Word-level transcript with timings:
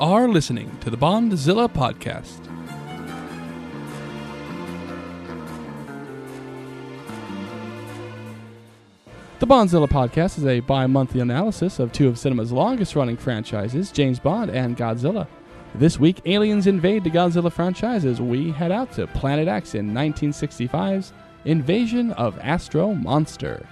Are 0.00 0.28
listening 0.28 0.78
to 0.82 0.90
the 0.90 0.96
Bondzilla 0.96 1.68
podcast. 1.68 2.38
The 9.40 9.46
Bondzilla 9.48 9.88
podcast 9.88 10.38
is 10.38 10.46
a 10.46 10.60
bi 10.60 10.86
monthly 10.86 11.20
analysis 11.20 11.80
of 11.80 11.90
two 11.90 12.06
of 12.06 12.16
cinema's 12.16 12.52
longest 12.52 12.94
running 12.94 13.16
franchises, 13.16 13.90
James 13.90 14.20
Bond 14.20 14.52
and 14.52 14.76
Godzilla. 14.76 15.26
This 15.74 15.98
week, 15.98 16.20
aliens 16.26 16.68
invade 16.68 17.02
the 17.02 17.10
Godzilla 17.10 17.50
franchise 17.50 18.04
as 18.04 18.20
we 18.20 18.52
head 18.52 18.70
out 18.70 18.92
to 18.92 19.08
Planet 19.08 19.48
X 19.48 19.74
in 19.74 19.90
1965's 19.90 21.12
Invasion 21.44 22.12
of 22.12 22.38
Astro 22.38 22.94
Monster. 22.94 23.66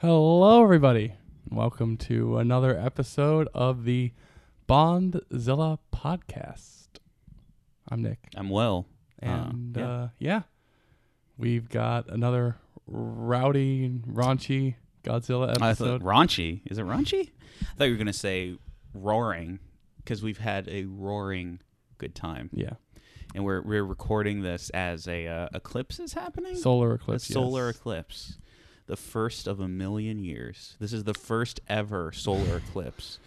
Hello, 0.00 0.62
everybody. 0.62 1.12
Welcome 1.50 1.98
to 1.98 2.38
another 2.38 2.74
episode 2.74 3.48
of 3.52 3.84
the 3.84 4.12
Bondzilla 4.66 5.78
podcast. 5.94 6.86
I'm 7.86 8.00
Nick, 8.00 8.18
I'm 8.34 8.48
well. 8.48 8.86
and 9.18 9.76
uh, 9.76 10.08
yeah. 10.18 10.32
yeah. 10.32 10.42
we've 11.36 11.68
got 11.68 12.08
another 12.08 12.56
rowdy, 12.86 13.90
raunchy 14.08 14.76
Godzilla 15.04 15.48
I 15.60 15.70
episode. 15.72 16.00
thought 16.00 16.08
raunchy. 16.08 16.62
Is 16.64 16.78
it 16.78 16.86
raunchy? 16.86 17.32
I 17.60 17.64
thought 17.76 17.84
you 17.84 17.92
were 17.92 17.98
gonna 17.98 18.14
say 18.14 18.56
roaring 18.94 19.58
because 19.98 20.22
we've 20.22 20.38
had 20.38 20.66
a 20.70 20.86
roaring 20.86 21.60
good 21.98 22.14
time, 22.14 22.48
yeah, 22.54 22.76
and 23.34 23.44
we're 23.44 23.60
we're 23.60 23.84
recording 23.84 24.40
this 24.40 24.70
as 24.70 25.06
a 25.06 25.26
uh, 25.26 25.48
eclipse 25.52 26.00
is 26.00 26.14
happening. 26.14 26.56
solar 26.56 26.92
a 26.92 26.94
eclipse. 26.94 27.26
solar 27.26 27.66
yes. 27.66 27.76
eclipse, 27.76 28.38
the 28.90 28.96
first 28.96 29.46
of 29.46 29.60
a 29.60 29.68
million 29.68 30.18
years. 30.18 30.76
This 30.80 30.92
is 30.92 31.04
the 31.04 31.14
first 31.14 31.60
ever 31.68 32.10
solar 32.10 32.56
eclipse. 32.68 33.20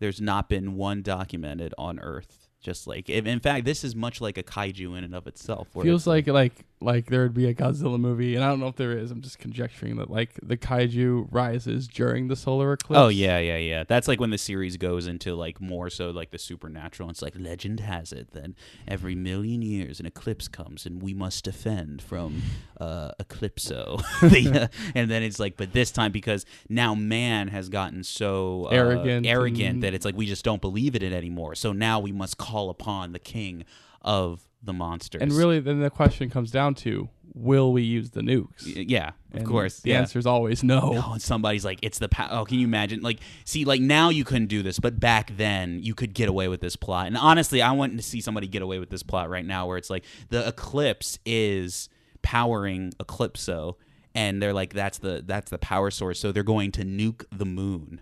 There's 0.00 0.20
not 0.20 0.50
been 0.50 0.76
one 0.76 1.00
documented 1.00 1.72
on 1.78 1.98
Earth. 1.98 2.46
Just 2.60 2.86
like, 2.86 3.08
in 3.08 3.40
fact, 3.40 3.64
this 3.64 3.84
is 3.84 3.96
much 3.96 4.20
like 4.20 4.36
a 4.36 4.42
kaiju 4.42 4.98
in 4.98 5.04
and 5.04 5.14
of 5.14 5.26
itself. 5.26 5.68
Feels 5.80 6.06
like 6.06 6.26
like 6.26 6.66
like 6.80 7.06
there 7.06 7.22
would 7.22 7.34
be 7.34 7.46
a 7.46 7.54
Godzilla 7.54 7.98
movie, 7.98 8.34
and 8.34 8.44
I 8.44 8.48
don't 8.48 8.60
know 8.60 8.68
if 8.68 8.76
there 8.76 8.96
is. 8.96 9.10
I'm 9.10 9.20
just 9.20 9.38
conjecturing 9.38 9.96
that 9.96 10.10
like 10.10 10.30
the 10.42 10.56
kaiju 10.56 11.26
rises 11.30 11.88
during 11.88 12.28
the 12.28 12.36
solar 12.36 12.72
eclipse. 12.72 12.98
Oh 12.98 13.08
yeah, 13.08 13.38
yeah, 13.38 13.56
yeah. 13.56 13.84
That's 13.84 14.06
like 14.08 14.20
when 14.20 14.30
the 14.30 14.38
series 14.38 14.76
goes 14.76 15.06
into 15.06 15.34
like 15.34 15.60
more 15.60 15.90
so 15.90 16.10
like 16.10 16.30
the 16.30 16.38
supernatural. 16.38 17.10
It's 17.10 17.22
like 17.22 17.34
legend 17.36 17.80
has 17.80 18.12
it 18.12 18.30
that 18.32 18.52
every 18.86 19.14
million 19.14 19.62
years 19.62 19.98
an 20.00 20.06
eclipse 20.06 20.46
comes 20.48 20.86
and 20.86 21.02
we 21.02 21.14
must 21.14 21.44
defend 21.44 22.00
from 22.02 22.42
uh, 22.80 23.12
Eclipso. 23.20 24.02
The, 24.28 24.62
uh, 24.64 24.68
and 24.94 25.10
then 25.10 25.22
it's 25.22 25.38
like, 25.38 25.56
but 25.56 25.72
this 25.72 25.90
time 25.90 26.12
because 26.12 26.44
now 26.68 26.94
man 26.94 27.48
has 27.48 27.68
gotten 27.68 28.04
so 28.04 28.66
uh, 28.66 28.74
Arrogant 28.74 29.26
arrogant 29.26 29.74
and- 29.74 29.82
that 29.82 29.94
it's 29.94 30.04
like 30.04 30.16
we 30.16 30.26
just 30.26 30.44
don't 30.44 30.60
believe 30.60 30.94
in 30.94 31.02
it 31.02 31.12
anymore. 31.12 31.54
So 31.54 31.72
now 31.72 31.98
we 31.98 32.12
must 32.12 32.36
call 32.38 32.70
upon 32.70 33.12
the 33.12 33.18
king 33.18 33.64
of 34.02 34.47
the 34.62 34.72
monsters. 34.72 35.22
And 35.22 35.32
really, 35.32 35.60
then 35.60 35.80
the 35.80 35.90
question 35.90 36.30
comes 36.30 36.50
down 36.50 36.74
to: 36.76 37.08
Will 37.34 37.72
we 37.72 37.82
use 37.82 38.10
the 38.10 38.20
nukes? 38.20 38.64
Y- 38.66 38.84
yeah, 38.88 39.08
of 39.32 39.38
And 39.40 39.46
course. 39.46 39.80
the 39.80 39.90
yeah. 39.90 40.00
answer 40.00 40.18
is 40.18 40.26
always 40.26 40.64
no. 40.64 40.80
Oh, 41.06 41.12
and 41.12 41.22
somebody's 41.22 41.64
like, 41.64 41.78
it's 41.82 41.98
the 41.98 42.08
power. 42.08 42.28
Oh, 42.32 42.44
can 42.44 42.58
you 42.58 42.66
imagine? 42.66 43.00
Like, 43.00 43.20
see, 43.44 43.64
like 43.64 43.80
now 43.80 44.08
you 44.10 44.24
couldn't 44.24 44.48
do 44.48 44.62
this, 44.62 44.78
but 44.80 44.98
back 44.98 45.36
then 45.36 45.80
you 45.82 45.94
could 45.94 46.12
get 46.14 46.28
away 46.28 46.48
with 46.48 46.60
this 46.60 46.74
plot. 46.76 47.06
And 47.06 47.16
honestly, 47.16 47.62
I 47.62 47.72
want 47.72 47.96
to 47.96 48.02
see 48.02 48.20
somebody 48.20 48.48
get 48.48 48.62
away 48.62 48.78
with 48.78 48.90
this 48.90 49.02
plot 49.02 49.30
right 49.30 49.44
now, 49.46 49.66
where 49.66 49.76
it's 49.78 49.90
like 49.90 50.04
the 50.30 50.46
eclipse 50.48 51.18
is 51.24 51.88
powering 52.22 52.92
Eclipso, 52.98 53.76
and 54.14 54.42
they're 54.42 54.52
like, 54.52 54.74
that's 54.74 54.98
the 54.98 55.22
that's 55.24 55.50
the 55.50 55.58
power 55.58 55.90
source. 55.92 56.18
So 56.18 56.32
they're 56.32 56.42
going 56.42 56.72
to 56.72 56.82
nuke 56.84 57.24
the 57.30 57.46
moon. 57.46 58.00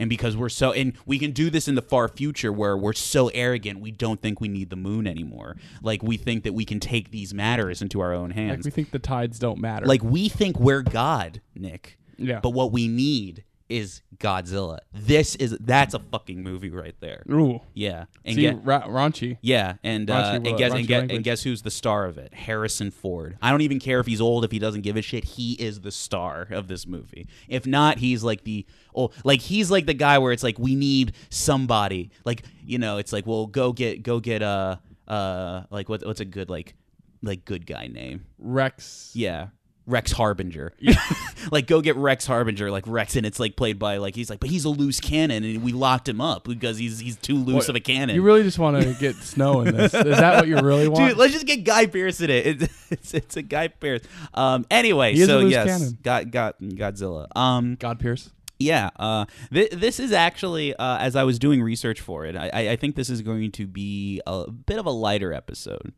And 0.00 0.08
because 0.08 0.36
we're 0.36 0.48
so, 0.48 0.72
and 0.72 0.94
we 1.04 1.18
can 1.18 1.30
do 1.30 1.50
this 1.50 1.68
in 1.68 1.74
the 1.74 1.82
far 1.82 2.08
future 2.08 2.52
where 2.52 2.76
we're 2.76 2.94
so 2.94 3.28
arrogant, 3.28 3.80
we 3.80 3.90
don't 3.90 4.20
think 4.20 4.40
we 4.40 4.48
need 4.48 4.70
the 4.70 4.76
moon 4.76 5.06
anymore. 5.06 5.56
Like 5.82 6.02
we 6.02 6.16
think 6.16 6.42
that 6.44 6.54
we 6.54 6.64
can 6.64 6.80
take 6.80 7.10
these 7.10 7.34
matters 7.34 7.82
into 7.82 8.00
our 8.00 8.14
own 8.14 8.30
hands. 8.30 8.64
Like 8.64 8.64
we 8.64 8.70
think 8.70 8.90
the 8.92 8.98
tides 8.98 9.38
don't 9.38 9.60
matter. 9.60 9.84
Like 9.84 10.02
we 10.02 10.30
think 10.30 10.58
we're 10.58 10.82
God, 10.82 11.42
Nick. 11.54 11.98
Yeah. 12.16 12.40
But 12.40 12.50
what 12.50 12.72
we 12.72 12.88
need 12.88 13.44
is 13.70 14.02
Godzilla. 14.18 14.80
This 14.92 15.36
is 15.36 15.56
that's 15.60 15.94
a 15.94 15.98
fucking 15.98 16.42
movie 16.42 16.70
right 16.70 16.94
there. 17.00 17.22
ooh, 17.30 17.60
Yeah. 17.72 18.06
And 18.24 18.34
see, 18.34 18.42
get, 18.42 18.64
ra- 18.64 18.82
raunchy. 18.88 19.38
yeah, 19.40 19.74
and 19.84 20.10
uh, 20.10 20.38
wo- 20.42 20.48
and 20.50 20.58
guess 20.58 20.72
and, 20.72 20.86
get, 20.86 21.10
and 21.10 21.24
guess 21.24 21.42
who's 21.42 21.62
the 21.62 21.70
star 21.70 22.04
of 22.06 22.18
it? 22.18 22.34
Harrison 22.34 22.90
Ford. 22.90 23.38
I 23.40 23.50
don't 23.50 23.60
even 23.62 23.78
care 23.78 24.00
if 24.00 24.06
he's 24.06 24.20
old, 24.20 24.44
if 24.44 24.50
he 24.50 24.58
doesn't 24.58 24.82
give 24.82 24.96
a 24.96 25.02
shit. 25.02 25.24
He 25.24 25.52
is 25.54 25.80
the 25.80 25.90
star 25.92 26.48
of 26.50 26.68
this 26.68 26.86
movie. 26.86 27.26
If 27.48 27.66
not, 27.66 27.98
he's 27.98 28.22
like 28.24 28.44
the 28.44 28.66
oh, 28.94 29.10
like 29.24 29.40
he's 29.40 29.70
like 29.70 29.86
the 29.86 29.94
guy 29.94 30.18
where 30.18 30.32
it's 30.32 30.42
like 30.42 30.58
we 30.58 30.74
need 30.74 31.12
somebody. 31.30 32.10
Like 32.24 32.42
you 32.66 32.78
know, 32.78 32.98
it's 32.98 33.12
like 33.12 33.26
well, 33.26 33.46
go 33.46 33.72
get 33.72 34.02
go 34.02 34.20
get 34.20 34.42
uh 34.42 34.76
uh 35.08 35.62
like 35.70 35.88
what 35.88 36.04
what's 36.04 36.20
a 36.20 36.24
good 36.24 36.50
like 36.50 36.74
like 37.22 37.44
good 37.44 37.66
guy 37.66 37.86
name? 37.86 38.24
Rex. 38.38 39.12
Yeah. 39.14 39.48
Rex 39.90 40.12
Harbinger. 40.12 40.72
like 41.50 41.66
go 41.66 41.80
get 41.80 41.96
Rex 41.96 42.26
Harbinger, 42.26 42.70
like 42.70 42.84
Rex, 42.86 43.16
and 43.16 43.26
it's 43.26 43.40
like 43.40 43.56
played 43.56 43.78
by 43.78 43.96
like 43.98 44.14
he's 44.14 44.30
like, 44.30 44.40
but 44.40 44.48
he's 44.50 44.64
a 44.64 44.68
loose 44.68 45.00
cannon, 45.00 45.44
and 45.44 45.62
we 45.62 45.72
locked 45.72 46.08
him 46.08 46.20
up 46.20 46.44
because 46.44 46.78
he's 46.78 46.98
he's 46.98 47.16
too 47.16 47.36
loose 47.36 47.54
What- 47.54 47.68
of 47.70 47.76
a 47.76 47.80
cannon. 47.80 48.14
You 48.16 48.22
really 48.22 48.42
just 48.42 48.58
want 48.58 48.82
to 48.82 48.94
get 48.94 49.16
snow 49.16 49.60
in 49.62 49.74
this? 49.76 49.92
Is 49.94 50.18
that 50.18 50.36
what 50.36 50.48
you 50.48 50.58
really 50.58 50.88
want? 50.88 51.08
Dude, 51.10 51.18
let's 51.18 51.32
just 51.32 51.46
get 51.46 51.64
Guy 51.64 51.86
Pearce 51.86 52.20
in 52.20 52.30
it. 52.30 52.46
It's 52.90 52.90
it's, 52.90 53.14
it's 53.14 53.36
a 53.36 53.42
Guy 53.42 53.68
Pearce. 53.68 54.02
Um. 54.34 54.66
Anyway, 54.70 55.14
He 55.14 55.20
is 55.22 55.28
a 55.28 55.32
so 55.32 55.38
yes, 55.40 55.66
cannon. 55.66 55.98
got 56.02 56.30
got 56.30 56.60
Godzilla. 56.60 57.26
Um. 57.36 57.76
God 57.78 57.98
Pierce. 58.00 58.30
Yeah, 58.58 58.90
uh, 58.96 59.24
th- 59.52 59.70
this 59.70 59.98
is 59.98 60.12
actually 60.12 60.74
uh, 60.76 60.98
as 60.98 61.16
I 61.16 61.22
was 61.24 61.38
doing 61.38 61.62
research 61.62 62.00
for 62.00 62.26
it, 62.26 62.36
I 62.36 62.72
I 62.72 62.76
think 62.76 62.94
this 62.96 63.08
is 63.08 63.22
going 63.22 63.52
to 63.52 63.66
be 63.66 64.20
a 64.26 64.50
bit 64.50 64.78
of 64.78 64.84
a 64.86 64.90
lighter 64.90 65.32
episode. 65.32 65.92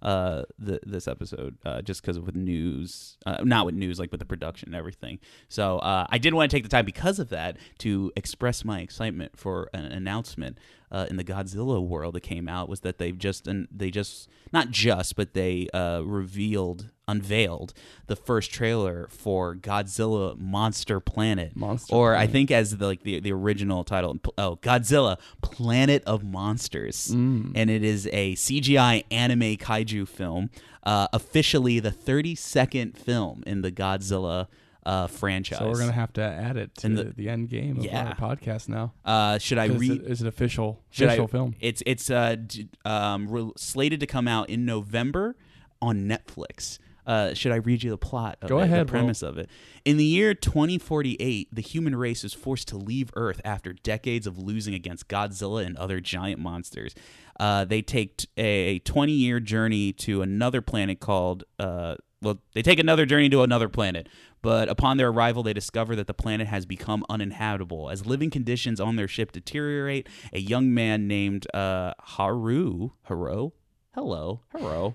Uh, 0.00 0.44
th- 0.64 0.80
this 0.86 1.08
episode, 1.08 1.58
uh, 1.64 1.82
just 1.82 2.00
because 2.02 2.20
with 2.20 2.36
news, 2.36 3.16
uh, 3.26 3.38
not 3.42 3.66
with 3.66 3.74
news, 3.74 3.98
like 3.98 4.12
with 4.12 4.20
the 4.20 4.24
production 4.24 4.68
and 4.68 4.76
everything. 4.76 5.18
So 5.48 5.78
uh, 5.78 6.06
I 6.08 6.18
did 6.18 6.34
want 6.34 6.50
to 6.50 6.56
take 6.56 6.62
the 6.62 6.68
time 6.68 6.84
because 6.84 7.18
of 7.18 7.30
that 7.30 7.56
to 7.78 8.12
express 8.14 8.64
my 8.64 8.80
excitement 8.80 9.36
for 9.36 9.68
an 9.74 9.86
announcement 9.86 10.58
uh, 10.90 11.06
in 11.10 11.16
the 11.16 11.24
Godzilla 11.24 11.84
world 11.84 12.14
that 12.14 12.22
came 12.22 12.48
out 12.48 12.68
was 12.68 12.80
that 12.80 12.98
they've 12.98 13.18
just 13.18 13.46
and 13.46 13.68
they 13.70 13.90
just 13.90 14.28
not 14.52 14.70
just 14.70 15.16
but 15.16 15.34
they 15.34 15.68
uh, 15.74 16.02
revealed 16.04 16.90
unveiled 17.06 17.72
the 18.06 18.16
first 18.16 18.50
trailer 18.50 19.08
for 19.10 19.54
Godzilla 19.54 20.38
Monster 20.38 21.00
Planet. 21.00 21.56
Monster 21.56 21.94
or 21.94 22.14
I 22.14 22.26
think 22.26 22.50
as 22.50 22.76
the 22.76 22.86
like 22.86 23.02
the, 23.02 23.20
the 23.20 23.32
original 23.32 23.84
title 23.84 24.18
oh 24.36 24.58
Godzilla 24.62 25.18
Planet 25.42 26.02
of 26.04 26.24
Monsters. 26.24 27.08
Mm. 27.08 27.52
and 27.54 27.70
it 27.70 27.82
is 27.82 28.06
a 28.12 28.34
CGI 28.34 29.04
anime 29.10 29.56
kaiju 29.56 30.06
film 30.06 30.50
uh, 30.84 31.08
officially 31.12 31.80
the 31.80 31.90
32nd 31.90 32.96
film 32.96 33.42
in 33.46 33.62
the 33.62 33.70
Godzilla 33.70 34.46
uh, 34.88 35.06
franchise 35.06 35.58
So 35.58 35.68
we're 35.68 35.78
gonna 35.78 35.92
have 35.92 36.12
to 36.14 36.22
add 36.22 36.56
it 36.56 36.74
to 36.76 36.88
the, 36.88 37.04
the- 37.16 37.28
end 37.28 37.48
game 37.50 37.78
of 37.78 37.84
Yeah. 37.84 38.14
our 38.18 38.36
podcast 38.36 38.68
now. 38.68 38.94
uh, 39.04 39.38
should 39.38 39.58
I 39.58 39.66
read 39.66 40.02
is 40.04 40.22
it 40.22 40.26
official? 40.26 40.82
Should 40.90 41.08
official 41.08 41.24
I, 41.26 41.28
film? 41.28 41.54
It's 41.60 41.82
it's 41.84 42.10
uh 42.10 42.36
d- 42.46 42.68
um 42.84 43.28
re- 43.28 43.52
slated 43.56 44.00
to 44.00 44.06
come 44.06 44.26
out 44.26 44.48
in 44.48 44.64
November 44.64 45.36
on 45.82 46.08
Netflix. 46.08 46.78
Uh, 47.06 47.32
should 47.32 47.52
I 47.52 47.56
read 47.56 47.82
you 47.82 47.88
the 47.90 47.96
plot? 47.96 48.36
Of 48.42 48.50
Go 48.50 48.58
it, 48.60 48.64
ahead, 48.64 48.86
The 48.86 48.90
premise 48.90 49.22
of 49.22 49.38
it. 49.38 49.48
In 49.86 49.96
the 49.96 50.04
year 50.04 50.34
2048, 50.34 51.48
the 51.54 51.62
human 51.62 51.96
race 51.96 52.22
is 52.22 52.34
forced 52.34 52.68
to 52.68 52.76
leave 52.76 53.10
Earth 53.14 53.40
after 53.44 53.72
decades 53.72 54.26
of 54.26 54.38
losing 54.38 54.74
against 54.74 55.08
Godzilla 55.08 55.64
and 55.64 55.76
other 55.78 56.00
giant 56.00 56.38
monsters. 56.40 56.94
Uh, 57.40 57.64
they 57.64 57.80
take 57.82 58.18
t- 58.18 58.28
a 58.36 58.78
20 58.80 59.12
year 59.12 59.40
journey 59.40 59.92
to 59.94 60.20
another 60.22 60.60
planet 60.60 61.00
called. 61.00 61.44
Uh, 61.58 61.96
well, 62.20 62.40
they 62.52 62.62
take 62.62 62.78
another 62.80 63.06
journey 63.06 63.28
to 63.30 63.42
another 63.42 63.68
planet, 63.68 64.08
but 64.42 64.68
upon 64.68 64.96
their 64.96 65.08
arrival, 65.08 65.42
they 65.42 65.52
discover 65.52 65.96
that 65.96 66.06
the 66.06 66.14
planet 66.14 66.46
has 66.46 66.64
become 66.66 67.04
uninhabitable. 67.08 67.90
As 67.90 68.06
living 68.06 68.30
conditions 68.30 68.80
on 68.80 68.96
their 68.96 69.08
ship 69.08 69.32
deteriorate, 69.32 70.08
a 70.32 70.40
young 70.40 70.72
man 70.72 71.06
named 71.08 71.46
uh, 71.54 71.94
Haru, 72.00 72.90
Haro, 73.04 73.52
hello, 73.94 74.42
Haro. 74.52 74.94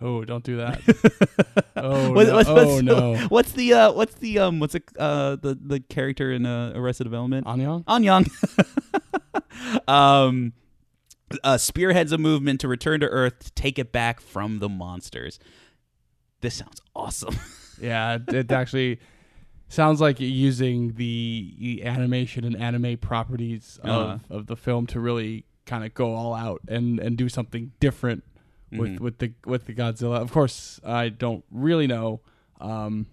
Oh, 0.00 0.24
don't 0.24 0.44
do 0.44 0.58
that. 0.58 0.80
oh, 1.76 2.12
What- 2.12 2.28
no. 2.28 2.34
what's, 2.36 2.48
oh 2.48 2.80
no. 2.80 3.16
What's 3.30 3.50
the 3.52 3.74
uh, 3.74 3.92
what's 3.92 4.14
the 4.14 4.38
um 4.38 4.60
what's 4.60 4.76
it, 4.76 4.84
uh 4.96 5.34
the 5.36 5.58
the 5.60 5.80
character 5.80 6.30
in 6.32 6.46
uh, 6.46 6.72
Arrested 6.76 7.02
Development? 7.04 7.44
Annyong? 7.48 7.84
Annyong. 7.86 8.28
um, 9.88 10.52
uh, 11.42 11.58
spearheads 11.58 12.12
a 12.12 12.18
movement 12.18 12.60
to 12.60 12.68
return 12.68 13.00
to 13.00 13.06
Earth 13.08 13.40
to 13.46 13.50
take 13.52 13.76
it 13.78 13.90
back 13.90 14.20
from 14.20 14.60
the 14.60 14.68
monsters. 14.68 15.40
This 16.42 16.54
sounds 16.54 16.80
awesome. 16.94 17.34
Yeah, 17.80 18.18
it, 18.28 18.50
actually 18.52 18.98
sounds 19.68 20.00
like 20.00 20.18
using 20.20 20.94
the, 20.94 21.54
the 21.58 21.84
animation 21.84 22.44
and 22.44 22.56
anime 22.56 22.96
properties 22.98 23.78
of, 23.84 23.88
Uh-huh. 23.90 24.18
of 24.30 24.46
the 24.46 24.56
film 24.56 24.86
to 24.88 25.00
really 25.00 25.44
kind 25.66 25.84
of 25.84 25.92
go 25.94 26.14
all 26.14 26.34
out 26.34 26.60
and, 26.68 26.98
and 26.98 27.16
do 27.18 27.28
something 27.28 27.72
different 27.80 28.24
with, 28.72 28.90
Mhm. 28.96 29.00
with 29.00 29.18
the 29.18 29.32
with 29.46 29.64
the 29.66 29.74
Godzilla. 29.74 30.16
Of 30.20 30.30
course, 30.32 30.80
I 30.84 31.08
don't 31.10 31.44
really 31.50 31.86
know, 31.86 32.20
um, 32.60 33.06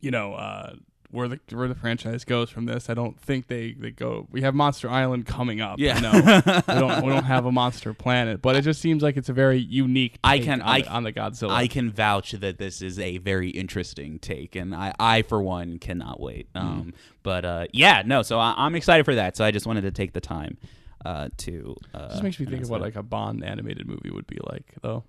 you 0.00 0.10
know, 0.10 0.34
uh, 0.34 0.74
where 1.16 1.28
the 1.28 1.40
where 1.50 1.66
the 1.66 1.74
franchise 1.74 2.24
goes 2.24 2.50
from 2.50 2.66
this. 2.66 2.90
I 2.90 2.94
don't 2.94 3.18
think 3.18 3.48
they, 3.48 3.72
they 3.72 3.90
go. 3.90 4.26
We 4.30 4.42
have 4.42 4.54
Monster 4.54 4.88
Island 4.90 5.24
coming 5.26 5.60
up. 5.62 5.78
Yeah. 5.78 5.98
no, 5.98 6.12
we 6.12 6.74
don't 6.80 7.02
we 7.04 7.08
don't 7.10 7.24
have 7.34 7.46
a 7.46 7.52
Monster 7.52 7.94
Planet, 7.94 8.42
but 8.42 8.54
it 8.54 8.62
just 8.62 8.80
seems 8.80 9.02
like 9.02 9.16
it's 9.16 9.30
a 9.30 9.32
very 9.32 9.58
unique. 9.58 10.18
I 10.22 10.36
take 10.36 10.46
can- 10.46 10.62
on, 10.62 10.68
I- 10.68 10.78
it- 10.78 10.88
on 10.88 11.02
the 11.04 11.12
Godzilla. 11.12 11.50
I 11.50 11.66
can 11.68 11.90
vouch 11.90 12.32
that 12.32 12.58
this 12.58 12.82
is 12.82 12.98
a 12.98 13.16
very 13.18 13.48
interesting 13.48 14.18
take, 14.18 14.54
and 14.54 14.74
I, 14.74 14.92
I 15.00 15.22
for 15.22 15.42
one, 15.42 15.78
cannot 15.78 16.20
wait. 16.20 16.52
Mm-hmm. 16.52 16.66
Um, 16.66 16.94
but 17.22 17.44
uh, 17.44 17.66
yeah, 17.72 18.02
no, 18.04 18.22
so 18.22 18.38
I, 18.38 18.54
I'm 18.56 18.74
excited 18.74 19.04
for 19.04 19.14
that. 19.14 19.36
So 19.36 19.44
I 19.44 19.50
just 19.50 19.66
wanted 19.66 19.82
to 19.82 19.90
take 19.90 20.12
the 20.12 20.20
time 20.20 20.58
uh, 21.04 21.30
to. 21.38 21.74
Uh, 21.94 22.10
just 22.10 22.22
makes 22.22 22.38
me 22.38 22.46
think 22.46 22.62
of 22.64 22.68
what 22.70 22.78
that. 22.78 22.84
like 22.84 22.96
a 22.96 23.02
Bond 23.02 23.42
animated 23.42 23.86
movie 23.88 24.10
would 24.10 24.26
be 24.26 24.38
like, 24.48 24.74
though. 24.82 25.04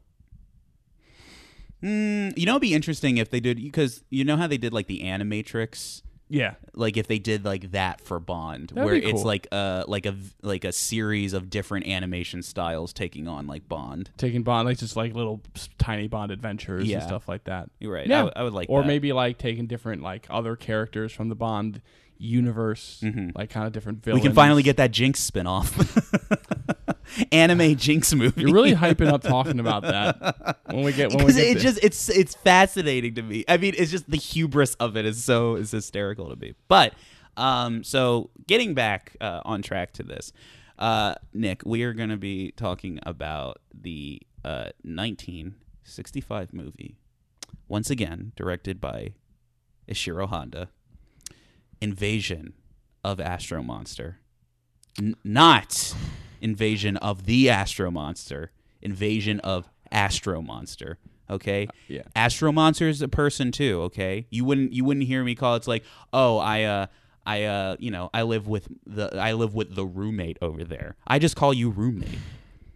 Mm, 1.83 2.37
you 2.37 2.45
know, 2.45 2.53
it'd 2.53 2.61
be 2.61 2.73
interesting 2.73 3.17
if 3.17 3.29
they 3.29 3.39
did 3.39 3.57
because 3.57 4.03
you 4.09 4.23
know 4.23 4.35
how 4.37 4.47
they 4.47 4.57
did 4.57 4.73
like 4.73 4.87
the 4.87 5.01
Animatrix. 5.01 6.01
Yeah, 6.29 6.55
like 6.73 6.97
if 6.97 7.07
they 7.07 7.19
did 7.19 7.45
like 7.45 7.71
that 7.71 8.01
for 8.01 8.19
Bond, 8.19 8.71
That'd 8.75 8.83
where 8.83 8.99
be 8.99 9.05
it's 9.05 9.23
like 9.23 9.47
a 9.53 9.85
like 9.87 10.05
a 10.05 10.13
like 10.41 10.65
a 10.65 10.73
series 10.73 11.31
of 11.31 11.49
different 11.49 11.87
animation 11.87 12.43
styles 12.43 12.91
taking 12.91 13.29
on 13.29 13.47
like 13.47 13.69
Bond. 13.69 14.09
taking 14.17 14.43
Bond 14.43 14.67
like 14.67 14.77
just 14.77 14.97
like 14.97 15.13
little 15.13 15.41
tiny 15.77 16.09
Bond 16.09 16.31
adventures 16.31 16.85
Yeah. 16.85 16.97
and 16.97 17.07
stuff 17.07 17.29
like 17.29 17.45
that. 17.45 17.69
You're 17.79 17.93
right. 17.93 18.07
Yeah. 18.07 18.19
I, 18.19 18.23
would- 18.25 18.33
I 18.35 18.43
would 18.43 18.53
like 18.53 18.69
or 18.69 18.81
that. 18.81 18.87
maybe 18.87 19.13
like 19.13 19.37
taking 19.37 19.67
different 19.67 20.01
like 20.01 20.27
other 20.29 20.57
characters 20.57 21.13
from 21.13 21.29
the 21.29 21.35
Bond 21.35 21.81
universe, 22.17 23.01
like 23.35 23.49
kind 23.49 23.65
of 23.67 23.71
different 23.71 24.03
villains. 24.03 24.19
Mm-hmm. 24.19 24.23
we 24.25 24.27
can 24.29 24.35
finally 24.35 24.63
get 24.63 24.75
that 24.77 24.91
Jinx 24.91 25.21
spin-off. 25.21 25.71
Anime 27.31 27.75
Jinx 27.75 28.13
movie. 28.13 28.41
You're 28.41 28.53
really 28.53 28.73
hyping 28.73 29.11
up 29.11 29.21
talking 29.21 29.59
about 29.59 29.83
that 29.83 30.57
when 30.65 30.83
we 30.83 30.93
get 30.93 31.13
when 31.13 31.25
we 31.25 31.33
get 31.33 31.43
it 31.43 31.53
there. 31.55 31.63
just 31.63 31.79
it's 31.83 32.09
it's 32.09 32.35
fascinating 32.35 33.15
to 33.15 33.21
me. 33.21 33.45
I 33.47 33.57
mean, 33.57 33.73
it's 33.77 33.91
just 33.91 34.09
the 34.09 34.17
hubris 34.17 34.75
of 34.75 34.97
it 34.97 35.05
is 35.05 35.23
so 35.23 35.55
is 35.55 35.71
hysterical 35.71 36.29
to 36.29 36.35
me. 36.35 36.53
But 36.67 36.93
um, 37.35 37.83
so 37.83 38.29
getting 38.47 38.73
back 38.73 39.15
uh, 39.21 39.41
on 39.45 39.61
track 39.61 39.93
to 39.93 40.03
this, 40.03 40.33
uh, 40.79 41.15
Nick, 41.33 41.63
we 41.65 41.83
are 41.83 41.93
going 41.93 42.09
to 42.09 42.17
be 42.17 42.51
talking 42.51 42.99
about 43.03 43.61
the 43.73 44.21
uh, 44.43 44.69
1965 44.83 46.53
movie, 46.53 46.97
once 47.67 47.89
again 47.89 48.31
directed 48.35 48.79
by 48.79 49.13
Ishiro 49.89 50.27
Honda, 50.27 50.69
Invasion 51.81 52.53
of 53.03 53.19
Astro 53.19 53.63
Monster, 53.63 54.19
N- 54.99 55.15
not 55.23 55.95
Invasion 56.41 56.97
of 56.97 57.25
the 57.25 57.49
Astro 57.49 57.91
Monster, 57.91 58.51
Invasion 58.81 59.39
of 59.41 59.69
Astro 59.91 60.41
Monster. 60.41 60.97
Okay, 61.29 61.67
yeah. 61.87 62.03
Astro 62.15 62.51
Monster 62.51 62.87
is 62.87 63.01
a 63.01 63.07
person 63.07 63.51
too. 63.51 63.81
Okay, 63.83 64.27
you 64.29 64.45
wouldn't 64.45 64.71
you 64.73 64.85
wouldn't 64.85 65.05
hear 65.07 65.23
me 65.23 65.35
call 65.35 65.55
it's 65.55 65.67
like 65.67 65.83
oh 66.13 66.37
I 66.37 66.63
uh 66.63 66.85
I 67.25 67.43
uh 67.43 67.75
you 67.79 67.91
know 67.91 68.09
I 68.13 68.21
live 68.23 68.47
with 68.47 68.67
the 68.85 69.13
I 69.19 69.33
live 69.33 69.53
with 69.53 69.75
the 69.75 69.85
roommate 69.85 70.37
over 70.41 70.63
there. 70.63 70.95
I 71.05 71.19
just 71.19 71.35
call 71.35 71.53
you 71.53 71.69
roommate. 71.69 72.19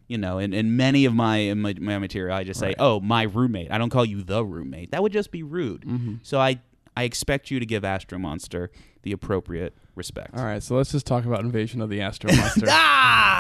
You 0.09 0.17
know, 0.17 0.39
and 0.39 0.53
in 0.53 0.75
many 0.75 1.05
of 1.05 1.13
my 1.13 1.53
my, 1.53 1.73
my 1.79 1.97
material, 1.97 2.35
I 2.35 2.43
just 2.43 2.59
say, 2.59 2.67
Right. 2.67 2.75
"Oh, 2.79 2.99
my 2.99 3.23
roommate." 3.23 3.71
I 3.71 3.77
don't 3.77 3.89
call 3.89 4.03
you 4.03 4.21
the 4.23 4.43
roommate. 4.43 4.91
That 4.91 5.01
would 5.01 5.13
just 5.13 5.31
be 5.31 5.41
rude. 5.41 5.83
Mm-hmm. 5.85 6.15
So 6.23 6.37
I 6.37 6.59
I 6.97 7.03
expect 7.03 7.49
you 7.49 7.61
to 7.61 7.65
give 7.65 7.85
Astro 7.85 8.19
Monster 8.19 8.71
the 9.03 9.11
appropriate 9.11 9.75
respect. 9.95 10.35
All 10.37 10.43
right, 10.43 10.61
so 10.61 10.75
let's 10.75 10.91
just 10.91 11.05
talk 11.05 11.25
about 11.25 11.41
Invasion 11.41 11.81
of 11.81 11.89
the 11.89 12.01
Astro 12.01 12.31
Monster. 12.33 12.67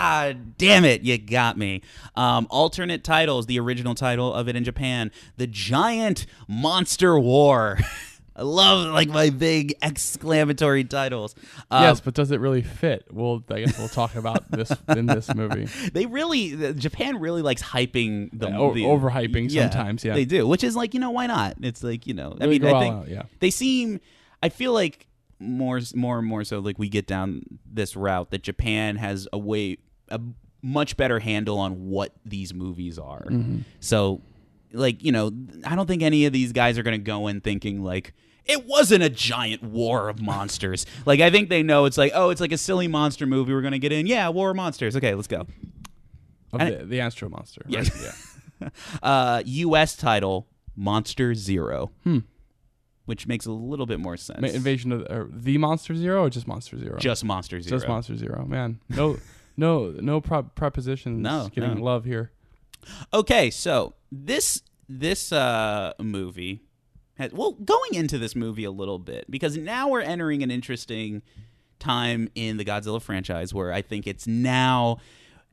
Ah, 0.03 0.33
damn 0.57 0.83
it, 0.83 1.03
you 1.03 1.17
got 1.17 1.57
me. 1.57 1.81
Um, 2.15 2.45
alternate 2.49 3.03
titles, 3.03 3.45
the 3.45 3.59
original 3.59 3.95
title 3.95 4.33
of 4.33 4.49
it 4.49 4.55
in 4.57 4.63
Japan, 4.63 5.09
The 5.37 5.47
Giant 5.47 6.25
Monster 6.47 7.17
War. 7.17 7.77
I 8.35 8.43
love 8.43 8.87
like 8.93 9.09
my 9.09 9.29
big 9.29 9.75
exclamatory 9.81 10.83
titles. 10.85 11.35
Uh, 11.69 11.81
yes, 11.83 12.01
but 12.01 12.13
does 12.13 12.31
it 12.31 12.39
really 12.39 12.61
fit? 12.61 13.05
Well, 13.11 13.43
I 13.49 13.61
guess 13.61 13.77
we'll 13.77 13.89
talk 13.89 14.15
about 14.15 14.49
this 14.49 14.71
in 14.89 15.05
this 15.05 15.33
movie. 15.33 15.65
They 15.93 16.05
really, 16.07 16.73
Japan 16.73 17.19
really 17.19 17.41
likes 17.41 17.61
hyping 17.61 18.29
the, 18.33 18.49
Yeah, 18.49 18.57
o- 18.57 18.73
the 18.73 18.83
overhyping 18.83 19.51
sometimes, 19.51 20.03
yeah. 20.03 20.13
they 20.13 20.25
do. 20.25 20.47
Which 20.47 20.63
is 20.63 20.75
like, 20.75 20.93
you 20.93 20.99
know, 20.99 21.11
why 21.11 21.27
not? 21.27 21.55
It's 21.61 21.83
like, 21.83 22.07
you 22.07 22.13
know, 22.13 22.35
I 22.39 22.47
mean, 22.47 22.65
I 22.65 22.79
think 22.79 22.95
out, 22.95 23.07
yeah. 23.09 23.23
they 23.39 23.49
seem. 23.49 23.99
I 24.43 24.49
feel 24.49 24.73
like 24.73 25.07
more, 25.41 25.79
more 25.95 26.19
and 26.19 26.27
more 26.27 26.43
so, 26.43 26.59
like 26.59 26.79
we 26.79 26.89
get 26.89 27.07
down 27.07 27.43
this 27.65 27.95
route 27.95 28.31
that 28.31 28.43
Japan 28.43 28.95
has 28.97 29.27
a 29.33 29.37
way, 29.37 29.77
a 30.09 30.19
much 30.61 30.95
better 30.97 31.19
handle 31.19 31.57
on 31.57 31.89
what 31.89 32.13
these 32.25 32.53
movies 32.53 32.99
are. 32.99 33.25
Mm-hmm. 33.25 33.59
So, 33.79 34.21
like, 34.71 35.03
you 35.03 35.11
know, 35.11 35.31
I 35.65 35.75
don't 35.75 35.87
think 35.87 36.03
any 36.03 36.25
of 36.25 36.33
these 36.33 36.51
guys 36.51 36.77
are 36.77 36.83
going 36.83 36.99
to 36.99 37.03
go 37.03 37.27
in 37.27 37.41
thinking 37.41 37.83
like. 37.83 38.13
It 38.43 38.65
wasn't 38.65 39.03
a 39.03 39.09
giant 39.09 39.61
war 39.61 40.09
of 40.09 40.19
monsters. 40.19 40.87
like 41.05 41.19
I 41.19 41.29
think 41.29 41.49
they 41.49 41.61
know 41.61 41.85
it's 41.85 41.97
like, 41.97 42.11
oh, 42.15 42.31
it's 42.31 42.41
like 42.41 42.51
a 42.51 42.57
silly 42.57 42.87
monster 42.87 43.27
movie. 43.27 43.53
We're 43.53 43.61
gonna 43.61 43.77
get 43.77 43.91
in. 43.91 44.07
Yeah, 44.07 44.29
war 44.29 44.49
of 44.49 44.55
monsters. 44.55 44.95
Okay, 44.97 45.13
let's 45.13 45.27
go. 45.27 45.45
Of 46.51 46.59
the, 46.59 46.85
the 46.85 46.99
Astro 47.01 47.29
Monster. 47.29 47.61
right? 47.65 47.87
Yes. 47.87 48.37
uh, 49.03 49.43
U.S. 49.45 49.95
title 49.95 50.47
Monster 50.75 51.33
Zero, 51.35 51.91
which 53.11 53.27
makes 53.27 53.45
a 53.45 53.51
little 53.51 53.85
bit 53.85 53.99
more 53.99 54.15
sense. 54.15 54.39
Ma- 54.39 54.47
Invasion 54.47 54.93
of 54.93 55.01
uh, 55.09 55.25
the 55.29 55.57
Monster 55.57 55.93
Zero 55.97 56.23
or 56.23 56.29
just 56.29 56.47
Monster 56.47 56.79
Zero? 56.79 56.97
Just 56.97 57.25
Monster 57.25 57.59
Zero. 57.59 57.77
Just 57.77 57.89
Monster 57.89 58.15
Zero. 58.15 58.45
Man, 58.45 58.79
no, 58.87 59.17
no, 59.57 59.89
no 59.99 60.21
pro- 60.21 60.43
prepositions. 60.43 61.19
No, 61.19 61.49
getting 61.53 61.75
no. 61.75 61.83
love 61.83 62.05
here. 62.05 62.31
Okay, 63.13 63.49
so 63.49 63.95
this 64.13 64.61
this 64.87 65.33
uh, 65.33 65.91
movie, 65.99 66.61
has, 67.17 67.33
well, 67.33 67.51
going 67.51 67.95
into 67.95 68.17
this 68.17 68.33
movie 68.33 68.63
a 68.63 68.71
little 68.71 68.97
bit 68.97 69.29
because 69.29 69.57
now 69.57 69.89
we're 69.89 69.99
entering 69.99 70.41
an 70.41 70.49
interesting 70.49 71.21
time 71.79 72.29
in 72.33 72.55
the 72.55 72.63
Godzilla 72.63 73.01
franchise 73.01 73.53
where 73.53 73.73
I 73.73 73.81
think 73.81 74.07
it's 74.07 74.25
now, 74.25 74.99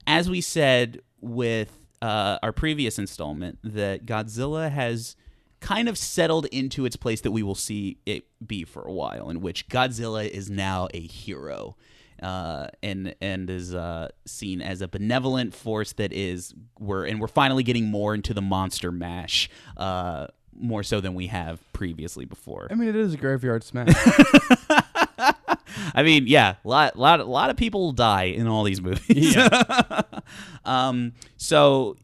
as 0.07 0.31
we 0.31 0.41
said 0.41 1.01
with 1.21 1.77
uh, 2.01 2.39
our 2.41 2.53
previous 2.53 3.01
installment, 3.01 3.59
that 3.65 4.07
Godzilla 4.07 4.71
has 4.71 5.17
kind 5.61 5.89
of 5.89 5.99
settled 5.99 6.47
into 6.47 6.85
its 6.85 6.97
place 6.97 7.21
that 7.23 7.31
we 7.31 7.43
will 7.43 7.55
see 7.55 7.99
it 8.07 8.25
be 8.47 8.65
for 8.65 8.83
a 8.83 8.93
while, 8.93 9.31
in 9.31 9.41
which 9.41 9.69
Godzilla 9.69 10.29
is 10.29 10.51
now 10.51 10.89
a 10.95 11.01
hero. 11.01 11.77
Uh, 12.21 12.67
and 12.83 13.15
and 13.21 13.49
is 13.49 13.73
uh, 13.73 14.09
seen 14.27 14.61
as 14.61 14.83
a 14.83 14.89
benevolent 14.89 15.55
force 15.55 15.93
that 15.93 16.13
is 16.13 16.53
we're 16.81 17.07
and 17.07 17.21
we're 17.21 17.29
finally 17.29 17.63
getting 17.63 17.87
more 17.87 18.13
into 18.13 18.35
the 18.35 18.43
monster 18.43 18.91
mash 18.91 19.49
uh, 19.77 20.27
more 20.53 20.83
so 20.83 21.01
than 21.01 21.15
we 21.15 21.29
have 21.29 21.61
previously 21.73 22.25
before. 22.25 22.67
I 22.73 22.75
mean, 22.75 22.89
it 22.89 22.97
is 22.97 23.15
a 23.15 23.17
graveyard 23.17 23.63
smash. 23.63 23.95
I 25.95 26.03
mean, 26.03 26.27
yeah, 26.27 26.57
lot 26.65 26.99
lot 26.99 27.27
lot 27.27 27.51
of 27.51 27.57
people 27.57 27.93
die 27.93 28.25
in 28.25 28.47
all 28.47 28.65
these 28.65 28.81
movies. 28.81 29.35
Yeah. 29.35 30.03
um, 30.65 31.13
so 31.37 31.97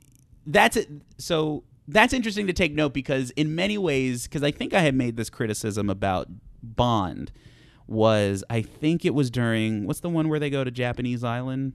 that's 0.47 0.77
it. 0.77 0.89
So 1.19 1.65
that's 1.89 2.13
interesting 2.13 2.47
to 2.47 2.53
take 2.53 2.73
note 2.75 2.93
because 2.95 3.31
in 3.33 3.55
many 3.55 3.77
ways, 3.79 4.25
because 4.25 4.43
I 4.43 4.51
think 4.51 4.73
I 4.75 4.81
had 4.81 4.95
made 4.95 5.17
this 5.17 5.31
criticism 5.31 5.91
about 5.91 6.29
Bond 6.63 7.31
was 7.87 8.43
I 8.49 8.63
think 8.63 9.05
it 9.05 9.13
was 9.15 9.31
during 9.31 9.87
what's 9.87 10.01
the 10.01 10.09
one 10.09 10.29
where 10.29 10.39
they 10.41 10.49
go 10.51 10.65
to 10.65 10.71
Japanese 10.71 11.23
island. 11.23 11.75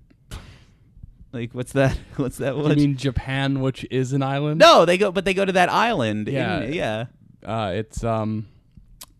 Like 1.32 1.54
what's 1.54 1.74
that? 1.74 1.96
What's 2.16 2.38
that 2.39 2.54
I 2.54 2.58
one? 2.58 2.75
mean, 2.75 2.98
Japan, 2.98 3.62
which 3.62 3.86
is 3.92 4.13
an 4.13 4.24
island. 4.24 4.60
no, 4.60 4.86
they 4.86 4.98
go, 4.98 5.12
but 5.12 5.25
they 5.25 5.36
go 5.36 5.46
to 5.46 5.51
that 5.51 5.70
island. 5.70 6.28
in- 6.28 6.34
Yeah. 6.34 6.63
yeah. 6.63 7.06
uh, 7.46 7.72
it's 7.75 8.04
um, 8.04 8.48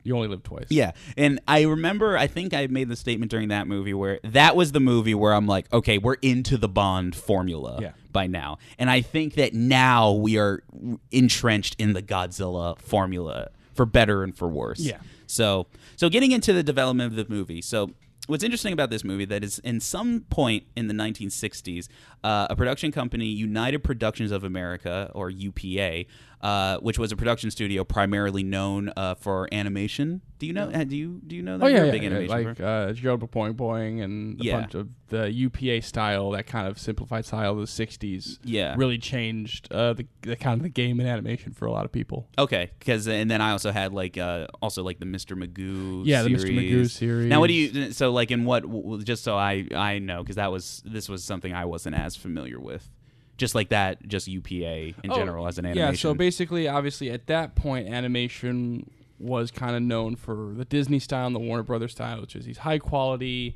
you 0.09 0.15
only 0.15 0.27
live 0.27 0.43
twice. 0.43 0.65
Yeah, 0.69 0.91
and 1.15 1.39
I 1.47 1.61
remember 1.61 2.17
I 2.17 2.27
think 2.27 2.53
I 2.53 2.67
made 2.67 2.89
the 2.89 2.95
statement 2.95 3.31
during 3.31 3.47
that 3.49 3.67
movie 3.67 3.93
where 3.93 4.19
that 4.23 4.55
was 4.55 4.71
the 4.73 4.79
movie 4.81 5.13
where 5.15 5.33
I'm 5.33 5.47
like, 5.47 5.71
okay, 5.71 5.97
we're 5.97 6.15
into 6.21 6.57
the 6.57 6.67
Bond 6.67 7.15
formula 7.15 7.77
Yeah. 7.81 7.91
by 8.11 8.27
now, 8.27 8.57
and 8.77 8.89
I 8.89 9.01
think 9.01 9.35
that 9.35 9.53
now 9.53 10.11
we 10.11 10.37
are 10.37 10.63
entrenched 11.11 11.75
in 11.79 11.93
the 11.93 12.01
Godzilla 12.01 12.77
formula 12.79 13.49
for 13.73 13.85
better 13.85 14.23
and 14.23 14.35
for 14.35 14.47
worse. 14.47 14.79
Yeah. 14.79 14.97
So, 15.27 15.67
so 15.95 16.09
getting 16.09 16.31
into 16.31 16.51
the 16.53 16.63
development 16.63 17.13
of 17.13 17.27
the 17.27 17.33
movie, 17.33 17.61
so. 17.61 17.91
What's 18.27 18.43
interesting 18.43 18.73
about 18.73 18.91
this 18.91 19.03
movie 19.03 19.25
that 19.25 19.43
is 19.43 19.57
in 19.57 19.79
some 19.79 20.19
point 20.29 20.65
in 20.75 20.87
the 20.87 20.93
1960s, 20.93 21.87
uh, 22.23 22.47
a 22.49 22.55
production 22.55 22.91
company, 22.91 23.25
United 23.25 23.83
Productions 23.83 24.31
of 24.31 24.43
America 24.43 25.11
or 25.15 25.29
UPA, 25.29 26.05
uh, 26.41 26.77
which 26.77 26.97
was 26.99 27.11
a 27.11 27.15
production 27.17 27.51
studio 27.51 27.83
primarily 27.83 28.43
known 28.43 28.91
uh, 28.95 29.15
for 29.15 29.47
animation. 29.51 30.21
Do 30.38 30.45
you 30.47 30.53
know? 30.53 30.69
uh, 30.69 30.83
Do 30.85 30.95
you 30.95 31.19
do 31.27 31.35
you 31.35 31.41
know 31.41 31.57
that? 31.57 31.65
Oh 31.65 31.67
yeah, 31.67 31.83
yeah, 31.85 31.91
big 31.91 32.03
yeah, 32.03 32.09
animation 32.11 32.45
like 32.45 32.59
uh, 32.61 32.93
Gerald 32.93 33.29
Boing 33.29 33.53
Boing 33.55 34.01
and 34.01 34.39
a 34.39 34.43
Yeah. 34.43 34.59
bunch 34.61 34.73
of 34.73 34.88
the 35.09 35.29
UPA 35.31 35.81
style, 35.81 36.31
that 36.31 36.45
kind 36.47 36.65
of 36.67 36.79
simplified 36.79 37.25
style 37.25 37.51
of 37.53 37.57
the 37.57 37.65
'60s. 37.65 38.38
Yeah. 38.45 38.75
really 38.77 38.97
changed 38.99 39.67
uh, 39.71 39.93
the, 39.93 40.07
the 40.21 40.35
kind 40.38 40.57
of 40.59 40.63
the 40.63 40.69
game 40.69 41.01
in 41.01 41.07
animation 41.07 41.51
for 41.51 41.65
a 41.65 41.71
lot 41.71 41.83
of 41.83 41.91
people. 41.91 42.29
Okay, 42.38 42.71
because 42.79 43.05
and 43.07 43.29
then 43.29 43.41
I 43.41 43.51
also 43.51 43.71
had 43.71 43.91
like 43.93 44.17
uh, 44.17 44.47
also 44.61 44.81
like 44.81 44.99
the 44.99 45.05
Mr. 45.05 45.35
Magoo. 45.38 46.03
Yeah, 46.05 46.21
the 46.23 46.29
Mr. 46.29 46.53
Magoo 46.55 46.89
series. 46.89 47.27
Now, 47.27 47.41
what 47.41 47.47
do 47.47 47.53
you? 47.53 47.91
So, 47.91 48.11
like, 48.13 48.31
in 48.31 48.45
what? 48.45 48.63
Just 49.03 49.23
so 49.25 49.35
I 49.35 49.65
I 49.75 49.99
know, 49.99 50.23
because 50.23 50.38
that 50.38 50.51
was 50.53 50.81
this 50.85 51.09
was 51.09 51.21
something 51.23 51.53
I 51.53 51.65
wasn't 51.65 51.95
as 52.09 52.15
familiar 52.15 52.59
with. 52.59 52.89
Just 53.37 53.55
like 53.55 53.69
that, 53.69 54.05
just 54.07 54.27
UPA 54.27 54.95
in 55.03 55.11
Oh, 55.11 55.15
general 55.15 55.47
as 55.47 55.57
an 55.57 55.65
animation. 55.65 55.93
Yeah, 55.93 55.97
so 55.97 56.13
basically, 56.13 56.67
obviously, 56.67 57.09
at 57.09 57.27
that 57.27 57.55
point, 57.55 57.87
animation 57.87 58.89
was 59.17 59.49
kind 59.51 59.75
of 59.75 59.81
known 59.81 60.15
for 60.15 60.53
the 60.55 60.65
Disney 60.65 60.99
style 60.99 61.27
and 61.27 61.35
the 61.35 61.39
Warner 61.39 61.63
Brothers 61.63 61.93
style, 61.93 62.19
which 62.21 62.35
is 62.35 62.45
these 62.45 62.57
high 62.59 62.79
quality, 62.79 63.55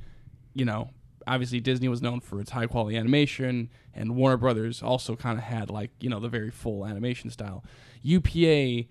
you 0.53 0.63
know, 0.65 0.91
obviously 1.27 1.59
Disney 1.59 1.87
was 1.87 2.01
known 2.01 2.19
for 2.19 2.39
its 2.39 2.51
high 2.51 2.67
quality 2.67 2.95
animation, 2.97 3.69
and 3.93 4.15
Warner 4.15 4.37
Brothers 4.37 4.81
also 4.81 5.15
kind 5.15 5.37
of 5.37 5.43
had 5.43 5.69
like 5.69 5.91
you 5.99 6.09
know 6.09 6.19
the 6.19 6.29
very 6.29 6.51
full 6.51 6.85
animation 6.85 7.29
style. 7.29 7.63
UPA 8.03 8.87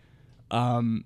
um, 0.50 1.04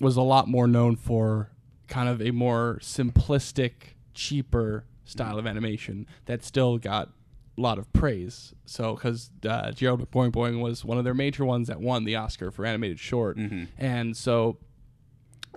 was 0.00 0.16
a 0.16 0.22
lot 0.22 0.48
more 0.48 0.66
known 0.66 0.96
for 0.96 1.50
kind 1.88 2.08
of 2.08 2.20
a 2.20 2.30
more 2.32 2.78
simplistic, 2.82 3.94
cheaper 4.14 4.84
style 5.04 5.38
of 5.38 5.46
animation 5.46 6.06
that 6.26 6.42
still 6.44 6.78
got 6.78 7.10
lot 7.56 7.78
of 7.78 7.92
praise. 7.92 8.54
So, 8.66 8.94
because 8.94 9.30
uh, 9.48 9.72
Gerald 9.72 10.10
Boing 10.10 10.30
Boing 10.30 10.60
was 10.60 10.84
one 10.84 10.98
of 10.98 11.04
their 11.04 11.14
major 11.14 11.44
ones 11.44 11.68
that 11.68 11.80
won 11.80 12.04
the 12.04 12.16
Oscar 12.16 12.50
for 12.50 12.64
animated 12.66 12.98
short, 12.98 13.36
and 13.78 14.16
so 14.16 14.58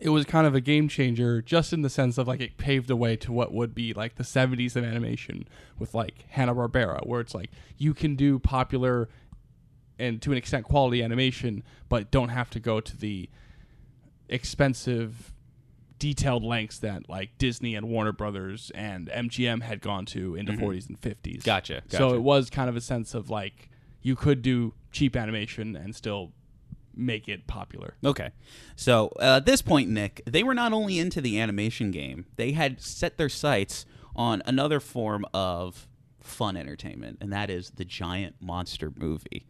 it 0.01 0.09
was 0.09 0.23
kind 0.25 0.47
of 0.47 0.55
a 0.55 0.61
game 0.61 0.87
changer, 0.87 1.41
just 1.41 1.73
in 1.73 1.81
the 1.81 1.89
sense 1.89 2.17
of 2.17 2.27
like 2.27 2.39
it 2.39 2.57
paved 2.57 2.87
the 2.87 2.95
way 2.95 3.17
to 3.17 3.33
what 3.33 3.53
would 3.53 3.75
be 3.75 3.93
like 3.93 4.15
the 4.15 4.23
'70s 4.23 4.75
of 4.75 4.83
animation 4.83 5.47
with 5.77 5.93
like 5.93 6.25
Hanna 6.29 6.55
Barbera, 6.55 7.05
where 7.05 7.19
it's 7.19 7.35
like 7.35 7.51
you 7.77 7.93
can 7.93 8.15
do 8.15 8.39
popular 8.39 9.09
and 9.99 10.21
to 10.21 10.31
an 10.31 10.37
extent 10.37 10.63
quality 10.65 11.03
animation, 11.03 11.63
but 11.89 12.09
don't 12.11 12.29
have 12.29 12.49
to 12.51 12.59
go 12.59 12.79
to 12.79 12.95
the 12.97 13.29
expensive 14.29 15.33
detailed 15.99 16.43
lengths 16.43 16.79
that 16.79 17.09
like 17.09 17.37
Disney 17.37 17.75
and 17.75 17.89
Warner 17.89 18.11
Brothers 18.13 18.71
and 18.73 19.07
MGM 19.09 19.61
had 19.61 19.81
gone 19.81 20.05
to 20.07 20.35
in 20.35 20.45
the 20.45 20.53
40s 20.53 20.87
and 20.87 20.99
50s. 20.99 21.15
Mm-hmm. 21.21 21.41
Gotcha, 21.41 21.83
So 21.89 22.13
it 22.13 22.21
was 22.21 22.49
kind 22.49 22.69
of 22.69 22.75
a 22.75 22.81
sense 22.81 23.13
of 23.13 23.29
like 23.29 23.69
you 24.01 24.15
could 24.15 24.41
do 24.41 24.73
cheap 24.91 25.15
animation 25.15 25.75
and 25.75 25.95
still 25.95 26.31
make 26.95 27.27
it 27.27 27.47
popular. 27.47 27.95
Okay. 28.03 28.31
So 28.75 29.11
uh, 29.19 29.37
at 29.37 29.45
this 29.45 29.61
point, 29.61 29.89
Nick, 29.89 30.21
they 30.25 30.43
were 30.43 30.53
not 30.53 30.73
only 30.73 30.99
into 30.99 31.21
the 31.21 31.39
animation 31.39 31.91
game, 31.91 32.25
they 32.35 32.51
had 32.51 32.81
set 32.81 33.17
their 33.17 33.29
sights 33.29 33.85
on 34.15 34.41
another 34.45 34.79
form 34.79 35.25
of 35.33 35.87
fun 36.19 36.57
entertainment, 36.57 37.17
and 37.21 37.31
that 37.31 37.49
is 37.49 37.71
the 37.71 37.85
giant 37.85 38.35
monster 38.41 38.91
movie. 38.95 39.45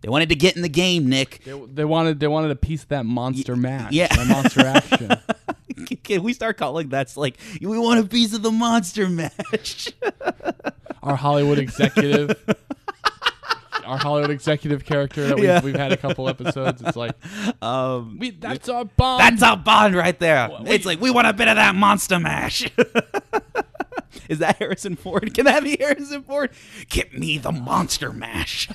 They 0.00 0.08
wanted 0.08 0.28
to 0.28 0.36
get 0.36 0.56
in 0.56 0.62
the 0.62 0.68
game, 0.68 1.08
Nick. 1.08 1.42
They, 1.44 1.58
they 1.58 1.84
wanted 1.84 2.20
they 2.20 2.28
wanted 2.28 2.50
a 2.50 2.56
piece 2.56 2.82
of 2.82 2.88
that 2.90 3.06
monster 3.06 3.56
mash, 3.56 3.92
yeah. 3.92 4.08
that 4.08 4.28
monster 4.28 4.60
action. 4.60 5.10
Can 6.04 6.22
we 6.22 6.32
start 6.32 6.56
calling 6.56 6.88
that's 6.88 7.16
like 7.16 7.36
we 7.60 7.78
want 7.78 8.00
a 8.00 8.08
piece 8.08 8.32
of 8.34 8.42
the 8.42 8.50
monster 8.50 9.08
mash? 9.08 9.88
Our 11.02 11.16
Hollywood 11.16 11.58
executive, 11.58 12.34
our 13.86 13.96
Hollywood 13.98 14.30
executive 14.30 14.84
character 14.84 15.28
that 15.28 15.36
we've, 15.36 15.44
Yeah. 15.44 15.62
we've 15.62 15.76
had 15.76 15.92
a 15.92 15.96
couple 15.96 16.28
episodes. 16.28 16.82
It's 16.82 16.96
like 16.96 17.12
um, 17.62 18.18
we, 18.18 18.30
that's 18.30 18.68
our 18.68 18.84
bond. 18.84 19.20
that's 19.20 19.42
our 19.42 19.56
bond 19.56 19.94
right 19.94 20.18
there. 20.18 20.48
It's 20.62 20.68
wait. 20.68 20.84
like 20.84 21.00
we 21.00 21.10
want 21.12 21.28
a 21.28 21.32
bit 21.32 21.46
of 21.46 21.54
that 21.56 21.76
monster 21.76 22.18
mash. 22.18 22.68
Is 24.28 24.38
that 24.40 24.56
Harrison 24.56 24.96
Ford? 24.96 25.32
Can 25.34 25.44
that 25.44 25.62
be 25.62 25.76
Harrison 25.78 26.24
Ford? 26.24 26.50
Get 26.88 27.16
me 27.16 27.38
the 27.38 27.52
monster 27.52 28.12
mash. 28.12 28.68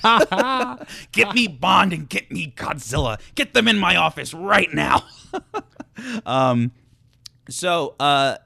get 1.12 1.36
me 1.36 1.48
Bond 1.50 1.91
and 1.91 2.08
get 2.08 2.32
me 2.32 2.53
Godzilla. 2.56 3.20
Get 3.36 3.53
them 3.53 3.68
in 3.68 3.77
my 3.77 3.98
office 3.98 4.34
right 4.34 4.74
now. 4.74 5.03
um, 6.25 6.72
so 7.53 7.96
uh, 8.00 8.38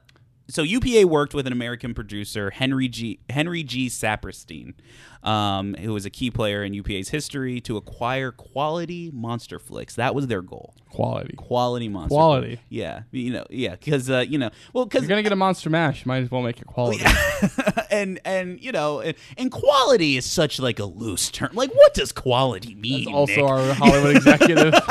so 0.48 0.62
UPA 0.62 1.06
worked 1.08 1.34
with 1.34 1.46
an 1.46 1.52
American 1.52 1.94
producer, 1.94 2.50
Henry 2.50 2.88
G. 2.88 3.18
Henry 3.28 3.62
G. 3.62 3.88
Saperstein, 3.88 4.74
um, 5.22 5.74
who 5.74 5.92
was 5.92 6.06
a 6.06 6.10
key 6.10 6.30
player 6.30 6.62
in 6.62 6.72
UPA's 6.72 7.08
history, 7.08 7.60
to 7.62 7.76
acquire 7.76 8.30
quality 8.30 9.10
monster 9.12 9.58
flicks. 9.58 9.96
That 9.96 10.14
was 10.14 10.28
their 10.28 10.42
goal. 10.42 10.74
quality. 10.90 11.34
Quality 11.36 11.88
monster. 11.88 12.14
Quality. 12.14 12.46
flicks. 12.48 12.62
Yeah, 12.68 13.02
you 13.10 13.32
know, 13.32 13.44
yeah, 13.50 13.72
because 13.72 14.08
uh, 14.08 14.24
you 14.28 14.38
know, 14.38 14.50
well, 14.72 14.86
because 14.86 15.02
You're 15.02 15.08
gonna 15.08 15.22
get 15.22 15.32
a 15.32 15.36
monster 15.46 15.68
mash. 15.68 16.06
Might 16.06 16.22
as 16.22 16.30
well 16.30 16.42
make 16.42 16.60
it 16.60 16.66
quality. 16.66 17.04
and 17.90 18.20
and 18.24 18.62
you 18.62 18.70
know, 18.70 19.00
and, 19.00 19.16
and 19.36 19.50
quality 19.50 20.16
is 20.16 20.24
such 20.24 20.60
like 20.60 20.78
a 20.78 20.84
loose 20.84 21.30
term. 21.30 21.50
Like, 21.54 21.74
what 21.74 21.92
does 21.94 22.12
quality 22.12 22.74
mean? 22.76 23.08
It's 23.08 23.12
also 23.12 23.34
Nick? 23.34 23.50
our 23.50 23.74
Hollywood 23.74 24.16
executive. 24.16 24.74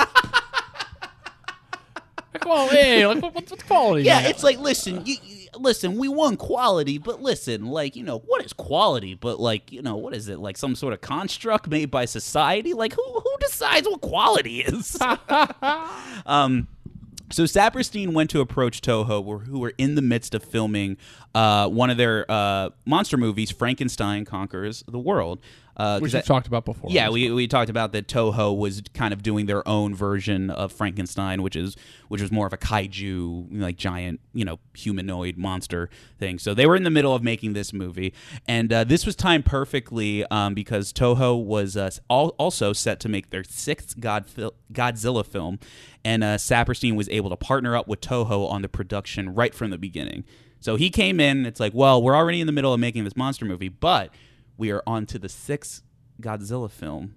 quality. 2.41 3.05
Like, 3.05 3.21
what- 3.23 3.35
what's, 3.35 3.63
quality? 3.63 4.03
Yeah, 4.03 4.21
man? 4.21 4.29
it's 4.31 4.43
like 4.43 4.59
listen, 4.59 5.05
you, 5.05 5.15
you- 5.23 5.47
listen, 5.57 5.97
we 5.97 6.07
want 6.07 6.39
quality, 6.39 6.97
but 6.97 7.21
listen, 7.21 7.65
like 7.67 7.95
you 7.95 8.03
know, 8.03 8.19
what 8.19 8.43
is 8.45 8.53
quality? 8.53 9.13
But 9.13 9.39
like 9.39 9.71
you 9.71 9.81
know, 9.81 9.95
what 9.95 10.13
is 10.15 10.27
it? 10.29 10.39
Like 10.39 10.57
some 10.57 10.75
sort 10.75 10.93
of 10.93 11.01
construct 11.01 11.67
made 11.67 11.89
by 11.91 12.05
society? 12.05 12.73
Like 12.73 12.93
who 12.93 13.03
who 13.03 13.35
decides 13.39 13.87
what 13.87 14.01
quality 14.01 14.61
is? 14.61 14.97
um. 16.25 16.67
So 17.31 17.43
Saperstein 17.45 18.13
went 18.13 18.29
to 18.29 18.39
approach 18.39 18.81
Toho, 18.81 19.25
who- 19.25 19.39
who 19.39 19.59
were 19.59 19.73
in 19.79 19.95
the 19.95 20.01
midst 20.03 20.35
of 20.35 20.43
filming 20.43 20.95
uh, 21.33 21.67
one 21.67 21.89
of 21.89 21.97
their 21.97 22.29
uh, 22.31 22.69
monster 22.85 23.17
movies, 23.17 23.49
Frankenstein 23.49 24.25
Conquers 24.25 24.83
the 24.87 24.99
World. 24.99 25.39
Uh, 25.77 25.99
which 25.99 26.13
we've 26.13 26.23
talked 26.25 26.47
about 26.47 26.63
before. 26.63 26.89
yeah, 26.89 27.09
we, 27.09 27.29
we 27.31 27.47
talked 27.47 27.69
about 27.69 27.91
that 27.91 28.07
Toho 28.07 28.57
was 28.57 28.81
kind 28.93 29.13
of 29.13 29.21
doing 29.21 29.45
their 29.45 29.67
own 29.67 29.93
version 29.93 30.49
of 30.49 30.71
Frankenstein, 30.71 31.41
which 31.41 31.55
is 31.55 31.75
which 32.07 32.21
was 32.21 32.31
more 32.31 32.47
of 32.47 32.53
a 32.53 32.57
kaiju, 32.57 33.47
like 33.51 33.75
giant, 33.75 34.21
you 34.33 34.45
know, 34.45 34.59
humanoid 34.73 35.37
monster 35.37 35.89
thing. 36.17 36.39
So 36.39 36.53
they 36.53 36.65
were 36.65 36.77
in 36.77 36.83
the 36.83 36.89
middle 36.89 37.13
of 37.13 37.23
making 37.23 37.53
this 37.53 37.73
movie, 37.73 38.13
and 38.47 38.71
uh, 38.71 38.83
this 38.85 39.05
was 39.05 39.17
timed 39.17 39.45
perfectly 39.45 40.25
um, 40.27 40.53
because 40.53 40.93
Toho 40.93 41.43
was 41.43 41.75
uh, 41.75 41.89
al- 42.09 42.35
also 42.37 42.71
set 42.71 42.99
to 43.01 43.09
make 43.09 43.31
their 43.31 43.43
sixth 43.43 43.99
Godzilla 43.99 45.25
film, 45.25 45.59
and 46.05 46.23
uh, 46.23 46.37
Saperstein 46.37 46.95
was 46.95 47.09
able 47.09 47.29
to 47.29 47.35
partner 47.37 47.75
up 47.75 47.87
with 47.87 47.99
Toho 47.99 48.49
on 48.49 48.61
the 48.61 48.69
production 48.69 49.33
right 49.35 49.53
from 49.53 49.71
the 49.71 49.77
beginning. 49.77 50.23
So 50.61 50.77
he 50.77 50.89
came 50.89 51.19
in. 51.19 51.45
It's 51.45 51.59
like, 51.59 51.73
well, 51.73 52.01
we're 52.01 52.15
already 52.15 52.39
in 52.41 52.47
the 52.47 52.53
middle 52.53 52.73
of 52.73 52.79
making 52.79 53.03
this 53.03 53.15
monster 53.15 53.45
movie, 53.45 53.69
but 53.69 54.09
we 54.57 54.71
are 54.71 54.81
on 54.87 55.05
to 55.07 55.19
the 55.19 55.29
sixth 55.29 55.83
Godzilla 56.21 56.69
film. 56.69 57.15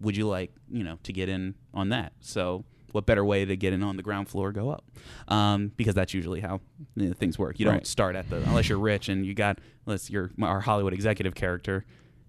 Would 0.00 0.16
you 0.16 0.26
like, 0.26 0.52
you 0.70 0.82
know, 0.82 0.98
to 1.04 1.12
get 1.12 1.28
in 1.28 1.54
on 1.72 1.90
that? 1.90 2.12
So, 2.20 2.64
what 2.90 3.06
better 3.06 3.24
way 3.24 3.44
to 3.44 3.56
get 3.56 3.72
in 3.72 3.82
on 3.82 3.96
the 3.96 4.02
ground 4.02 4.28
floor, 4.28 4.52
go 4.52 4.70
up? 4.70 4.84
Um, 5.28 5.72
because 5.76 5.94
that's 5.94 6.12
usually 6.12 6.40
how 6.40 6.60
you 6.96 7.06
know, 7.08 7.12
things 7.14 7.38
work. 7.38 7.58
You 7.60 7.64
don't 7.66 7.86
start 7.86 8.16
at 8.16 8.28
the 8.28 8.36
unless 8.38 8.68
you're 8.68 8.78
rich 8.78 9.08
and 9.08 9.24
you 9.24 9.32
got 9.34 9.58
unless 9.86 10.10
you're 10.10 10.30
our 10.42 10.60
Hollywood 10.60 10.92
executive 10.92 11.34
character. 11.34 11.84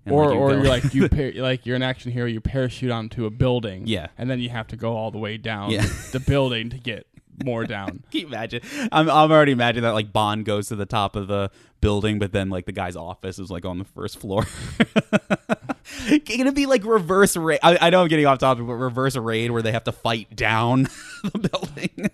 and, 0.06 0.14
Or, 0.14 0.26
like, 0.28 0.34
you 0.36 0.40
or 0.40 0.50
go- 0.50 0.56
you're 0.58 0.68
like 0.68 0.94
you 0.94 1.10
par- 1.36 1.42
like 1.44 1.66
you're 1.66 1.76
an 1.76 1.82
action 1.84 2.12
hero. 2.12 2.28
You 2.28 2.40
parachute 2.42 2.92
onto 2.92 3.26
a 3.26 3.30
building. 3.32 3.88
Yeah. 3.88 4.08
and 4.18 4.30
then 4.30 4.40
you 4.40 4.50
have 4.50 4.68
to 4.68 4.76
go 4.78 4.96
all 4.96 5.10
the 5.12 5.18
way 5.18 5.38
down 5.38 5.72
Yeah. 5.72 5.86
the 6.12 6.20
building 6.20 6.70
to 6.70 6.78
get 6.78 7.08
more 7.44 7.66
down. 7.66 8.04
You 8.12 8.28
imagine? 8.28 8.62
I'm, 8.92 9.10
I'm 9.10 9.32
already 9.32 9.54
imagining 9.54 9.84
that 9.84 9.94
like 9.94 10.14
Bond 10.14 10.46
goes 10.46 10.68
to 10.68 10.76
the 10.76 10.86
top 10.86 11.16
of 11.16 11.28
the 11.28 11.50
building, 11.82 12.20
but 12.20 12.32
then 12.32 12.50
like 12.50 12.66
the 12.66 12.72
guy's 12.72 12.96
office 12.96 13.40
is 13.40 13.50
like 13.50 13.66
on 13.66 13.80
the 13.80 13.86
first 13.86 14.18
floor. 14.20 14.46
Gonna 16.38 16.52
be 16.52 16.66
like 16.68 16.86
reverse 16.86 17.36
raid. 17.36 17.60
I, 17.64 17.78
I 17.82 17.90
know 17.90 18.04
I'm 18.04 18.08
getting 18.08 18.26
off 18.26 18.38
topic, 18.38 18.66
but 18.68 18.74
reverse 18.74 19.16
raid 19.16 19.52
where 19.52 19.62
they 19.62 19.72
have 19.72 19.84
to 19.86 19.92
fight 19.92 20.36
down 20.36 20.84
the 21.24 21.50
building. 21.50 22.10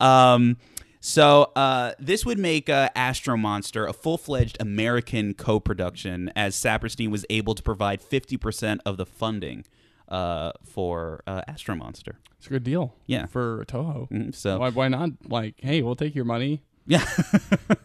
um, 0.00 0.56
so 1.00 1.52
uh, 1.54 1.92
this 1.98 2.24
would 2.24 2.38
make 2.38 2.70
uh, 2.70 2.88
Astro 2.96 3.36
Monster 3.36 3.86
a 3.86 3.92
full-fledged 3.92 4.56
American 4.58 5.34
co-production, 5.34 6.32
as 6.34 6.56
Saperstein 6.56 7.10
was 7.10 7.26
able 7.28 7.54
to 7.54 7.62
provide 7.62 8.00
50% 8.00 8.78
of 8.86 8.96
the 8.96 9.04
funding 9.04 9.66
uh, 10.08 10.52
for 10.64 11.22
uh, 11.26 11.42
Astro 11.48 11.74
Monster. 11.76 12.18
It's 12.38 12.46
a 12.46 12.50
good 12.50 12.64
deal. 12.64 12.94
Yeah. 13.06 13.26
for 13.26 13.64
Toho. 13.66 14.08
Mhm, 14.10 14.34
So 14.34 14.58
Why, 14.58 14.70
why 14.70 14.88
not? 14.88 15.10
Like, 15.26 15.54
hey, 15.58 15.82
we'll 15.82 15.96
take 15.96 16.14
your 16.14 16.24
money. 16.26 16.62
Yeah. 16.86 17.04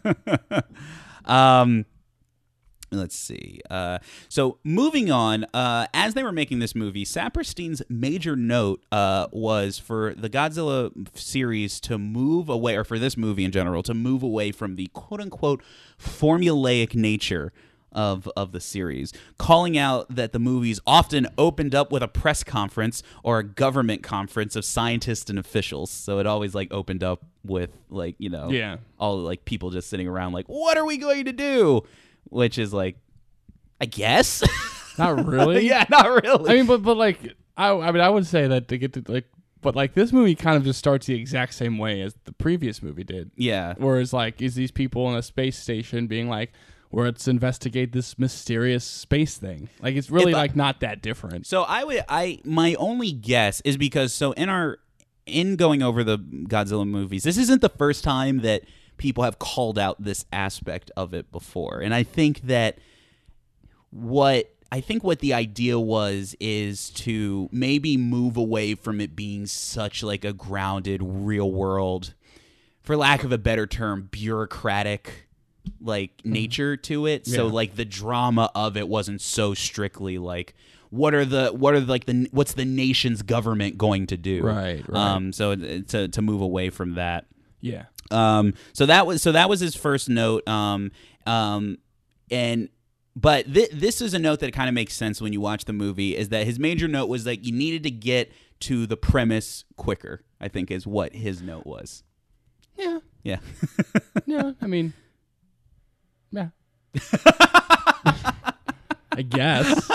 um 1.26 1.86
let's 2.92 3.16
see. 3.16 3.62
Uh 3.70 4.00
so 4.30 4.58
moving 4.64 5.12
on, 5.12 5.46
uh 5.54 5.88
as 5.94 6.14
they 6.16 6.24
were 6.24 6.32
making 6.32 6.60
this 6.60 6.76
movie, 6.76 7.06
Saperstein's 7.06 7.82
major 7.88 8.36
note 8.36 8.84
uh 8.92 9.28
was 9.32 9.78
for 9.78 10.14
the 10.16 10.30
Godzilla 10.30 10.92
series 11.18 11.80
to 11.82 11.98
move 11.98 12.50
away 12.50 12.76
or 12.76 12.84
for 12.84 13.00
this 13.00 13.16
movie 13.16 13.46
in 13.46 13.52
general 13.52 13.84
to 13.84 13.94
move 13.94 14.24
away 14.24 14.52
from 14.52 14.76
the 14.76 14.88
quote 14.88 15.22
unquote 15.22 15.64
formulaic 16.00 16.96
nature 16.96 17.54
of 17.92 18.30
of 18.38 18.52
the 18.52 18.60
series, 18.60 19.12
calling 19.38 19.78
out 19.78 20.14
that 20.14 20.32
the 20.34 20.40
movies 20.40 20.80
often 20.86 21.28
opened 21.38 21.74
up 21.74 21.92
with 21.92 22.04
a 22.04 22.08
press 22.08 22.44
conference 22.44 23.02
or 23.24 23.40
a 23.40 23.44
government 23.44 24.04
conference 24.04 24.56
of 24.56 24.64
scientists 24.66 25.30
and 25.30 25.40
officials. 25.40 25.90
So 25.90 26.20
it 26.20 26.28
always 26.28 26.54
like 26.54 26.72
opened 26.74 27.04
up 27.04 27.26
with 27.44 27.72
like 27.90 28.16
you 28.20 28.30
know 28.30 28.50
Yeah. 28.52 28.78
all 29.00 29.18
like 29.18 29.46
people 29.46 29.70
just 29.72 29.90
sitting 29.90 30.08
around 30.08 30.34
like 30.34 30.46
what 30.48 30.78
are 30.78 30.86
we 30.86 30.98
going 30.98 31.26
to 31.26 31.34
do, 31.34 31.82
which 32.26 32.58
is 32.58 32.74
like 32.74 32.98
I 33.82 33.86
guess 33.86 34.44
Not 34.98 35.26
really. 35.26 35.66
yeah 35.68 35.86
not 35.90 36.24
really 36.24 36.52
I 36.52 36.56
mean, 36.56 36.66
but 36.66 36.84
but 36.84 36.98
like 36.98 37.20
I 37.58 37.70
I 37.72 37.92
mean 37.92 38.02
I 38.02 38.10
would 38.10 38.26
say 38.28 38.48
that 38.48 38.68
to 38.68 38.78
get 38.78 38.94
to 38.94 39.04
like, 39.08 39.26
but 39.62 39.76
like 39.76 39.94
this 39.94 40.12
movie 40.14 40.36
kind 40.36 40.58
of 40.58 40.64
just 40.64 40.78
starts 40.80 41.08
the 41.08 41.16
exact 41.16 41.54
same 41.54 41.78
way 41.78 42.02
as 42.02 42.16
the 42.26 42.34
previous 42.34 42.84
movie 42.84 43.04
did. 43.04 43.32
yeah 43.36 43.74
Whereas 43.78 44.14
like, 44.14 44.42
is 44.42 44.56
these 44.56 44.72
people 44.72 45.10
in 45.10 45.16
a 45.16 45.22
space 45.24 45.58
station 45.58 46.08
being 46.08 46.30
like, 46.30 46.52
"Well, 46.92 47.06
let's 47.06 47.28
investigate 47.28 47.92
this 47.92 48.18
mysterious 48.18 48.84
space 48.84 49.38
thing." 49.38 49.70
Like 49.82 49.96
it's 49.96 50.10
really 50.10 50.34
I- 50.34 50.38
like 50.38 50.56
not 50.56 50.80
that 50.82 51.02
different. 51.02 51.48
So 51.48 51.64
I 51.64 51.84
would 51.84 52.04
I 52.10 52.40
my 52.44 52.76
only 52.76 53.12
guess 53.12 53.62
is 53.62 53.78
because 53.78 54.14
so 54.14 54.32
in 54.34 54.50
our 54.50 54.80
in 55.26 55.56
going 55.56 55.82
over 55.84 56.04
the 56.04 56.18
Godzilla 56.18 56.88
movies, 56.88 57.24
this 57.24 57.38
isn't 57.38 57.62
the 57.62 57.70
first 57.70 58.04
time 58.04 58.40
that 58.40 58.64
people 58.98 59.24
have 59.24 59.40
called 59.40 59.80
out 59.80 60.04
this 60.04 60.26
aspect 60.34 60.92
of 60.98 61.14
it 61.14 61.32
before. 61.32 61.80
And 61.80 61.94
I 61.94 62.04
think 62.04 62.42
that 62.42 62.78
what 63.92 64.54
I 64.72 64.82
think 64.82 65.04
what 65.04 65.20
the 65.20 65.34
idea 65.34 65.80
was 65.80 66.36
is 66.40 66.92
to 66.92 67.50
maybe 67.52 67.98
move 67.98 68.38
away 68.38 68.76
from 68.76 69.02
it 69.02 69.16
being 69.16 69.48
such 69.48 70.04
like 70.04 70.24
a 70.24 70.34
grounded 70.34 71.02
real 71.04 71.52
world 71.52 72.14
for 72.84 72.96
lack 72.96 73.24
of 73.24 73.32
a 73.32 73.38
better 73.38 73.66
term 73.66 74.08
bureaucratic 74.12 75.28
like 75.82 76.22
nature 76.24 76.76
to 76.78 77.06
it 77.06 77.26
so 77.28 77.48
like 77.48 77.76
the 77.76 77.86
drama 77.86 78.52
of 78.56 78.76
it 78.78 78.88
wasn't 78.88 79.22
so 79.22 79.54
strictly 79.54 80.18
like 80.18 80.54
what 80.90 81.14
are 81.14 81.26
the 81.26 81.50
what 81.50 81.74
are 81.74 81.80
like 81.82 82.06
the 82.06 82.28
what's 82.32 82.54
the 82.54 82.66
nation's 82.66 83.22
government 83.22 83.78
going 83.78 84.08
to 84.08 84.18
do 84.18 84.42
Right, 84.44 84.84
right. 84.88 85.00
um 85.16 85.32
so 85.34 85.56
to 85.56 86.08
to 86.08 86.22
move 86.22 86.42
away 86.42 86.70
from 86.70 86.96
that 86.96 87.26
yeah. 87.62 87.84
um, 88.12 88.54
so 88.74 88.86
that 88.86 89.06
was 89.06 89.22
so 89.22 89.34
that 89.34 89.50
was 89.50 89.60
his 89.60 89.76
first 89.76 90.08
note. 90.08 90.48
Um, 90.48 90.92
um, 91.28 91.78
and 92.32 92.70
but 93.16 93.54
th- 93.54 93.72
this 93.72 94.00
is 94.00 94.14
a 94.14 94.20
note 94.20 94.40
that 94.40 94.54
kind 94.54 94.70
of 94.70 94.74
makes 94.74 94.94
sense 94.94 95.22
when 95.22 95.34
you 95.34 95.42
watch 95.42 95.66
the 95.66 95.74
movie. 95.74 96.16
Is 96.16 96.30
that 96.30 96.46
his 96.46 96.58
major 96.58 96.88
note 96.88 97.08
was 97.10 97.26
like 97.26 97.46
you 97.46 97.52
needed 97.52 97.84
to 97.84 97.92
get 97.92 98.32
to 98.62 98.88
the 98.88 98.96
premise 98.96 99.66
quicker. 99.76 100.24
I 100.40 100.48
think 100.48 100.72
is 100.72 100.88
what 100.88 101.14
his 101.14 101.42
note 101.42 101.66
was. 101.66 102.04
Yeah. 102.78 103.00
Yeah. 103.24 103.40
Yeah. 104.26 104.54
I 104.62 104.68
mean, 104.68 104.94
yeah. 106.32 106.50
I 109.12 109.22
guess. 109.28 109.92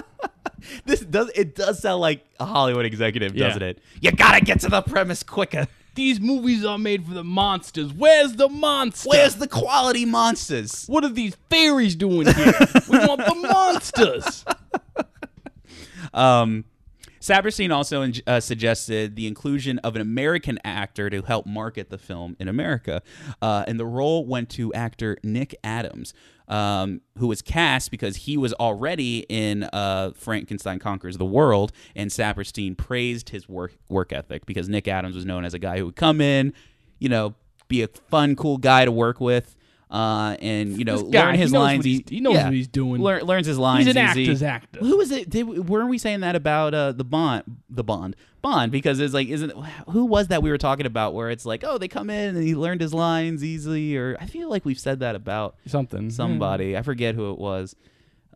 this 0.84 1.00
does 1.00 1.30
it 1.34 1.54
does 1.54 1.80
sound 1.80 2.00
like 2.00 2.24
a 2.40 2.44
Hollywood 2.44 2.84
executive, 2.84 3.34
Yeah. 3.34 3.48
doesn't 3.48 3.62
it? 3.62 3.78
You 4.00 4.12
gotta 4.12 4.44
get 4.44 4.60
to 4.60 4.68
the 4.68 4.82
premise 4.82 5.22
quicker. 5.22 5.66
These 5.94 6.20
movies 6.20 6.64
are 6.64 6.76
made 6.78 7.06
for 7.06 7.14
the 7.14 7.22
monsters. 7.24 7.92
Where's 7.92 8.32
the 8.34 8.48
monster? 8.48 9.08
Where's 9.10 9.36
the 9.36 9.46
quality 9.48 10.04
monsters? 10.04 10.84
what 10.88 11.04
are 11.04 11.08
these 11.08 11.36
fairies 11.50 11.94
doing 11.94 12.26
here? 12.26 12.52
we 12.90 12.98
want 12.98 13.24
the 13.24 13.48
monsters. 13.50 14.44
Um, 16.12 16.64
Saperstein 17.24 17.74
also 17.74 18.06
uh, 18.26 18.38
suggested 18.38 19.16
the 19.16 19.26
inclusion 19.26 19.78
of 19.78 19.96
an 19.96 20.02
American 20.02 20.58
actor 20.62 21.08
to 21.08 21.22
help 21.22 21.46
market 21.46 21.88
the 21.88 21.96
film 21.96 22.36
in 22.38 22.48
America, 22.48 23.00
uh, 23.40 23.64
and 23.66 23.80
the 23.80 23.86
role 23.86 24.26
went 24.26 24.50
to 24.50 24.74
actor 24.74 25.16
Nick 25.22 25.54
Adams, 25.64 26.12
um, 26.48 27.00
who 27.16 27.26
was 27.26 27.40
cast 27.40 27.90
because 27.90 28.16
he 28.16 28.36
was 28.36 28.52
already 28.52 29.20
in 29.30 29.62
uh, 29.72 30.10
Frankenstein 30.14 30.78
Conquers 30.78 31.16
the 31.16 31.24
World, 31.24 31.72
and 31.96 32.10
Saperstein 32.10 32.76
praised 32.76 33.30
his 33.30 33.48
work 33.48 33.74
work 33.88 34.12
ethic 34.12 34.44
because 34.44 34.68
Nick 34.68 34.86
Adams 34.86 35.14
was 35.16 35.24
known 35.24 35.46
as 35.46 35.54
a 35.54 35.58
guy 35.58 35.78
who 35.78 35.86
would 35.86 35.96
come 35.96 36.20
in, 36.20 36.52
you 36.98 37.08
know, 37.08 37.34
be 37.68 37.80
a 37.80 37.88
fun, 37.88 38.36
cool 38.36 38.58
guy 38.58 38.84
to 38.84 38.92
work 38.92 39.18
with. 39.18 39.56
Uh, 39.94 40.36
and 40.40 40.76
you 40.76 40.84
know, 40.84 40.98
This 40.98 41.10
guy, 41.10 41.26
learn 41.26 41.34
his 41.36 41.50
he 41.52 41.56
lines. 41.56 41.84
he's- 41.84 42.02
he 42.08 42.18
knows 42.20 42.36
what 42.42 42.52
he's 42.52 42.66
doing. 42.66 43.00
Learn, 43.00 43.22
learns 43.22 43.46
his 43.46 43.58
lines. 43.58 43.86
He's 43.86 43.94
an 43.94 44.10
easy. 44.10 44.22
actor's 44.24 44.42
actor. 44.42 44.80
Who 44.80 44.96
was 44.96 45.12
it? 45.12 45.30
Did, 45.30 45.44
weren't 45.68 45.88
we 45.88 45.98
saying 45.98 46.20
that 46.20 46.34
about 46.34 46.74
uh, 46.74 46.90
the 46.90 47.04
bond? 47.04 47.44
The 47.70 47.84
bond, 47.84 48.16
bond, 48.42 48.72
because 48.72 48.98
it's 48.98 49.14
like, 49.14 49.28
isn't 49.28 49.52
who 49.90 50.04
was 50.06 50.26
that 50.28 50.42
we 50.42 50.50
were 50.50 50.58
talking 50.58 50.84
about? 50.86 51.14
Where 51.14 51.30
it's 51.30 51.46
like, 51.46 51.62
oh, 51.64 51.78
they 51.78 51.86
come 51.86 52.10
in 52.10 52.34
and 52.36 52.44
he 52.44 52.56
learned 52.56 52.80
his 52.80 52.92
lines 52.92 53.44
easily, 53.44 53.96
or 53.96 54.16
I 54.20 54.26
feel 54.26 54.50
like 54.50 54.64
we've 54.64 54.80
said 54.80 54.98
that 54.98 55.14
about 55.14 55.54
Something. 55.66 56.10
somebody. 56.10 56.76
I 56.76 56.82
forget 56.82 57.14
who 57.14 57.30
it 57.30 57.38
was. 57.38 57.76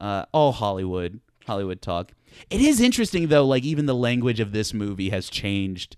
Uh, 0.01 0.27
all 0.31 0.53
Hollywood, 0.53 1.19
Hollywood 1.47 1.83
talk. 1.83 2.13
It 2.51 2.61
is 2.61 2.81
interesting 2.81 3.27
though. 3.29 3.45
Like 3.45 3.65
even 3.65 3.87
the 3.87 3.97
language 3.97 4.39
of 4.39 4.53
this 4.53 4.73
movie 4.73 5.11
has 5.11 5.29
changed. 5.29 5.97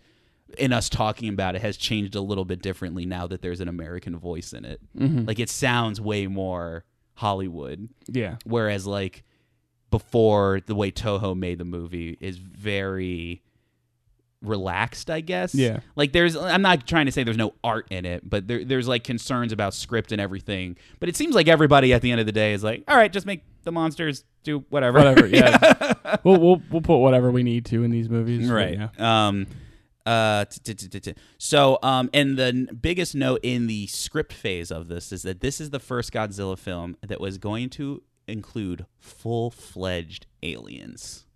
In 0.58 0.72
us 0.72 0.88
talking 0.88 1.28
about 1.28 1.54
it, 1.54 1.62
has 1.62 1.76
changed 1.76 2.14
a 2.14 2.20
little 2.20 2.44
bit 2.44 2.60
differently 2.62 3.06
now 3.06 3.26
that 3.26 3.40
there's 3.42 3.60
an 3.60 3.68
American 3.68 4.16
voice 4.18 4.52
in 4.52 4.64
it. 4.64 4.80
Like 4.94 5.38
it 5.38 5.48
sounds 5.50 6.00
way 6.00 6.26
more 6.26 6.84
Hollywood 7.14 7.88
Yeah. 8.08 8.36
whereas 8.44 8.86
like 8.86 9.24
before 9.90 10.60
the 10.66 10.74
way 10.74 10.90
Toho 10.90 11.36
made 11.36 11.58
the 11.58 11.64
movie 11.64 12.16
is 12.20 12.38
very 12.38 13.42
relaxed, 14.42 15.10
I 15.10 15.20
guess. 15.20 15.54
Yeah. 15.54 15.80
Like 15.96 16.12
there's 16.12 16.36
I'm 16.36 16.62
not 16.62 16.86
trying 16.86 17.06
to 17.06 17.12
say 17.12 17.24
there's 17.24 17.36
no 17.36 17.54
art 17.62 17.86
in 17.90 18.04
it, 18.06 18.28
but 18.28 18.48
there, 18.48 18.64
there's 18.64 18.88
like 18.88 19.04
concerns 19.04 19.52
about 19.52 19.74
script 19.74 20.12
and 20.12 20.20
everything. 20.20 20.76
But 20.98 21.08
it 21.08 21.16
seems 21.16 21.34
like 21.34 21.48
everybody 21.48 21.92
at 21.92 22.00
the 22.02 22.10
end 22.10 22.20
of 22.20 22.26
the 22.26 22.32
day 22.32 22.52
is 22.54 22.64
like, 22.64 22.84
all 22.88 22.96
right, 22.96 23.12
just 23.12 23.26
make 23.26 23.42
the 23.64 23.72
monsters 23.72 24.24
do 24.42 24.64
whatever. 24.70 24.98
Whatever. 24.98 25.26
Yeah. 25.26 25.94
we'll, 26.24 26.40
we'll 26.40 26.62
we'll 26.70 26.80
put 26.80 26.98
whatever 26.98 27.30
we 27.30 27.42
need 27.42 27.66
to 27.66 27.84
in 27.84 27.90
these 27.90 28.08
movies. 28.08 28.48
right. 28.50 28.78
Yeah. 28.98 29.26
Um 29.28 29.46
uh 30.10 30.44
t- 30.46 30.60
t- 30.64 30.74
t- 30.74 30.88
t- 30.88 31.00
t- 31.00 31.14
so 31.38 31.78
um 31.82 32.08
and 32.12 32.36
the 32.38 32.46
n- 32.46 32.68
biggest 32.80 33.14
note 33.14 33.40
in 33.42 33.66
the 33.66 33.86
script 33.86 34.32
phase 34.32 34.70
of 34.70 34.88
this 34.88 35.12
is 35.12 35.22
that 35.22 35.40
this 35.40 35.60
is 35.60 35.70
the 35.70 35.78
first 35.78 36.12
Godzilla 36.12 36.58
film 36.58 36.96
that 37.06 37.20
was 37.20 37.38
going 37.38 37.68
to 37.70 38.02
include 38.26 38.86
full-fledged 38.98 40.26
aliens. 40.42 41.26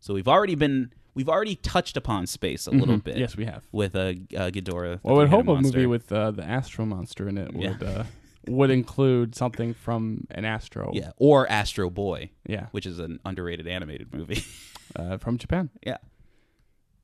So 0.00 0.14
we've 0.14 0.28
already 0.28 0.54
been 0.54 0.92
we've 1.14 1.28
already 1.28 1.56
touched 1.56 1.96
upon 1.96 2.26
space 2.26 2.66
a 2.66 2.70
little 2.70 2.98
bit. 2.98 3.14
Mm-hmm. 3.14 3.20
Yes, 3.20 3.36
we 3.36 3.44
have. 3.46 3.64
With 3.72 3.96
uh, 3.96 4.00
uh 4.36 4.50
Ghidorah. 4.50 5.00
Well, 5.02 5.14
I 5.16 5.18
would 5.18 5.28
hope 5.30 5.48
a 5.48 5.56
movie 5.56 5.86
with 5.86 6.12
uh, 6.12 6.30
the 6.32 6.44
Astro 6.44 6.84
Monster 6.86 7.28
in 7.28 7.38
it 7.38 7.50
Yeah. 7.54 7.70
would 7.70 7.82
uh, 7.82 8.04
would 8.48 8.70
include 8.70 9.34
something 9.34 9.74
from 9.74 10.26
an 10.30 10.44
Astro. 10.44 10.90
yeah, 10.94 11.10
or 11.16 11.50
Astro 11.50 11.90
Boy, 11.90 12.30
Yeah. 12.46 12.66
which 12.70 12.86
is 12.86 12.98
an 12.98 13.18
underrated 13.24 13.66
animated 13.66 14.12
movie. 14.14 14.44
Uh, 14.94 15.18
from 15.18 15.36
Japan. 15.36 15.68
yeah. 15.84 15.96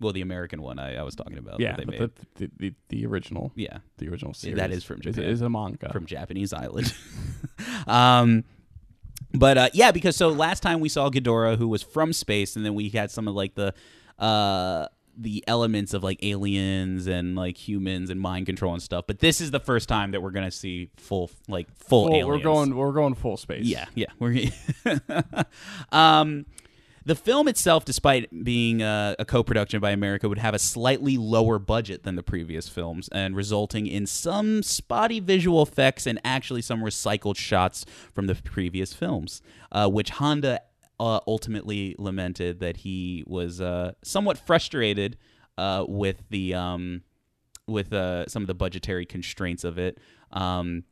Well, 0.03 0.13
the 0.13 0.21
American 0.21 0.63
one 0.63 0.79
I, 0.79 0.97
I 0.97 1.03
was 1.03 1.15
talking 1.15 1.39
about. 1.39 1.61
yeah, 1.61 1.77
that 1.77 1.87
they 1.87 1.99
made. 1.99 2.01
the, 2.01 2.11
the, 2.35 2.51
the 2.59 2.75
the 2.89 3.07
original 3.07 3.53
yeah. 3.55 3.79
the 3.99 4.09
original 4.09 4.35
series 4.35 4.59
that 4.59 4.71
is 4.71 4.85
from 4.85 5.01
Japan. 5.01 5.25
is 5.25 5.41
a 5.41 5.49
manga. 5.49 5.93
from 5.93 6.07
Japanese 6.07 6.53
island. 6.53 6.93
um, 7.87 8.45
but 9.35 9.59
uh, 9.59 9.69
yeah, 9.73 9.93
because 9.93 10.17
so 10.17 10.29
last 10.29 10.63
time 10.63 10.81
we 10.81 10.89
saw 10.89 11.09
Ghidorah, 11.09 11.57
who 11.57 11.69
was 11.69 11.83
from 11.83 12.13
space, 12.13 12.57
and 12.57 12.65
then 12.65 12.75
we 12.75 12.91
had 12.91 13.11
some 13.11 13.29
of 13.29 13.35
like 13.35 13.55
the 13.55 13.75
uh, 14.19 14.89
the 15.17 15.45
elements 15.47 15.95
of 15.95 16.03
like 16.03 16.19
aliens 16.23 17.07
and 17.07 17.37
like 17.37 17.57
humans 17.57 18.11
and 18.11 18.21
mind 18.21 18.47
control 18.47 18.73
and 18.73 18.83
stuff. 18.83 19.05
But 19.07 19.21
this 19.21 19.41
is 19.41 19.51
the 19.51 19.61
first 19.61 19.89
time 19.89 20.13
that 20.13 20.23
we're 20.23 20.31
gonna 20.31 20.51
see 20.51 20.91
full 20.97 21.31
like 21.49 21.69
full 21.77 22.05
Well, 22.05 22.15
aliens. 22.15 22.29
we're 22.29 22.39
going 22.39 22.77
we're 22.77 22.93
going 22.93 23.15
full 23.15 23.37
space. 23.37 23.65
Yeah, 23.65 23.87
yeah. 23.95 24.07
We're 24.19 24.51
um, 25.93 26.47
the 27.05 27.15
film 27.15 27.49
itself, 27.49 27.85
despite 27.85 28.45
being 28.45 28.83
uh, 28.83 29.15
a 29.19 29.25
co-production 29.25 29.81
by 29.81 29.91
America, 29.91 30.29
would 30.29 30.39
have 30.39 30.55
a 30.55 30.59
slightly 30.59 31.17
lower 31.17 31.59
budget 31.59 32.05
than 32.05 32.17
the 32.17 32.23
previous 32.23 32.69
films, 32.69 33.09
and 33.11 33.35
resulting 33.35 33.87
in 33.87 34.07
some 34.07 34.63
spotty 34.63 35.19
visual 35.19 35.63
effects 35.63 36.07
and 36.07 36.21
actually 36.25 36.63
some 36.63 36.81
recycled 36.81 37.37
shots 37.37 37.85
from 38.15 38.27
the 38.27 38.35
previous 38.37 38.93
films, 38.93 39.43
uh, 39.73 39.89
which 39.89 40.11
Honda 40.11 40.61
uh, 41.01 41.21
ultimately 41.27 41.97
lamented 41.99 42.61
that 42.61 42.79
he 42.79 43.25
was 43.27 43.61
uh, 43.61 43.93
somewhat 44.05 44.39
frustrated 44.39 45.17
uh, 45.59 45.85
with 45.89 46.23
the 46.31 46.55
um, 46.55 47.03
with 47.67 47.93
uh, 47.93 48.27
some 48.29 48.43
of 48.43 48.47
the 48.47 48.55
budgetary 48.55 49.07
constraints 49.07 49.65
of 49.65 49.79
it. 49.79 49.99
Um, 50.31 50.85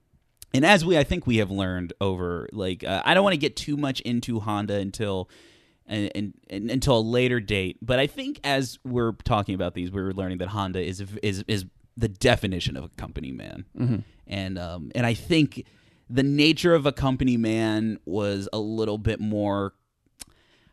and 0.52 0.64
as 0.64 0.84
we, 0.84 0.98
I 0.98 1.04
think 1.04 1.26
we 1.26 1.36
have 1.36 1.50
learned 1.52 1.92
over, 2.00 2.48
like, 2.52 2.82
uh, 2.82 3.02
I 3.04 3.14
don't 3.14 3.22
want 3.22 3.34
to 3.34 3.38
get 3.38 3.54
too 3.54 3.76
much 3.76 4.00
into 4.00 4.40
Honda 4.40 4.74
until. 4.74 5.30
And, 5.90 6.10
and, 6.14 6.34
and 6.48 6.70
until 6.70 6.98
a 6.98 7.00
later 7.02 7.40
date, 7.40 7.76
but 7.82 7.98
I 7.98 8.06
think 8.06 8.38
as 8.44 8.78
we're 8.84 9.10
talking 9.24 9.56
about 9.56 9.74
these, 9.74 9.90
we 9.90 10.00
were 10.00 10.14
learning 10.14 10.38
that 10.38 10.48
Honda 10.48 10.80
is 10.80 11.02
is 11.22 11.42
is 11.48 11.64
the 11.96 12.08
definition 12.08 12.76
of 12.76 12.84
a 12.84 12.88
company 12.90 13.32
man, 13.32 13.64
and 14.28 14.56
um 14.58 14.92
and 14.94 15.04
I 15.04 15.14
think 15.14 15.66
the 16.08 16.22
nature 16.22 16.74
of 16.76 16.86
a 16.86 16.92
company 16.92 17.36
man 17.36 17.98
was 18.06 18.48
a 18.52 18.58
little 18.60 18.98
bit 18.98 19.18
more 19.20 19.74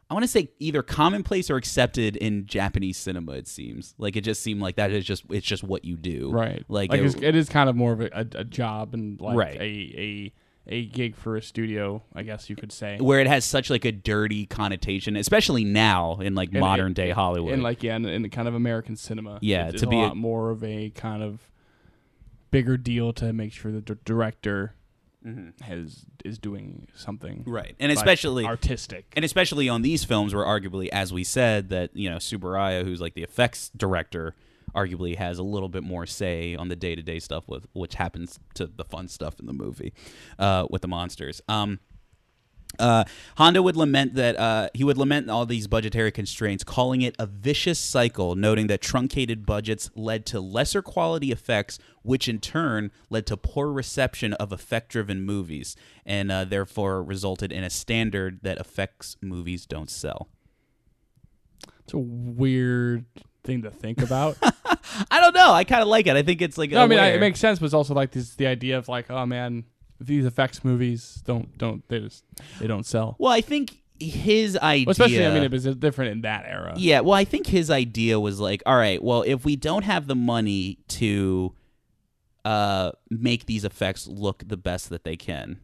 I 0.09 0.13
want 0.13 0.23
to 0.23 0.27
say 0.29 0.51
either 0.59 0.83
commonplace 0.83 1.49
or 1.49 1.57
accepted 1.57 2.15
in 2.15 2.45
Japanese 2.45 2.95
cinema. 2.97 3.33
It 3.33 3.47
seems 3.47 3.93
like 3.97 4.15
it 4.15 4.21
just 4.21 4.41
seemed 4.41 4.61
like 4.61 4.75
that 4.77 4.91
is 4.91 5.03
just 5.03 5.23
it's 5.31 5.45
just 5.47 5.63
what 5.63 5.83
you 5.83 5.97
do, 5.97 6.29
Right. 6.31 6.63
Like, 6.69 6.91
Like, 6.91 7.01
it- 7.01 7.23
it 7.23 7.35
is 7.35 7.49
kind 7.49 7.69
of 7.69 7.75
more 7.75 7.91
of 7.93 8.01
a, 8.01 8.09
a, 8.13 8.25
a 8.35 8.43
job 8.45 8.93
and 8.93 9.19
like 9.19 9.35
Right. 9.35 9.57
a 9.59 9.63
a 9.97 10.33
a 10.69 10.85
gig 10.85 11.15
for 11.15 11.35
a 11.37 11.41
studio, 11.41 12.03
I 12.13 12.23
guess 12.23 12.49
you 12.49 12.55
could 12.55 12.71
say. 12.71 12.97
where 12.99 13.19
it 13.21 13.27
has 13.27 13.45
such 13.45 13.69
like 13.69 13.85
a 13.85 13.91
dirty 13.91 14.45
connotation, 14.45 15.15
especially 15.15 15.63
now 15.63 16.17
in 16.19 16.35
like 16.35 16.53
In- 16.53 16.59
modern 16.59 16.87
in- 16.87 16.93
day 16.93 17.09
Hollywood. 17.11 17.53
and 17.53 17.63
like 17.63 17.83
yeah, 17.83 17.95
in, 17.95 18.05
in 18.05 18.29
kind 18.29 18.47
of 18.47 18.53
American 18.53 18.95
cinema. 18.95 19.39
Yeah, 19.41 19.69
it's, 19.69 19.81
to 19.81 19.85
it's 19.85 19.89
be 19.89 19.95
a 19.95 19.99
a- 19.99 20.07
lot 20.07 20.17
more 20.17 20.49
of 20.49 20.63
a 20.63 20.89
kind 20.91 21.23
of 21.23 21.49
bigger 22.51 22.77
deal 22.77 23.13
to 23.13 23.33
make 23.33 23.51
sure 23.53 23.71
the 23.71 23.81
d- 23.81 23.93
director 24.05 24.73
has 25.61 26.05
is 26.23 26.37
doing 26.37 26.87
something 26.95 27.39
Mm-hmm. 27.39 27.51
right, 27.51 27.75
and 27.81 27.91
especially 27.91 28.45
artistic. 28.45 29.11
and 29.15 29.25
especially 29.25 29.67
on 29.67 29.81
these 29.81 30.05
films 30.05 30.33
where 30.33 30.45
arguably 30.45 30.87
as 30.89 31.11
we 31.11 31.25
said 31.25 31.67
that 31.69 31.89
you 31.93 32.09
know 32.09 32.15
Tsuburaya 32.17 32.85
who's 32.85 33.01
like 33.01 33.13
the 33.13 33.23
effects 33.23 33.69
director 33.75 34.35
arguably 34.75 35.15
has 35.15 35.39
a 35.39 35.43
little 35.43 35.69
bit 35.69 35.83
more 35.83 36.05
say 36.05 36.55
on 36.55 36.67
the 36.67 36.75
day-to-day 36.75 37.19
stuff 37.19 37.47
with 37.47 37.65
which 37.73 37.95
happens 37.95 38.39
to 38.53 38.67
the 38.67 38.83
fun 38.83 39.07
stuff 39.07 39.39
in 39.39 39.45
the 39.45 39.53
movie 39.53 39.93
uh, 40.39 40.65
with 40.69 40.81
the 40.81 40.87
monsters 40.87 41.41
um 41.47 41.79
uh, 42.79 43.05
Honda 43.37 43.63
would 43.63 43.75
lament 43.75 44.15
that 44.15 44.37
uh, 44.37 44.69
he 44.73 44.83
would 44.83 44.97
lament 44.97 45.29
all 45.29 45.45
these 45.45 45.67
budgetary 45.67 46.11
constraints, 46.11 46.63
calling 46.63 47.01
it 47.01 47.15
a 47.17 47.25
vicious 47.25 47.79
cycle, 47.79 48.35
noting 48.35 48.67
that 48.67 48.81
truncated 48.81 49.45
budgets 49.45 49.89
led 49.95 50.25
to 50.27 50.39
lesser 50.39 50.81
quality 50.81 51.31
effects, 51.31 51.79
which 52.03 52.27
in 52.27 52.39
turn 52.39 52.91
led 53.09 53.25
to 53.27 53.37
poor 53.37 53.71
reception 53.71 54.33
of 54.33 54.51
effect-driven 54.51 55.21
movies, 55.21 55.75
and 56.05 56.31
uh, 56.31 56.45
therefore 56.45 57.01
resulted 57.03 57.51
in 57.51 57.63
a 57.63 57.69
standard 57.69 58.39
that 58.43 58.59
effects 58.59 59.15
movies 59.21 59.65
don't 59.65 59.89
sell. 59.89 60.27
it's 61.79 61.93
a 61.93 61.97
weird 61.97 63.05
thing 63.47 63.63
to 63.63 63.71
think 63.71 64.01
about. 64.03 64.37
I 65.11 65.19
don't 65.19 65.33
know. 65.33 65.51
I 65.51 65.63
kind 65.63 65.81
of 65.81 65.87
like 65.87 66.05
it. 66.05 66.15
I 66.15 66.21
think 66.21 66.41
it's 66.43 66.57
like 66.57 66.69
no, 66.69 66.83
I 66.83 66.87
mean, 66.87 66.99
I, 66.99 67.07
it 67.07 67.19
makes 67.19 67.39
sense, 67.39 67.57
but 67.57 67.65
it's 67.65 67.73
also 67.73 67.95
like 67.95 68.11
this 68.11 68.35
the 68.35 68.45
idea 68.47 68.77
of 68.77 68.87
like, 68.87 69.09
oh 69.09 69.25
man, 69.25 69.63
these 69.99 70.25
effects 70.25 70.63
movies 70.63 71.23
don't 71.25 71.57
don't 71.57 71.87
they 71.89 71.99
just 72.01 72.23
they 72.59 72.67
don't 72.67 72.85
sell. 72.85 73.15
well, 73.17 73.31
I 73.31 73.41
think 73.41 73.81
his 73.99 74.55
idea, 74.57 74.85
Well, 74.85 74.91
especially, 74.91 75.25
I 75.25 75.33
mean, 75.33 75.41
it 75.41 75.51
was 75.51 75.63
different 75.77 76.11
in 76.11 76.21
that 76.21 76.45
era. 76.47 76.75
Yeah, 76.77 76.99
well, 76.99 77.15
I 77.15 77.25
think 77.25 77.47
his 77.47 77.71
idea 77.71 78.19
was 78.19 78.39
like, 78.39 78.61
all 78.67 78.75
right, 78.77 79.01
well, 79.01 79.23
if 79.23 79.43
we 79.43 79.55
don't 79.55 79.81
have 79.83 80.05
the 80.05 80.13
money 80.15 80.77
to 80.89 81.55
uh, 82.45 82.91
make 83.09 83.45
these 83.47 83.63
effects 83.65 84.07
look 84.07 84.43
the 84.47 84.57
best 84.57 84.89
that 84.91 85.03
they 85.03 85.15
can, 85.17 85.59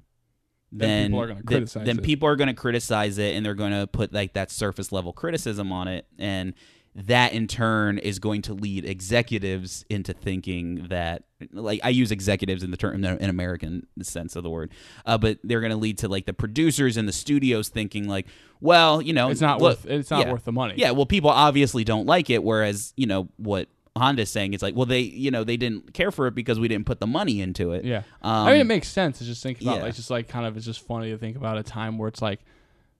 Then 0.72 0.90
then 0.90 1.12
people 1.12 1.22
are 1.22 1.28
gonna 1.28 1.36
then- 1.44 1.46
criticize 1.46 1.86
then 1.86 2.00
it. 2.00 2.04
people 2.04 2.28
are 2.28 2.36
going 2.36 2.48
to 2.48 2.54
criticize 2.56 3.18
it, 3.20 3.36
and 3.36 3.46
they're 3.46 3.54
going 3.54 3.72
to 3.72 3.86
put 3.88 4.12
like 4.14 4.34
that 4.34 4.50
surface 4.52 4.92
level 4.92 5.14
criticism 5.14 5.72
on 5.72 5.88
it, 5.88 6.08
and 6.18 6.54
that 6.96 7.34
in 7.34 7.48
turn 7.48 7.98
is 7.98 8.20
going 8.20 8.42
to 8.44 8.54
lead 8.54 8.86
executives 8.86 9.84
into 9.90 10.14
thinking 10.14 10.88
that 10.90 11.24
like 11.52 11.80
I 11.84 11.90
use 11.90 12.12
executives 12.12 12.64
in 12.64 12.72
the 12.72 12.78
term 12.78 13.04
in 13.04 13.30
American 13.30 13.88
sense 14.02 14.36
of 14.36 14.44
the 14.44 14.50
word, 14.50 14.72
uh, 15.06 15.18
but 15.18 15.40
they're 15.44 15.60
going 15.60 15.72
to 15.72 15.78
lead 15.78 15.98
to 16.00 16.08
like 16.08 16.26
the 16.26 16.34
producers 16.34 16.96
and 16.96 17.08
the 17.08 17.14
studios 17.14 17.70
thinking 17.70 18.08
like, 18.08 18.28
well, 18.62 19.02
you 19.02 19.12
know, 19.12 19.30
it's 19.30 19.42
not 19.42 19.60
look- 19.60 19.84
worth 19.84 19.92
it's 19.92 20.12
not 20.12 20.26
yeah. 20.26 20.32
worth 20.32 20.46
the 20.46 20.52
money. 20.52 20.76
Yeah, 20.78 20.92
well, 20.92 21.06
people 21.06 21.30
obviously 21.30 21.84
don't 21.84 22.06
like 22.06 22.30
it. 22.30 22.44
Whereas, 22.44 22.94
you 22.96 23.08
know, 23.08 23.28
what 23.38 23.68
Honda's 23.98 24.32
saying 24.32 24.54
is 24.54 24.62
like, 24.62 24.76
well, 24.76 24.86
they, 24.86 25.02
you 25.02 25.32
know, 25.32 25.44
they 25.44 25.58
didn't 25.58 25.94
care 25.94 26.12
for 26.12 26.28
it 26.28 26.36
because 26.36 26.60
we 26.60 26.68
didn't 26.68 26.86
put 26.86 27.00
the 27.00 27.08
money 27.08 27.42
into 27.42 27.74
it. 27.74 27.86
Yeah. 27.86 28.04
Um, 28.22 28.48
I 28.48 28.52
mean, 28.52 28.62
it 28.62 28.68
makes 28.68 28.88
sense 28.88 29.18
to 29.18 29.24
just 29.24 29.42
think 29.44 29.62
about, 29.62 29.78
yeah. 29.78 29.84
like, 29.84 29.96
just 29.96 30.10
like 30.10 30.28
kind 30.28 30.46
of, 30.46 30.56
it's 30.58 30.66
just 30.66 30.86
funny 30.86 31.10
to 31.12 31.18
think 31.18 31.36
about 31.38 31.58
a 31.58 31.64
time 31.64 31.98
where 31.98 32.08
it's 32.08 32.22
like 32.22 32.40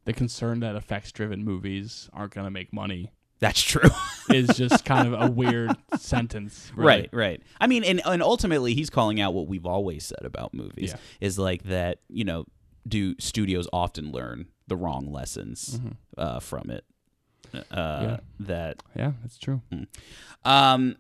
the 0.06 0.14
concern 0.14 0.60
that 0.60 0.76
effects 0.76 1.12
driven 1.12 1.44
movies 1.46 2.10
aren't 2.12 2.34
going 2.34 2.46
to 2.46 2.52
make 2.52 2.74
money 2.74 3.12
That's 3.44 3.62
true. 3.62 3.90
is 4.30 4.48
just 4.56 4.86
kind 4.86 5.14
of 5.14 5.22
a 5.22 5.30
weird 5.30 5.76
sentence. 6.00 6.72
really. 6.76 6.88
right, 6.88 7.10
right. 7.12 7.42
I 7.60 7.68
mean, 7.68 7.84
and, 7.84 8.02
and 8.06 8.24
ultimately, 8.24 8.74
he's 8.74 8.90
calling 8.90 9.20
out 9.20 9.34
what 9.34 9.48
we've 9.48 9.66
always 9.66 10.06
said 10.06 10.24
about 10.24 10.54
movies 10.54 10.92
Yeah. 10.92 10.98
is 11.20 11.38
like 11.38 11.64
that, 11.64 12.00
you 12.08 12.24
know, 12.24 12.46
do 12.88 13.16
studios 13.20 13.68
often 13.74 14.12
learn 14.12 14.48
the 14.68 14.78
wrong 14.78 15.12
lessons 15.12 15.80
uh, 16.18 16.40
from 16.40 16.70
it? 16.70 16.86
Uh, 17.54 17.60
Mm-hmm. 17.70 18.04
Yeah. 18.10 18.18
That 18.40 18.84
Yeah, 18.96 19.12
that's 19.22 19.38
true. 19.38 19.62
Um, 20.44 20.96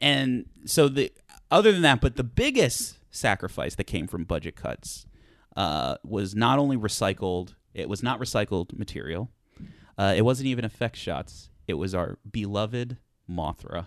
and 0.00 0.46
so 0.64 0.88
the 0.88 1.12
other 1.50 1.70
than 1.70 1.82
that, 1.82 2.00
but 2.00 2.16
the 2.16 2.24
biggest 2.24 2.96
sacrifice 3.10 3.74
that 3.76 3.84
came 3.84 4.06
from 4.06 4.24
budget 4.24 4.56
cuts 4.56 5.06
uh, 5.56 5.96
was 6.02 6.34
not 6.34 6.58
only 6.58 6.76
recycled. 6.76 7.54
It 7.74 7.88
was 7.88 8.02
not 8.02 8.18
recycled 8.20 8.76
material. 8.76 9.30
Uh, 9.96 10.14
it 10.16 10.22
wasn't 10.22 10.48
even 10.48 10.64
effect 10.64 10.96
shots. 10.96 11.50
It 11.66 11.74
was 11.74 11.94
our 11.94 12.18
beloved 12.30 12.98
Mothra. 13.30 13.86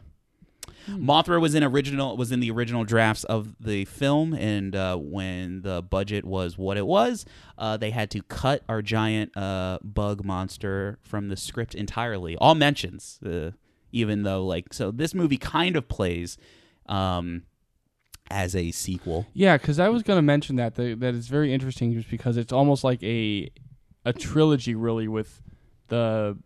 Mothra 0.88 1.42
was 1.42 1.54
in 1.54 1.64
original 1.64 2.16
was 2.16 2.32
in 2.32 2.40
the 2.40 2.50
original 2.52 2.84
drafts 2.84 3.24
of 3.26 3.56
the 3.60 3.86
film, 3.86 4.34
and 4.34 4.76
uh, 4.76 4.96
when 4.96 5.62
the 5.62 5.82
budget 5.82 6.24
was 6.24 6.58
what 6.58 6.78
it 6.78 6.86
was, 6.86 7.26
uh, 7.58 7.76
they 7.78 7.92
had 7.92 8.10
to 8.12 8.22
cut 8.24 8.64
our 8.70 8.82
giant 8.82 9.36
uh, 9.36 9.80
bug 9.84 10.24
monster 10.24 10.98
from 11.02 11.28
the 11.28 11.36
script 11.36 11.76
entirely. 11.76 12.38
All 12.38 12.56
mentions, 12.56 13.20
uh, 13.26 13.52
even 13.92 14.24
though 14.24 14.46
like 14.46 14.74
so, 14.74 14.92
this 14.92 15.14
movie 15.14 15.38
kind 15.38 15.76
of 15.76 15.90
plays 15.90 16.38
um, 16.86 17.44
as 18.30 18.56
a 18.56 18.72
sequel. 18.72 19.26
Yeah, 19.34 19.58
because 19.58 19.80
I 19.80 19.90
was 19.90 20.04
going 20.04 20.18
to 20.18 20.24
mention 20.24 20.56
that, 20.56 20.76
that 20.76 21.00
that 21.02 21.16
it's 21.16 21.28
very 21.28 21.54
interesting 21.54 21.94
just 21.94 22.10
because 22.10 22.38
it's 22.38 22.54
almost 22.54 22.84
like 22.84 23.04
a 23.04 23.50
a 24.06 24.14
trilogy, 24.14 24.74
really, 24.74 25.10
with 25.10 25.42
the 25.90 26.38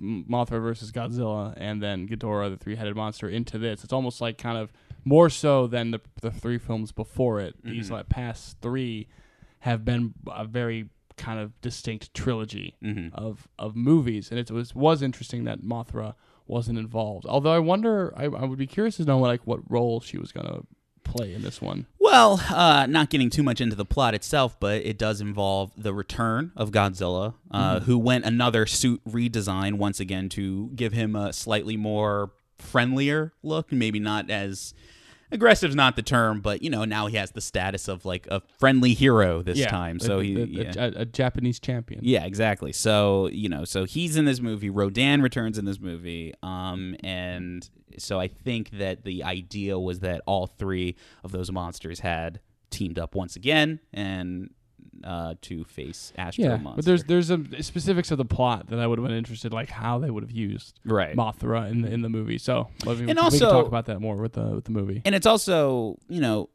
Mothra 0.00 0.60
versus 0.60 0.92
Godzilla 0.92 1.54
and 1.56 1.82
then 1.82 2.08
Ghidorah, 2.08 2.50
the 2.50 2.56
three 2.56 2.76
headed 2.76 2.96
monster, 2.96 3.28
into 3.28 3.58
this. 3.58 3.84
It's 3.84 3.92
almost 3.92 4.20
like 4.20 4.38
kind 4.38 4.58
of 4.58 4.72
more 5.04 5.30
so 5.30 5.66
than 5.66 5.90
the 5.90 6.00
the 6.20 6.30
three 6.30 6.58
films 6.58 6.92
before 6.92 7.40
it. 7.40 7.56
Mm-hmm. 7.58 7.70
These 7.70 7.90
like 7.90 8.08
past 8.08 8.58
three 8.60 9.08
have 9.60 9.84
been 9.84 10.14
a 10.26 10.44
very 10.44 10.90
kind 11.16 11.38
of 11.38 11.58
distinct 11.60 12.12
trilogy 12.12 12.74
mm-hmm. 12.82 13.14
of 13.14 13.48
of 13.58 13.76
movies, 13.76 14.30
and 14.30 14.38
it 14.38 14.50
was 14.50 14.74
was 14.74 15.02
interesting 15.02 15.44
that 15.44 15.62
Mothra 15.62 16.14
wasn't 16.46 16.78
involved. 16.78 17.26
Although 17.26 17.52
I 17.52 17.58
wonder, 17.58 18.12
I, 18.16 18.24
I 18.24 18.44
would 18.44 18.58
be 18.58 18.66
curious 18.66 18.96
to 18.96 19.04
know 19.04 19.18
like 19.18 19.46
what 19.46 19.60
role 19.70 20.00
she 20.00 20.18
was 20.18 20.32
going 20.32 20.46
to 20.46 20.66
play 21.04 21.34
in 21.34 21.42
this 21.42 21.60
one. 21.60 21.86
Well, 21.98 22.42
uh, 22.50 22.86
not 22.86 23.10
getting 23.10 23.30
too 23.30 23.42
much 23.42 23.60
into 23.60 23.76
the 23.76 23.84
plot 23.84 24.14
itself, 24.14 24.58
but 24.58 24.82
it 24.82 24.98
does 24.98 25.20
involve 25.20 25.72
the 25.76 25.94
return 25.94 26.52
of 26.56 26.70
Godzilla, 26.70 27.34
uh, 27.50 27.80
who 27.80 27.98
went 27.98 28.24
another 28.24 28.66
suit 28.66 29.00
redesign 29.06 29.74
once 29.74 30.00
again 30.00 30.28
to 30.30 30.70
give 30.74 30.92
him 30.92 31.14
a 31.14 31.32
slightly 31.32 31.76
more 31.76 32.32
friendlier 32.58 33.32
look. 33.42 33.70
Maybe 33.72 34.00
not 34.00 34.30
as 34.30 34.74
aggressive's 35.34 35.74
not 35.74 35.96
the 35.96 36.02
term, 36.02 36.40
but 36.40 36.62
you 36.62 36.70
know 36.70 36.84
now 36.84 37.06
he 37.06 37.16
has 37.16 37.32
the 37.32 37.40
status 37.40 37.88
of 37.88 38.04
like 38.04 38.26
a 38.30 38.40
friendly 38.58 38.94
hero 38.94 39.42
this 39.42 39.64
time. 39.66 39.98
So 39.98 40.20
a, 40.20 40.22
he, 40.22 40.40
a, 40.40 40.44
yeah. 40.44 40.72
a, 40.76 41.00
a 41.00 41.04
Japanese 41.04 41.58
champion. 41.60 42.00
Yeah, 42.02 42.24
exactly. 42.24 42.72
So 42.72 43.28
you 43.28 43.48
know, 43.48 43.64
so 43.64 43.84
he's 43.84 44.16
in 44.16 44.24
this 44.24 44.40
movie. 44.40 44.70
Rodan 44.70 45.20
returns 45.20 45.58
in 45.58 45.64
this 45.64 45.80
movie, 45.80 46.32
um, 46.42 46.96
and 47.02 47.68
so 47.98 48.20
I 48.20 48.28
think 48.28 48.70
that 48.78 49.04
the 49.04 49.24
idea 49.24 49.78
was 49.78 50.00
that 50.00 50.22
all 50.26 50.46
three 50.46 50.96
of 51.22 51.32
those 51.32 51.50
monsters 51.52 52.00
had 52.00 52.40
teamed 52.70 52.98
up 52.98 53.14
once 53.14 53.36
again 53.36 53.80
and 53.92 54.50
uh, 55.02 55.34
to 55.42 55.64
face 55.64 56.12
Astro 56.16 56.44
Yeah, 56.44 56.56
Monster. 56.56 56.76
but 56.76 56.84
there's 56.84 57.04
there's 57.04 57.26
some 57.28 57.50
specifics 57.60 58.10
of 58.10 58.18
the 58.18 58.24
plot 58.24 58.68
that 58.68 58.78
I 58.78 58.86
would 58.86 58.98
have 58.98 59.06
been 59.06 59.16
interested, 59.16 59.52
like 59.52 59.70
how 59.70 59.98
they 59.98 60.10
would 60.10 60.22
have 60.22 60.30
used 60.30 60.78
right. 60.84 61.16
Mothra 61.16 61.70
in 61.70 61.82
the 61.82 61.92
in 61.92 62.02
the 62.02 62.08
movie. 62.08 62.38
So 62.38 62.68
maybe 62.86 63.04
we, 63.04 63.10
And 63.10 63.18
we 63.18 63.22
also- 63.24 63.38
can 63.38 63.48
talk 63.50 63.66
about 63.66 63.86
that 63.86 64.00
more 64.00 64.16
with 64.16 64.34
the 64.34 64.44
with 64.46 64.64
the 64.64 64.70
movie. 64.72 65.02
And 65.04 65.14
it's 65.14 65.26
also, 65.26 65.98
you 66.08 66.20
know, 66.20 66.48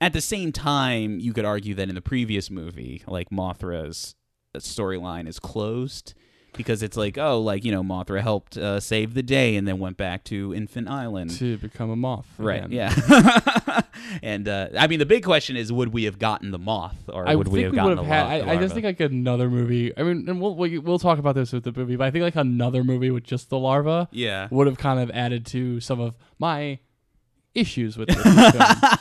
at 0.00 0.12
the 0.12 0.20
same 0.20 0.50
time, 0.52 1.18
you 1.20 1.32
could 1.32 1.44
argue 1.44 1.74
that 1.74 1.88
in 1.88 1.94
the 1.94 2.02
previous 2.02 2.50
movie, 2.50 3.02
like 3.06 3.30
Mothra's 3.30 4.14
storyline 4.56 5.28
is 5.28 5.38
closed 5.38 6.14
because 6.56 6.82
it's 6.82 6.96
like, 6.96 7.18
oh, 7.18 7.40
like 7.40 7.64
you 7.64 7.72
know, 7.72 7.82
Mothra 7.82 8.20
helped 8.20 8.56
uh, 8.56 8.80
save 8.80 9.14
the 9.14 9.22
day 9.22 9.56
and 9.56 9.66
then 9.66 9.78
went 9.78 9.96
back 9.96 10.24
to 10.24 10.54
Infant 10.54 10.88
Island. 10.88 11.30
to 11.38 11.58
become 11.58 11.90
a 11.90 11.96
moth, 11.96 12.26
Right. 12.38 12.64
again. 12.64 12.72
Yeah. 12.72 13.80
and 14.22 14.48
uh, 14.48 14.68
I 14.78 14.86
mean, 14.86 14.98
the 14.98 15.06
big 15.06 15.24
question 15.24 15.56
is, 15.56 15.72
would 15.72 15.92
we 15.92 16.04
have 16.04 16.18
gotten 16.18 16.50
the 16.50 16.58
moth, 16.58 17.08
or 17.08 17.28
I 17.28 17.34
would 17.34 17.48
we 17.48 17.62
have 17.62 17.72
we 17.72 17.76
gotten 17.76 17.96
the 17.96 18.04
had. 18.04 18.42
the 18.42 18.48
I, 18.48 18.52
I 18.54 18.56
just 18.56 18.74
think 18.74 18.84
like 18.84 19.00
another 19.00 19.50
movie. 19.50 19.96
I 19.96 20.02
mean, 20.02 20.28
and 20.28 20.40
we'll 20.40 20.54
we, 20.56 20.78
we'll 20.78 20.98
talk 20.98 21.18
about 21.18 21.34
this 21.34 21.52
with 21.52 21.64
the 21.64 21.72
movie, 21.72 21.96
but 21.96 22.06
I 22.06 22.10
think 22.10 22.22
like 22.22 22.36
another 22.36 22.84
movie 22.84 23.10
with 23.10 23.24
just 23.24 23.50
the 23.50 23.58
larva 23.58 24.08
yeah. 24.12 24.48
would 24.50 24.66
have 24.66 24.78
kind 24.78 25.00
of 25.00 25.10
added 25.10 25.46
to 25.46 25.80
some 25.80 26.00
of 26.00 26.16
my 26.38 26.78
issues 27.54 27.96
with 27.96 28.08
this 28.08 28.22
film. 28.22 28.34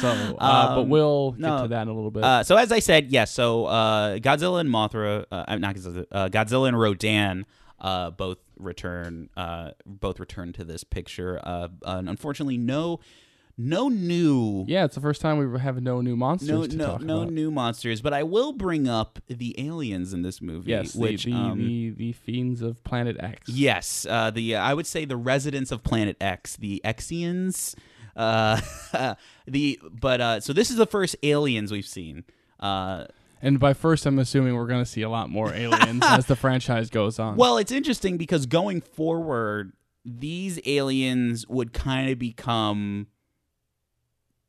So, 0.00 0.08
uh, 0.08 0.74
but 0.76 0.80
Um, 0.82 0.88
we'll 0.88 1.32
get 1.32 1.40
no. 1.40 1.62
to 1.62 1.68
that 1.68 1.82
in 1.82 1.88
a 1.88 1.92
little 1.94 2.10
bit. 2.10 2.24
Uh, 2.24 2.42
so 2.44 2.56
as 2.56 2.72
I 2.72 2.78
said, 2.78 3.10
yes. 3.10 3.30
so 3.30 3.66
uh, 3.66 4.16
Godzilla 4.18 4.60
and 4.60 4.70
Mothra, 4.70 5.24
uh, 5.30 5.56
not 5.56 5.74
Godzilla, 5.74 6.04
uh, 6.10 6.28
Godzilla 6.28 6.68
and 6.68 6.78
Rodan, 6.78 7.46
uh, 7.80 8.10
both 8.10 8.38
return, 8.58 9.28
uh, 9.36 9.70
both 9.86 10.20
return 10.20 10.52
to 10.54 10.64
this 10.64 10.84
picture. 10.84 11.40
Uh, 11.42 11.68
and 11.84 12.08
unfortunately, 12.08 12.58
no, 12.58 13.00
no 13.58 13.88
new. 13.88 14.64
yeah, 14.68 14.84
it's 14.86 14.94
the 14.94 15.00
first 15.02 15.20
time 15.20 15.36
we 15.36 15.58
have 15.60 15.82
no 15.82 16.00
new 16.00 16.16
monsters 16.16 16.48
No, 16.48 16.66
to 16.66 16.76
no, 16.76 16.96
no 16.96 17.16
about. 17.22 17.32
new 17.32 17.50
monsters, 17.50 18.00
but 18.00 18.14
I 18.14 18.22
will 18.22 18.52
bring 18.52 18.88
up 18.88 19.18
the 19.28 19.54
aliens 19.58 20.14
in 20.14 20.22
this 20.22 20.40
movie. 20.40 20.70
Yes, 20.70 20.94
which 20.94 21.24
the 21.24 21.32
the, 21.32 21.36
um, 21.36 21.58
the 21.58 21.90
the 21.90 22.12
fiends 22.12 22.62
of 22.62 22.82
Planet 22.84 23.16
X. 23.20 23.48
Yes, 23.50 24.06
uh, 24.08 24.30
the 24.30 24.56
uh, 24.56 24.62
I 24.62 24.72
would 24.72 24.86
say 24.86 25.04
the 25.04 25.16
residents 25.18 25.70
of 25.72 25.82
Planet 25.82 26.16
X, 26.22 26.56
the 26.56 26.80
Exians. 26.86 27.74
Uh, 28.16 28.60
the 29.46 29.78
but 29.90 30.20
uh, 30.20 30.40
so 30.40 30.52
this 30.52 30.70
is 30.70 30.76
the 30.76 30.86
first 30.86 31.16
aliens 31.22 31.70
we've 31.72 31.86
seen. 31.86 32.24
Uh, 32.58 33.06
And 33.42 33.58
by 33.58 33.72
first, 33.72 34.04
I'm 34.06 34.18
assuming 34.18 34.54
we're 34.54 34.66
going 34.66 34.84
to 34.84 34.90
see 34.90 35.02
a 35.02 35.08
lot 35.08 35.30
more 35.30 35.52
aliens 35.54 36.02
as 36.04 36.26
the 36.26 36.36
franchise 36.44 36.90
goes 36.90 37.18
on. 37.18 37.36
well, 37.36 37.56
it's 37.58 37.72
interesting 37.72 38.16
because 38.18 38.46
going 38.46 38.80
forward, 38.80 39.72
these 40.04 40.58
aliens 40.66 41.46
would 41.48 41.72
kind 41.72 42.10
of 42.10 42.18
become 42.18 43.06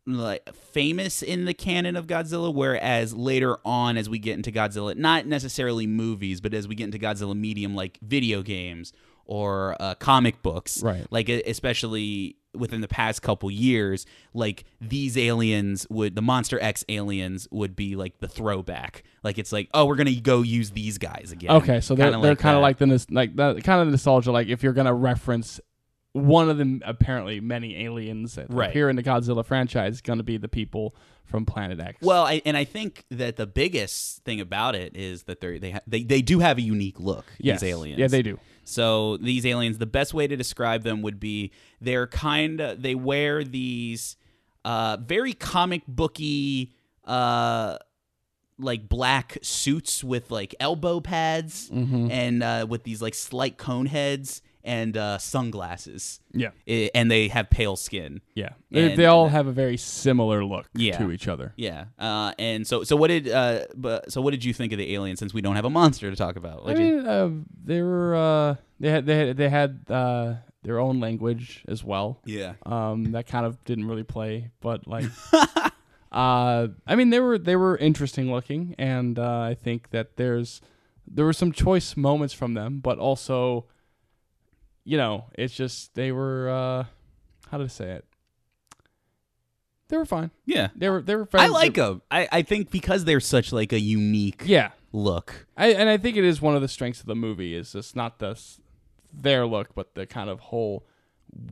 like 0.08 0.54
famous 0.56 1.22
in 1.22 1.46
the 1.46 1.54
canon 1.54 1.96
of 1.96 2.08
Godzilla, 2.08 2.54
whereas 2.54 3.14
later 3.14 3.58
on, 3.64 3.98
as 3.98 4.10
we 4.10 4.18
get 4.18 4.34
into 4.36 4.52
Godzilla, 4.52 4.96
not 4.98 5.28
necessarily 5.28 5.86
movies, 5.86 6.42
but 6.42 6.54
as 6.54 6.68
we 6.68 6.74
get 6.76 6.86
into 6.86 6.98
Godzilla 6.98 7.38
medium, 7.38 7.76
like 7.76 8.00
video 8.02 8.42
games 8.42 8.94
or 9.32 9.78
uh, 9.80 9.96
comic 9.96 10.42
books, 10.44 10.84
Right. 10.84 11.08
Like 11.10 11.30
especially 11.30 12.36
within 12.54 12.82
the 12.82 12.88
past 12.90 13.22
couple 13.22 13.50
years, 13.50 14.06
like 14.34 14.66
these 14.82 15.18
aliens 15.18 15.88
would 15.90 16.16
the 16.16 16.22
Monster 16.22 16.60
X 16.62 16.84
aliens 16.90 17.48
would 17.50 17.74
be 17.74 17.96
like 17.96 18.20
the 18.20 18.28
throwback. 18.28 19.04
Like 19.24 19.38
it's 19.38 19.54
like, 19.54 19.70
oh, 19.74 19.86
we're 19.86 19.96
gonna 19.96 20.14
go 20.16 20.42
use 20.42 20.72
these 20.72 20.98
guys 20.98 21.32
again. 21.32 21.52
okay, 21.52 21.80
so 21.80 21.96
they're 21.96 22.12
Kinda 22.12 22.22
they're 22.22 22.36
kind 22.36 22.58
of 22.58 22.62
like 22.62 22.78
the 22.78 23.06
like 23.10 23.38
that 23.38 23.64
kind 23.64 23.82
of 23.82 23.88
nostalgia. 23.88 24.34
Like 24.34 24.48
if 24.48 24.64
you're 24.64 24.74
going 24.74 24.88
to 24.88 24.94
reference 24.94 25.62
one 26.14 26.50
of 26.50 26.58
the 26.58 26.82
apparently 26.84 27.40
many 27.40 27.86
aliens 27.86 28.36
that 28.36 28.48
Right. 28.50 28.70
appear 28.70 28.90
in 28.90 28.98
the 28.98 29.04
Godzilla 29.04 29.46
franchise, 29.46 29.94
is 29.94 30.02
going 30.02 30.18
to 30.20 30.24
be 30.26 30.36
the 30.36 30.50
people 30.50 30.94
from 31.24 31.46
Planet 31.46 31.80
X. 31.80 32.02
Well, 32.02 32.26
I, 32.26 32.42
and 32.46 32.58
I 32.58 32.66
think 32.66 33.06
that 33.12 33.38
the 33.38 33.48
biggest 33.48 34.26
thing 34.26 34.42
about 34.42 34.76
it 34.76 34.98
is 34.98 35.24
that 35.24 35.40
they 35.40 35.58
they 35.58 35.72
ha- 35.72 35.80
they 35.88 36.04
they 36.04 36.22
do 36.22 36.40
have 36.40 36.58
a 36.58 36.62
unique 36.62 37.00
look. 37.00 37.24
yes. 37.40 37.62
These 37.62 37.70
aliens, 37.72 37.98
yeah, 38.00 38.08
they 38.08 38.22
do. 38.24 38.38
So 38.64 39.18
these 39.18 39.46
aliens, 39.46 39.78
the 39.80 39.86
best 39.86 40.14
way 40.14 40.28
to 40.28 40.36
describe 40.38 40.84
them 40.84 41.02
would 41.02 41.20
be 41.20 41.52
they're 41.80 42.08
kind 42.08 42.60
of 42.62 42.82
they 42.82 42.96
wear 42.96 43.44
these 43.44 44.16
uh, 44.64 44.98
very 45.04 45.34
comic 45.34 45.82
booky 45.88 46.72
uh, 47.06 47.78
like 48.60 48.88
black 48.88 49.38
suits 49.42 50.04
with 50.04 50.30
like 50.30 50.54
elbow 50.60 51.00
pads 51.00 51.70
Mm-hmm. 51.70 52.12
and 52.12 52.44
uh, 52.44 52.66
with 52.70 52.84
these 52.84 53.02
like 53.02 53.16
slight 53.16 53.58
cone 53.58 53.88
heads 53.88 54.42
and 54.64 54.96
uh, 54.98 55.18
sunglasses. 55.18 56.20
Yeah, 56.34 56.50
I- 56.68 56.90
and 56.94 57.10
they 57.12 57.28
have 57.30 57.50
pale 57.50 57.76
skin. 57.76 58.22
yeah. 58.36 58.50
They, 58.70 58.92
And- 58.92 59.00
they 59.00 59.06
all 59.06 59.28
have 59.30 59.48
a 59.48 59.52
very 59.52 59.78
similar 59.78 60.44
look 60.46 60.68
Yeah. 60.74 60.98
to 60.98 61.12
each 61.12 61.28
other. 61.28 61.54
Yeah, 61.58 61.86
uh, 62.00 62.34
and 62.40 62.66
so 62.66 62.84
so 62.84 62.96
what 62.96 63.08
did 63.10 63.28
uh, 63.30 63.66
but 63.76 64.12
so 64.12 64.22
what 64.22 64.32
did 64.32 64.46
you 64.46 64.54
think 64.54 64.72
of 64.74 64.78
the 64.80 64.94
aliens? 64.96 65.20
Since 65.20 65.34
we 65.34 65.42
don't 65.42 65.56
have 65.56 65.66
a 65.66 65.70
monster 65.70 66.10
to 66.10 66.16
talk 66.16 66.36
about, 66.36 66.60
I 66.62 66.64
What'd 66.64 66.80
you- 66.80 66.96
mean, 66.98 67.08
uh, 67.08 67.30
they 67.66 67.82
were 67.82 68.16
uh, 68.16 68.56
they 68.80 68.90
had 68.90 69.06
they 69.06 69.16
had, 69.28 69.38
they 69.38 69.50
had 69.50 69.80
uh, 69.90 70.36
their 70.64 70.80
own 70.80 71.00
language 71.00 71.64
as 71.68 71.84
well. 71.84 72.20
yeah, 72.26 72.54
Um, 72.66 73.12
that 73.14 73.26
kind 73.28 73.46
of 73.46 73.64
didn't 73.66 73.88
really 73.88 74.04
play, 74.04 74.52
but 74.62 74.86
like, 74.88 75.06
uh, 76.12 76.68
I 76.88 76.96
mean, 76.96 77.10
they 77.10 77.20
were 77.20 77.38
they 77.38 77.56
were 77.56 77.78
interesting 77.78 78.32
looking, 78.32 78.76
and 78.78 79.18
uh, 79.18 79.40
I 79.42 79.54
think 79.56 79.90
that 79.92 80.18
there's 80.18 80.62
there 81.08 81.26
were 81.26 81.34
some 81.34 81.52
choice 81.52 81.98
moments 81.98 82.34
from 82.34 82.54
them, 82.54 82.80
but 82.80 82.98
also, 83.00 83.66
you 84.84 84.98
know, 84.98 85.26
it's 85.38 85.54
just 85.54 85.94
they 85.96 86.12
were 86.12 86.50
uh, 86.50 86.84
how 87.50 87.58
to 87.58 87.70
say 87.70 87.92
it. 87.92 88.06
They 89.90 89.98
were 89.98 90.06
fine. 90.06 90.32
yeah. 90.46 90.70
They 90.76 90.90
were 90.90 91.02
they 91.02 91.16
were. 91.16 91.28
I 91.34 91.44
fine. 91.48 91.52
like 91.52 91.74
them. 91.76 92.02
I, 92.10 92.28
I 92.32 92.42
think 92.44 92.72
because 92.72 93.04
they're 93.04 93.20
such 93.20 93.52
like 93.52 93.74
a 93.74 93.80
unique 93.80 94.44
Yeah, 94.46 94.72
look. 94.94 95.48
I, 95.58 95.74
and 95.74 95.90
I 95.90 95.98
think 95.98 96.16
it 96.16 96.24
is 96.24 96.42
one 96.42 96.56
of 96.56 96.62
the 96.62 96.70
strengths 96.70 97.02
of 97.02 97.08
the 97.08 97.16
movie 97.16 97.54
is 97.54 97.74
just 97.74 97.96
not 97.96 98.20
the 98.20 98.40
their 99.14 99.46
look, 99.46 99.76
but 99.76 99.94
the 99.96 100.06
kind 100.06 100.30
of 100.30 100.40
whole 100.40 100.86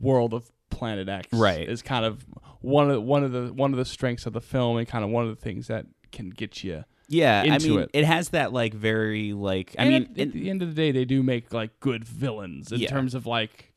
world 0.00 0.32
of 0.32 0.50
Planet 0.70 1.08
X. 1.08 1.28
Right. 1.34 1.68
is 1.68 1.82
kind 1.82 2.06
of 2.06 2.24
one 2.60 2.90
of 2.90 3.02
one 3.02 3.24
of 3.24 3.32
the 3.32 3.52
one 3.52 3.72
of 3.72 3.78
the 3.78 3.84
strengths 3.84 4.24
of 4.24 4.32
the 4.32 4.40
film, 4.40 4.78
and 4.78 4.88
kind 4.88 5.04
of 5.04 5.10
one 5.10 5.24
of 5.28 5.30
the 5.30 5.42
things 5.42 5.66
that 5.66 5.84
can 6.10 6.30
get 6.30 6.64
you. 6.64 6.84
Yeah, 7.12 7.42
I 7.50 7.58
mean, 7.58 7.86
it. 7.92 8.04
has 8.04 8.28
that 8.30 8.52
like 8.52 8.72
very 8.72 9.32
like. 9.32 9.74
I 9.76 9.82
And 9.82 9.90
mean, 9.90 10.02
at, 10.14 10.18
at 10.28 10.32
the 10.32 10.48
end 10.48 10.62
of 10.62 10.68
the 10.68 10.74
day, 10.74 10.92
they 10.92 11.04
do 11.04 11.24
make 11.24 11.52
like 11.52 11.78
good 11.80 12.04
villains 12.04 12.70
in 12.70 12.78
Yeah. 12.78 12.88
terms 12.88 13.14
of 13.16 13.26
like, 13.26 13.72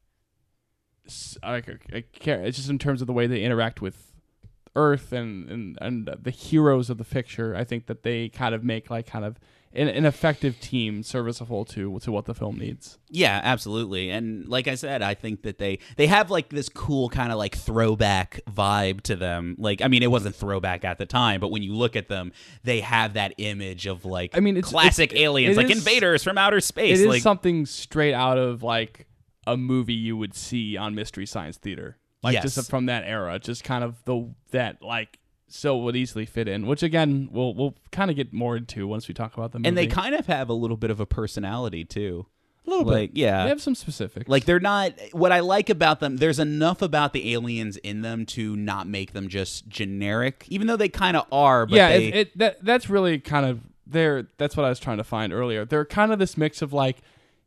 like 1.51 1.67
a, 1.67 2.03
a, 2.29 2.33
it's 2.45 2.57
just 2.57 2.69
in 2.69 2.77
terms 2.77 3.01
of 3.01 3.07
the 3.07 3.13
way 3.13 3.25
they 3.25 3.41
interact 3.43 3.81
with 3.81 4.11
Earth 4.75 5.11
and 5.11 5.49
and 5.49 5.77
and 5.81 6.09
the 6.21 6.29
heroes 6.31 6.89
of 6.91 6.99
the 6.99 7.03
picture. 7.03 7.55
I 7.55 7.63
think 7.63 7.87
that 7.87 8.03
they 8.03 8.29
kind 8.29 8.53
of 8.55 8.63
make 8.63 8.89
like 8.91 9.07
kind 9.07 9.25
of 9.25 9.39
an, 9.75 9.87
an 9.87 10.05
effective 10.05 10.59
team 10.59 11.01
serviceable 11.03 11.65
to 11.65 11.99
to 11.99 12.11
what 12.11 12.25
the 12.25 12.33
film 12.35 12.57
needs. 12.57 12.97
yeah, 13.09 13.41
absolutely. 13.43 14.09
And 14.11 14.47
like 14.47 14.67
I 14.67 14.75
said, 14.75 15.01
I 15.01 15.13
think 15.15 15.41
that 15.43 15.57
they 15.57 15.79
they 15.97 16.07
have 16.07 16.29
like 16.29 16.49
this 16.49 16.69
cool 16.69 17.09
kind 17.09 17.31
of 17.31 17.37
like 17.37 17.55
throwback 17.55 18.39
vibe 18.49 19.01
to 19.01 19.15
them. 19.15 19.55
Like, 19.57 19.81
I 19.81 19.87
mean, 19.87 20.03
it 20.03 20.11
wasn't 20.11 20.35
throwback 20.35 20.85
at 20.85 20.97
the 20.99 21.05
time, 21.05 21.39
but 21.41 21.49
when 21.49 21.63
you 21.63 21.73
look 21.73 21.95
at 21.95 22.07
them, 22.07 22.31
they 22.63 22.81
have 22.81 23.13
that 23.13 23.33
image 23.37 23.87
of 23.87 24.05
like 24.05 24.37
I 24.37 24.39
mean, 24.41 24.57
it's- 24.57 24.71
classic 24.71 25.11
it's- 25.11 25.23
aliens, 25.23 25.57
it 25.57 25.61
like 25.61 25.71
is- 25.71 25.77
invaders 25.79 26.23
from 26.23 26.37
outer 26.37 26.57
It 26.57 26.63
space. 26.63 26.99
is 26.99 27.05
like, 27.07 27.21
something 27.23 27.65
straight 27.65 28.13
out 28.13 28.37
of 28.37 28.61
like 28.63 29.07
a 29.47 29.57
movie 29.57 29.93
you 29.93 30.15
would 30.15 30.35
see 30.35 30.77
on 30.77 30.95
Mystery 30.95 31.25
Science 31.25 31.57
Theater, 31.57 31.97
like 32.21 32.33
Yes. 32.35 32.55
just 32.55 32.69
from 32.69 32.85
that 32.85 33.03
era. 33.05 33.39
Just 33.39 33.63
kind 33.63 33.83
of 33.83 34.01
the 34.05 34.33
that 34.51 34.81
like 34.81 35.19
so 35.53 35.77
would 35.77 35.95
easily 35.95 36.25
fit 36.25 36.47
in. 36.47 36.65
Which 36.65 36.83
again, 36.83 37.29
we'll 37.31 37.53
we'll 37.53 37.75
kind 37.91 38.09
of 38.09 38.17
get 38.17 38.33
more 38.33 38.57
into 38.57 38.87
once 38.87 39.07
we 39.07 39.13
talk 39.13 39.33
about 39.35 39.51
the 39.51 39.59
movie. 39.59 39.69
and 39.69 39.77
they 39.77 39.87
kind 39.87 40.15
of 40.15 40.25
have 40.27 40.49
a 40.49 40.53
little 40.53 40.77
bit 40.77 40.89
of 40.89 40.99
a 40.99 41.05
personality 41.05 41.85
too. 41.85 42.25
a 42.65 42.69
little 42.69 42.85
like, 42.85 43.13
bit. 43.13 43.19
yeah. 43.19 43.43
they 43.43 43.49
have 43.49 43.61
some 43.61 43.75
specifics. 43.75 44.27
Like 44.27 44.45
they're 44.45 44.59
not 44.59 44.93
what 45.11 45.31
I 45.31 45.41
like 45.41 45.69
about 45.69 45.99
them, 45.99 46.17
there's 46.17 46.39
enough 46.39 46.81
about 46.81 47.13
the 47.13 47.33
aliens 47.33 47.77
in 47.77 48.01
them 48.01 48.25
to 48.27 48.55
not 48.55 48.87
make 48.87 49.13
them 49.13 49.29
just 49.29 49.67
generic, 49.67 50.45
even 50.49 50.67
though 50.67 50.77
they 50.77 50.89
kind 50.89 51.15
of 51.15 51.25
are, 51.31 51.65
but 51.65 51.75
yeah, 51.75 51.89
they 51.89 52.07
it, 52.07 52.15
it 52.15 52.37
that 52.37 52.65
that's 52.65 52.89
really 52.89 53.19
kind 53.19 53.45
of 53.45 53.61
there. 53.85 54.27
That's 54.37 54.57
what 54.57 54.65
I 54.65 54.69
was 54.69 54.79
trying 54.79 54.97
to 54.97 55.03
find 55.03 55.31
earlier. 55.31 55.65
They're 55.65 55.85
kind 55.85 56.11
of 56.11 56.19
this 56.19 56.35
mix 56.37 56.61
of 56.61 56.73
like 56.73 56.97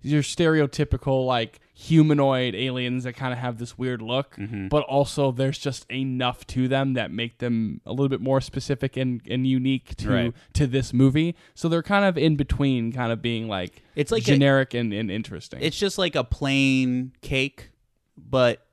your 0.07 0.23
stereotypical 0.23 1.27
like 1.27 1.61
humanoid 1.75 2.55
aliens 2.55 3.05
that 3.05 3.13
kind 3.15 3.33
of 3.33 3.39
have 3.39 3.59
this 3.59 3.77
weird 3.77 4.01
look, 4.01 4.35
Mm-hmm. 4.37 4.69
but 4.69 4.83
also 4.85 5.31
there's 5.31 5.59
just 5.59 5.85
enough 5.91 6.47
to 6.49 6.69
them 6.69 6.95
that 6.95 7.11
make 7.11 7.39
them 7.39 7.81
a 7.85 7.91
little 7.91 8.09
bit 8.09 8.21
more 8.21 8.41
specific 8.41 8.97
and, 8.97 9.21
and 9.29 9.47
unique 9.47 9.95
to 9.97 10.09
Right. 10.11 10.35
to 10.55 10.67
this 10.67 10.93
movie. 10.93 11.37
So 11.55 11.69
they're 11.69 11.83
kind 11.83 12.05
of 12.05 12.17
in 12.17 12.37
between, 12.37 12.93
kind 12.93 13.13
of 13.13 13.21
being 13.21 13.47
like 13.49 13.83
It's 13.95 14.11
like 14.13 14.23
a- 14.23 14.27
generic 14.27 14.75
and, 14.75 14.93
and 14.93 15.11
interesting. 15.11 15.61
it's 15.63 15.79
just 15.79 15.99
like 15.99 16.15
a 16.15 16.25
plain 16.25 17.13
cake, 17.21 17.71
but 18.17 18.66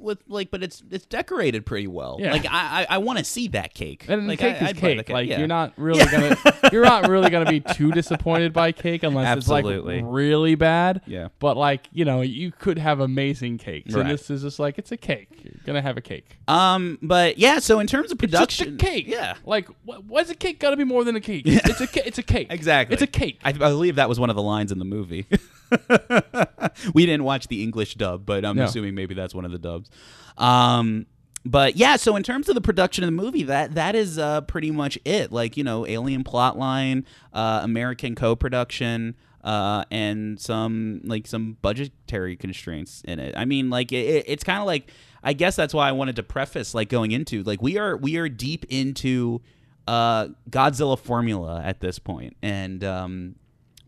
with 0.00 0.18
like 0.28 0.50
but 0.50 0.62
it's 0.62 0.82
it's 0.90 1.06
decorated 1.06 1.64
pretty 1.66 1.86
well. 1.86 2.18
Yeah. 2.20 2.32
Like 2.32 2.46
I 2.46 2.82
I, 2.82 2.86
I 2.90 2.98
want 2.98 3.18
to 3.18 3.24
see 3.24 3.48
that 3.48 3.74
cake. 3.74 4.06
and 4.08 4.26
like 4.28 4.38
cake 4.38 4.56
I, 4.56 4.64
is 4.64 4.68
I'd 4.70 4.80
buy 4.80 4.94
cake. 4.94 5.08
Like 5.08 5.28
yeah. 5.28 5.38
you're 5.38 5.48
not 5.48 5.72
really 5.76 6.04
gonna 6.04 6.36
you're 6.72 6.84
not 6.84 7.08
really 7.08 7.30
gonna 7.30 7.50
be 7.50 7.60
too 7.60 7.90
disappointed 7.92 8.52
by 8.52 8.72
cake 8.72 9.02
unless 9.02 9.26
Absolutely. 9.26 9.96
it's 9.96 10.04
like 10.04 10.12
really 10.12 10.54
bad. 10.54 11.02
Yeah. 11.06 11.28
But 11.38 11.56
like 11.56 11.88
you 11.92 12.04
know, 12.04 12.20
you 12.20 12.52
could 12.52 12.78
have 12.78 13.00
amazing 13.00 13.58
cakes, 13.58 13.94
Right. 13.94 14.02
and 14.02 14.10
this 14.10 14.30
is 14.30 14.42
just 14.42 14.58
like 14.58 14.78
it's 14.78 14.92
a 14.92 14.96
cake. 14.96 15.28
You're 15.42 15.52
gonna 15.64 15.82
have 15.82 15.96
a 15.96 16.02
cake. 16.02 16.38
Um 16.48 16.98
but 17.02 17.38
yeah, 17.38 17.58
so 17.58 17.80
in 17.80 17.86
terms 17.86 18.10
of 18.10 18.16
It's 18.22 18.30
production 18.32 18.78
just 18.78 18.82
a 18.82 18.92
cake. 18.92 19.06
Yeah. 19.08 19.34
Like, 19.44 19.68
wh- 19.86 20.00
why's 20.08 20.30
a 20.30 20.34
cake 20.34 20.58
gotta 20.60 20.76
be 20.76 20.84
more 20.84 21.04
than 21.04 21.16
a 21.16 21.20
cake? 21.20 21.44
It's 21.66 21.80
a 21.80 22.06
it's 22.06 22.18
a 22.18 22.22
cake. 22.22 22.48
Exactly. 22.50 22.94
It's 22.94 23.02
a 23.02 23.06
cake. 23.06 23.40
I, 23.44 23.50
I 23.50 23.52
believe 23.52 23.96
that 23.96 24.08
was 24.08 24.20
one 24.20 24.30
of 24.30 24.36
the 24.36 24.42
lines 24.42 24.70
in 24.70 24.78
the 24.78 24.84
movie. 24.84 25.26
we 26.94 27.06
didn't 27.06 27.24
watch 27.24 27.48
the 27.48 27.62
English 27.62 27.94
dub, 27.94 28.24
but 28.26 28.44
I'm 28.44 28.56
No. 28.56 28.64
assuming 28.64 28.94
maybe 28.94 29.14
that's 29.14 29.34
one 29.34 29.44
of 29.44 29.52
the 29.52 29.58
dubs. 29.58 29.90
Um, 30.38 31.06
but 31.44 31.76
yeah, 31.76 31.96
so 31.96 32.16
in 32.16 32.22
terms 32.22 32.48
of 32.48 32.54
the 32.54 32.60
production 32.60 33.04
of 33.04 33.08
the 33.08 33.12
movie, 33.12 33.42
that 33.44 33.74
that 33.74 33.94
is 33.94 34.18
uh, 34.18 34.40
pretty 34.42 34.70
much 34.70 34.98
it. 35.04 35.30
Like 35.30 35.56
you 35.56 35.64
know, 35.64 35.86
alien 35.86 36.24
plotline, 36.24 37.04
uh, 37.32 37.60
American 37.62 38.14
co-production. 38.14 39.16
Uh, 39.42 39.84
and 39.90 40.40
some 40.40 41.02
like 41.04 41.26
some 41.26 41.58
budgetary 41.60 42.34
constraints 42.34 43.02
in 43.06 43.18
it. 43.18 43.34
I 43.36 43.44
mean, 43.44 43.68
like 43.68 43.92
it, 43.92 43.96
it- 44.06 44.24
it's 44.26 44.42
kind 44.42 44.58
of 44.58 44.64
like 44.64 44.90
I 45.22 45.34
guess 45.34 45.54
that's 45.54 45.74
why 45.74 45.86
I 45.86 45.92
wanted 45.92 46.16
to 46.16 46.22
preface 46.22 46.72
like 46.72 46.88
going 46.88 47.10
into 47.12 47.42
like 47.42 47.60
we 47.60 47.76
are 47.76 47.94
we 47.94 48.16
are 48.16 48.30
deep 48.30 48.64
into 48.70 49.42
uh, 49.86 50.28
Godzilla 50.48 50.98
formula 50.98 51.60
at 51.62 51.80
this 51.80 51.98
point, 51.98 52.38
and 52.40 52.82
um, 52.84 53.34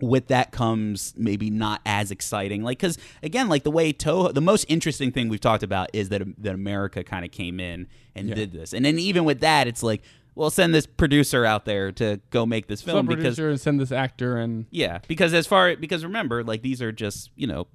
with 0.01 0.29
that 0.29 0.53
comes 0.53 1.15
maybe 1.17 1.49
not 1.49 1.81
as 1.87 2.11
exciting. 2.11 2.63
Like 2.63 2.79
because 2.79 2.99
again, 3.23 3.49
like 3.49 3.63
the 3.63 3.71
way 3.71 3.93
Toho, 3.93 4.33
the 4.35 4.41
most 4.41 4.65
interesting 4.69 5.11
thing 5.13 5.29
we've 5.29 5.41
talked 5.41 5.63
about 5.63 5.89
is 5.93 6.11
that 6.11 6.23
that 6.43 6.55
America 6.55 7.03
kind 7.03 7.25
of 7.25 7.31
came 7.31 7.61
in 7.61 7.89
and 8.15 8.29
Yeah. 8.29 8.35
did 8.35 8.53
this, 8.53 8.73
and 8.75 8.85
then 8.85 8.99
even 8.99 9.25
with 9.25 9.41
that, 9.41 9.67
it's 9.67 9.83
like. 9.83 10.03
Well, 10.39 10.51
send 10.51 10.75
this 10.75 10.85
producer 10.85 11.47
out 11.47 11.65
there 11.65 11.91
to 11.93 12.21
go 12.29 12.45
make 12.45 12.67
this 12.67 12.83
film 12.83 12.99
Some 12.99 13.07
because 13.07 13.23
producer 13.23 13.49
and 13.49 13.59
send 13.59 13.81
this 13.81 13.91
actor 13.91 14.37
and 14.37 14.67
yeah, 14.71 14.99
because 15.09 15.33
as 15.33 15.47
far 15.47 15.75
because 15.77 16.05
remember, 16.05 16.45
like 16.45 16.61
these 16.61 16.83
are 16.83 16.93
just 16.93 17.31
you 17.37 17.47
know, 17.47 17.69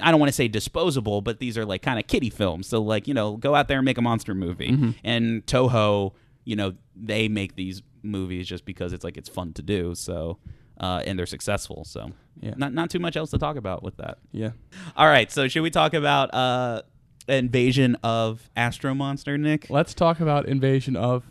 I 0.00 0.10
don't 0.10 0.18
want 0.18 0.30
to 0.30 0.34
say 0.34 0.48
disposable, 0.48 1.20
but 1.20 1.40
these 1.40 1.58
are 1.58 1.66
like 1.66 1.82
kind 1.82 1.98
of 1.98 2.06
kiddie 2.06 2.30
films. 2.30 2.68
So 2.68 2.80
like 2.80 3.06
you 3.06 3.12
know, 3.12 3.36
go 3.36 3.54
out 3.54 3.68
there 3.68 3.80
and 3.80 3.84
make 3.84 3.98
a 3.98 4.00
monster 4.00 4.34
movie. 4.34 4.70
Mm-hmm. 4.70 4.90
And 5.04 5.44
Toho, 5.44 6.14
you 6.46 6.56
know, 6.56 6.72
they 6.96 7.28
make 7.28 7.54
these 7.56 7.82
movies 8.02 8.48
just 8.48 8.64
because 8.64 8.94
it's 8.94 9.04
like 9.04 9.18
it's 9.18 9.28
fun 9.28 9.52
to 9.52 9.62
do. 9.62 9.94
So. 9.94 10.38
Uh, 10.80 11.02
and 11.04 11.18
they're 11.18 11.26
successful, 11.26 11.84
so 11.84 12.10
Yeah. 12.40 12.54
not 12.56 12.72
not 12.72 12.88
too 12.88 12.98
much 12.98 13.14
else 13.14 13.30
to 13.32 13.38
talk 13.38 13.56
about 13.56 13.82
with 13.82 13.98
that. 13.98 14.16
yeah. 14.32 14.52
All 14.96 15.06
right, 15.06 15.30
so 15.30 15.46
should 15.46 15.62
we 15.62 15.68
talk 15.70 15.92
about 15.92 16.32
uh, 16.34 16.80
invasion 17.28 17.96
of 18.02 18.48
Astro 18.56 18.94
Monster, 18.94 19.36
Nick? 19.36 19.68
Let's 19.68 19.92
talk 19.92 20.20
about 20.20 20.46
invasion 20.46 20.96
of 20.96 21.30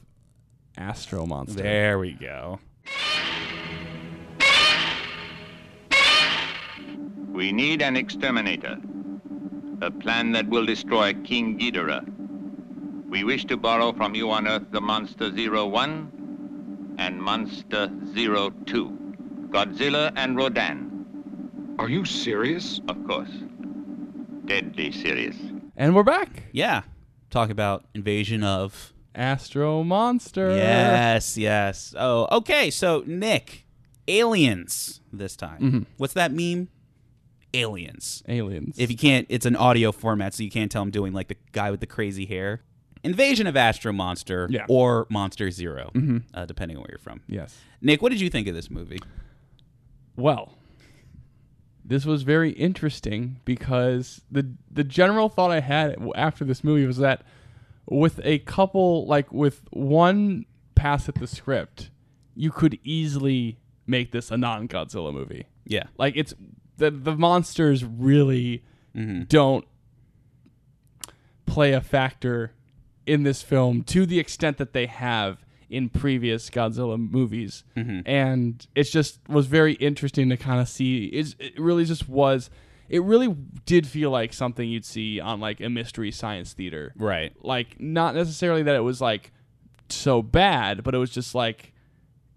Astro 0.77 1.25
Monster. 1.25 1.63
There 1.63 1.97
we 1.97 2.13
go. 2.13 2.59
We 7.31 7.51
need 7.51 7.81
an 7.81 7.95
exterminator. 7.95 8.77
A 9.81 9.89
plan 9.89 10.31
that 10.33 10.47
will 10.47 10.65
destroy 10.65 11.13
King 11.23 11.57
Ghidorah. 11.57 12.03
We 13.09 13.23
wish 13.23 13.45
to 13.45 13.57
borrow 13.57 13.93
from 13.93 14.13
you 14.13 14.29
on 14.29 14.47
Earth 14.47 14.67
the 14.71 14.81
Monster 14.81 15.31
Zero 15.33 15.65
One 15.65 16.95
and 16.99 17.19
Monster 17.21 17.89
Zero 18.13 18.51
Two. 18.65 19.08
Godzilla 19.49 20.11
and 20.15 20.37
Rodan, 20.37 21.75
Are 21.79 21.89
you 21.89 22.05
serious? 22.05 22.79
of 22.87 23.03
course. 23.07 23.29
Deadly 24.45 24.91
serious. 24.91 25.35
And 25.75 25.95
we're 25.95 26.03
back. 26.03 26.43
Yeah. 26.51 26.83
Talk 27.29 27.49
about 27.49 27.85
invasion 27.93 28.43
of. 28.43 28.93
Astro 29.15 29.83
Monster. 29.83 30.55
Yes, 30.55 31.37
yes. 31.37 31.95
Oh, 31.97 32.27
okay. 32.37 32.69
So, 32.69 33.03
Nick, 33.07 33.65
aliens 34.07 35.01
this 35.11 35.35
time. 35.35 35.59
Mm-hmm. 35.61 35.79
What's 35.97 36.13
that 36.13 36.31
meme? 36.31 36.69
Aliens. 37.53 38.23
Aliens. 38.27 38.75
If 38.77 38.91
you 38.91 38.97
can't, 38.97 39.25
it's 39.29 39.45
an 39.47 39.55
audio 39.55 39.91
format, 39.91 40.35
so 40.35 40.43
you 40.43 40.51
can't 40.51 40.71
tell 40.71 40.83
I'm 40.83 40.91
doing 40.91 41.11
like 41.13 41.27
the 41.27 41.37
guy 41.51 41.71
with 41.71 41.79
the 41.79 41.87
crazy 41.87 42.25
hair. 42.27 42.61
Invasion 43.03 43.47
of 43.47 43.57
Astro 43.57 43.91
Monster 43.93 44.47
Yeah. 44.51 44.65
or 44.69 45.07
Monster 45.09 45.49
0 45.49 45.91
uh, 46.33 46.45
depending 46.45 46.77
on 46.77 46.81
where 46.83 46.91
you're 46.91 46.99
from. 46.99 47.21
yes. 47.27 47.57
Nick, 47.81 48.01
what 48.01 48.09
did 48.11 48.21
you 48.21 48.29
think 48.29 48.47
of 48.47 48.53
this 48.55 48.69
movie? 48.69 48.99
Well, 50.19 50.53
this 51.83 52.05
was 52.05 52.23
very 52.23 52.51
interesting 52.51 53.39
because 53.45 54.21
the 54.29 54.53
the 54.69 54.83
general 54.83 55.29
thought 55.29 55.51
I 55.51 55.59
had 55.61 55.95
after 56.15 56.45
this 56.45 56.63
movie 56.63 56.85
was 56.85 56.97
that 56.97 57.23
with 57.87 58.19
a 58.23 58.39
couple 58.39 59.05
like 59.07 59.31
with 59.31 59.61
one 59.71 60.45
pass 60.75 61.09
at 61.09 61.15
the 61.15 61.27
script, 61.27 61.89
you 62.35 62.51
could 62.51 62.77
easily 62.83 63.59
make 63.87 64.11
this 64.11 64.29
a 64.29 64.37
non-Godzilla 64.37 65.11
movie. 65.13 65.45
Yeah. 65.65 65.87
Like 65.97 66.13
it's 66.15 66.33
the 66.77 66.91
the 66.91 67.15
monsters 67.15 67.83
really 67.83 68.63
Mm-hmm. 68.95 69.25
don't 69.25 69.65
play 71.45 71.73
a 71.73 71.79
factor 71.81 72.53
in 73.05 73.21
this 73.21 73.43
film 73.43 73.83
to 73.83 74.05
the 74.07 74.17
extent 74.19 74.57
that 74.57 74.73
they 74.73 74.87
have 74.87 75.45
in 75.69 75.89
previous 75.89 76.49
Godzilla 76.49 76.97
movies. 76.97 77.63
Mm-hmm. 77.77 78.01
And 78.05 78.67
it 78.75 78.83
just 78.83 79.19
was 79.27 79.45
very 79.45 79.73
interesting 79.73 80.29
to 80.29 80.37
kind 80.37 80.59
of 80.59 80.67
see 80.67 81.05
it's, 81.05 81.35
it 81.39 81.59
really 81.59 81.85
just 81.85 82.09
was 82.09 82.49
it 82.89 83.03
really 83.03 83.35
did 83.65 83.85
feel 83.85 84.09
like 84.09 84.33
something 84.33 84.67
you'd 84.67 84.85
see 84.85 85.19
on 85.19 85.39
like 85.39 85.61
a 85.61 85.69
mystery 85.69 86.11
science 86.11 86.53
theater. 86.53 86.93
Right. 86.97 87.33
Like 87.43 87.79
not 87.79 88.15
necessarily 88.15 88.63
that 88.63 88.75
it 88.75 88.81
was 88.81 88.99
like 88.99 89.31
so 89.89 90.21
bad, 90.21 90.83
but 90.83 90.95
it 90.95 90.97
was 90.97 91.11
just 91.11 91.35
like 91.35 91.73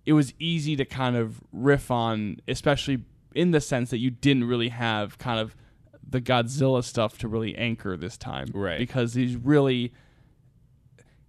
it 0.04 0.12
was 0.12 0.34
easy 0.38 0.76
to 0.76 0.84
kind 0.84 1.16
of 1.16 1.40
riff 1.52 1.90
on, 1.90 2.38
especially 2.46 3.02
in 3.34 3.52
the 3.52 3.60
sense 3.60 3.90
that 3.90 3.98
you 3.98 4.10
didn't 4.10 4.44
really 4.44 4.68
have 4.68 5.16
kind 5.18 5.40
of 5.40 5.56
the 6.06 6.20
Godzilla 6.20 6.84
stuff 6.84 7.16
to 7.18 7.28
really 7.28 7.56
anchor 7.56 7.96
this 7.96 8.18
time, 8.18 8.48
Right. 8.52 8.78
Because 8.78 9.14
he's 9.14 9.36
really 9.36 9.92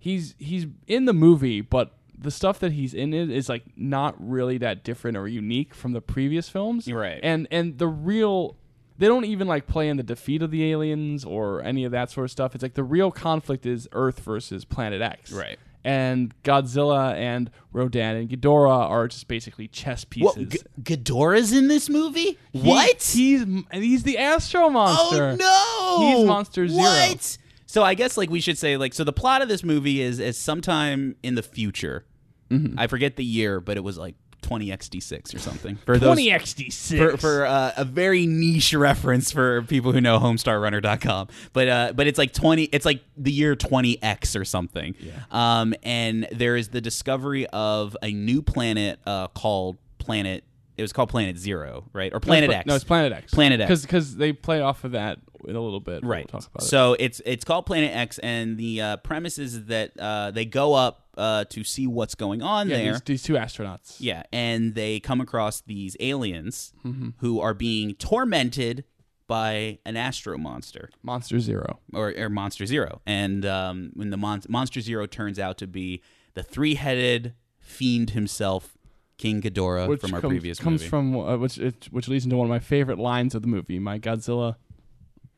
he's 0.04 0.36
he's 0.38 0.68
in 0.86 1.06
the 1.06 1.14
movie, 1.14 1.62
but 1.62 1.94
the 2.18 2.30
stuff 2.30 2.60
that 2.60 2.74
he's 2.74 2.94
in 2.94 3.14
it 3.14 3.30
is 3.30 3.48
like 3.48 3.64
not 3.78 4.16
really 4.20 4.58
that 4.58 4.84
different 4.84 5.16
or 5.18 5.28
unique 5.30 5.74
from 5.74 5.94
the 5.94 6.02
previous 6.02 6.50
films, 6.50 6.92
Right. 6.92 7.20
And 7.24 7.48
and 7.52 7.78
the 7.78 7.88
real 7.88 8.58
they 8.98 9.08
don't 9.08 9.26
even 9.26 9.48
like 9.48 9.66
play 9.66 9.88
in 9.88 9.96
the 9.98 10.04
defeat 10.04 10.42
of 10.42 10.52
the 10.52 10.70
aliens 10.72 11.24
or 11.26 11.62
any 11.64 11.86
of 11.86 11.92
that 11.94 12.12
sort 12.12 12.26
of 12.26 12.32
stuff. 12.32 12.54
It's 12.54 12.62
like 12.62 12.74
the 12.76 12.84
real 12.84 13.12
conflict 13.12 13.66
is 13.66 13.88
Earth 13.94 14.20
versus 14.20 14.66
Planet 14.66 15.02
X, 15.02 15.32
Right. 15.32 15.58
And 15.86 16.34
Godzilla 16.44 17.14
and 17.16 17.52
Rodan 17.74 18.16
and 18.16 18.30
Ghidorah 18.30 18.90
are 18.90 19.10
just 19.10 19.28
basically 19.28 19.68
chess 19.68 20.06
pieces. 20.06 20.38
What? 20.38 20.50
G- 20.50 20.60
Ghidorah's 20.96 21.52
in 21.52 21.68
this 21.68 21.90
movie? 21.90 22.38
He- 22.54 22.60
what? 22.70 23.02
He's 23.02 23.46
he's 23.74 24.04
the 24.04 24.18
Astro 24.18 24.70
Monster. 24.70 25.36
Oh 25.42 26.00
no! 26.06 26.18
He's 26.20 26.26
Monster 26.28 26.68
Zero. 26.70 26.84
What? 26.84 27.38
So 27.74 27.84
I 27.84 27.96
guess 27.96 28.18
like 28.18 28.30
we 28.30 28.40
should 28.40 28.60
say 28.60 28.78
like 28.78 28.94
so 28.94 29.04
the 29.04 29.12
plot 29.12 29.42
of 29.42 29.48
this 29.48 29.64
movie 29.64 30.00
is 30.00 30.20
is 30.20 30.38
sometime 30.38 31.16
in 31.24 31.34
the 31.34 31.42
future. 31.42 32.06
Mm-hmm. 32.52 32.78
I 32.78 32.86
forget 32.86 33.16
the 33.16 33.26
year, 33.26 33.60
but 33.60 33.78
it 33.78 33.84
was 33.84 33.98
like 33.98 34.14
20xd6 34.44 35.34
or 35.34 35.40
something. 35.40 35.78
For 35.78 35.98
those 35.98 36.10
Twenty 36.10 36.30
XD 36.30 36.72
six 36.72 37.02
for, 37.02 37.18
for 37.18 37.46
uh, 37.48 37.72
a 37.76 37.84
very 37.84 38.28
niche 38.28 38.76
reference 38.76 39.32
for 39.32 39.64
people 39.64 39.92
who 39.92 40.02
know 40.02 40.20
homestarrunner.com 40.20 41.30
but 41.54 41.68
uh, 41.68 41.94
but 41.96 42.06
it's 42.06 42.20
like 42.20 42.32
20 42.32 42.66
it's 42.66 42.86
like 42.86 43.02
the 43.18 43.32
year 43.32 43.56
20x 43.56 44.40
or 44.40 44.46
something 44.46 44.94
Yeah. 45.00 45.14
um, 45.32 45.74
and 45.82 46.28
there 46.32 46.56
is 46.56 46.68
the 46.70 46.82
discovery 46.82 47.48
of 47.48 47.98
a 48.04 48.12
new 48.12 48.44
planet 48.44 49.00
uh, 49.08 49.30
called 49.30 49.78
planet 49.98 50.44
it 50.78 50.84
was 50.84 50.94
called 50.94 51.10
planet 51.10 51.40
zero 51.40 51.86
right 51.92 52.14
or 52.14 52.20
planet 52.20 52.52
no, 52.52 52.56
x 52.58 52.66
No, 52.68 52.76
it's 52.76 52.84
Planet 52.84 53.14
X. 53.14 53.34
Planet 53.34 53.62
X. 53.62 53.82
because 53.82 54.16
they 54.16 54.32
play 54.32 54.62
off 54.62 54.84
of 54.84 54.92
that 54.92 55.18
in 55.48 55.56
a 55.56 55.62
little 55.62 55.80
bit. 55.80 56.04
right 56.06 56.30
We'll 56.32 56.42
talk 56.42 56.50
about 56.54 56.64
it. 56.64 56.68
so 56.68 56.96
it's 57.00 57.22
it's 57.26 57.44
called 57.46 57.66
planet 57.66 57.96
x 57.96 58.20
and 58.20 58.58
the 58.58 58.82
uh, 58.82 58.98
premise 58.98 59.38
is 59.38 59.66
that 59.66 59.92
uh, 60.00 60.32
they 60.32 60.46
go 60.46 60.74
up 60.74 61.08
uh, 61.18 61.46
to 61.46 61.64
see 61.64 61.86
what's 61.88 62.16
going 62.16 62.42
on 62.42 62.70
yeah, 62.70 62.78
there 62.78 62.92
these, 62.94 63.02
these 63.02 63.24
two 63.24 63.34
astronauts. 63.34 63.98
Yeah, 64.00 64.24
and 64.34 64.74
they 64.74 65.00
come 65.00 65.22
across 65.22 65.62
these 65.62 65.96
aliens 66.00 66.74
Mm-hmm. 66.86 67.10
who 67.18 67.40
are 67.40 67.54
being 67.54 67.94
tormented 67.96 68.84
by 69.28 69.80
an 69.86 69.96
astro 69.96 70.38
monster 70.38 70.90
Monster 71.02 71.40
Zero. 71.40 71.80
or, 71.94 72.14
or 72.18 72.30
Monster 72.30 72.66
Zero, 72.66 73.02
and 73.06 73.46
um, 73.46 73.92
when 73.94 74.10
the 74.10 74.18
mon- 74.18 74.42
Monster 74.50 74.82
Zero 74.82 75.06
turns 75.06 75.40
out 75.40 75.58
to 75.60 75.68
be 75.68 76.02
the 76.34 76.44
three-headed 76.44 77.34
fiend 77.60 78.10
himself, 78.12 78.78
King 79.18 79.42
Ghidorah 79.42 79.88
which 79.88 80.02
from 80.02 80.14
our 80.16 80.22
comes, 80.22 80.32
previous 80.32 80.60
comes 80.60 80.82
movie. 80.82 80.90
from 80.90 81.16
uh, 81.16 81.38
which 81.38 81.58
it, 81.58 81.88
which 81.92 82.08
leads 82.08 82.26
into 82.26 82.36
one 82.38 82.46
of 82.48 82.50
my 82.50 82.60
favorite 82.60 82.98
lines 83.00 83.34
of 83.36 83.42
the 83.44 83.48
movie. 83.48 83.80
My 83.80 83.98
Godzilla 84.00 84.56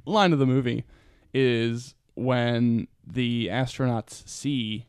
line 0.05 0.33
of 0.33 0.39
the 0.39 0.45
movie 0.45 0.83
is 1.33 1.95
when 2.15 2.87
the 3.05 3.47
astronauts 3.47 4.27
see 4.27 4.85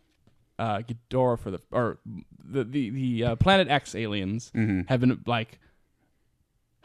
uh, 0.58 0.78
Ghidorah 0.78 1.38
for 1.38 1.50
the 1.50 1.60
or 1.70 1.98
the 2.42 2.64
the, 2.64 2.90
the 2.90 3.24
uh, 3.24 3.36
Planet 3.36 3.68
X 3.68 3.94
aliens 3.94 4.50
Mm-hmm. 4.54 4.82
have 4.88 5.00
been 5.00 5.20
like 5.26 5.58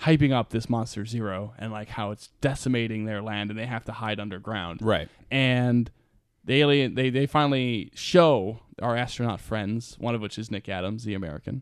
hyping 0.01 0.31
up 0.33 0.49
this 0.49 0.67
monster 0.69 1.05
zero 1.05 1.53
and 1.59 1.71
like 1.71 1.89
how 1.89 2.09
it's 2.11 2.29
decimating 2.41 3.05
their 3.05 3.21
land 3.21 3.51
and 3.51 3.59
they 3.59 3.67
have 3.67 3.85
to 3.85 3.91
hide 3.91 4.19
underground 4.19 4.81
right. 4.81 5.07
and 5.29 5.91
the 6.43 6.59
alien 6.59 6.95
they, 6.95 7.11
they 7.11 7.27
finally 7.27 7.91
show 7.93 8.59
our 8.81 8.97
astronaut 8.97 9.39
friends 9.39 9.95
one 9.99 10.15
of 10.15 10.21
which 10.21 10.39
is 10.39 10.49
nick 10.49 10.67
adams 10.67 11.03
the 11.03 11.13
american 11.13 11.61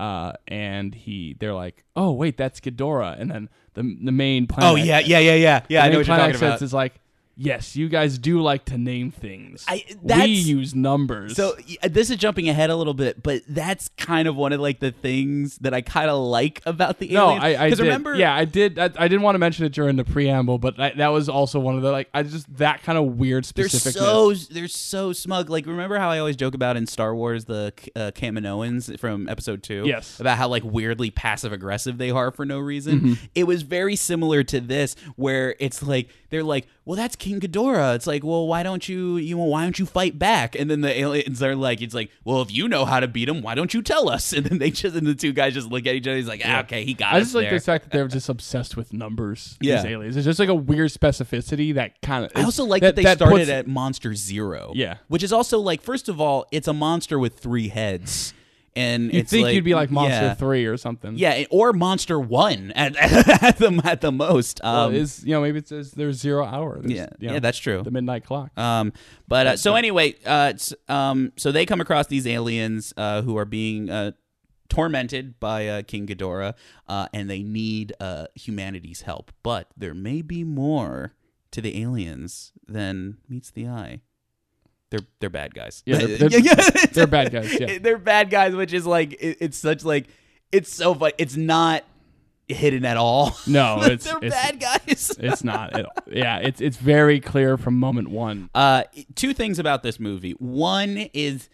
uh, 0.00 0.32
and 0.48 0.94
he 0.94 1.36
they're 1.38 1.52
like 1.52 1.84
oh 1.94 2.10
wait 2.12 2.36
that's 2.38 2.58
Ghidorah 2.58 3.20
and 3.20 3.30
then 3.30 3.48
the 3.74 3.82
the 4.02 4.12
main 4.12 4.46
planet 4.46 4.72
Oh 4.72 4.74
yeah, 4.76 4.98
yeah, 4.98 5.18
yeah, 5.18 5.34
yeah, 5.34 5.62
yeah. 5.68 5.84
I 5.84 5.88
know 5.90 5.98
what 5.98 6.06
you're 6.06 6.16
talking 6.16 6.36
about. 6.36 6.62
is 6.62 6.72
like 6.72 6.94
yes 7.36 7.74
you 7.76 7.88
guys 7.88 8.18
do 8.18 8.40
like 8.42 8.64
to 8.66 8.76
name 8.76 9.10
things 9.10 9.64
I- 9.68 9.84
we 10.02 10.24
use 10.26 10.74
numbers 10.74 11.36
So 11.36 11.54
this 11.88 12.10
is 12.10 12.16
jumping 12.16 12.48
ahead 12.48 12.70
a 12.70 12.76
little 12.76 12.94
bit, 12.94 13.22
but 13.22 13.42
that's 13.48 13.88
kind 13.96 14.28
of 14.28 14.36
one 14.36 14.52
of 14.52 14.60
like 14.60 14.80
the 14.80 14.90
things 14.92 15.56
that 15.58 15.72
I 15.72 15.80
kind 15.80 16.10
of 16.10 16.18
like 16.18 16.60
about 16.66 16.98
the 16.98 17.14
aliens. 17.14 17.40
no. 17.42 17.46
I, 17.46 17.64
I 17.64 17.70
did. 17.70 17.78
remember, 17.80 18.14
yeah, 18.14 18.34
I 18.34 18.44
did. 18.44 18.78
I, 18.78 18.84
I 18.96 19.08
didn't 19.08 19.22
want 19.22 19.34
to 19.34 19.38
mention 19.38 19.64
it 19.64 19.72
during 19.72 19.96
the 19.96 20.04
preamble, 20.04 20.58
but 20.58 20.78
I, 20.78 20.90
that 20.96 21.08
was 21.08 21.28
also 21.28 21.58
one 21.60 21.76
of 21.76 21.82
the 21.82 21.90
like. 21.92 22.08
I 22.12 22.22
just 22.22 22.52
that 22.58 22.82
kind 22.82 22.98
of 22.98 23.16
weird 23.18 23.44
They're 23.44 23.68
so 23.68 24.34
they're 24.34 24.68
so 24.68 25.12
smug. 25.12 25.48
Like 25.50 25.66
remember 25.66 25.98
how 25.98 26.10
I 26.10 26.18
always 26.18 26.36
joke 26.36 26.54
about 26.54 26.76
in 26.76 26.86
Star 26.86 27.14
Wars 27.14 27.44
the 27.46 27.72
uh, 27.96 28.10
Kaminoans 28.14 28.98
from 28.98 29.28
Episode 29.28 29.62
Two? 29.62 29.84
Yes. 29.86 30.20
about 30.20 30.36
how 30.38 30.48
like 30.48 30.62
weirdly 30.64 31.10
passive 31.10 31.52
aggressive 31.52 31.98
they 31.98 32.10
are 32.10 32.30
for 32.30 32.44
no 32.44 32.58
reason. 32.58 33.18
It 33.34 33.44
was 33.44 33.62
very 33.62 33.96
similar 33.96 34.42
to 34.44 34.60
this, 34.60 34.96
where 35.16 35.54
it's 35.60 35.82
like 35.82 36.08
they're 36.30 36.42
like, 36.42 36.66
"Well, 36.84 36.96
that's 36.96 37.16
King 37.16 37.40
Ghidorah." 37.40 37.94
It's 37.96 38.06
like, 38.06 38.24
"Well, 38.24 38.46
why 38.46 38.62
don't 38.62 38.88
you 38.88 39.16
you 39.18 39.36
know 39.36 39.44
why 39.44 39.64
don't 39.64 39.78
you 39.78 39.86
fight 39.86 40.18
back?" 40.18 40.54
And 40.58 40.70
then 40.70 40.80
the 40.80 40.98
aliens 40.98 41.42
are 41.42 41.54
like, 41.54 41.82
"It's 41.82 41.94
like, 41.94 42.10
well, 42.24 42.40
if 42.42 42.52
you 42.52 42.68
know 42.68 42.84
how 42.84 43.00
to 43.00 43.08
beat 43.08 43.28
him, 43.28 43.42
why 43.42 43.54
don't 43.54 43.74
you 43.74 43.82
tell 43.82 44.08
us?" 44.08 44.32
And 44.40 44.46
then 44.46 44.58
they 44.58 44.70
just 44.70 44.96
and 44.96 45.06
the 45.06 45.14
two 45.14 45.32
guys 45.32 45.54
just 45.54 45.68
look 45.68 45.86
at 45.86 45.94
each 45.94 46.06
other. 46.06 46.16
He's 46.16 46.28
like, 46.28 46.42
ah, 46.44 46.60
"Okay, 46.60 46.84
he 46.84 46.94
got 46.94 47.12
I 47.14 47.18
us 47.18 47.24
just 47.24 47.34
like 47.34 47.50
there." 47.50 47.58
the 47.58 47.64
fact 47.64 47.84
that 47.84 47.92
they're 47.92 48.08
just 48.08 48.28
obsessed 48.28 48.76
with 48.76 48.92
numbers. 48.92 49.58
Yeah. 49.60 49.76
these 49.82 49.92
aliens. 49.92 50.16
It's 50.16 50.24
just 50.24 50.38
like 50.40 50.48
a 50.48 50.54
weird 50.54 50.90
specificity 50.90 51.74
that 51.74 52.00
kind 52.02 52.24
of. 52.24 52.32
I 52.34 52.44
also 52.44 52.64
like 52.64 52.82
that, 52.82 52.96
they 52.96 53.02
started 53.02 53.28
puts- 53.30 53.48
at 53.50 53.66
Monster 53.66 54.14
Zero. 54.14 54.72
Yeah. 54.74 54.96
Which 55.08 55.22
is 55.22 55.32
also 55.32 55.58
like, 55.58 55.82
first 55.82 56.08
of 56.08 56.20
all, 56.20 56.46
it's 56.52 56.68
a 56.68 56.72
monster 56.72 57.18
with 57.18 57.38
three 57.38 57.68
heads. 57.68 58.32
And 58.76 59.12
You'd 59.12 59.22
it's 59.22 59.30
think 59.30 59.46
like, 59.46 59.54
you'd 59.54 59.64
be 59.64 59.74
like 59.74 59.90
Monster 59.90 60.26
yeah. 60.26 60.34
Three 60.34 60.64
or 60.66 60.76
something. 60.76 61.16
Yeah, 61.16 61.44
or 61.50 61.72
Monster 61.72 62.20
One 62.20 62.70
at, 62.72 62.94
at 63.42 63.58
the 63.58 63.80
at 63.84 64.00
the 64.00 64.12
most. 64.12 64.60
Well, 64.62 64.86
Um, 64.86 64.94
is 64.94 65.24
you 65.24 65.32
know 65.32 65.40
maybe 65.40 65.58
it's 65.58 65.70
there's, 65.70 65.90
there's 65.92 66.16
zero 66.18 66.44
hour. 66.44 66.78
There's, 66.80 66.92
yeah, 66.92 67.08
you 67.18 67.28
know, 67.28 67.34
yeah, 67.34 67.40
that's 67.40 67.58
true. 67.58 67.82
the 67.82 67.90
midnight 67.90 68.24
clock. 68.24 68.56
Um, 68.56 68.92
but 69.26 69.46
uh, 69.46 69.56
so 69.56 69.74
anyway, 69.74 70.14
uh, 70.24 70.52
um, 70.88 71.32
so 71.36 71.50
they 71.50 71.66
come 71.66 71.80
across 71.80 72.06
these 72.06 72.26
aliens 72.26 72.94
uh, 72.96 73.22
who 73.22 73.36
are 73.36 73.44
being 73.44 73.90
uh, 73.90 74.12
tormented 74.68 75.40
by 75.40 75.66
uh, 75.66 75.82
King 75.82 76.06
Ghidorah, 76.06 76.54
uh, 76.88 77.08
and 77.12 77.28
they 77.28 77.42
need 77.42 77.92
uh, 78.00 78.26
humanity's 78.34 79.02
help. 79.02 79.32
But 79.42 79.66
there 79.76 79.94
may 79.94 80.22
be 80.22 80.44
more 80.44 81.14
to 81.50 81.60
the 81.60 81.82
aliens 81.82 82.52
than 82.68 83.18
meets 83.28 83.50
the 83.50 83.66
eye. 83.66 84.00
They're 84.90 85.00
they're 85.20 85.30
bad 85.30 85.54
guys. 85.54 85.82
Yeah, 85.86 85.98
they're- 85.98 86.28
they're- 86.28 86.86
they're 86.92 87.06
bad 87.06 87.32
guys, 87.32 87.58
yeah. 87.58 87.78
they're 87.82 87.98
bad 87.98 88.30
guys, 88.30 88.54
which 88.54 88.72
is 88.72 88.86
like 88.86 89.12
it, 89.14 89.38
it's 89.40 89.56
such 89.58 89.84
like 89.84 90.06
it's 90.52 90.72
so 90.72 90.94
funny. 90.94 91.12
It's 91.18 91.36
not 91.36 91.84
hidden 92.48 92.84
at 92.84 92.96
all. 92.96 93.36
No, 93.46 93.80
they're 93.80 93.92
it's- 93.92 94.06
it's- 94.06 94.32
bad 94.32 94.58
guys. 94.60 95.16
It's 95.20 95.44
not. 95.44 95.78
It, 95.78 95.86
yeah, 96.10 96.38
it's 96.38 96.60
it's 96.60 96.76
very 96.76 97.20
clear 97.20 97.56
from 97.56 97.74
moment 97.78 98.08
one. 98.10 98.50
Uh, 98.54 98.82
two 99.14 99.32
things 99.32 99.58
about 99.60 99.82
this 99.84 100.00
movie. 100.00 100.32
One 100.32 100.96
is, 101.14 101.48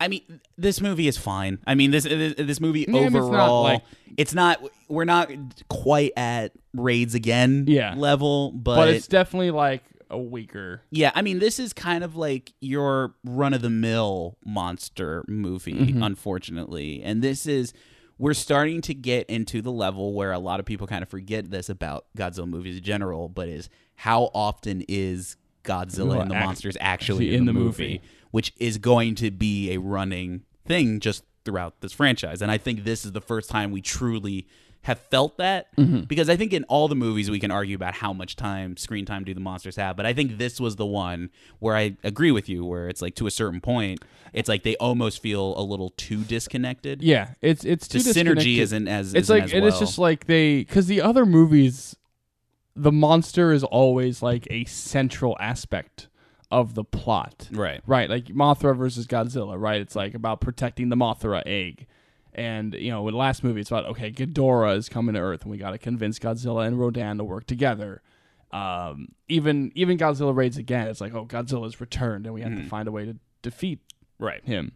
I 0.00 0.06
mean, 0.06 0.40
this 0.56 0.80
movie 0.80 1.08
is 1.08 1.18
fine. 1.18 1.58
I 1.66 1.74
mean, 1.74 1.90
this 1.90 2.04
this, 2.04 2.34
this 2.38 2.60
movie 2.60 2.84
Yeah, 2.86 2.92
mean, 2.92 3.04
it's 3.06 3.14
not 3.14 3.24
overall, 3.24 3.62
like- 3.64 3.82
it's 4.16 4.34
not. 4.34 4.62
We're 4.88 5.04
not 5.04 5.30
quite 5.68 6.12
at 6.16 6.52
Raids 6.74 7.14
again 7.16 7.64
Yeah. 7.66 7.94
level, 7.96 8.52
but, 8.52 8.76
But 8.76 8.88
it's 8.90 9.08
definitely 9.08 9.50
like 9.50 9.82
a 10.10 10.18
weaker. 10.18 10.82
yeah. 10.90 11.12
I 11.14 11.22
mean, 11.22 11.38
this 11.38 11.58
is 11.58 11.72
kind 11.72 12.02
of 12.04 12.16
like 12.16 12.52
your 12.60 13.14
run 13.24 13.54
of 13.54 13.62
the 13.62 13.70
mill 13.70 14.36
monster 14.44 15.24
movie, 15.28 15.72
Mm-hmm. 15.72 16.02
unfortunately, 16.02 17.02
and 17.02 17.22
this 17.22 17.46
is. 17.46 17.72
We're 18.18 18.34
starting 18.34 18.82
to 18.82 18.92
get 18.92 19.30
into 19.30 19.62
the 19.62 19.72
level 19.72 20.12
where 20.12 20.30
a 20.32 20.38
lot 20.38 20.60
of 20.60 20.66
people 20.66 20.86
kind 20.86 21.02
of 21.02 21.08
forget 21.08 21.50
this 21.50 21.70
about 21.70 22.04
Godzilla 22.18 22.46
movies 22.46 22.76
in 22.76 22.82
general, 22.82 23.30
but 23.30 23.48
is 23.48 23.70
how 23.94 24.24
often 24.34 24.84
is 24.88 25.38
Godzilla 25.64 26.08
Well, 26.08 26.20
and 26.20 26.30
the 26.30 26.34
act- 26.34 26.44
monsters 26.44 26.76
actually 26.80 27.28
actually 27.28 27.34
in, 27.34 27.46
the, 27.46 27.54
movie, 27.54 28.02
which 28.30 28.52
is 28.58 28.76
going 28.76 29.14
to 29.14 29.30
be 29.30 29.72
a 29.72 29.78
running 29.78 30.42
thing 30.66 31.00
just 31.00 31.24
throughout 31.46 31.80
this 31.80 31.94
franchise. 31.94 32.42
And 32.42 32.50
I 32.50 32.58
think 32.58 32.84
this 32.84 33.06
is 33.06 33.12
the 33.12 33.22
first 33.22 33.48
time 33.48 33.70
we 33.70 33.80
truly 33.80 34.46
have 34.82 34.98
felt 34.98 35.36
that 35.36 35.74
Mm-hmm. 35.76 36.00
because 36.04 36.28
I 36.30 36.36
think 36.36 36.52
in 36.52 36.64
all 36.64 36.88
the 36.88 36.94
movies 36.94 37.30
we 37.30 37.38
can 37.38 37.50
argue 37.50 37.74
about 37.76 37.94
how 37.94 38.12
much 38.12 38.34
time 38.36 38.76
screen 38.76 39.04
time 39.04 39.24
do 39.24 39.34
the 39.34 39.40
monsters 39.40 39.76
have, 39.76 39.96
but 39.96 40.06
I 40.06 40.12
think 40.14 40.38
this 40.38 40.58
was 40.60 40.76
the 40.76 40.86
one 40.86 41.30
where 41.58 41.76
I 41.76 41.96
agree 42.02 42.30
with 42.30 42.48
you 42.48 42.64
where 42.64 42.88
it's 42.88 43.02
like 43.02 43.14
to 43.16 43.26
a 43.26 43.30
certain 43.30 43.60
point 43.60 44.00
it's 44.32 44.48
like 44.48 44.62
they 44.62 44.76
almost 44.76 45.20
feel 45.20 45.58
a 45.58 45.62
little 45.62 45.90
too 45.96 46.22
disconnected. 46.24 47.02
Yeah, 47.02 47.34
it's 47.42 47.64
it's 47.64 47.88
The 47.88 47.98
too 47.98 48.10
synergy 48.10 48.58
isn't 48.58 48.88
as 48.88 49.12
It's 49.14 49.24
isn't 49.24 49.36
like 49.36 49.44
as 49.44 49.52
it 49.52 49.64
is 49.64 49.78
just 49.78 49.98
like 49.98 50.26
they 50.26 50.60
because 50.60 50.86
the 50.86 51.00
other 51.02 51.26
movies, 51.26 51.96
the 52.76 52.92
monster 52.92 53.52
is 53.52 53.64
always 53.64 54.22
like 54.22 54.46
a 54.50 54.64
central 54.66 55.36
aspect 55.40 56.08
of 56.50 56.74
the 56.74 56.84
plot. 56.84 57.48
right. 57.52 57.80
Right, 57.86 58.08
like 58.10 58.26
Mothra 58.26 58.76
versus 58.76 59.06
Godzilla, 59.06 59.60
right? 59.60 59.80
It's 59.80 59.94
like 59.96 60.14
about 60.14 60.40
protecting 60.40 60.88
the 60.88 60.96
Mothra 60.96 61.42
egg. 61.46 61.86
And, 62.34 62.74
you 62.74 62.90
know, 62.90 63.06
in 63.08 63.12
the 63.12 63.18
last 63.18 63.42
movie, 63.42 63.60
it's 63.60 63.70
about, 63.70 63.86
okay, 63.86 64.12
Ghidorah 64.12 64.76
is 64.76 64.88
coming 64.88 65.14
to 65.14 65.20
Earth, 65.20 65.42
and 65.42 65.50
we 65.50 65.58
got 65.58 65.70
to 65.72 65.78
convince 65.78 66.18
Godzilla 66.18 66.66
and 66.66 66.78
Rodan 66.78 67.18
to 67.18 67.24
work 67.24 67.46
together. 67.46 68.02
Um, 68.52 69.08
even 69.28 69.70
even 69.74 69.96
Godzilla 69.98 70.34
raids 70.34 70.56
again, 70.56 70.88
it's 70.88 71.00
like, 71.00 71.14
oh, 71.14 71.24
Godzilla's 71.26 71.80
returned, 71.80 72.26
and 72.26 72.34
we 72.34 72.42
have 72.42 72.54
to 72.56 72.64
find 72.64 72.88
a 72.88 72.92
way 72.92 73.04
to 73.04 73.16
defeat 73.42 73.80
Right. 74.18 74.44
him. 74.44 74.72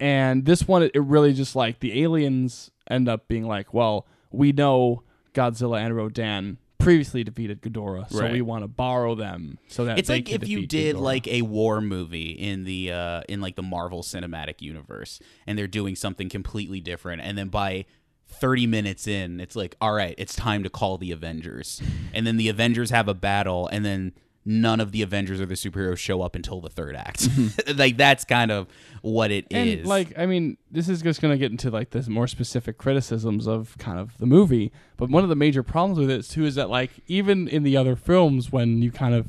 And 0.00 0.44
this 0.44 0.66
one, 0.68 0.82
it 0.82 0.92
really 0.96 1.32
just 1.32 1.54
like 1.56 1.80
the 1.80 2.02
aliens 2.02 2.70
end 2.90 3.08
up 3.08 3.28
being 3.28 3.46
like, 3.46 3.72
well, 3.72 4.06
we 4.30 4.52
know 4.52 5.02
Godzilla 5.32 5.78
and 5.84 5.96
Rodan 5.96 6.58
previously 6.78 7.24
defeated 7.24 7.62
Ghidorah, 7.62 8.10
so 8.10 8.20
Right. 8.20 8.32
we 8.32 8.42
want 8.42 8.62
to 8.64 8.68
borrow 8.68 9.14
them 9.14 9.58
so 9.68 9.84
that 9.86 9.98
It's 9.98 10.08
they 10.08 10.16
like 10.16 10.26
can 10.26 10.42
if 10.42 10.48
you 10.48 10.58
defeat 10.58 10.70
did 10.70 10.96
Ghidorah. 10.96 11.00
like 11.00 11.28
a 11.28 11.42
war 11.42 11.80
movie 11.80 12.30
in 12.32 12.64
the 12.64 12.92
uh 12.92 13.22
in 13.28 13.40
like 13.40 13.56
the 13.56 13.62
Marvel 13.62 14.02
Cinematic 14.02 14.60
Universe 14.60 15.20
and 15.46 15.56
they're 15.58 15.66
doing 15.66 15.96
something 15.96 16.28
completely 16.28 16.80
different 16.80 17.22
and 17.22 17.38
then 17.38 17.48
by 17.48 17.86
30 18.26 18.66
minutes 18.66 19.06
in 19.06 19.38
it's 19.40 19.54
like 19.54 19.76
all 19.80 19.92
right 19.92 20.14
it's 20.18 20.34
time 20.34 20.62
to 20.64 20.70
call 20.70 20.98
the 20.98 21.12
Avengers 21.12 21.80
and 22.12 22.26
then 22.26 22.36
the 22.36 22.48
Avengers 22.48 22.90
have 22.90 23.06
a 23.08 23.14
battle 23.14 23.68
and 23.68 23.84
then 23.84 24.12
none 24.44 24.80
of 24.80 24.92
the 24.92 25.02
Avengers 25.02 25.40
or 25.40 25.46
the 25.46 25.54
superheroes 25.54 25.98
show 25.98 26.20
up 26.20 26.36
until 26.36 26.60
the 26.60 26.68
third 26.68 26.94
act 26.94 27.20
mm-hmm. 27.28 27.78
like 27.78 27.96
that's 27.96 28.24
kind 28.24 28.50
of 28.50 28.66
what 29.04 29.30
it 29.30 29.46
is. 29.50 29.80
and 29.80 29.86
like 29.86 30.18
I 30.18 30.24
mean, 30.24 30.56
this 30.70 30.88
is 30.88 31.02
just 31.02 31.20
gonna 31.20 31.36
get 31.36 31.50
into 31.50 31.70
like 31.70 31.90
the 31.90 32.08
more 32.08 32.26
specific 32.26 32.78
criticisms 32.78 33.46
of 33.46 33.76
kind 33.76 33.98
of 33.98 34.16
the 34.16 34.24
movie. 34.24 34.72
But 34.96 35.10
one 35.10 35.22
of 35.22 35.28
the 35.28 35.36
major 35.36 35.62
problems 35.62 35.98
with 35.98 36.10
it 36.10 36.22
too 36.22 36.46
is 36.46 36.54
that 36.54 36.70
like 36.70 36.90
even 37.06 37.46
in 37.46 37.64
the 37.64 37.76
other 37.76 37.96
films, 37.96 38.50
when 38.50 38.80
you 38.80 38.90
kind 38.90 39.14
of 39.14 39.26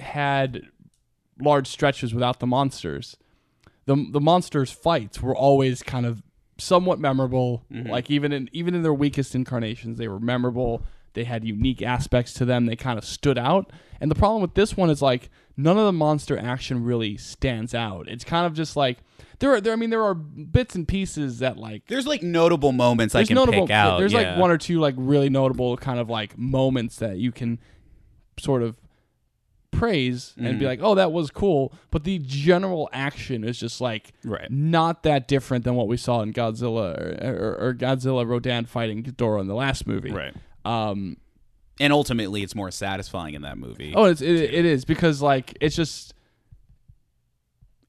had 0.00 0.62
large 1.40 1.68
stretches 1.68 2.12
without 2.12 2.40
the 2.40 2.48
monsters, 2.48 3.16
the 3.86 4.06
the 4.10 4.20
monsters 4.20 4.72
fights 4.72 5.22
were 5.22 5.36
always 5.36 5.84
kind 5.84 6.04
of 6.04 6.22
somewhat 6.58 6.98
memorable. 6.98 7.64
Mm-hmm. 7.72 7.90
Like 7.90 8.10
even 8.10 8.32
in 8.32 8.50
even 8.52 8.74
in 8.74 8.82
their 8.82 8.94
weakest 8.94 9.36
incarnations, 9.36 9.98
they 9.98 10.08
were 10.08 10.20
memorable. 10.20 10.82
They 11.14 11.24
had 11.24 11.44
unique 11.44 11.82
aspects 11.82 12.32
to 12.34 12.44
them. 12.44 12.66
They 12.66 12.76
kind 12.76 12.98
of 12.98 13.04
stood 13.04 13.38
out. 13.38 13.70
And 14.00 14.10
the 14.10 14.14
problem 14.14 14.42
with 14.42 14.54
this 14.54 14.76
one 14.76 14.90
is 14.90 15.02
like 15.02 15.30
none 15.56 15.76
of 15.78 15.84
the 15.84 15.92
monster 15.92 16.38
action 16.38 16.84
really 16.84 17.16
stands 17.16 17.74
out. 17.74 18.08
It's 18.08 18.24
kind 18.24 18.46
of 18.46 18.54
just 18.54 18.76
like 18.76 18.98
there 19.40 19.50
are 19.52 19.60
there. 19.60 19.72
I 19.72 19.76
mean, 19.76 19.90
there 19.90 20.02
are 20.04 20.14
bits 20.14 20.74
and 20.74 20.86
pieces 20.86 21.40
that 21.40 21.56
like 21.56 21.86
there's 21.86 22.06
like 22.06 22.22
notable 22.22 22.72
moments 22.72 23.14
I 23.14 23.24
can 23.24 23.34
notable. 23.34 23.62
pick 23.66 23.70
out. 23.70 23.98
There's 23.98 24.12
yeah. 24.12 24.30
like 24.32 24.38
one 24.38 24.50
or 24.50 24.58
two 24.58 24.78
like 24.80 24.94
really 24.96 25.28
notable 25.30 25.76
kind 25.76 25.98
of 25.98 26.08
like 26.08 26.36
moments 26.38 26.96
that 26.96 27.18
you 27.18 27.32
can 27.32 27.58
sort 28.38 28.62
of 28.62 28.76
praise 29.70 30.32
and 30.36 30.46
Mm-hmm. 30.46 30.58
be 30.58 30.66
like, 30.66 30.80
oh, 30.82 30.94
that 30.94 31.12
was 31.12 31.30
cool. 31.30 31.72
But 31.90 32.04
the 32.04 32.18
general 32.20 32.88
action 32.92 33.44
is 33.44 33.58
just 33.58 33.80
like 33.80 34.12
Right. 34.24 34.50
not 34.50 35.02
that 35.02 35.28
different 35.28 35.64
than 35.64 35.74
what 35.74 35.88
we 35.88 35.96
saw 35.96 36.22
in 36.22 36.32
Godzilla 36.32 36.98
or, 36.98 37.18
or, 37.60 37.68
or 37.68 37.74
Godzilla 37.74 38.26
Rodan 38.26 38.64
fighting 38.66 39.02
Ghidorah 39.02 39.40
in 39.42 39.46
the 39.46 39.54
last 39.54 39.86
movie. 39.86 40.10
right. 40.10 40.34
Um. 40.64 41.16
And 41.80 41.92
ultimately 41.92 42.42
it's 42.42 42.56
more 42.56 42.72
satisfying 42.72 43.34
in 43.34 43.42
that 43.42 43.56
movie. 43.56 43.92
Oh, 43.94 44.06
it's, 44.06 44.20
it, 44.20 44.34
it 44.34 44.64
is 44.64 44.84
because 44.84 45.22
like 45.22 45.56
it's 45.60 45.76
just. 45.76 46.12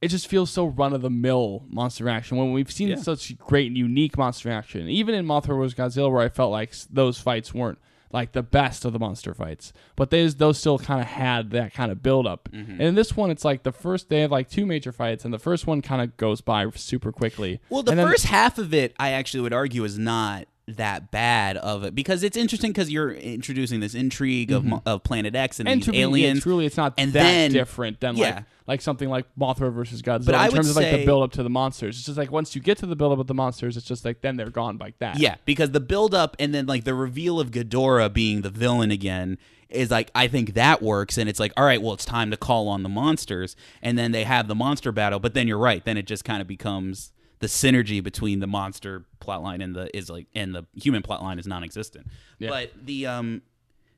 It 0.02 0.08
just 0.10 0.28
feels 0.28 0.50
so 0.50 0.66
run 0.66 0.94
of 0.94 1.02
the 1.02 1.10
mill 1.10 1.66
monster 1.68 2.08
action 2.08 2.38
when 2.38 2.54
we've 2.54 2.72
seen 2.72 2.88
Yeah. 2.90 2.96
such 2.96 3.38
great 3.38 3.68
and 3.68 3.78
unique 3.78 4.18
monster 4.18 4.50
action. 4.50 4.88
Even 4.88 5.14
in 5.14 5.26
Mothra 5.26 5.58
vs 5.58 5.74
Godzilla, 5.78 6.10
where 6.10 6.22
I 6.22 6.30
felt 6.30 6.52
like 6.52 6.74
those 6.90 7.20
fights 7.20 7.54
weren't 7.54 7.80
like 8.12 8.32
the 8.32 8.42
best 8.42 8.86
of 8.86 8.94
the 8.94 8.98
monster 9.00 9.34
fights, 9.34 9.74
but 9.98 10.10
those 10.10 10.36
those 10.36 10.58
still 10.58 10.80
kind 10.80 11.02
of 11.02 11.06
had 11.08 11.52
that 11.52 11.74
kind 11.74 11.92
of 11.92 12.02
build 12.02 12.26
up. 12.28 12.48
Mm-hmm. 12.54 12.72
And 12.74 12.82
in 12.82 12.96
this 12.96 13.16
one, 13.18 13.30
it's 13.30 13.44
like 13.44 13.64
the 13.64 13.72
first 13.74 14.08
they 14.10 14.22
have 14.22 14.32
like 14.32 14.50
two 14.50 14.66
major 14.66 14.92
fights, 14.94 15.26
and 15.26 15.34
the 15.34 15.38
first 15.40 15.68
one 15.68 15.82
kind 15.82 16.02
of 16.02 16.16
goes 16.16 16.40
by 16.42 16.70
super 16.76 17.12
quickly. 17.12 17.60
Well, 17.70 17.84
the 17.84 17.92
And 17.92 18.00
then- 18.00 18.08
first 18.08 18.26
half 18.26 18.58
of 18.58 18.74
it, 18.74 18.96
I 19.00 19.12
actually 19.12 19.42
would 19.42 19.54
argue, 19.54 19.84
is 19.84 20.00
not 20.00 20.48
that 20.78 21.12
bad 21.12 21.58
of 21.58 21.84
it 21.84 21.94
because 21.96 22.24
it's 22.24 22.38
interesting 22.38 22.72
because 22.72 22.90
you're 22.92 23.12
introducing 23.12 23.80
this 23.80 23.94
intrigue 23.96 24.52
of, 24.52 24.66
Mo- 24.66 24.82
of 24.86 25.04
Planet 25.04 25.36
X 25.36 25.60
and, 25.60 25.68
Mm-hmm. 25.68 25.74
and 25.74 25.82
these 25.82 25.86
to 25.86 25.92
be- 25.92 25.98
yeah, 25.98 26.04
aliens. 26.04 26.44
truly, 26.44 26.66
it's 26.66 26.78
not 26.78 26.94
and 26.98 27.14
that 27.14 27.24
then- 27.24 27.52
different 27.52 28.00
than 28.00 28.16
yeah. 28.18 28.36
like 28.36 28.44
like 28.68 28.82
something 28.82 29.10
like 29.10 29.26
Mothra 29.36 29.74
versus 29.74 30.04
Godzilla 30.04 30.26
But 30.28 30.36
in 30.36 30.42
would 30.44 30.52
terms 30.52 30.70
of 30.70 30.76
like 30.76 30.86
say- 30.86 31.00
the 31.00 31.06
build 31.06 31.24
up 31.24 31.32
to 31.32 31.44
the 31.44 31.50
monsters. 31.50 31.98
It's 31.98 32.06
just 32.06 32.18
like 32.20 32.32
once 32.32 32.56
you 32.56 32.62
get 32.62 32.78
to 32.80 32.86
the 32.86 32.96
build 32.96 33.12
up 33.12 33.18
with 33.18 33.26
the 33.28 33.34
monsters, 33.34 33.76
it's 33.78 33.86
just 33.88 34.06
like 34.06 34.22
then 34.22 34.36
they're 34.38 34.52
gone 34.52 34.78
like 34.78 35.00
that. 35.00 35.18
Yeah, 35.18 35.36
because 35.46 35.72
the 35.72 35.80
build 35.80 36.14
up 36.14 36.36
and 36.40 36.54
then 36.54 36.68
like 36.68 36.84
the 36.84 36.94
reveal 36.94 37.40
of 37.40 37.50
Ghidorah 37.52 38.14
being 38.14 38.42
the 38.42 38.52
villain 38.52 38.92
again 38.92 39.40
is 39.70 39.90
like 39.90 40.12
I 40.14 40.28
think 40.28 40.54
that 40.54 40.82
works 40.84 41.18
and 41.18 41.28
it's 41.30 41.40
like 41.40 41.52
all 41.58 41.64
right, 41.66 41.82
well 41.82 41.94
it's 41.94 42.06
time 42.06 42.30
to 42.32 42.38
call 42.38 42.68
on 42.68 42.84
the 42.84 42.90
monsters 42.90 43.56
and 43.82 43.98
then 43.98 44.12
they 44.12 44.24
have 44.24 44.48
the 44.48 44.56
monster 44.56 44.92
battle, 44.92 45.20
but 45.20 45.34
then 45.34 45.48
you're 45.48 45.58
right, 45.58 45.84
then 45.84 45.98
it 45.98 46.06
just 46.06 46.24
kind 46.24 46.40
of 46.42 46.48
becomes 46.48 47.12
the 47.40 47.48
synergy 47.48 48.04
between 48.04 48.40
the 48.40 48.48
monster 48.48 49.06
plotline 49.22 49.64
and 49.64 49.76
the 49.76 49.96
is 49.96 50.10
like 50.10 50.28
and 50.36 50.54
the 50.54 50.66
human 50.76 51.02
plotline 51.02 51.40
is 51.40 51.48
non-existent. 51.48 52.08
Yeah. 52.38 52.50
But 52.50 52.72
the 52.86 53.06
um 53.08 53.42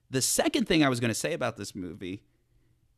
the 0.10 0.22
second 0.22 0.68
thing 0.68 0.84
I 0.84 0.90
was 0.90 1.00
going 1.00 1.10
to 1.10 1.16
say 1.16 1.34
about 1.34 1.58
this 1.58 1.74
movie 1.74 2.22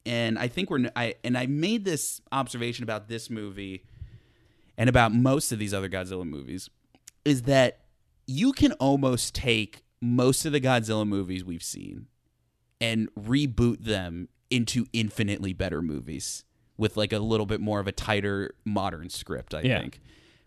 and 0.05 0.37
I 0.37 0.47
think 0.47 0.69
we're 0.69 0.89
I 0.95 1.15
and 1.23 1.37
I 1.37 1.45
made 1.45 1.85
this 1.85 2.21
observation 2.31 2.83
about 2.83 3.07
this 3.07 3.29
movie 3.29 3.83
and 4.77 4.89
about 4.89 5.13
most 5.13 5.51
of 5.51 5.59
these 5.59 5.73
other 5.73 5.89
Godzilla 5.89 6.25
movies 6.27 6.69
is 7.23 7.43
that 7.43 7.79
you 8.27 8.51
can 8.51 8.71
almost 8.73 9.33
take 9.35 9.83
most 10.01 10.45
of 10.45 10.51
the 10.51 10.59
Godzilla 10.59 11.07
movies 11.07 11.45
we've 11.45 11.63
seen 11.63 12.07
and 12.81 13.07
reboot 13.15 13.85
them 13.85 14.27
into 14.49 14.85
infinitely 14.91 15.53
better 15.53 15.81
movies 15.81 16.43
with 16.77 16.97
like 16.97 17.13
a 17.13 17.19
little 17.19 17.45
bit 17.45 17.61
more 17.61 17.79
of 17.79 17.87
a 17.87 17.91
tighter 17.91 18.53
modern 18.65 19.09
script, 19.09 19.53
I 19.53 19.61
Yeah. 19.61 19.79
think. 19.79 20.01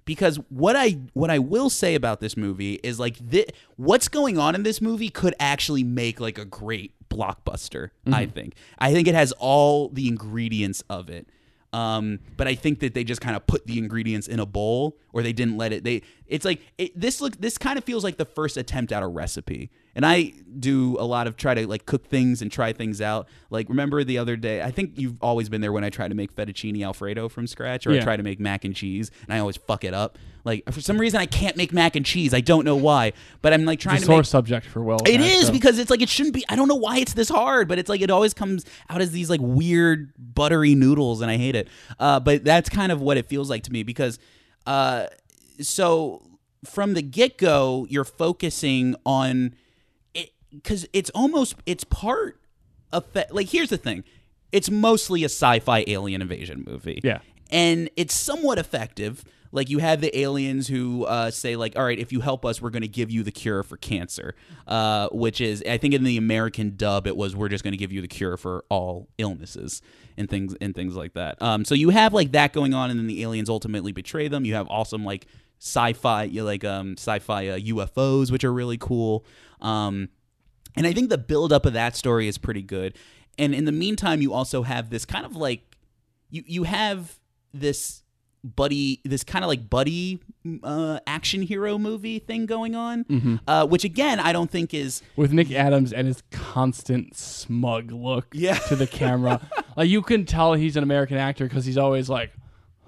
Because 0.06 0.36
what 0.48 0.76
I 0.76 0.92
what 1.12 1.30
I 1.30 1.38
will 1.38 1.68
say 1.68 1.94
about 1.94 2.20
this 2.20 2.36
movie 2.36 2.74
is 2.82 2.98
like 2.98 3.16
thi- 3.16 3.48
what's 3.76 4.08
going 4.08 4.38
on 4.38 4.54
in 4.54 4.62
this 4.62 4.80
movie 4.80 5.10
could 5.10 5.34
actually 5.38 5.84
make 5.84 6.20
like 6.20 6.38
a 6.38 6.44
great 6.46 6.94
blockbuster, 7.10 7.90
I 8.10 8.24
think. 8.26 8.54
I 8.78 8.92
think 8.92 9.08
it 9.08 9.14
has 9.14 9.32
all 9.32 9.90
the 9.90 10.08
ingredients 10.08 10.82
of 10.88 11.10
it. 11.10 11.28
Um, 11.72 12.20
but 12.36 12.46
I 12.46 12.54
think 12.54 12.80
that 12.80 12.94
they 12.94 13.04
just 13.04 13.20
kind 13.20 13.36
of 13.36 13.46
put 13.46 13.66
the 13.66 13.76
ingredients 13.76 14.28
in 14.28 14.40
a 14.40 14.46
bowl, 14.46 14.96
or 15.12 15.22
they 15.22 15.34
didn't 15.34 15.58
let 15.58 15.72
it. 15.72 15.84
They 15.84 16.02
it's 16.26 16.44
like 16.44 16.60
it, 16.78 16.98
this 16.98 17.20
look. 17.20 17.36
This 17.38 17.58
kind 17.58 17.76
of 17.76 17.84
feels 17.84 18.04
like 18.04 18.16
the 18.16 18.24
first 18.24 18.56
attempt 18.56 18.92
at 18.92 19.02
a 19.02 19.06
recipe, 19.06 19.70
and 19.96 20.06
I 20.06 20.34
do 20.58 20.96
a 21.00 21.04
lot 21.04 21.26
of 21.26 21.36
try 21.36 21.52
to 21.54 21.66
like 21.66 21.84
cook 21.84 22.06
things 22.06 22.40
and 22.40 22.50
try 22.52 22.72
things 22.72 23.00
out. 23.00 23.28
Like 23.50 23.68
remember 23.68 24.04
the 24.04 24.18
other 24.18 24.36
day, 24.36 24.62
I 24.62 24.70
think 24.70 24.92
you've 24.96 25.16
always 25.20 25.48
been 25.48 25.60
there 25.60 25.72
when 25.72 25.82
I 25.84 25.90
try 25.90 26.06
to 26.08 26.14
make 26.14 26.34
fettuccine 26.34 26.82
alfredo 26.84 27.28
from 27.28 27.46
scratch, 27.48 27.86
or 27.86 27.90
I 27.90 27.94
Yeah. 27.96 28.04
try 28.04 28.16
to 28.16 28.22
make 28.22 28.38
mac 28.38 28.64
and 28.64 28.74
cheese, 28.74 29.10
and 29.24 29.34
I 29.34 29.40
always 29.40 29.56
fuck 29.56 29.82
it 29.82 29.92
up. 29.92 30.16
Like 30.44 30.62
for 30.72 30.80
some 30.80 30.98
reason, 30.98 31.20
I 31.20 31.26
can't 31.26 31.56
make 31.56 31.72
mac 31.72 31.96
and 31.96 32.06
cheese. 32.06 32.32
I 32.32 32.40
don't 32.40 32.64
know 32.64 32.76
why, 32.76 33.12
but 33.42 33.52
I'm 33.52 33.64
like 33.64 33.80
trying 33.80 33.96
It's 33.96 34.04
a 34.04 34.06
to 34.06 34.12
sore 34.12 34.18
make. 34.20 34.26
subject 34.26 34.66
for 34.66 34.80
Will. 34.82 34.98
it 35.04 35.20
is 35.20 35.50
because 35.50 35.78
it's 35.80 35.90
like 35.90 36.00
it 36.02 36.08
shouldn't 36.08 36.34
be. 36.36 36.44
I 36.48 36.54
don't 36.54 36.68
know 36.68 36.76
why 36.76 36.98
it's 36.98 37.14
this 37.14 37.28
hard, 37.28 37.66
but 37.66 37.78
it's 37.80 37.88
like 37.88 38.00
it 38.00 38.10
always 38.10 38.32
comes 38.32 38.64
out 38.88 39.00
as 39.02 39.10
these 39.10 39.28
like 39.28 39.40
weird 39.42 40.12
buttery 40.18 40.74
noodles, 40.76 41.20
and 41.20 41.30
I 41.30 41.36
hate 41.36 41.56
it. 41.56 41.66
Uh, 41.98 42.20
but 42.20 42.44
that's 42.44 42.68
kind 42.68 42.92
of 42.92 43.00
what 43.02 43.16
it 43.16 43.26
feels 43.26 43.50
like 43.50 43.64
to 43.64 43.72
me 43.72 43.82
because, 43.82 44.18
uh, 44.66 45.06
so 45.60 46.22
from 46.64 46.94
the 46.94 47.02
get 47.02 47.38
go, 47.38 47.86
you're 47.90 48.04
focusing 48.04 48.94
on 49.04 49.54
because 50.50 50.86
it's 50.92 51.10
almost 51.10 51.56
it's 51.66 51.84
part 51.84 52.38
of 52.92 53.04
like 53.30 53.48
here's 53.48 53.70
the 53.70 53.76
thing, 53.78 54.04
it's 54.52 54.70
mostly 54.70 55.22
a 55.22 55.26
sci-fi 55.26 55.84
alien 55.86 56.22
invasion 56.22 56.64
movie. 56.66 57.00
Yeah. 57.02 57.18
and 57.50 57.90
it's 57.96 58.14
somewhat 58.14 58.58
effective. 58.58 59.24
Like 59.52 59.70
you 59.70 59.78
have 59.78 60.00
the 60.00 60.16
aliens 60.18 60.66
who 60.68 61.04
uh, 61.04 61.30
say 61.30 61.56
like, 61.56 61.76
"All 61.76 61.84
right, 61.84 61.98
if 61.98 62.12
you 62.12 62.20
help 62.20 62.44
us, 62.44 62.60
we're 62.60 62.70
going 62.70 62.82
to 62.82 62.88
give 62.88 63.10
you 63.10 63.22
the 63.22 63.30
cure 63.30 63.62
for 63.62 63.76
cancer," 63.76 64.34
uh, 64.66 65.08
which 65.12 65.40
is, 65.40 65.62
I 65.66 65.78
think, 65.78 65.94
in 65.94 66.04
the 66.04 66.18
American 66.18 66.74
dub, 66.76 67.06
it 67.06 67.16
was, 67.16 67.34
"We're 67.34 67.48
just 67.48 67.64
going 67.64 67.72
to 67.72 67.78
give 67.78 67.90
you 67.92 68.02
the 68.02 68.08
cure 68.08 68.36
for 68.36 68.64
all 68.68 69.08
illnesses." 69.18 69.80
And 70.18 70.28
things 70.28 70.54
and 70.60 70.74
things 70.74 70.96
like 70.96 71.14
that. 71.14 71.40
Um, 71.40 71.64
so 71.64 71.74
you 71.74 71.90
have 71.90 72.12
like 72.12 72.32
that 72.32 72.52
going 72.52 72.74
on, 72.74 72.90
and 72.90 72.98
then 72.98 73.06
the 73.06 73.22
aliens 73.22 73.48
ultimately 73.48 73.92
betray 73.92 74.28
them. 74.28 74.44
You 74.44 74.54
have 74.54 74.66
awesome 74.68 75.04
like 75.04 75.26
sci-fi, 75.60 76.24
you 76.24 76.42
like 76.42 76.64
um, 76.64 76.94
sci-fi 76.98 77.48
uh, 77.48 77.58
UFOs, 77.58 78.30
which 78.30 78.44
are 78.44 78.52
really 78.52 78.78
cool. 78.78 79.24
Um, 79.60 80.08
and 80.76 80.86
I 80.86 80.92
think 80.92 81.08
the 81.10 81.18
buildup 81.18 81.66
of 81.66 81.72
that 81.72 81.96
story 81.96 82.28
is 82.28 82.38
pretty 82.38 82.62
good. 82.62 82.96
And 83.38 83.54
in 83.54 83.64
the 83.64 83.72
meantime, 83.72 84.22
you 84.22 84.32
also 84.32 84.62
have 84.62 84.90
this 84.90 85.04
kind 85.04 85.26
of 85.26 85.36
like 85.36 85.76
you 86.30 86.42
you 86.46 86.62
have 86.64 87.18
this 87.52 88.02
buddy 88.44 89.00
this 89.04 89.24
kind 89.24 89.44
of 89.44 89.48
like 89.48 89.68
buddy 89.68 90.20
uh, 90.62 91.00
action 91.06 91.42
hero 91.42 91.78
movie 91.78 92.18
thing 92.20 92.46
going 92.46 92.74
on, 92.76 93.40
uh, 93.48 93.66
which 93.66 93.82
again 93.84 94.20
I 94.20 94.32
don't 94.32 94.50
think 94.50 94.72
is 94.72 95.02
with 95.16 95.32
Nick 95.32 95.50
Adams 95.50 95.92
and 95.92 96.06
his 96.06 96.22
constant 96.30 97.16
smug 97.16 97.90
look 97.90 98.26
Yeah. 98.32 98.54
to 98.68 98.76
the 98.76 98.86
camera. 98.86 99.40
like 99.76 99.88
you 99.88 100.00
can 100.02 100.24
tell 100.26 100.54
he's 100.54 100.76
an 100.76 100.82
American 100.84 101.16
actor 101.16 101.44
because 101.46 101.64
he's 101.64 101.78
always 101.78 102.08
like, 102.08 102.32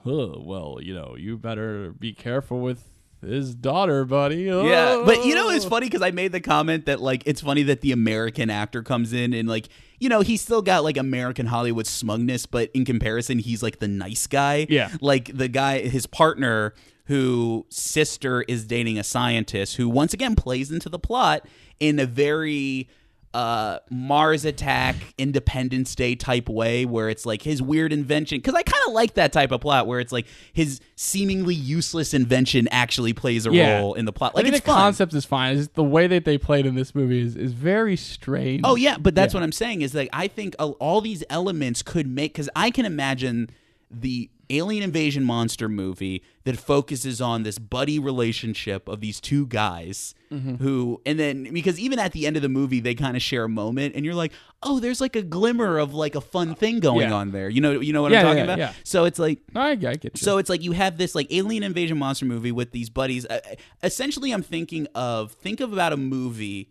"Oh, 0.06 0.40
well, 0.44 0.78
you 0.80 0.94
know, 0.94 1.16
you 1.18 1.36
better 1.36 1.92
be 1.92 2.12
careful 2.12 2.60
with 2.60 2.84
his 3.20 3.54
daughter, 3.54 4.04
buddy." 4.04 4.42
Yeah, 4.42 5.02
but 5.04 5.24
you 5.24 5.34
know 5.34 5.50
it's 5.50 5.64
Oh." 5.64 5.70
funny 5.70 5.86
because 5.86 6.02
I 6.02 6.10
made 6.10 6.32
the 6.32 6.40
comment 6.40 6.86
that 6.86 7.00
like 7.00 7.22
it's 7.26 7.40
funny 7.40 7.62
that 7.64 7.80
the 7.80 7.92
American 7.92 8.50
actor 8.50 8.82
comes 8.82 9.12
in 9.12 9.32
and 9.34 9.48
like 9.48 9.68
you 9.98 10.08
know 10.08 10.20
he's 10.20 10.40
still 10.40 10.62
got 10.62 10.84
like 10.84 10.96
American 10.96 11.46
Hollywood 11.46 11.86
smugness, 11.86 12.46
but 12.46 12.70
in 12.74 12.84
comparison 12.84 13.38
he's 13.38 13.62
like 13.62 13.78
the 13.78 13.88
nice 13.88 14.26
guy. 14.26 14.66
Yeah. 14.68 14.90
like 15.00 15.36
the 15.36 15.48
guy, 15.48 15.80
his 15.80 16.06
partner, 16.06 16.74
who 17.06 17.66
sister 17.70 18.42
is 18.42 18.64
dating 18.66 18.98
a 18.98 19.04
scientist 19.04 19.76
who 19.76 19.88
once 19.88 20.12
again 20.12 20.36
plays 20.36 20.70
into 20.70 20.88
the 20.88 20.98
plot 20.98 21.46
in 21.80 21.98
a 21.98 22.06
very 22.06 22.88
uh 23.34 23.78
Mars 23.90 24.44
attack 24.46 24.96
Independence 25.18 25.94
Day 25.94 26.14
type 26.14 26.48
way 26.48 26.86
where 26.86 27.10
it's 27.10 27.26
like 27.26 27.42
his 27.42 27.60
weird 27.60 27.92
invention 27.92 28.40
cuz 28.40 28.54
I 28.54 28.62
kind 28.62 28.82
of 28.86 28.94
like 28.94 29.14
that 29.14 29.32
type 29.32 29.52
of 29.52 29.60
plot 29.60 29.86
where 29.86 30.00
it's 30.00 30.12
like 30.12 30.26
his 30.52 30.80
seemingly 30.96 31.54
useless 31.54 32.14
invention 32.14 32.68
actually 32.70 33.12
plays 33.12 33.44
a 33.46 33.52
Yeah. 33.52 33.80
role 33.80 33.94
in 33.94 34.06
the 34.06 34.12
plot 34.12 34.32
I 34.34 34.40
like 34.40 34.52
the 34.52 34.60
fun. 34.60 34.74
concept 34.76 35.12
is 35.12 35.26
fine. 35.26 35.58
It's 35.58 35.68
the 35.74 35.84
way 35.84 36.06
that 36.06 36.24
they 36.24 36.38
played 36.38 36.64
in 36.64 36.74
this 36.74 36.94
movie 36.94 37.20
is, 37.20 37.36
is 37.36 37.52
very 37.52 37.96
strange. 37.96 38.62
Oh 38.64 38.76
yeah, 38.76 38.96
but 38.98 39.14
that's 39.14 39.34
Yeah. 39.34 39.40
what 39.40 39.44
I'm 39.44 39.52
saying 39.52 39.82
is 39.82 39.94
like 39.94 40.08
I 40.12 40.26
think 40.26 40.56
all 40.58 41.00
these 41.02 41.22
elements 41.28 41.82
could 41.82 42.06
make 42.06 42.32
because 42.32 42.48
I 42.56 42.70
can 42.70 42.86
imagine 42.86 43.50
the 43.90 44.30
alien 44.50 44.82
invasion 44.82 45.24
monster 45.24 45.68
movie 45.68 46.22
that 46.44 46.58
focuses 46.58 47.20
on 47.20 47.42
this 47.42 47.58
buddy 47.58 47.98
relationship 47.98 48.88
of 48.88 49.00
these 49.00 49.20
two 49.20 49.46
guys 49.46 50.14
Mm-hmm. 50.30 50.56
who 50.56 51.00
and 51.06 51.18
then 51.18 51.44
because 51.54 51.80
even 51.80 51.98
at 51.98 52.12
the 52.12 52.26
end 52.26 52.36
of 52.36 52.42
the 52.42 52.50
movie 52.50 52.80
they 52.80 52.94
kind 52.94 53.16
of 53.16 53.22
share 53.22 53.44
a 53.44 53.48
moment 53.48 53.94
and 53.96 54.04
you're 54.04 54.12
like 54.14 54.30
oh 54.62 54.78
there's 54.78 55.00
like 55.00 55.16
a 55.16 55.22
glimmer 55.22 55.78
of 55.78 55.94
like 55.94 56.14
a 56.14 56.20
fun 56.20 56.54
thing 56.54 56.80
going 56.80 57.08
Yeah. 57.08 57.14
on 57.14 57.30
there 57.30 57.48
you 57.48 57.62
know 57.62 57.80
you 57.80 57.94
know 57.94 58.02
what 58.02 58.12
Yeah, 58.12 58.18
I'm 58.18 58.24
talking 58.26 58.36
yeah, 58.40 58.44
about 58.44 58.58
yeah. 58.58 58.72
so 58.84 59.06
it's 59.06 59.18
like 59.18 59.38
I, 59.56 59.70
I 59.70 59.74
get 59.76 60.04
you. 60.04 60.10
so 60.16 60.36
it's 60.36 60.50
like 60.50 60.62
you 60.62 60.72
have 60.72 60.98
this 60.98 61.14
like 61.14 61.28
alien 61.32 61.62
invasion 61.62 61.96
monster 61.96 62.26
movie 62.26 62.52
with 62.52 62.72
these 62.72 62.90
buddies. 62.90 63.24
Uh, 63.24 63.40
essentially, 63.82 64.30
I'm 64.32 64.42
thinking 64.42 64.86
of 64.94 65.32
think 65.32 65.60
of 65.60 65.72
about 65.72 65.94
a 65.94 65.96
movie. 65.96 66.68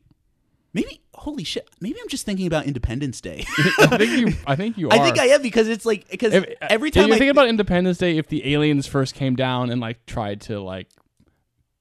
Maybe 0.78 1.02
holy 1.16 1.44
shit. 1.44 1.68
Maybe 1.82 1.98
I'm 2.00 2.08
just 2.08 2.24
thinking 2.24 2.46
about 2.46 2.68
Independence 2.68 3.20
Day. 3.20 3.46
I 3.80 3.98
think 3.98 4.12
you. 4.12 4.38
I 4.46 4.56
think 4.56 4.78
you 4.78 4.90
are. 4.90 4.94
I 5.00 5.04
think 5.04 5.18
I 5.18 5.26
am 5.30 5.42
because 5.42 5.68
it's 5.68 5.88
like 5.88 6.08
because 6.08 6.36
If- 6.36 6.46
uh, 6.62 6.68
every 6.70 6.92
time 6.92 7.08
you're 7.08 7.16
I 7.16 7.18
thinking 7.18 7.32
about 7.32 7.48
Independence 7.48 7.98
Day, 7.98 8.16
if 8.18 8.28
the 8.28 8.54
aliens 8.54 8.86
first 8.86 9.16
came 9.16 9.36
down 9.36 9.72
and 9.72 9.82
like 9.82 10.06
tried 10.06 10.42
to 10.42 10.60
like 10.60 10.88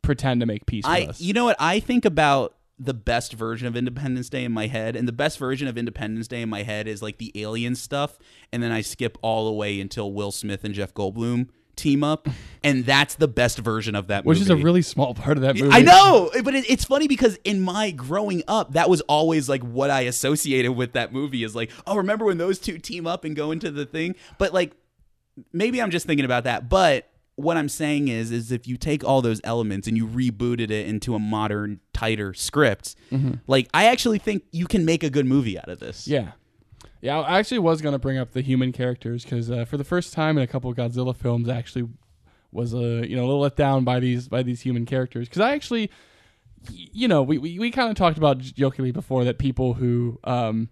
pretend 0.01 0.41
to 0.41 0.47
make 0.47 0.65
peace 0.65 0.87
with 0.89 1.11
us, 1.11 1.21
you 1.21 1.35
know 1.35 1.45
what 1.45 1.57
I 1.59 1.79
think 1.79 2.07
about 2.07 2.57
the 2.79 2.95
best 2.95 3.35
version 3.35 3.69
of 3.69 3.77
Independence 3.77 4.31
Day 4.31 4.45
in 4.45 4.53
my 4.53 4.67
head, 4.67 4.97
and 4.97 5.07
the 5.07 5.13
best 5.13 5.39
version 5.39 5.69
of 5.69 5.77
Independence 5.77 6.27
Day 6.27 6.41
in 6.41 6.49
my 6.49 6.63
head 6.63 6.89
is 6.89 7.03
like 7.03 7.19
the 7.19 7.33
alien 7.35 7.75
stuff, 7.75 8.19
and 8.51 8.63
then 8.63 8.73
I 8.73 8.81
skip 8.81 9.19
all 9.21 9.45
the 9.45 9.53
way 9.53 9.79
until 9.79 10.11
Will 10.11 10.33
Smith 10.33 10.65
and 10.65 10.73
Jeff 10.75 10.95
Goldblum 10.95 11.51
team 11.77 12.03
up, 12.03 12.29
and 12.65 12.85
that's 12.85 13.15
the 13.15 13.29
best 13.29 13.59
version 13.59 13.95
of 13.95 14.09
that 14.09 14.25
which 14.25 14.39
movie. 14.39 14.53
is 14.53 14.61
a 14.61 14.63
really 14.63 14.83
small 14.83 15.15
part 15.15 15.37
of 15.37 15.43
that 15.43 15.57
movie. 15.57 15.71
I 15.73 15.83
know, 15.83 16.31
but 16.43 16.55
it, 16.55 16.69
it's 16.69 16.85
funny 16.85 17.09
because 17.09 17.39
in 17.45 17.61
my 17.61 17.91
growing 17.91 18.43
up, 18.49 18.73
that 18.73 18.91
was 18.91 19.01
always 19.03 19.49
like 19.49 19.63
what 19.63 19.91
I 19.91 20.03
associated 20.03 20.73
with 20.73 20.93
that 20.93 21.13
movie 21.13 21.45
is 21.45 21.55
like, 21.55 21.71
oh, 21.87 21.97
remember 21.97 22.25
when 22.25 22.39
those 22.39 22.59
two 22.59 22.79
team 22.79 23.07
up 23.07 23.25
and 23.25 23.37
go 23.37 23.51
into 23.51 23.71
the 23.71 23.87
thing? 23.87 24.17
But 24.39 24.53
like, 24.53 24.73
maybe 25.53 25.81
I'm 25.81 25.91
just 25.91 26.07
thinking 26.07 26.25
about 26.25 26.45
that. 26.45 26.69
But 26.69 27.09
what 27.37 27.57
I'm 27.57 27.69
saying 27.69 28.09
is, 28.09 28.33
is 28.33 28.51
if 28.51 28.67
you 28.67 28.77
take 28.77 29.05
all 29.05 29.23
those 29.23 29.41
elements 29.45 29.87
and 29.87 29.97
you 29.97 30.07
rebooted 30.07 30.71
it 30.71 30.87
into 30.87 31.15
a 31.15 31.19
modern, 31.19 31.81
tighter 31.93 32.35
script, 32.35 32.97
mm-hmm. 33.13 33.35
like 33.47 33.69
I 33.73 33.87
actually 33.87 34.19
think 34.19 34.45
you 34.53 34.67
can 34.67 34.85
make 34.85 35.05
a 35.05 35.11
good 35.11 35.27
movie 35.27 35.59
out 35.59 35.69
of 35.69 35.79
this. 35.79 36.09
Yeah. 36.09 36.33
Yeah, 37.01 37.21
I 37.21 37.39
actually 37.39 37.59
was 37.59 37.83
going 37.83 37.93
to 37.93 37.99
bring 37.99 38.19
up 38.19 38.33
the 38.33 38.41
human 38.41 38.73
characters 38.73 39.23
because 39.23 39.51
uh, 39.51 39.65
for 39.65 39.77
the 39.77 39.85
first 39.85 40.13
time 40.13 40.37
in 40.37 40.43
a 40.43 40.47
couple 40.47 40.71
of 40.71 40.77
Godzilla 40.77 41.15
films, 41.15 41.49
I 41.49 41.57
actually 41.57 41.89
was 42.53 42.75
uh, 42.75 42.79
you 43.07 43.17
know 43.17 43.23
a 43.23 43.27
little 43.27 43.41
let 43.41 43.57
down 43.57 43.85
by 43.85 44.01
these 44.01 44.29
by 44.29 44.43
these 44.43 44.63
human 44.63 44.87
characters 44.87 45.29
because 45.29 45.41
I 45.41 45.53
actually, 45.53 45.91
you 46.71 47.07
know, 47.07 47.23
we 47.23 47.39
we, 47.39 47.59
we 47.59 47.71
kind 47.71 47.91
of 47.91 47.97
talked 47.97 48.19
about 48.19 48.39
jokingly 48.39 48.93
before 48.93 49.25
that 49.25 49.39
people 49.39 49.75
who 49.75 50.19
um, 50.25 50.71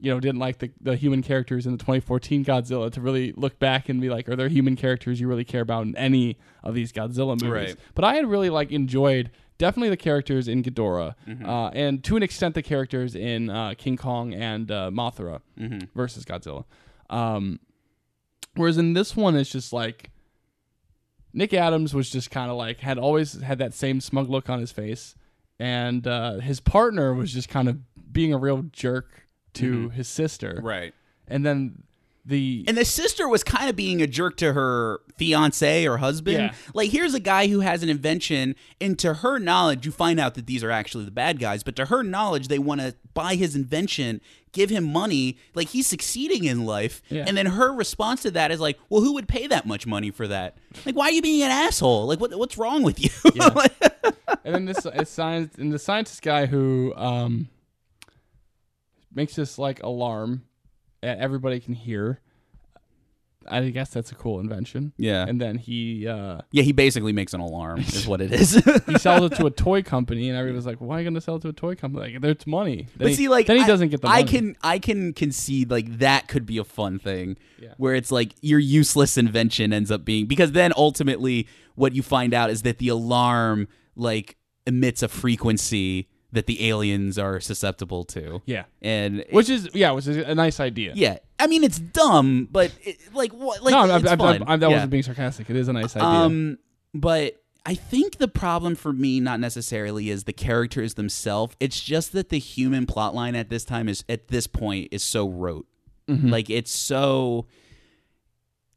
you 0.00 0.12
know 0.12 0.18
didn't 0.18 0.40
like 0.40 0.58
the 0.58 0.70
the 0.80 0.96
human 0.96 1.22
characters 1.22 1.66
in 1.66 1.72
the 1.72 1.78
2014 1.78 2.44
Godzilla 2.44 2.90
to 2.92 3.00
really 3.00 3.32
look 3.36 3.58
back 3.58 3.88
and 3.88 4.00
be 4.00 4.10
like, 4.10 4.28
are 4.28 4.36
there 4.36 4.48
human 4.48 4.76
characters 4.76 5.20
you 5.20 5.28
really 5.28 5.44
care 5.44 5.62
about 5.62 5.86
in 5.86 5.96
any 5.96 6.38
of 6.62 6.74
these 6.74 6.92
Godzilla 6.92 7.40
movies? 7.40 7.50
Right. 7.50 7.76
But 7.94 8.04
I 8.04 8.16
had 8.16 8.26
really 8.26 8.50
like 8.50 8.72
enjoyed 8.72 9.30
definitely 9.60 9.90
the 9.90 9.96
characters 9.96 10.48
in 10.48 10.62
Ghidorah, 10.64 11.14
uh, 11.44 11.68
and 11.74 12.02
to 12.04 12.16
an 12.16 12.22
extent 12.24 12.54
the 12.56 12.62
characters 12.62 13.14
in 13.14 13.50
uh, 13.50 13.74
King 13.76 13.96
Kong 13.96 14.32
and 14.34 14.70
uh, 14.70 14.90
Mothra 14.90 15.42
versus 15.94 16.24
Godzilla. 16.24 16.64
Um, 17.10 17.60
whereas 18.56 18.78
in 18.78 18.94
this 18.94 19.14
one, 19.14 19.36
it's 19.36 19.50
just 19.50 19.72
like 19.72 20.10
Nick 21.32 21.52
Adams 21.54 21.94
was 21.94 22.10
just 22.10 22.30
kind 22.30 22.50
of 22.50 22.56
like 22.56 22.80
had 22.80 22.98
always 22.98 23.40
had 23.42 23.58
that 23.58 23.74
same 23.74 24.00
smug 24.00 24.28
look 24.30 24.48
on 24.50 24.58
his 24.60 24.72
face, 24.72 25.14
and 25.58 26.06
uh, 26.06 26.38
his 26.40 26.58
partner 26.60 27.12
was 27.14 27.32
just 27.32 27.48
kind 27.48 27.68
of 27.68 27.78
being 28.12 28.32
a 28.32 28.38
real 28.38 28.62
jerk 28.72 29.26
to 29.54 29.90
his 29.90 30.08
sister, 30.08 30.58
Right. 30.62 30.94
and 31.28 31.44
then 31.44 31.82
the 32.24 32.64
And 32.68 32.76
the 32.76 32.84
sister 32.84 33.28
was 33.28 33.42
kind 33.42 33.70
of 33.70 33.76
being 33.76 34.02
a 34.02 34.06
jerk 34.06 34.36
to 34.38 34.52
her 34.52 35.00
fiance 35.16 35.86
or 35.86 35.98
husband. 35.98 36.38
Yeah. 36.38 36.54
Like, 36.74 36.90
here's 36.90 37.14
a 37.14 37.20
guy 37.20 37.48
who 37.48 37.60
has 37.60 37.82
an 37.82 37.88
invention, 37.88 38.56
and 38.80 38.98
to 38.98 39.14
her 39.14 39.38
knowledge, 39.38 39.86
you 39.86 39.92
find 39.92 40.20
out 40.20 40.34
that 40.34 40.46
these 40.46 40.62
are 40.62 40.70
actually 40.70 41.04
the 41.04 41.10
bad 41.10 41.38
guys, 41.38 41.62
but 41.62 41.76
to 41.76 41.86
her 41.86 42.02
knowledge, 42.02 42.48
they 42.48 42.58
want 42.58 42.80
to 42.80 42.94
buy 43.14 43.34
his 43.34 43.56
invention, 43.56 44.20
give 44.52 44.70
him 44.70 44.84
money. 44.84 45.38
Like, 45.54 45.68
he's 45.68 45.86
succeeding 45.86 46.44
in 46.44 46.64
life. 46.66 47.02
Yeah. 47.08 47.24
And 47.26 47.36
then 47.36 47.46
her 47.46 47.72
response 47.72 48.22
to 48.22 48.30
that 48.32 48.50
is 48.50 48.60
like, 48.60 48.78
well, 48.88 49.02
who 49.02 49.14
would 49.14 49.28
pay 49.28 49.46
that 49.46 49.66
much 49.66 49.86
money 49.86 50.10
for 50.10 50.28
that? 50.28 50.56
Like, 50.84 50.94
why 50.94 51.06
are 51.06 51.12
you 51.12 51.22
being 51.22 51.42
an 51.42 51.50
asshole? 51.50 52.06
Like, 52.06 52.20
what, 52.20 52.36
what's 52.38 52.58
wrong 52.58 52.82
with 52.82 53.02
you? 53.02 53.10
and 54.44 54.54
then 54.54 54.64
this 54.66 54.86
it's 54.86 55.10
science 55.10 55.54
and 55.56 55.72
the 55.72 55.78
scientist 55.78 56.22
guy 56.22 56.46
who 56.46 56.94
um 56.96 57.48
makes 59.12 59.34
this 59.34 59.58
like 59.58 59.82
alarm 59.82 60.42
everybody 61.02 61.60
can 61.60 61.74
hear. 61.74 62.20
I 63.48 63.70
guess 63.70 63.88
that's 63.88 64.12
a 64.12 64.14
cool 64.14 64.38
invention. 64.38 64.92
Yeah. 64.98 65.24
And 65.26 65.40
then 65.40 65.56
he 65.56 66.06
uh 66.06 66.42
yeah, 66.52 66.62
he 66.62 66.72
basically 66.72 67.12
makes 67.14 67.32
an 67.32 67.40
alarm, 67.40 67.80
is 67.80 68.06
what 68.06 68.20
it 68.20 68.32
is. 68.32 68.52
he 68.86 68.98
sells 68.98 69.32
it 69.32 69.36
to 69.38 69.46
a 69.46 69.50
toy 69.50 69.82
company 69.94 70.28
and 70.28 70.36
everybody's 70.38 70.66
like, 70.66 70.76
Why 70.78 70.96
are 70.96 70.98
you 71.00 71.04
gonna 71.04 71.22
sell 71.22 71.36
it 71.36 71.42
to 71.42 71.48
a 71.48 71.52
toy 71.52 71.74
company? 71.74 72.12
Like 72.12 72.20
there's 72.22 72.46
money. 72.46 72.82
Then 72.82 72.88
But 72.98 73.08
he- 73.08 73.14
see, 73.14 73.28
like 73.28 73.46
then 73.46 73.56
he 73.56 73.62
I- 73.62 73.66
doesn't 73.66 73.88
get 73.88 74.02
the 74.02 74.08
money. 74.08 74.20
I 74.22 74.26
can 74.26 74.56
I 74.62 74.78
can 74.78 75.14
concede 75.14 75.70
like 75.70 75.98
that 76.00 76.28
could 76.28 76.44
be 76.44 76.58
a 76.58 76.64
fun 76.64 76.98
thing, 76.98 77.38
Yeah. 77.58 77.72
where 77.78 77.94
it's 77.94 78.12
like 78.12 78.34
your 78.42 78.58
useless 78.58 79.16
invention 79.16 79.72
ends 79.72 79.90
up 79.90 80.04
being 80.04 80.26
because 80.26 80.52
then 80.52 80.72
ultimately 80.76 81.48
what 81.76 81.94
you 81.94 82.02
find 82.02 82.34
out 82.34 82.50
is 82.50 82.60
that 82.62 82.76
the 82.76 82.88
alarm 82.88 83.68
like 83.96 84.36
emits 84.66 85.02
a 85.02 85.08
frequency 85.08 86.08
that 86.32 86.46
the 86.46 86.68
aliens 86.68 87.18
are 87.18 87.40
susceptible 87.40 88.04
to. 88.04 88.40
Yeah. 88.46 88.64
and 88.82 89.24
Which 89.30 89.48
is 89.50 89.68
yeah, 89.74 89.90
which 89.92 90.06
is 90.06 90.16
a 90.18 90.34
nice 90.34 90.60
idea. 90.60 90.92
yeah, 90.94 91.18
I 91.38 91.46
mean 91.46 91.64
it's 91.64 91.78
dumb, 91.78 92.48
but 92.50 92.72
it, 92.82 92.98
like 93.14 93.32
what? 93.32 93.62
Like 93.62 93.72
no, 93.72 93.80
I'm, 93.80 93.90
I'm, 94.06 94.20
I'm. 94.20 94.42
I'm- 94.48 94.60
that 94.60 94.68
Yeah. 94.70 94.76
wasn't 94.76 94.90
being 94.90 95.02
sarcastic. 95.02 95.50
It 95.50 95.56
is 95.56 95.68
a 95.68 95.72
nice 95.72 95.96
idea. 95.96 96.08
Um, 96.08 96.58
but 96.94 97.36
I 97.66 97.74
think 97.74 98.16
the 98.18 98.28
problem 98.28 98.74
for 98.74 98.92
me, 98.92 99.20
not 99.20 99.38
necessarily, 99.40 100.08
is 100.10 100.24
the 100.24 100.32
characters 100.32 100.94
themselves. 100.94 101.54
It's 101.60 101.80
just 101.80 102.12
that 102.12 102.30
the 102.30 102.38
human 102.38 102.86
plotline 102.86 103.36
at 103.36 103.50
this 103.50 103.64
time 103.64 103.88
is 103.88 104.04
at 104.08 104.28
this 104.28 104.46
point 104.46 104.88
is 104.92 105.02
so 105.02 105.28
rote. 105.28 105.66
Mm-hmm. 106.08 106.28
Like 106.28 106.48
it's 106.50 106.70
so. 106.72 107.46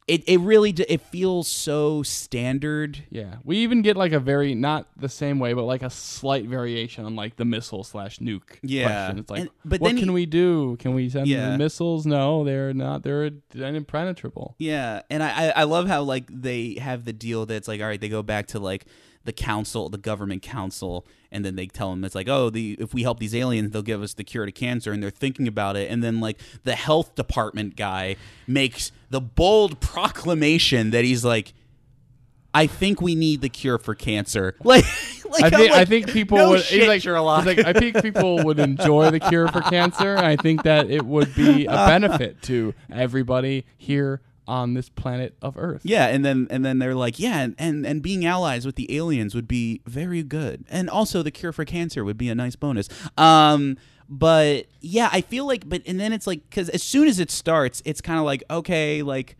It 0.05 0.23
it 0.27 0.39
really 0.41 0.71
it 0.71 0.99
feels 1.01 1.47
so 1.47 2.03
standard. 2.03 3.05
yeah, 3.09 3.35
we 3.45 3.57
even 3.59 3.81
get 3.81 3.95
like 3.95 4.11
a 4.11 4.19
very 4.19 4.53
not 4.53 4.87
the 4.97 5.07
same 5.07 5.39
way, 5.39 5.53
but 5.53 5.63
like 5.63 5.81
a 5.81 5.89
slight 5.89 6.45
variation 6.45 7.05
on 7.05 7.15
like 7.15 7.37
the 7.37 7.45
missile 7.45 7.83
slash 7.85 8.19
nuke. 8.19 8.57
Yeah. 8.61 8.85
question. 8.87 9.19
it's 9.19 9.29
like, 9.31 9.41
And- 9.41 9.49
but 9.63 9.79
what 9.79 9.89
can 9.95 10.09
he- 10.09 10.09
we 10.09 10.25
do? 10.25 10.75
Can 10.77 10.93
we 10.93 11.07
send 11.09 11.27
Yeah. 11.27 11.51
the 11.51 11.57
missiles? 11.57 12.05
No, 12.05 12.43
they're 12.43 12.73
not. 12.73 13.03
They're 13.03 13.31
impenetrable. 13.55 14.55
Yeah, 14.57 15.01
and 15.09 15.23
I 15.23 15.29
I 15.47 15.49
I 15.57 15.63
love 15.63 15.87
how 15.87 16.03
like 16.03 16.25
they 16.29 16.75
have 16.75 17.05
the 17.05 17.13
deal 17.13 17.45
that's 17.45 17.67
like 17.67 17.81
all 17.81 17.87
right, 17.87 17.99
they 18.01 18.09
go 18.09 18.23
back 18.23 18.47
to 18.47 18.59
like 18.59 18.85
the 19.25 19.33
council, 19.33 19.89
the 19.89 19.97
government 19.97 20.41
council, 20.41 21.05
and 21.31 21.43
then 21.45 21.55
they 21.55 21.67
tell 21.67 21.89
them 21.91 22.03
it's 22.03 22.15
like 22.15 22.27
oh 22.27 22.49
the 22.49 22.75
if 22.79 22.93
we 22.93 23.03
help 23.03 23.19
these 23.19 23.35
aliens, 23.35 23.71
they'll 23.71 23.81
give 23.81 24.01
us 24.01 24.13
the 24.13 24.23
cure 24.23 24.45
to 24.45 24.51
cancer, 24.51 24.91
and 24.91 25.01
they're 25.01 25.09
thinking 25.09 25.47
about 25.47 25.75
it, 25.75 25.89
and 25.89 26.03
then 26.03 26.19
like 26.19 26.39
the 26.63 26.75
health 26.75 27.15
department 27.15 27.75
guy 27.75 28.15
makes 28.47 28.91
the 29.09 29.21
bold 29.21 29.79
proclamation 29.79 30.91
that 30.91 31.03
he's 31.03 31.23
like. 31.23 31.53
I 32.55 32.67
think 32.67 33.01
we 33.01 33.15
need 33.15 33.41
the 33.41 33.49
cure 33.49 33.79
for 33.79 33.95
cancer. 33.95 34.55
Like, 34.63 34.85
like 35.25 35.51
I 35.51 35.57
think 35.57 35.71
I 35.71 35.85
think 35.85 36.11
people 36.11 36.37
no 36.37 36.49
would. 36.51 36.61
shit, 36.61 36.87
like, 36.87 37.01
Sherlock. 37.01 37.45
he's 37.45 37.57
like, 37.57 37.65
I 37.65 37.73
think 37.73 37.99
people 38.03 38.43
would 38.43 38.59
enjoy 38.59 39.09
the 39.09 39.19
cure 39.19 39.47
for 39.47 39.61
cancer. 39.61 40.15
I 40.15 40.35
think 40.35 40.61
that 40.61 40.91
it 40.91 41.03
would 41.03 41.33
be 41.33 41.65
a 41.65 41.71
uh, 41.71 41.87
benefit 41.87 42.43
to 42.43 42.75
everybody 42.91 43.65
here 43.77 44.21
on 44.47 44.73
this 44.73 44.89
planet 44.89 45.35
of 45.41 45.57
Earth. 45.57 45.81
Yeah, 45.83 46.07
and 46.07 46.23
then 46.23 46.47
and 46.49 46.63
then 46.65 46.79
they're 46.79 46.95
like, 46.95 47.19
yeah, 47.19 47.47
and, 47.57 47.85
and 47.85 48.01
being 48.01 48.25
allies 48.25 48.65
with 48.65 48.75
the 48.75 48.95
aliens 48.95 49.35
would 49.35 49.47
be 49.47 49.81
very 49.85 50.23
good, 50.23 50.65
and 50.69 50.89
also 50.89 51.23
the 51.23 51.31
cure 51.31 51.51
for 51.51 51.65
cancer 51.65 52.03
would 52.03 52.17
be 52.17 52.29
a 52.29 52.35
nice 52.35 52.55
bonus. 52.55 52.89
Um, 53.17 53.77
but 54.09 54.65
yeah, 54.81 55.09
I 55.11 55.21
feel 55.21 55.47
like, 55.47 55.67
but 55.67 55.81
and 55.85 55.99
then 55.99 56.13
it's 56.13 56.27
like 56.27 56.49
because 56.49 56.69
as 56.69 56.83
soon 56.83 57.07
as 57.07 57.19
it 57.19 57.31
starts, 57.31 57.81
it's 57.85 58.01
kind 58.01 58.19
of 58.19 58.25
like 58.25 58.43
okay, 58.49 59.01
like 59.01 59.37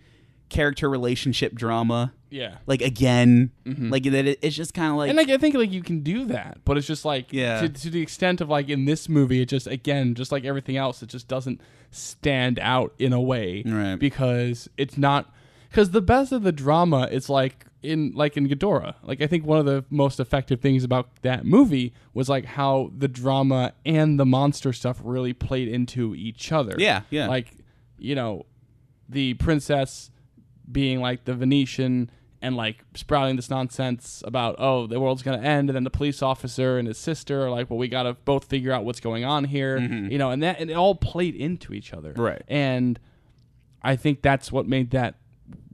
character 0.53 0.89
relationship 0.89 1.53
drama, 1.55 2.13
yeah. 2.29 2.57
like 2.65 2.81
again, 2.81 3.51
mm-hmm. 3.65 3.89
like 3.89 4.03
that. 4.03 4.25
It, 4.25 4.39
it's 4.41 4.55
just 4.55 4.73
kind 4.73 4.91
of 4.91 4.97
like, 4.97 5.09
And 5.09 5.17
like 5.17 5.29
I 5.29 5.37
think 5.37 5.55
like 5.55 5.71
you 5.71 5.81
can 5.83 6.01
do 6.01 6.25
that, 6.25 6.59
but 6.63 6.77
it's 6.77 6.87
just 6.87 7.03
like 7.03 7.33
Yeah. 7.33 7.61
to, 7.61 7.69
to 7.69 7.89
the 7.89 8.01
extent 8.01 8.39
of 8.39 8.49
like 8.49 8.69
in 8.69 8.85
this 8.85 9.09
movie, 9.09 9.41
it 9.41 9.47
just 9.47 9.67
again 9.67 10.15
just 10.15 10.31
like 10.31 10.45
everything 10.45 10.77
else, 10.77 11.01
it 11.03 11.09
just 11.09 11.27
doesn't 11.27 11.59
stand 11.91 12.59
out 12.59 12.93
in 12.97 13.11
a 13.13 13.21
way 13.21 13.63
Right. 13.65 13.95
because 13.95 14.69
it's 14.77 14.97
not 14.97 15.33
because 15.69 15.89
the 15.91 16.01
best 16.01 16.31
of 16.31 16.43
the 16.43 16.51
drama 16.51 17.07
is 17.11 17.29
like 17.29 17.65
in 17.81 18.13
like 18.15 18.37
in 18.37 18.47
Ghidorah. 18.47 18.95
Like 19.03 19.21
I 19.21 19.27
think 19.27 19.45
one 19.45 19.59
of 19.59 19.65
the 19.65 19.83
most 19.89 20.19
effective 20.19 20.61
things 20.61 20.83
about 20.83 21.09
that 21.23 21.45
movie 21.45 21.93
was 22.13 22.29
like 22.29 22.45
how 22.45 22.91
the 22.97 23.07
drama 23.07 23.73
and 23.85 24.19
the 24.19 24.25
monster 24.25 24.71
stuff 24.71 25.01
really 25.03 25.33
played 25.33 25.67
into 25.67 26.15
each 26.15 26.51
other. 26.51 26.75
Yeah, 26.77 27.01
yeah. 27.09 27.27
Like 27.27 27.51
you 27.97 28.15
know, 28.15 28.45
the 29.09 29.33
princess 29.35 30.09
being 30.71 31.01
like 31.01 31.25
the 31.25 31.33
Venusian 31.33 32.09
and 32.41 32.55
like 32.57 32.83
sprouting 32.93 33.35
this 33.37 33.49
nonsense 33.49 34.21
about 34.25 34.55
oh 34.57 34.85
the 34.85 34.99
world's 34.99 35.21
gonna 35.23 35.41
end 35.41 35.69
and 35.69 35.75
then 35.75 35.83
the 35.85 35.89
police 35.89 36.21
officer 36.21 36.77
and 36.77 36.87
his 36.89 36.97
sister 36.97 37.41
are 37.45 37.49
like 37.49 37.69
well 37.69 37.79
we 37.79 37.87
gotta 37.87 38.13
both 38.25 38.43
figure 38.45 38.71
out 38.73 38.83
what's 38.83 38.99
going 38.99 39.23
on 39.23 39.45
here 39.45 39.77
you 39.77 40.17
know 40.17 40.29
and 40.29 40.43
that 40.43 40.59
and 40.59 40.69
it 40.69 40.73
all 40.73 40.93
played 40.95 41.35
into 41.35 41.73
each 41.73 41.93
other 41.93 42.11
Mm-hmm. 42.11 42.21
Right. 42.21 42.41
and 42.49 42.99
I 43.81 43.95
think 43.95 44.21
that's 44.21 44.51
what 44.51 44.67
made 44.67 44.91
that 44.91 45.15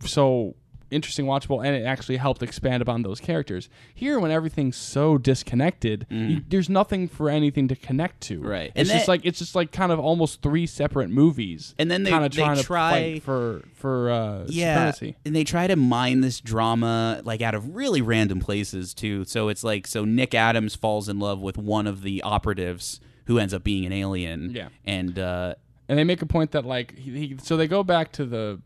so 0.06 0.56
interesting 0.92 1.26
watchable 1.26 1.64
and 1.66 1.76
it 1.76 1.84
actually 1.86 2.18
helped 2.18 2.42
expand 2.44 2.82
upon 2.82 3.02
those 3.04 3.20
characters 3.20 3.70
here 3.94 4.20
when 4.20 4.32
everything's 4.32 4.76
so 4.76 5.18
disconnected 5.18 6.06
you, 6.10 6.42
there's 6.50 6.70
nothing 6.70 7.08
for 7.08 7.30
anything 7.30 7.68
to 7.68 7.76
connect 7.76 8.22
to. 8.22 8.42
Right. 8.42 8.72
it's 8.76 8.76
And 8.76 8.88
just 8.88 9.06
that- 9.06 9.12
like 9.12 9.22
it's 9.26 9.40
just 9.40 9.56
like 9.56 9.72
kind 9.72 9.92
of 9.92 10.00
almost 10.00 10.42
three 10.42 10.66
separate 10.66 11.10
movies 11.10 11.76
And 11.78 11.90
then 11.92 12.04
they- 12.04 12.10
kind 12.10 12.26
of 12.26 12.32
they 12.32 12.42
trying 12.42 12.58
to 12.58 12.64
try- 12.64 12.92
fight 12.92 13.24
for 13.24 13.64
for 13.74 14.10
uh 14.12 14.46
yeah, 14.48 14.74
supremacy 14.92 15.16
and 15.26 15.36
they 15.36 15.44
try 15.44 15.68
to 15.68 15.76
mine 15.76 16.22
this 16.22 16.40
drama 16.40 17.22
like 17.24 17.42
out 17.42 17.56
of 17.56 17.76
really 17.76 18.02
random 18.02 18.40
places 18.40 18.94
too. 18.94 19.26
So 19.26 19.48
it's 19.50 19.64
like 19.64 19.88
so 19.88 20.06
Nick 20.06 20.34
Adams 20.34 20.76
falls 20.76 21.08
in 21.10 21.20
love 21.20 21.40
with 21.40 21.58
one 21.58 21.88
of 21.88 22.02
the 22.02 22.22
operatives 22.24 23.00
who 23.26 23.38
ends 23.38 23.54
up 23.54 23.64
being 23.64 23.86
an 23.86 23.94
alien. 23.94 24.52
Yeah. 24.56 24.70
and 24.86 25.18
uh, 25.20 25.54
and 25.88 25.98
they 25.98 26.04
make 26.04 26.22
a 26.22 26.26
point 26.26 26.52
that 26.52 26.66
like 26.66 26.98
he, 26.98 27.12
he 27.28 27.38
so 27.42 27.58
they 27.58 27.68
go 27.68 27.84
back 27.84 28.12
to 28.14 28.26
the 28.26 28.60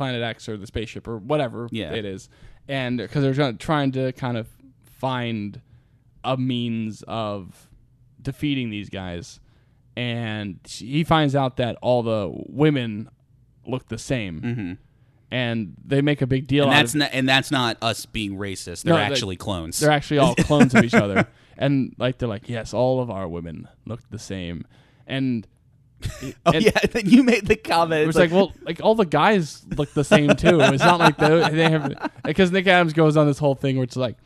planet 0.00 0.22
X 0.22 0.48
or 0.48 0.56
the 0.56 0.66
spaceship 0.66 1.06
or 1.06 1.18
whatever 1.18 1.68
Yeah. 1.70 1.92
it 1.92 2.06
is, 2.06 2.30
and 2.66 2.96
because 2.96 3.22
they're 3.22 3.52
trying, 3.52 3.92
to 3.92 4.12
kind 4.12 4.38
of 4.38 4.48
find 4.82 5.60
a 6.24 6.38
means 6.38 7.02
of 7.06 7.68
defeating 8.22 8.70
these 8.70 8.88
guys, 8.88 9.40
and 9.96 10.58
he 10.66 11.04
finds 11.04 11.34
out 11.36 11.58
that 11.58 11.76
all 11.82 12.02
the 12.02 12.30
women 12.48 13.10
look 13.66 13.88
the 13.88 13.98
same, 13.98 14.78
and 15.30 15.74
they 15.84 16.00
make 16.00 16.22
a 16.22 16.26
big 16.26 16.46
deal. 16.46 16.64
Mm-hmm. 16.66 16.72
and 16.72 16.78
that's 16.80 16.94
of, 16.94 16.98
not 17.00 17.10
and 17.12 17.28
that's 17.28 17.50
not 17.50 17.76
us 17.82 18.06
being 18.06 18.36
racist. 18.38 18.84
They're 18.84 18.94
No, 18.94 19.00
they- 19.00 19.04
actually 19.04 19.36
clones. 19.36 19.78
they're 19.80 19.90
actually 19.90 20.18
all 20.18 20.34
clones 20.34 20.74
of 20.74 20.82
each 20.82 20.94
other, 20.94 21.26
and 21.58 21.94
like 21.98 22.16
they're 22.18 22.28
like, 22.28 22.48
yes, 22.48 22.72
all 22.72 23.00
of 23.02 23.10
our 23.10 23.28
women 23.28 23.68
look 23.84 24.00
the 24.10 24.18
same, 24.18 24.64
and. 25.06 25.46
oh 26.46 26.52
and- 26.52 26.64
yeah, 26.64 26.78
then 26.90 27.06
you 27.06 27.22
made 27.22 27.46
the 27.46 27.56
comment. 27.56 28.02
It 28.02 28.06
was 28.06 28.16
like, 28.16 28.30
well, 28.30 28.52
like 28.62 28.80
all 28.82 28.94
the 28.94 29.04
guys 29.04 29.64
look 29.76 29.92
the 29.92 30.04
same 30.04 30.34
too. 30.36 30.60
It's 30.60 30.82
not 30.82 30.98
like 31.00 31.16
they, 31.16 31.50
they 31.50 31.70
have 31.70 32.10
because 32.24 32.50
Nick 32.50 32.66
Adams 32.66 32.92
goes 32.92 33.16
on 33.16 33.26
this 33.26 33.38
whole 33.38 33.54
thing 33.54 33.76
where 33.76 33.84
it's 33.84 33.96
like, 33.96 34.16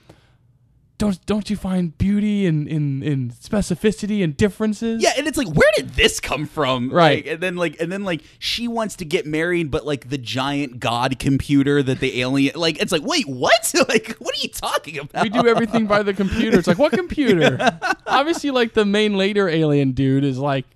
don't 0.97 1.27
don't 1.27 1.51
you 1.51 1.57
find 1.57 1.97
beauty 1.99 2.47
in 2.47 2.69
in, 2.69 3.03
in 3.03 3.31
specificity 3.31 4.23
and 4.23 4.37
differences? 4.37 5.03
Yeah, 5.03 5.13
and 5.19 5.27
it's 5.27 5.37
like, 5.37 5.49
where 5.49 5.71
did 5.77 5.91
this 5.91 6.21
come 6.21 6.47
from? 6.47 6.91
Right. 6.91 7.25
Like, 7.25 7.35
and 7.35 7.43
then 7.43 7.57
like, 7.57 7.81
and 7.81 7.91
then 7.91 8.05
like, 8.05 8.23
she 8.39 8.69
wants 8.69 8.97
to 8.97 9.05
get 9.05 9.27
married, 9.27 9.71
but 9.71 9.85
like 9.85 10.09
the 10.09 10.19
giant 10.19 10.79
god 10.79 11.19
computer 11.19 11.83
that 11.83 11.99
the 11.99 12.21
alien, 12.21 12.55
like, 12.55 12.81
it's 12.81 12.93
like, 12.93 13.03
wait, 13.03 13.27
what? 13.27 13.75
like, 13.89 14.17
what 14.19 14.35
are 14.35 14.41
you 14.41 14.49
talking 14.49 14.99
about? 14.99 15.25
We 15.25 15.31
do 15.31 15.47
everything 15.47 15.87
by 15.87 16.03
the 16.03 16.15
computer. 16.15 16.59
It's 16.59 16.69
like 16.69 16.79
what 16.79 16.93
computer? 16.93 17.59
Obviously, 18.07 18.51
like 18.53 18.75
the 18.75 18.85
main 18.85 19.17
later 19.17 19.49
alien 19.49 19.93
dude 19.93 20.25
is 20.25 20.39
like 20.39 20.67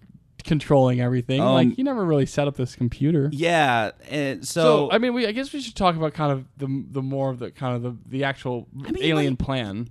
controlling 0.45 1.01
everything. 1.01 1.41
Um, 1.41 1.53
like 1.53 1.75
he 1.75 1.83
never 1.83 2.05
really 2.05 2.27
set 2.27 2.49
up 2.49 2.57
this 2.57 2.75
computer. 2.75 3.29
Yeah, 3.33 3.93
and 4.11 4.47
So, 4.47 4.63
so, 4.89 4.91
I 4.93 4.99
mean, 4.99 5.15
we 5.15 5.27
I 5.27 5.33
guess 5.33 5.53
we 5.53 5.61
should 5.61 5.75
talk 5.75 5.97
about 5.97 6.15
kind 6.15 6.33
of 6.33 6.45
the 6.57 6.85
the 6.91 7.03
more 7.03 7.31
of 7.31 7.39
the 7.39 7.51
kind 7.51 7.77
of 7.77 7.83
the 7.83 7.97
the 8.09 8.25
actual 8.25 8.69
mean, 8.73 8.97
alien 9.03 9.33
like- 9.33 9.39
plan. 9.39 9.89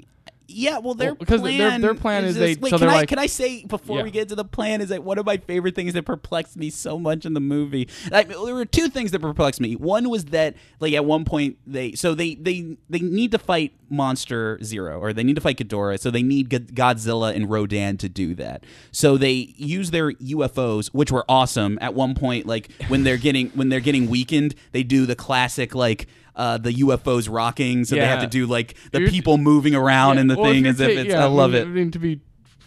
Yeah, 0.50 0.78
well, 0.78 0.94
their 0.94 1.10
Well, 1.10 1.16
because 1.16 1.42
plan 1.42 1.58
their- 1.82 1.92
their 1.92 1.94
plan 2.00 2.24
is 2.24 2.36
they- 2.36 2.54
this- 2.54 2.62
Wait, 2.62 2.70
so 2.70 2.80
can 2.80 2.88
I 2.88 2.94
like- 2.94 3.10
can 3.10 3.20
I 3.20 3.26
say 3.26 3.66
before 3.66 3.98
Yeah. 3.98 4.04
we 4.04 4.12
get 4.12 4.30
to 4.30 4.36
the 4.36 4.46
plan 4.46 4.80
is 4.80 4.90
that 4.90 5.04
one 5.04 5.18
of 5.18 5.26
my 5.26 5.36
favorite 5.38 5.76
things 5.76 5.94
that 5.94 6.06
perplexed 6.06 6.56
me 6.56 6.70
so 6.70 6.98
much 6.98 7.26
in 7.26 7.34
the 7.34 7.42
movie. 7.42 7.88
Like, 8.12 8.30
there 8.30 8.40
were 8.56 8.64
two 8.66 8.88
things 8.88 9.12
that 9.12 9.20
perplexed 9.20 9.60
me. 9.60 9.76
One 9.76 10.10
was 10.10 10.26
that 10.26 10.56
like 10.80 10.94
at 10.94 11.04
one 11.04 11.26
point 11.26 11.58
they 11.68 11.94
so 11.94 12.16
they 12.16 12.36
they 12.36 12.78
they 12.90 13.00
need 13.00 13.32
to 13.32 13.38
fight 13.40 13.74
Monster 13.90 14.58
Zero 14.64 15.00
or 15.00 15.12
they 15.14 15.24
need 15.24 15.36
to 15.36 15.42
fight 15.42 15.58
Ghidorah, 15.58 16.00
so 16.00 16.10
they 16.12 16.24
need 16.24 16.50
Godzilla 16.50 17.36
and 17.36 17.50
Rodan 17.50 17.98
to 17.98 18.08
do 18.10 18.34
that. 18.36 18.64
So 18.92 19.18
they 19.18 19.54
use 19.58 19.92
their 19.92 20.12
UFOs, 20.14 20.88
which 20.88 21.12
were 21.12 21.26
awesome. 21.28 21.78
At 21.82 21.94
one 21.94 22.16
point, 22.16 22.46
like 22.46 22.70
when 22.88 23.04
they're 23.04 23.18
getting 23.18 23.50
when 23.50 23.68
they're 23.70 23.80
getting 23.82 24.10
weakened, 24.10 24.56
they 24.72 24.84
do 24.84 25.06
the 25.06 25.16
classic 25.16 25.76
like. 25.76 26.08
Uh, 26.38 26.58
the 26.58 26.72
UFOs 26.72 27.28
rocking, 27.30 27.84
so 27.84 27.96
they 27.96 28.06
have 28.06 28.22
to 28.22 28.28
do 28.28 28.46
like 28.46 28.76
the 28.92 29.00
You're- 29.00 29.12
people 29.12 29.40
moving 29.40 29.74
around 29.74 30.16
Yeah, 30.16 30.22
and 30.22 30.30
the 30.30 30.38
well, 30.38 30.52
thing 30.54 30.68
as 30.68 30.80
if 30.80 30.94
ta- 30.94 31.02
it's. 31.02 31.10
yeah, 31.10 31.24
I 31.24 31.28
love 31.28 31.52
mean, 31.54 31.62
it. 31.64 31.66
I 31.66 31.70
mean, 31.70 31.90
to 31.92 31.98
be 32.00 32.20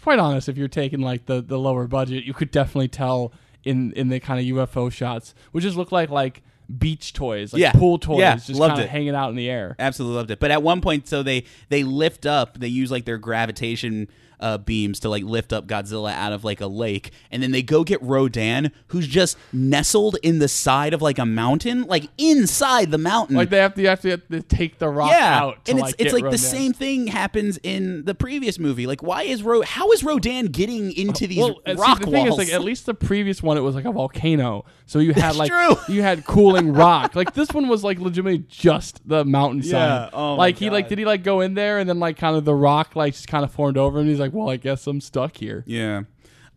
quite 0.03 0.19
honest, 0.19 0.49
if 0.49 0.57
you're 0.57 0.67
taking 0.67 0.99
like 0.99 1.25
the, 1.25 1.41
the 1.41 1.57
lower 1.57 1.87
budget, 1.87 2.25
you 2.25 2.33
could 2.33 2.51
definitely 2.51 2.89
tell 2.89 3.31
in 3.63 3.93
in 3.93 4.09
the 4.09 4.19
kind 4.19 4.39
of 4.41 4.45
UFO 4.57 4.91
shots, 4.91 5.33
which 5.53 5.63
just 5.63 5.77
look 5.77 5.89
like 5.91 6.09
like 6.09 6.43
beach 6.77 7.13
toys, 7.13 7.53
like 7.53 7.61
Yeah. 7.61 7.71
pool 7.71 7.97
toys, 7.97 8.19
Yeah, 8.19 8.35
just 8.35 8.51
loved 8.59 8.71
kind 8.73 8.83
of 8.83 8.89
hanging 8.89 9.15
out 9.15 9.29
in 9.29 9.35
the 9.37 9.49
air. 9.49 9.75
Absolutely 9.79 10.17
loved 10.17 10.31
it. 10.31 10.39
But 10.41 10.51
at 10.51 10.61
one 10.61 10.81
point, 10.81 11.07
so 11.07 11.23
they 11.23 11.45
they 11.69 11.83
lift 11.85 12.25
up, 12.25 12.59
they 12.59 12.67
use 12.67 12.91
like 12.91 13.05
their 13.05 13.17
gravitation 13.17 14.09
uh, 14.41 14.57
beams 14.57 14.99
to 15.01 15.09
like 15.09 15.23
lift 15.23 15.53
up 15.53 15.67
Godzilla 15.67 16.13
out 16.13 16.33
of 16.33 16.43
like 16.43 16.61
a 16.61 16.67
lake, 16.67 17.11
and 17.29 17.41
then 17.41 17.51
they 17.51 17.61
go 17.61 17.83
get 17.83 18.01
Rodan, 18.01 18.71
who's 18.87 19.07
just 19.07 19.37
nestled 19.53 20.17
in 20.23 20.39
the 20.39 20.47
side 20.47 20.93
of 20.93 21.01
like 21.01 21.19
a 21.19 21.25
mountain, 21.25 21.83
like 21.83 22.09
inside 22.17 22.91
the 22.91 22.97
mountain. 22.97 23.35
Like 23.35 23.49
they 23.49 23.59
have 23.59 23.75
to, 23.75 23.83
have 23.85 24.01
to, 24.01 24.09
have 24.11 24.27
to 24.29 24.41
take 24.41 24.79
the 24.79 24.89
rock 24.89 25.11
yeah, 25.11 25.39
out. 25.39 25.65
To, 25.65 25.71
and 25.71 25.79
it's 25.79 25.87
like, 25.87 25.95
it's 25.99 26.13
like 26.13 26.23
Rodan. 26.23 26.31
the 26.31 26.37
same 26.37 26.73
thing 26.73 27.07
happens 27.07 27.59
in 27.63 28.05
the 28.05 28.15
previous 28.15 28.59
movie. 28.59 28.87
Like, 28.87 29.03
why 29.03 29.23
is 29.23 29.43
Ro? 29.43 29.61
How 29.61 29.91
is 29.91 30.03
Rodan 30.03 30.47
getting 30.47 30.91
into 30.93 31.27
these 31.27 31.39
Well, 31.39 31.59
uh, 31.65 31.75
see, 31.75 31.81
rock 31.81 31.99
the 31.99 32.07
thing 32.07 32.27
is, 32.27 32.37
like, 32.37 32.49
at 32.49 32.61
least 32.61 32.85
the 32.85 32.93
previous 32.93 33.41
one, 33.41 33.57
it 33.57 33.61
was 33.61 33.75
like 33.75 33.85
a 33.85 33.91
volcano, 33.91 34.65
so 34.85 34.99
you 34.99 35.13
had 35.13 35.23
That's 35.23 35.37
like 35.37 35.51
true. 35.51 35.75
you 35.87 36.01
had 36.01 36.25
cooling 36.25 36.73
rock. 36.73 37.15
Like 37.15 37.33
this 37.33 37.49
one 37.53 37.67
was 37.67 37.83
like 37.83 37.99
legitimately 37.99 38.45
just 38.49 39.07
the 39.07 39.23
mountainside. 39.23 39.71
Yeah, 39.71 40.09
oh 40.11 40.35
like 40.35 40.57
he 40.57 40.69
like 40.69 40.89
did 40.89 40.97
he 40.97 41.05
like 41.05 41.23
go 41.23 41.41
in 41.41 41.53
there 41.53 41.79
and 41.79 41.87
then 41.87 41.99
like 41.99 42.17
kind 42.17 42.35
of 42.35 42.45
the 42.45 42.53
rock 42.53 42.95
like 42.95 43.13
just 43.13 43.27
kind 43.27 43.43
of 43.43 43.51
formed 43.51 43.77
over 43.77 43.97
him. 43.97 44.01
And 44.01 44.09
he's 44.09 44.19
like, 44.19 44.30
like, 44.31 44.37
well, 44.37 44.49
I 44.49 44.57
guess 44.57 44.87
I'm 44.87 45.01
stuck 45.01 45.37
here. 45.37 45.63
Yeah. 45.65 46.03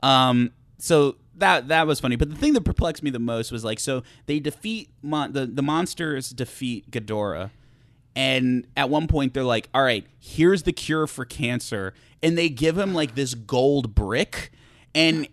Um. 0.03 0.53
So 0.79 1.17
that 1.37 1.69
that 1.69 1.87
was 1.87 2.01
funny, 2.01 2.17
but 2.17 2.31
the 2.31 2.37
thing 2.37 2.53
that 2.55 2.65
perplexed 2.65 3.03
me 3.03 3.11
the 3.11 3.19
most 3.19 3.51
was 3.51 3.65
like, 3.65 3.81
so 3.81 4.03
they 4.27 4.39
defeat 4.41 4.91
mon- 5.03 5.33
the 5.33 5.47
the 5.47 5.63
monsters 5.63 6.31
defeat 6.31 6.91
Ghidorah, 6.91 7.51
and 8.15 8.67
at 8.77 8.89
one 8.91 9.07
point 9.07 9.35
they're 9.35 9.45
like, 9.45 9.69
all 9.75 9.83
right, 9.83 10.07
here's 10.19 10.63
the 10.63 10.73
cure 10.73 11.07
for 11.07 11.25
cancer, 11.25 11.95
and 12.23 12.39
they 12.39 12.49
give 12.49 12.79
him 12.79 12.95
like 12.95 13.15
this 13.15 13.35
gold 13.35 13.95
brick, 13.95 14.53
and 14.95 15.27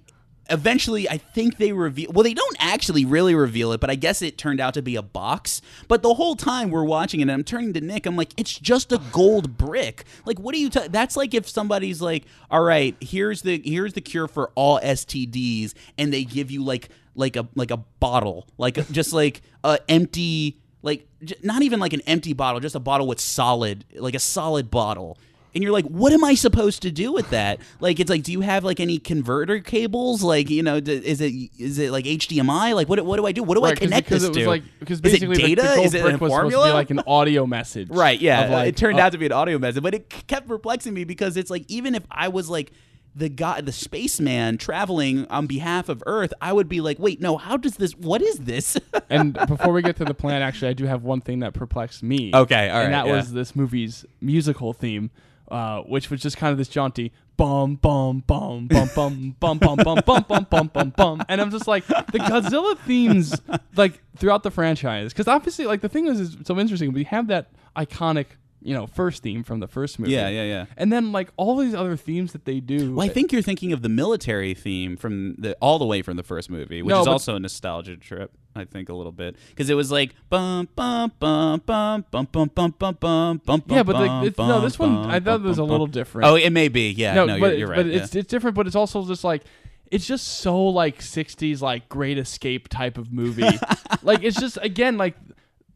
eventually 0.51 1.09
I 1.09 1.17
think 1.17 1.57
they 1.57 1.71
reveal 1.71 2.11
well 2.11 2.23
they 2.23 2.33
don't 2.33 2.57
actually 2.59 3.05
really 3.05 3.35
reveal 3.35 3.71
it 3.71 3.79
but 3.79 3.89
I 3.89 3.95
guess 3.95 4.21
it 4.21 4.37
turned 4.37 4.59
out 4.59 4.73
to 4.75 4.81
be 4.81 4.95
a 4.95 5.01
box. 5.01 5.61
But 5.87 6.03
the 6.03 6.13
whole 6.13 6.35
time 6.35 6.69
we're 6.69 6.83
watching 6.83 7.19
it 7.19 7.23
and 7.23 7.31
I'm 7.31 7.43
turning 7.43 7.73
to 7.73 7.81
Nick 7.81 8.05
I'm 8.05 8.15
like 8.15 8.33
it's 8.37 8.57
just 8.57 8.91
a 8.91 9.01
gold 9.11 9.57
brick. 9.57 10.05
Like 10.25 10.39
what 10.39 10.53
are 10.55 10.59
you 10.59 10.69
ta- 10.69 10.87
that's 10.89 11.17
like 11.17 11.33
if 11.33 11.47
somebody's 11.49 12.01
like 12.01 12.25
all 12.49 12.61
right 12.61 12.95
here's 13.01 13.41
the 13.41 13.61
here's 13.63 13.93
the 13.93 14.01
cure 14.01 14.27
for 14.27 14.51
all 14.55 14.79
STDs 14.81 15.73
and 15.97 16.13
they 16.13 16.23
give 16.23 16.51
you 16.51 16.63
like 16.63 16.89
like 17.15 17.35
a 17.35 17.47
like 17.55 17.71
a 17.71 17.77
bottle 17.77 18.47
like 18.57 18.89
just 18.91 19.13
like 19.13 19.41
a 19.63 19.79
empty 19.89 20.57
like 20.81 21.07
not 21.43 21.61
even 21.61 21.79
like 21.79 21.93
an 21.93 22.01
empty 22.01 22.33
bottle 22.33 22.59
just 22.59 22.75
a 22.75 22.79
bottle 22.79 23.07
with 23.07 23.19
solid 23.19 23.85
like 23.95 24.15
a 24.15 24.19
solid 24.19 24.71
bottle 24.71 25.17
and 25.53 25.63
you're 25.63 25.73
like, 25.73 25.85
what 25.85 26.13
am 26.13 26.23
I 26.23 26.33
supposed 26.35 26.81
to 26.83 26.91
do 26.91 27.11
with 27.11 27.29
that? 27.31 27.59
Like, 27.79 27.99
it's 27.99 28.09
like, 28.09 28.23
do 28.23 28.31
you 28.31 28.41
have 28.41 28.63
like 28.63 28.79
any 28.79 28.97
converter 28.97 29.59
cables? 29.59 30.23
Like, 30.23 30.49
you 30.49 30.63
know, 30.63 30.79
d- 30.79 30.93
is 30.93 31.21
it 31.21 31.33
is 31.59 31.77
it 31.77 31.91
like 31.91 32.05
HDMI? 32.05 32.73
Like, 32.75 32.87
what 32.89 33.03
what 33.05 33.17
do 33.17 33.25
I 33.25 33.31
do? 33.31 33.43
What 33.43 33.55
do 33.55 33.63
I 33.63 33.69
Right, 33.69 33.77
'cause- 33.79 33.87
connect 33.87 34.07
because 34.07 34.21
this 34.21 34.29
it 34.29 34.35
was 34.35 34.43
to? 34.43 34.49
like 34.49 34.63
because 34.79 34.99
is 34.99 34.99
it 34.99 35.03
basically 35.03 35.35
the- 35.35 35.41
data? 35.55 35.61
the, 35.63 35.75
gold 35.75 35.85
is 35.85 35.93
it 35.93 36.01
brick 36.03 36.15
a 36.15 36.17
was 36.17 36.31
supposed 36.31 36.31
to 36.33 36.35
formula? 36.41 36.65
be 36.67 36.73
like 36.73 36.89
an 36.91 37.01
audio 37.07 37.45
message. 37.45 37.89
Right, 37.89 38.19
yeah. 38.19 38.49
like, 38.49 38.67
it 38.69 38.77
turned 38.77 38.99
uh, 38.99 39.03
out 39.03 39.11
to 39.11 39.17
be 39.17 39.25
an 39.25 39.31
audio 39.33 39.59
message, 39.59 39.83
but 39.83 39.93
it 39.93 40.09
kept 40.09 40.47
perplexing 40.47 40.93
me 40.93 41.03
because 41.03 41.37
it's 41.37 41.49
like 41.49 41.65
even 41.67 41.95
if 41.95 42.03
I 42.11 42.27
was 42.29 42.49
like 42.49 42.71
the 43.13 43.27
guy, 43.27 43.59
the 43.59 43.73
spaceman 43.73 44.57
traveling 44.57 45.27
on 45.27 45.45
behalf 45.45 45.89
of 45.89 46.01
Earth, 46.05 46.33
I 46.41 46.53
would 46.53 46.69
be 46.69 46.79
like, 46.79 46.97
wait, 46.97 47.19
no, 47.19 47.35
how 47.37 47.57
does 47.57 47.75
this? 47.75 47.91
What 47.93 48.21
is 48.21 48.37
this? 48.37 48.77
and 49.09 49.33
before 49.47 49.73
we 49.73 49.81
get 49.81 49.97
to 49.97 50.05
the 50.05 50.13
plan, 50.13 50.41
actually, 50.41 50.69
I 50.69 50.73
do 50.73 50.85
have 50.85 51.03
one 51.03 51.19
thing 51.19 51.39
that 51.39 51.53
perplexed 51.53 52.03
me. 52.03 52.31
Okay, 52.33 52.69
all 52.69 52.77
right, 52.77 52.85
and 52.85 52.93
that 52.93 53.07
yeah. 53.07 53.15
was 53.17 53.33
this 53.33 53.53
movie's 53.53 54.05
musical 54.21 54.71
theme, 54.71 55.11
uh, 55.51 55.81
which 55.81 56.09
was 56.09 56.21
just 56.21 56.37
kind 56.37 56.51
of 56.51 56.57
this 56.57 56.67
jaunty 56.67 57.11
bum 57.37 57.75
bum 57.75 58.23
bum 58.25 58.67
bum 58.67 58.89
bum 58.95 59.35
bum 59.39 59.57
bum 59.57 59.77
bum 59.77 59.99
bum 60.05 60.25
bum 60.27 60.47
bum 60.49 60.67
bum 60.73 60.93
bum, 60.95 61.23
and 61.27 61.41
I'm 61.41 61.51
just 61.51 61.67
like 61.67 61.85
the 61.87 62.19
Godzilla 62.19 62.77
themes 62.79 63.39
like 63.75 64.01
throughout 64.17 64.43
the 64.43 64.51
franchise, 64.51 65.11
because 65.11 65.27
obviously, 65.27 65.65
like 65.65 65.81
the 65.81 65.89
thing 65.89 66.07
is, 66.07 66.19
is 66.19 66.37
so 66.43 66.57
interesting. 66.59 66.93
We 66.93 67.03
have 67.05 67.27
that 67.27 67.51
iconic. 67.75 68.27
You 68.63 68.75
know, 68.75 68.85
first 68.85 69.23
theme 69.23 69.43
from 69.43 69.59
the 69.59 69.67
first 69.67 69.97
movie. 69.97 70.11
Yeah, 70.11 70.29
yeah, 70.29 70.43
yeah. 70.43 70.65
And 70.77 70.93
then 70.93 71.11
like 71.11 71.29
all 71.35 71.57
these 71.57 71.73
other 71.73 71.97
themes 71.97 72.31
that 72.33 72.45
they 72.45 72.59
do. 72.59 72.93
well, 72.93 73.05
I 73.05 73.09
think 73.09 73.31
you're 73.31 73.41
thinking 73.41 73.73
of 73.73 73.81
the 73.81 73.89
military 73.89 74.53
theme 74.53 74.97
from 74.97 75.35
the 75.39 75.57
all 75.61 75.79
the 75.79 75.85
way 75.85 76.01
from 76.01 76.15
the 76.17 76.23
first 76.23 76.49
movie, 76.49 76.81
which 76.81 76.91
No, 76.91 77.01
is 77.01 77.07
also 77.07 77.35
a 77.35 77.39
nostalgia 77.39 77.97
trip. 77.97 78.31
I 78.55 78.65
think 78.65 78.89
a 78.89 78.93
little 78.93 79.11
bit 79.11 79.37
because 79.49 79.69
it 79.69 79.75
was 79.75 79.91
like 79.91 80.13
bum 80.29 80.67
bum 80.75 81.11
bum 81.19 81.61
bum 81.65 82.05
bum 82.11 82.27
bum 82.31 82.51
bum 82.53 82.75
bum 82.77 82.95
bum 82.99 83.37
bum. 83.45 83.63
Yeah, 83.69 83.83
but 83.83 83.95
like 83.95 84.27
it's, 84.27 84.37
no, 84.37 84.61
this 84.61 84.77
one 84.77 84.95
bum, 84.95 85.09
I 85.09 85.19
thought 85.19 85.39
bum, 85.39 85.43
was 85.43 85.57
a 85.57 85.63
little 85.63 85.87
bum. 85.87 85.91
different. 85.91 86.27
Oh, 86.27 86.35
it 86.35 86.49
may 86.49 86.67
be. 86.67 86.91
Yeah, 86.91 87.13
no, 87.13 87.27
but, 87.27 87.37
you're, 87.39 87.53
you're 87.53 87.67
right. 87.69 87.77
but 87.77 87.85
yeah. 87.87 88.03
it's 88.03 88.15
it's 88.15 88.27
different. 88.27 88.55
But 88.55 88.67
it's 88.67 88.75
also 88.75 89.05
just 89.05 89.23
like 89.23 89.43
it's 89.89 90.05
just 90.05 90.27
so 90.39 90.67
like 90.67 90.99
'60s 90.99 91.61
like 91.61 91.89
Great 91.89 92.17
Escape 92.17 92.67
type 92.67 92.97
of 92.97 93.11
movie. 93.11 93.57
like 94.03 94.23
it's 94.23 94.39
just 94.39 94.57
again 94.61 94.97
like 94.97 95.15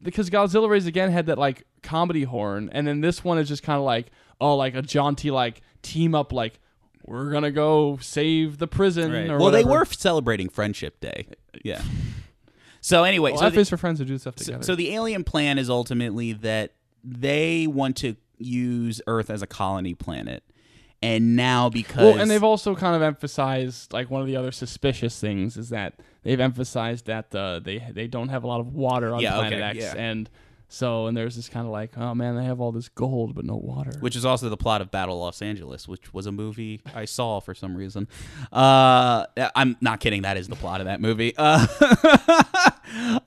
because 0.06 0.30
Godzilla 0.30 0.68
Raids 0.68 0.86
Again 0.86 1.10
had 1.10 1.26
that 1.26 1.36
like 1.36 1.64
comedy 1.82 2.24
horn, 2.24 2.70
and 2.72 2.86
then 2.86 3.02
this 3.02 3.22
one 3.22 3.38
is 3.38 3.48
just 3.48 3.62
kind 3.62 3.76
of 3.76 3.84
like 3.84 4.06
oh 4.40 4.56
like 4.56 4.74
a 4.74 4.82
jaunty 4.82 5.30
like 5.30 5.60
team 5.82 6.14
up 6.14 6.32
like 6.32 6.58
we're 7.06 7.30
gonna 7.30 7.50
go 7.50 7.98
save 8.00 8.58
the 8.58 8.66
prison. 8.66 9.12
Right. 9.12 9.30
Or 9.30 9.38
Well, 9.38 9.50
they 9.50 9.64
were 9.64 9.84
celebrating 9.84 10.48
Friendship 10.48 11.00
Day. 11.00 11.28
Yeah. 11.64 11.80
So 12.82 13.02
anyway, 13.02 13.32
Well, 13.32 13.40
so 13.40 13.46
F 13.46 13.54
the, 13.54 13.60
is 13.60 13.70
for 13.70 13.78
friends 13.78 13.98
who 13.98 14.04
do 14.04 14.18
stuff 14.18 14.38
so, 14.38 14.44
together. 14.44 14.62
so 14.62 14.76
the 14.76 14.94
alien 14.94 15.24
plan 15.24 15.58
is 15.58 15.68
ultimately 15.70 16.34
that 16.34 16.74
they 17.02 17.66
want 17.66 17.96
to 17.96 18.14
use 18.38 19.00
Earth 19.08 19.30
as 19.30 19.42
a 19.42 19.46
colony 19.46 19.94
planet, 19.94 20.44
and 21.02 21.34
now 21.34 21.68
because 21.70 22.14
Well, 22.14 22.20
and 22.20 22.30
they've 22.30 22.44
also 22.44 22.76
kind 22.76 22.94
of 22.94 23.02
emphasized 23.02 23.92
like 23.92 24.10
one 24.10 24.20
of 24.20 24.28
the 24.28 24.36
other 24.36 24.52
suspicious 24.52 25.18
things 25.18 25.56
is 25.56 25.70
that 25.70 25.94
they've 26.26 26.40
emphasized 26.40 27.06
that 27.06 27.34
uh, 27.34 27.60
they 27.60 27.78
they 27.92 28.06
don't 28.08 28.28
have 28.28 28.44
a 28.44 28.46
lot 28.46 28.60
of 28.60 28.74
water 28.74 29.14
on 29.14 29.20
Yeah, 29.20 29.34
Planet 29.36 29.60
okay, 29.60 29.62
X, 29.62 29.94
yeah. 29.94 29.94
and 29.96 30.28
so 30.68 31.06
and 31.06 31.16
there's 31.16 31.36
this 31.36 31.48
kind 31.48 31.64
of 31.64 31.70
like, 31.72 31.96
oh 31.96 32.12
man, 32.14 32.36
they 32.36 32.44
have 32.44 32.60
all 32.60 32.72
this 32.72 32.88
gold 32.88 33.34
but 33.36 33.44
no 33.44 33.54
water. 33.56 33.92
which 34.00 34.16
is 34.16 34.24
also 34.24 34.48
the 34.48 34.56
plot 34.56 34.80
of 34.80 34.90
Battle 34.90 35.18
Los 35.20 35.40
Angeles, 35.40 35.86
which 35.86 36.12
was 36.12 36.26
a 36.26 36.32
movie 36.32 36.80
I 36.94 37.04
saw 37.04 37.38
for 37.40 37.54
some 37.54 37.76
reason. 37.76 38.08
Uh, 38.52 39.26
I'm 39.54 39.76
not 39.80 40.00
kidding. 40.00 40.22
That 40.22 40.36
is 40.36 40.48
the 40.48 40.56
plot 40.56 40.80
of 40.80 40.86
that 40.86 41.00
movie. 41.00 41.32
Uh, 41.38 41.66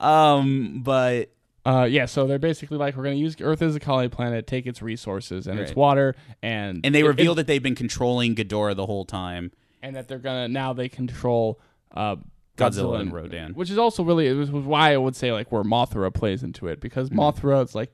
um, 0.00 0.80
but 0.82 1.30
uh, 1.64 1.86
yeah, 1.88 2.06
so 2.06 2.26
they're 2.26 2.38
basically 2.38 2.78
like, 2.78 2.96
we're 2.96 3.04
gonna 3.04 3.16
use 3.16 3.36
Earth 3.40 3.62
as 3.62 3.74
a 3.76 3.80
colony 3.80 4.08
planet, 4.08 4.46
take 4.46 4.66
its 4.66 4.82
resources 4.82 5.46
and 5.46 5.58
its 5.58 5.74
water, 5.74 6.14
and 6.42 6.80
and 6.84 6.94
they 6.94 7.00
it- 7.00 7.06
reveal 7.06 7.32
it- 7.32 7.36
that 7.36 7.46
they've 7.46 7.62
been 7.62 7.74
controlling 7.74 8.34
Ghidorah 8.34 8.76
the 8.76 8.86
whole 8.86 9.04
time. 9.04 9.52
and 9.82 9.96
that 9.96 10.08
they're 10.08 10.18
gonna 10.18 10.48
now 10.48 10.72
they 10.74 10.88
control 10.88 11.58
uh, 11.94 12.16
Godzilla 12.60 12.96
Godzilla 12.96 13.00
and 13.00 13.12
Rodan. 13.12 13.54
which 13.54 13.70
is 13.70 13.78
also 13.78 14.02
really 14.04 14.26
it 14.28 14.34
was, 14.34 14.50
was 14.50 14.64
why 14.64 14.92
I 14.92 14.96
would 14.96 15.16
say 15.16 15.32
like 15.32 15.50
where 15.50 15.62
Mothra 15.62 16.12
plays 16.12 16.42
into 16.42 16.66
it 16.68 16.80
because 16.80 17.10
Mm-hmm. 17.10 17.20
Mothra 17.20 17.62
it's 17.62 17.74
like 17.74 17.92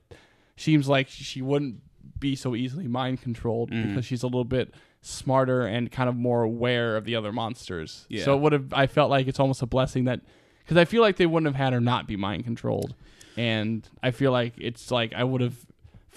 seems 0.55 0.87
like 0.87 1.07
she 1.09 1.41
wouldn't 1.41 1.77
be 2.19 2.35
so 2.35 2.55
easily 2.55 2.87
mind 2.87 3.21
controlled 3.21 3.71
Mm-hmm. 3.71 3.89
because 3.89 4.05
she's 4.05 4.23
a 4.23 4.27
little 4.27 4.43
bit 4.45 4.73
smarter 5.01 5.61
and 5.61 5.91
kind 5.91 6.09
of 6.09 6.15
more 6.15 6.43
aware 6.43 6.97
of 6.97 7.05
the 7.05 7.15
other 7.15 7.31
monsters. 7.31 8.05
Yeah. 8.09 8.25
So 8.25 8.35
it 8.35 8.41
would 8.41 8.53
have 8.53 8.73
I 8.73 8.87
felt 8.87 9.09
like 9.09 9.27
it's 9.27 9.39
almost 9.39 9.61
a 9.61 9.65
blessing 9.67 10.05
that 10.05 10.21
because 10.63 10.77
I 10.77 10.85
feel 10.85 11.01
like 11.01 11.15
they 11.17 11.25
wouldn't 11.25 11.47
have 11.53 11.55
had 11.63 11.73
her 11.73 11.79
not 11.79 12.07
be 12.07 12.15
mind 12.17 12.43
controlled, 12.43 12.93
and 13.37 13.87
I 14.03 14.11
feel 14.11 14.31
like 14.31 14.53
it's 14.57 14.91
like 14.91 15.13
I 15.13 15.23
would 15.23 15.39
have 15.41 15.55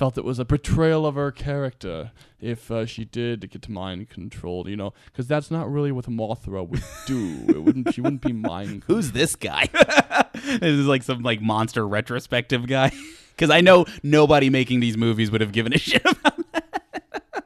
felt 0.00 0.16
it 0.16 0.24
was 0.24 0.38
a 0.38 0.46
betrayal 0.46 1.04
of 1.04 1.14
her 1.14 1.30
character 1.30 2.10
if 2.40 2.70
uh, 2.70 2.86
she 2.86 3.04
did 3.04 3.50
get 3.50 3.60
to 3.60 3.70
mind 3.70 4.08
controlled, 4.08 4.66
you 4.66 4.74
know, 4.74 4.94
because 5.04 5.26
that's 5.26 5.50
not 5.50 5.70
really 5.70 5.92
what 5.92 6.06
Mothra 6.06 6.66
would 6.66 6.82
do. 7.06 7.44
it 7.48 7.62
wouldn't. 7.62 7.92
She 7.92 8.00
wouldn't 8.00 8.22
be 8.22 8.32
mind. 8.32 8.84
Who's 8.86 9.12
this 9.12 9.36
guy? 9.36 9.68
this 10.32 10.62
is 10.62 10.86
like 10.86 11.02
some 11.02 11.22
like 11.22 11.42
monster 11.42 11.86
retrospective 11.86 12.66
guy. 12.66 12.92
Because 13.30 13.48
I 13.48 13.62
know 13.62 13.86
nobody 14.02 14.50
making 14.50 14.80
these 14.80 14.98
movies 14.98 15.30
would 15.30 15.40
have 15.40 15.52
given 15.52 15.72
a 15.72 15.78
shit 15.78 16.04
about 16.04 16.52
that. 16.52 17.44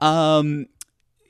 um, 0.00 0.68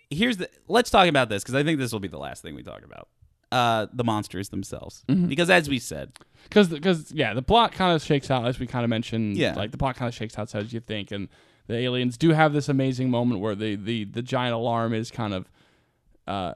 here's 0.08 0.36
the. 0.36 0.48
Let's 0.68 0.88
talk 0.88 1.08
about 1.08 1.28
this 1.28 1.42
because 1.42 1.56
I 1.56 1.64
think 1.64 1.80
this 1.80 1.90
will 1.90 1.98
be 1.98 2.06
the 2.06 2.18
last 2.18 2.40
thing 2.40 2.54
we 2.54 2.62
talk 2.62 2.84
about. 2.84 3.08
Uh, 3.50 3.86
the 3.94 4.04
monsters 4.04 4.50
themselves, 4.50 5.04
Mm-hmm. 5.08 5.26
because 5.26 5.48
as 5.48 5.70
we 5.70 5.78
said, 5.78 6.12
because 6.44 6.68
because 6.68 7.10
yeah, 7.12 7.32
the 7.32 7.40
plot 7.42 7.72
kind 7.72 7.94
of 7.96 8.02
shakes 8.02 8.30
out 8.30 8.46
as 8.46 8.58
we 8.58 8.66
kind 8.66 8.84
of 8.84 8.90
mentioned. 8.90 9.38
Yeah. 9.38 9.54
like 9.54 9.70
the 9.70 9.78
plot 9.78 9.96
kind 9.96 10.06
of 10.08 10.14
shakes 10.14 10.38
out 10.38 10.54
as 10.54 10.72
you 10.74 10.80
think, 10.80 11.10
and 11.10 11.28
the 11.66 11.76
aliens 11.76 12.18
do 12.18 12.30
have 12.32 12.52
this 12.52 12.68
amazing 12.68 13.08
moment 13.10 13.40
where 13.40 13.54
the 13.54 13.74
the 13.76 14.04
the 14.04 14.20
giant 14.20 14.54
alarm 14.54 14.92
is 14.92 15.10
kind 15.10 15.32
of 15.32 15.48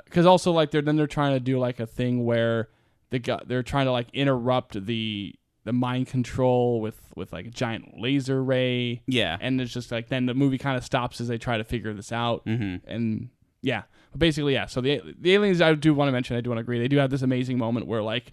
because 0.04 0.26
also 0.26 0.52
like 0.52 0.70
they're 0.70 0.82
then 0.82 0.96
they're 0.96 1.06
trying 1.06 1.32
to 1.34 1.40
do 1.40 1.58
like 1.58 1.80
a 1.80 1.86
thing 1.86 2.24
where 2.24 2.68
they 3.10 3.18
got 3.18 3.48
they're 3.48 3.62
trying 3.62 3.86
to 3.86 3.92
like 3.92 4.08
interrupt 4.12 4.84
the 4.86 5.34
the 5.64 5.72
mind 5.72 6.08
control 6.08 6.80
with 6.80 7.00
with 7.16 7.32
like 7.32 7.46
a 7.46 7.50
giant 7.50 7.98
laser 7.98 8.42
ray 8.44 9.00
yeah, 9.06 9.38
and 9.40 9.60
it's 9.60 9.72
just 9.72 9.90
like 9.92 10.08
then 10.08 10.26
the 10.26 10.34
movie 10.34 10.58
kind 10.58 10.76
of 10.76 10.84
stops 10.84 11.20
as 11.20 11.28
they 11.28 11.38
try 11.38 11.56
to 11.56 11.64
figure 11.64 11.94
this 11.94 12.12
out 12.12 12.44
Mhm. 12.44 12.80
and 12.86 13.30
yeah 13.62 13.82
but 14.12 14.18
basically 14.18 14.52
yeah. 14.52 14.66
So 14.66 14.80
the 14.80 15.00
the 15.18 15.34
aliens 15.34 15.60
i 15.60 15.74
do 15.74 15.92
want 15.94 16.08
to 16.08 16.12
mention 16.12 16.36
i 16.36 16.40
do 16.40 16.50
want 16.50 16.58
to 16.58 16.62
agree 16.62 16.78
they 16.78 16.88
do 16.88 16.98
have 16.98 17.10
this 17.10 17.22
amazing 17.22 17.58
moment 17.58 17.86
where 17.86 18.02
like 18.02 18.30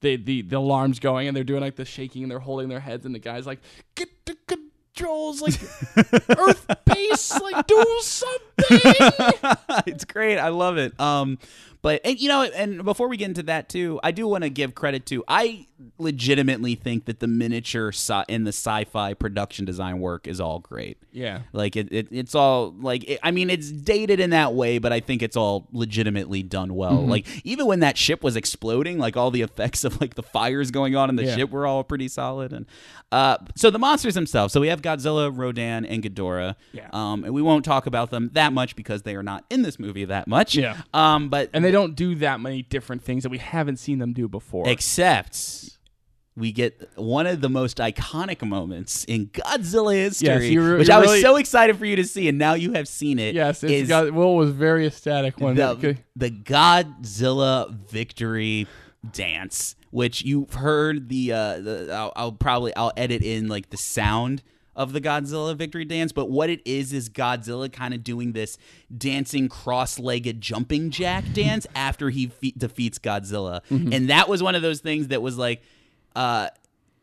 they 0.00 0.16
the 0.16 0.42
the 0.42 0.56
alarm's 0.56 0.98
going 0.98 1.28
and 1.28 1.36
they're 1.36 1.44
doing 1.44 1.60
like 1.60 1.76
the 1.76 1.84
shaking 1.84 2.22
and 2.22 2.30
they're 2.30 2.38
holding 2.38 2.68
their 2.68 2.80
heads 2.80 3.06
and 3.06 3.14
the 3.14 3.18
guy's 3.18 3.46
like 3.46 3.60
get 3.94 4.08
the 4.26 4.36
controls 4.46 5.40
like 5.40 5.54
earth 6.38 6.66
base 6.84 7.40
like 7.40 7.66
do 7.66 7.98
something 8.00 8.45
it's 9.86 10.04
great. 10.04 10.38
I 10.38 10.48
love 10.48 10.76
it. 10.78 10.98
Um, 11.00 11.38
but 11.82 12.00
and, 12.04 12.18
you 12.18 12.28
know, 12.28 12.42
and 12.42 12.84
before 12.84 13.08
we 13.08 13.16
get 13.16 13.26
into 13.26 13.44
that 13.44 13.68
too, 13.68 14.00
I 14.02 14.10
do 14.10 14.26
want 14.26 14.42
to 14.44 14.50
give 14.50 14.74
credit 14.74 15.06
to. 15.06 15.22
I 15.28 15.66
legitimately 15.98 16.74
think 16.74 17.04
that 17.04 17.20
the 17.20 17.26
miniature 17.26 17.90
sci- 17.92 18.24
and 18.30 18.46
the 18.46 18.50
sci-fi 18.52 19.12
production 19.14 19.64
design 19.66 20.00
work 20.00 20.26
is 20.26 20.40
all 20.40 20.58
great. 20.58 20.96
yeah 21.12 21.40
Like 21.52 21.76
it, 21.76 21.88
it 21.92 22.08
it's 22.10 22.34
all 22.34 22.74
like 22.80 23.04
it, 23.08 23.20
I 23.22 23.30
mean 23.30 23.50
it's 23.50 23.70
dated 23.70 24.18
in 24.18 24.30
that 24.30 24.54
way, 24.54 24.78
but 24.78 24.92
I 24.92 25.00
think 25.00 25.22
it's 25.22 25.36
all 25.36 25.68
legitimately 25.72 26.42
done 26.42 26.74
well. 26.74 26.98
Mm-hmm. 26.98 27.10
Like 27.10 27.26
even 27.46 27.66
when 27.66 27.80
that 27.80 27.98
ship 27.98 28.22
was 28.24 28.36
exploding, 28.36 28.98
like 28.98 29.16
all 29.18 29.30
the 29.30 29.42
effects 29.42 29.84
of 29.84 30.00
like 30.00 30.14
the 30.14 30.22
fires 30.22 30.70
going 30.70 30.96
on 30.96 31.10
in 31.10 31.16
the 31.16 31.24
Yeah. 31.24 31.36
ship 31.36 31.50
were 31.50 31.66
all 31.66 31.84
pretty 31.84 32.08
solid. 32.08 32.52
And 32.54 32.66
uh, 33.12 33.36
so 33.54 33.70
the 33.70 33.78
monsters 33.78 34.14
themselves. 34.14 34.52
So 34.52 34.60
we 34.60 34.68
have 34.68 34.80
Godzilla, 34.82 35.30
Rodan, 35.32 35.84
and 35.84 36.02
Ghidorah. 36.02 36.56
Yeah. 36.72 36.88
Um, 36.92 37.22
and 37.24 37.34
we 37.34 37.42
won't 37.42 37.64
talk 37.64 37.86
about 37.86 38.10
them 38.10 38.30
that 38.32 38.45
much 38.52 38.76
because 38.76 39.02
they 39.02 39.14
are 39.16 39.22
not 39.22 39.44
in 39.50 39.62
this 39.62 39.78
movie 39.78 40.04
that 40.06 40.26
much. 40.28 40.54
Yeah. 40.54 40.80
Um, 40.94 41.28
but 41.28 41.50
and 41.52 41.64
they 41.64 41.70
don't 41.70 41.94
do 41.94 42.14
that 42.16 42.40
many 42.40 42.62
different 42.62 43.02
things 43.02 43.22
that 43.22 43.30
we 43.30 43.38
haven't 43.38 43.76
seen 43.78 43.98
them 43.98 44.12
do 44.12 44.28
before 44.28 44.68
except 44.68 45.70
we 46.36 46.52
get 46.52 46.88
one 46.96 47.26
of 47.26 47.40
the 47.40 47.48
most 47.48 47.78
iconic 47.78 48.46
moments 48.46 49.04
in 49.04 49.28
Godzilla 49.28 49.94
history, 49.94 50.58
re- 50.58 50.76
which 50.78 50.90
I 50.90 50.98
was 50.98 51.08
really- 51.08 51.22
so 51.22 51.36
excited 51.36 51.78
for 51.78 51.86
you 51.86 51.96
to 51.96 52.04
see, 52.04 52.28
and 52.28 52.36
now 52.36 52.52
you 52.52 52.72
have 52.74 52.86
seen 52.86 53.18
it. 53.18 53.34
Yes, 53.34 53.64
it's 53.64 53.88
got, 53.88 54.12
Will 54.12 54.36
was 54.36 54.50
very 54.50 54.86
ecstatic 54.86 55.40
when 55.40 55.54
the, 55.54 55.96
the 56.14 56.30
Godzilla 56.30 57.70
victory 57.88 58.66
dance, 59.12 59.76
which 59.90 60.22
you've 60.24 60.52
heard 60.54 61.08
the 61.08 61.32
uh, 61.32 61.58
the 61.60 61.90
I'll, 61.92 62.12
I'll 62.16 62.32
probably 62.32 62.74
I'll 62.76 62.92
edit 62.96 63.22
in 63.22 63.48
like 63.48 63.70
the 63.70 63.76
sound 63.76 64.42
of 64.76 64.92
the 64.92 65.00
Godzilla 65.00 65.56
victory 65.56 65.84
dance, 65.84 66.12
but 66.12 66.30
what 66.30 66.50
it 66.50 66.60
is 66.64 66.92
is 66.92 67.08
Godzilla 67.08 67.72
kind 67.72 67.94
of 67.94 68.04
doing 68.04 68.32
this 68.32 68.58
dancing 68.96 69.48
cross-legged 69.48 70.40
jumping 70.40 70.90
jack 70.90 71.24
dance 71.32 71.66
after 71.74 72.10
he 72.10 72.28
fe- 72.28 72.54
defeats 72.56 72.98
Godzilla, 73.00 73.62
and 73.70 74.10
that 74.10 74.28
was 74.28 74.42
one 74.42 74.54
of 74.54 74.62
those 74.62 74.80
things 74.80 75.08
that 75.08 75.22
was 75.22 75.36
like. 75.36 75.62
Uh, 76.14 76.48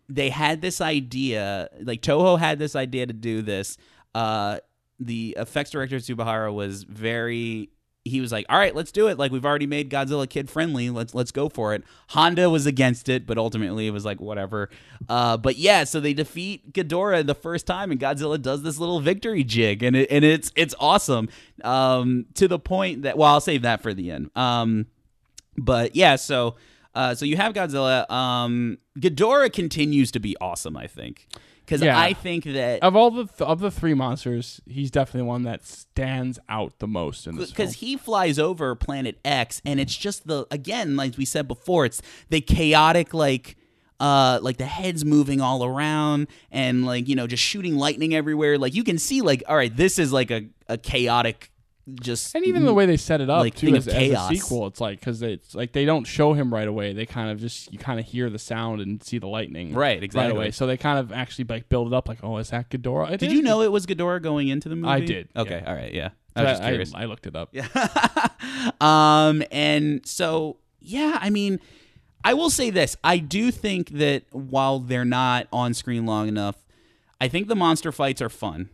they 0.10 0.30
had 0.30 0.62
this 0.62 0.82
idea, 0.82 1.70
like 1.82 2.02
Toho 2.02 2.38
had 2.38 2.60
this 2.60 2.76
idea 2.76 3.06
to 3.06 3.14
do 3.14 3.42
this. 3.42 3.78
Uh, 4.14 4.60
the 5.00 5.36
effects 5.40 5.72
director 5.72 5.98
Tsuburaya 5.98 6.54
was 6.54 6.84
very. 6.84 7.70
He 8.06 8.20
was 8.20 8.32
like, 8.32 8.46
"All 8.50 8.58
right, 8.58 8.76
let's 8.76 8.92
do 8.92 9.08
it. 9.08 9.18
Like 9.18 9.32
we've 9.32 9.46
already 9.46 9.66
made 9.66 9.90
Godzilla 9.90 10.30
kid 10.30 10.50
friendly. 10.50 10.90
Let's 10.90 11.16
let's 11.16 11.32
go 11.32 11.48
for 11.50 11.74
it." 11.74 11.84
Honda 12.10 12.50
was 12.50 12.66
against 12.66 13.08
it, 13.08 13.26
but 13.26 13.38
ultimately 13.38 13.88
it 13.88 13.92
was 13.92 14.04
like 14.04 14.20
whatever. 14.20 14.70
Uh, 15.08 15.38
but 15.38 15.58
yeah, 15.58 15.84
so 15.86 16.00
they 16.00 16.14
defeat 16.14 16.74
Ghidorah 16.74 17.26
the 17.26 17.36
first 17.36 17.66
time, 17.66 17.92
and 17.92 18.00
Godzilla 18.00 18.42
does 18.42 18.62
this 18.64 18.78
little 18.78 19.00
victory 19.00 19.44
jig, 19.44 19.84
and 19.84 19.96
it, 19.96 20.12
and 20.12 20.26
it's 20.26 20.52
it's 20.56 20.76
awesome. 20.80 21.30
Um, 21.64 22.26
to 22.34 22.48
the 22.48 22.60
point 22.60 23.04
that 23.04 23.18
well, 23.18 23.34
I'll 23.34 23.42
save 23.42 23.62
that 23.62 23.82
for 23.82 23.94
the 23.94 24.12
end. 24.12 24.32
Um, 24.36 24.88
but 25.58 25.96
yeah, 25.96 26.18
so 26.18 26.56
uh, 26.96 27.16
so 27.16 27.26
you 27.26 27.38
have 27.38 27.54
Godzilla. 27.54 28.10
Um, 28.10 28.78
Ghidorah 29.00 29.52
continues 29.52 30.12
to 30.12 30.20
be 30.20 30.38
awesome, 30.40 30.78
I 30.78 30.88
think, 30.88 31.28
because 31.66 31.82
Yeah. 31.82 32.00
I 32.00 32.14
think 32.14 32.44
that 32.46 32.82
of 32.84 32.96
all 32.96 33.12
the 33.12 33.26
th- 33.26 33.42
of 33.42 33.60
the 33.60 33.72
three 33.72 33.94
monsters, 33.94 34.62
he's 34.66 34.92
definitely 34.92 35.28
one 35.28 35.44
that 35.44 35.66
stands 35.66 36.40
out 36.50 36.80
the 36.80 36.88
most 36.88 37.28
in 37.28 37.36
this 37.38 37.50
because 37.50 37.76
he 37.76 37.98
flies 37.98 38.38
over 38.38 38.76
Planet 38.76 39.20
X, 39.26 39.62
and 39.66 39.80
it's 39.80 39.96
just 39.96 40.28
the 40.28 40.46
again, 40.52 40.96
like 40.96 41.18
we 41.18 41.26
said 41.26 41.48
before, 41.48 41.86
it's 41.86 42.02
the 42.30 42.42
chaotic 42.42 43.14
like. 43.14 43.58
Uh, 44.00 44.38
like 44.42 44.58
the 44.58 44.66
heads 44.66 45.06
moving 45.06 45.40
all 45.40 45.64
around 45.64 46.28
and 46.52 46.86
like 46.86 47.08
you 47.08 47.16
know 47.16 47.26
just 47.26 47.42
shooting 47.42 47.78
lightning 47.78 48.14
everywhere 48.14 48.58
like 48.58 48.74
you 48.74 48.84
can 48.84 48.98
see 48.98 49.22
like 49.22 49.42
all 49.48 49.56
right 49.56 49.78
this 49.78 49.98
is 49.98 50.12
like 50.12 50.30
a, 50.30 50.46
a 50.68 50.78
chaotic 50.78 51.52
just 52.00 52.34
And 52.36 52.46
even 52.46 52.66
the 52.66 52.74
way 52.74 52.86
they 52.86 52.98
set 52.98 53.20
it 53.22 53.30
up 53.30 53.42
like, 53.42 53.56
too 53.56 53.76
as, 53.76 53.88
as 53.88 54.12
a 54.12 54.28
sequel, 54.30 54.68
it's 54.68 54.80
like 54.80 55.00
because 55.00 55.22
it's 55.22 55.54
like 55.54 55.74
they 55.74 55.86
don't 55.86 56.06
show 56.06 56.34
him 56.34 56.54
right 56.54 56.68
away. 56.68 56.94
They 56.94 57.06
kind 57.06 57.30
of 57.30 57.40
just 57.40 57.72
you 57.74 57.80
kind 57.80 58.00
of 58.00 58.06
hear 58.06 58.30
the 58.30 58.40
sound 58.40 58.82
and 58.82 59.04
see 59.04 59.18
the 59.18 59.28
lightning 59.28 59.74
Right, 59.74 60.02
exactly. 60.02 60.32
right 60.32 60.36
away. 60.36 60.52
So 60.52 60.66
they 60.66 60.78
kind 60.78 61.00
of 61.00 61.12
actually 61.12 61.46
like 61.46 61.70
build 61.70 61.88
it 61.88 61.94
up 61.94 62.08
like, 62.08 62.20
oh, 62.24 62.38
is 62.38 62.52
that 62.52 62.70
Ghidorah? 62.70 63.12
It 63.12 63.20
did 63.20 63.28
is 63.28 63.34
you 63.34 63.42
know 63.42 63.62
it 63.62 63.72
was 63.72 63.86
Ghidorah 63.86 64.22
going 64.22 64.48
into 64.48 64.70
the 64.70 64.76
movie 64.76 64.88
I 64.88 65.00
did, 65.02 65.30
okay 65.36 65.62
yeah. 65.64 65.70
all 65.70 65.76
right 65.76 65.94
yeah 65.94 66.10
I 66.36 66.44
was 66.44 66.52
just 66.52 66.64
I, 66.64 66.68
curious 66.70 66.94
I 66.96 67.06
looked 67.06 67.28
it 67.28 67.36
up. 67.36 67.50
yeah 67.52 67.68
um, 68.82 69.44
and 69.52 70.06
so 70.06 70.58
yeah, 70.80 71.18
I 71.22 71.30
mean, 71.30 71.60
I 72.24 72.34
will 72.34 72.50
say 72.50 72.70
this: 72.70 72.96
I 73.04 73.18
do 73.18 73.52
think 73.52 73.90
that 73.92 74.24
while 74.32 74.80
they're 74.80 75.06
not 75.06 75.48
on 75.52 75.74
screen 75.74 76.06
long 76.06 76.28
enough, 76.28 76.58
I 77.20 77.28
think 77.28 77.48
the 77.48 77.56
monster 77.56 77.92
fights 77.92 78.22
are 78.22 78.30
fun. 78.30 78.70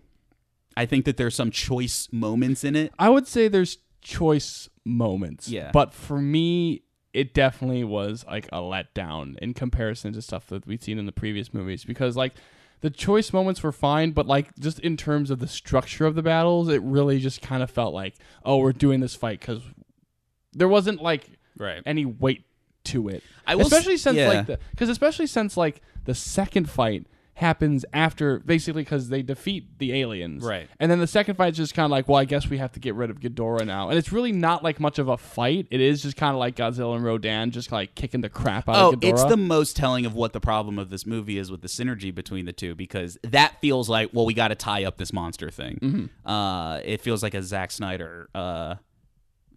I 0.80 0.86
think 0.86 1.06
that 1.06 1.18
there's 1.18 1.36
some 1.36 1.52
choice 1.52 2.08
moments 2.12 2.64
in 2.64 2.76
it. 2.76 2.94
I 2.98 3.10
would 3.10 3.28
say 3.28 3.48
there's 3.48 3.78
choice 4.02 4.70
moments. 4.86 5.48
Yeah. 5.50 5.72
But 5.74 5.94
for 5.94 6.20
me, 6.22 6.84
it 7.14 7.34
definitely 7.34 7.84
was 7.84 8.24
like 8.26 8.48
a 8.48 8.60
letdown 8.60 9.38
in 9.40 9.54
comparison 9.54 10.14
to 10.14 10.22
stuff 10.22 10.48
that 10.48 10.66
we'd 10.66 10.82
seen 10.82 10.98
in 10.98 11.06
the 11.06 11.12
previous 11.12 11.54
movies 11.54 11.84
because 11.84 12.16
like 12.16 12.34
the 12.82 12.90
choice 12.90 13.34
moments 13.34 13.62
were 13.62 13.74
fine, 13.74 14.12
but 14.12 14.26
like 14.26 14.56
just 14.58 14.80
in 14.80 14.96
terms 14.96 15.30
of 15.32 15.40
the 15.40 15.48
structure 15.48 16.06
of 16.06 16.16
the 16.16 16.22
battles, 16.24 16.70
it 16.70 16.82
really 16.82 17.20
just 17.20 17.42
kind 17.42 17.62
of 17.62 17.70
felt 17.70 17.94
like, 17.94 18.16
oh, 18.46 18.58
we're 18.58 18.72
doing 18.72 19.02
this 19.02 19.16
fight 19.16 19.42
because 19.42 19.62
there 20.54 20.70
wasn't 20.70 21.02
like 21.02 21.30
Right. 21.58 21.84
any 21.86 22.06
weight 22.06 22.46
to 22.86 23.10
it. 23.10 23.22
I 23.46 23.56
will 23.56 23.66
s- 23.66 23.74
especially 23.74 23.98
since 23.98 24.18
yeah. 24.18 24.30
like 24.30 24.46
the 24.48 24.60
because 24.72 24.88
especially 24.88 25.28
since 25.28 25.58
like 25.58 25.82
the 26.06 26.16
second 26.16 26.70
fight 26.70 27.06
happens 27.40 27.84
after 27.94 28.40
basically 28.40 28.84
because 28.84 29.10
they 29.10 29.22
defeat 29.22 29.78
the 29.80 29.94
aliens 29.94 30.44
Right. 30.44 30.70
and 30.80 30.92
then 30.92 31.00
the 31.00 31.08
second 31.08 31.36
fight 31.36 31.52
is 31.54 31.58
just 31.58 31.74
kind 31.74 31.86
of 31.86 31.92
like 31.92 32.08
well 32.08 32.18
i 32.18 32.26
guess 32.26 32.48
we 32.50 32.58
have 32.60 32.72
to 32.74 32.80
get 32.80 32.96
rid 32.96 33.10
of 33.10 33.20
Ghidorah 33.20 33.66
now 33.66 33.90
and 33.90 33.98
it's 33.98 34.12
really 34.12 34.32
not 34.32 34.64
like 34.64 34.80
much 34.80 35.00
of 35.00 35.08
a 35.08 35.18
fight 35.18 35.68
it 35.72 35.82
is 35.82 36.02
just 36.04 36.18
kind 36.18 36.34
of 36.34 36.40
like 36.40 36.56
godzilla 36.56 36.96
and 36.96 37.04
rodan 37.04 37.52
just 37.52 37.72
like 37.72 37.96
kicking 37.96 38.22
the 38.22 38.30
crap 38.30 38.68
out 38.70 38.76
Oh, 38.76 38.90
of 38.94 39.00
Ghidorah 39.00 39.12
it's 39.14 39.24
the 39.26 39.38
most 39.38 39.76
telling 39.76 40.06
of 40.06 40.14
what 40.16 40.34
the 40.34 40.40
problem 40.42 40.78
of 40.78 40.90
this 40.90 41.06
movie 41.06 41.38
is 41.38 41.50
with 41.50 41.62
the 41.62 41.68
synergy 41.68 42.14
between 42.14 42.46
the 42.46 42.54
two 42.54 42.76
because 42.76 43.18
that 43.24 43.60
feels 43.62 43.90
like, 43.90 44.10
well, 44.14 44.26
we 44.26 44.34
got 44.34 44.50
to 44.50 44.56
tie 44.56 44.84
up 44.86 44.98
this 44.98 45.12
monster 45.14 45.50
thing. 45.50 45.80
Mm-hmm. 45.82 46.30
Uh, 46.30 46.78
it 46.80 47.02
feels 47.02 47.24
like 47.24 47.34
a 47.34 47.42
Zack 47.42 47.72
Snyder 47.72 48.30
uh, 48.36 48.76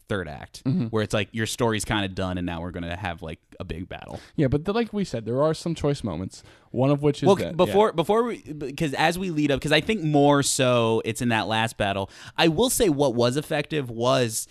third 0.09 0.29
act 0.29 0.63
Mm-hmm. 0.65 0.87
where 0.87 1.03
it's 1.03 1.15
like 1.15 1.29
your 1.33 1.47
story's 1.47 1.85
kind 1.85 2.05
of 2.05 2.15
done 2.15 2.37
and 2.39 2.45
now 2.47 2.61
we're 2.61 2.71
going 2.71 2.83
to 2.85 2.97
have 2.97 3.23
like 3.23 3.39
a 3.61 3.65
big 3.65 3.89
battle. 3.89 4.21
yeah 4.37 4.49
but 4.49 4.65
the, 4.65 4.73
like 4.73 4.93
we 4.93 5.05
said 5.05 5.25
there 5.25 5.43
are 5.43 5.55
some 5.55 5.75
choice 5.75 6.03
moments 6.05 6.43
one 6.71 6.91
of 6.91 7.03
which 7.03 7.23
is 7.23 7.27
Well, 7.27 7.37
that, 7.37 7.57
before 7.57 7.93
before 7.93 8.25
we 8.25 8.39
because 8.43 8.95
as 8.95 9.19
we 9.19 9.31
lead 9.31 9.51
up 9.51 9.61
because 9.61 9.73
I 9.73 9.81
think 9.81 10.03
more 10.03 10.43
so 10.43 11.01
it's 11.05 11.21
in 11.23 11.29
that 11.31 11.47
last 11.47 11.77
battle. 11.77 12.11
I 12.37 12.49
will 12.49 12.71
say 12.71 12.89
what 12.89 13.15
was 13.15 13.37
effective 13.37 13.91
was 13.91 14.49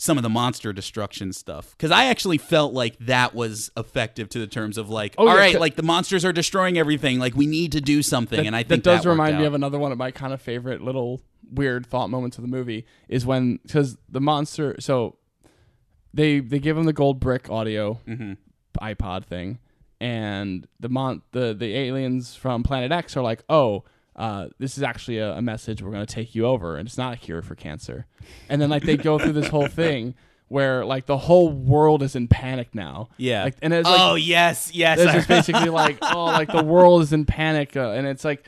some 0.00 0.16
of 0.16 0.22
the 0.22 0.28
monster 0.30 0.72
destruction 0.72 1.32
stuff 1.32 1.72
because 1.72 1.90
I 1.90 2.04
actually 2.04 2.38
felt 2.38 2.72
like 2.72 2.96
that 3.00 3.34
was 3.34 3.70
effective 3.76 4.28
to 4.30 4.38
the 4.38 4.46
terms 4.46 4.78
of 4.78 4.88
like, 4.88 5.14
Oh, 5.18 5.26
all 5.26 5.34
yeah, 5.34 5.40
right, 5.40 5.60
like 5.60 5.74
the 5.74 5.82
monsters 5.82 6.24
are 6.24 6.32
destroying 6.32 6.78
everything. 6.78 7.18
Like 7.18 7.34
we 7.34 7.46
need 7.46 7.72
to 7.72 7.80
do 7.80 8.02
something, 8.02 8.36
that, 8.38 8.46
and 8.46 8.54
I 8.54 8.62
that 8.62 8.68
think 8.68 8.82
does 8.84 9.02
that 9.02 9.08
remind 9.10 9.36
me 9.38 9.42
out. 9.44 9.48
of 9.48 9.54
another 9.54 9.78
one 9.78 9.90
of 9.92 9.98
my 9.98 10.10
kind 10.12 10.32
of 10.32 10.40
favorite 10.40 10.82
little 10.82 11.20
weird 11.50 11.86
thought 11.86 12.08
moments 12.10 12.38
of 12.38 12.42
the 12.42 12.48
movie 12.48 12.86
is 13.08 13.24
when 13.26 13.58
because 13.62 13.96
the 14.08 14.20
monster 14.20 14.76
so 14.78 15.16
they 16.14 16.40
they 16.40 16.58
give 16.58 16.76
him 16.76 16.84
the 16.84 16.92
gold 16.92 17.20
brick 17.20 17.50
audio 17.50 18.00
Mm-hmm. 18.06 18.32
iPod 18.82 19.24
thing, 19.24 19.58
and 20.00 20.66
the 20.80 20.88
mon 20.88 21.22
the 21.32 21.54
the 21.54 21.74
aliens 21.76 22.34
from 22.34 22.62
Planet 22.62 22.92
X 22.92 23.16
are 23.16 23.22
like, 23.22 23.42
oh. 23.48 23.84
Uh, 24.16 24.48
this 24.58 24.76
is 24.76 24.82
actually 24.82 25.18
a, 25.18 25.34
a 25.34 25.40
message. 25.40 25.80
We're 25.80 25.92
going 25.92 26.04
to 26.04 26.12
take 26.12 26.34
you 26.34 26.44
over, 26.44 26.76
and 26.76 26.88
it's 26.88 26.98
not 26.98 27.14
a 27.14 27.16
cure 27.16 27.40
for 27.40 27.54
cancer. 27.54 28.04
And 28.48 28.60
then 28.60 28.68
like 28.68 28.82
they 28.82 28.96
go 28.96 29.16
through 29.16 29.34
this 29.34 29.46
whole 29.46 29.68
thing 29.68 30.16
where 30.48 30.84
like 30.84 31.06
the 31.06 31.16
whole 31.16 31.50
world 31.52 32.02
is 32.02 32.16
in 32.16 32.26
panic 32.26 32.74
now. 32.74 33.10
Yeah. 33.16 33.44
Like, 33.44 33.54
and 33.62 33.72
it's 33.72 33.88
like 33.88 34.00
oh 34.00 34.16
yes, 34.16 34.74
yes. 34.74 34.98
it's 34.98 35.12
just 35.12 35.28
basically 35.28 35.68
like 35.68 35.98
oh 36.02 36.24
like 36.24 36.50
the 36.50 36.64
world 36.64 37.02
is 37.02 37.12
in 37.12 37.26
panic, 37.26 37.76
uh, 37.76 37.90
and 37.90 38.08
it's 38.08 38.24
like 38.24 38.44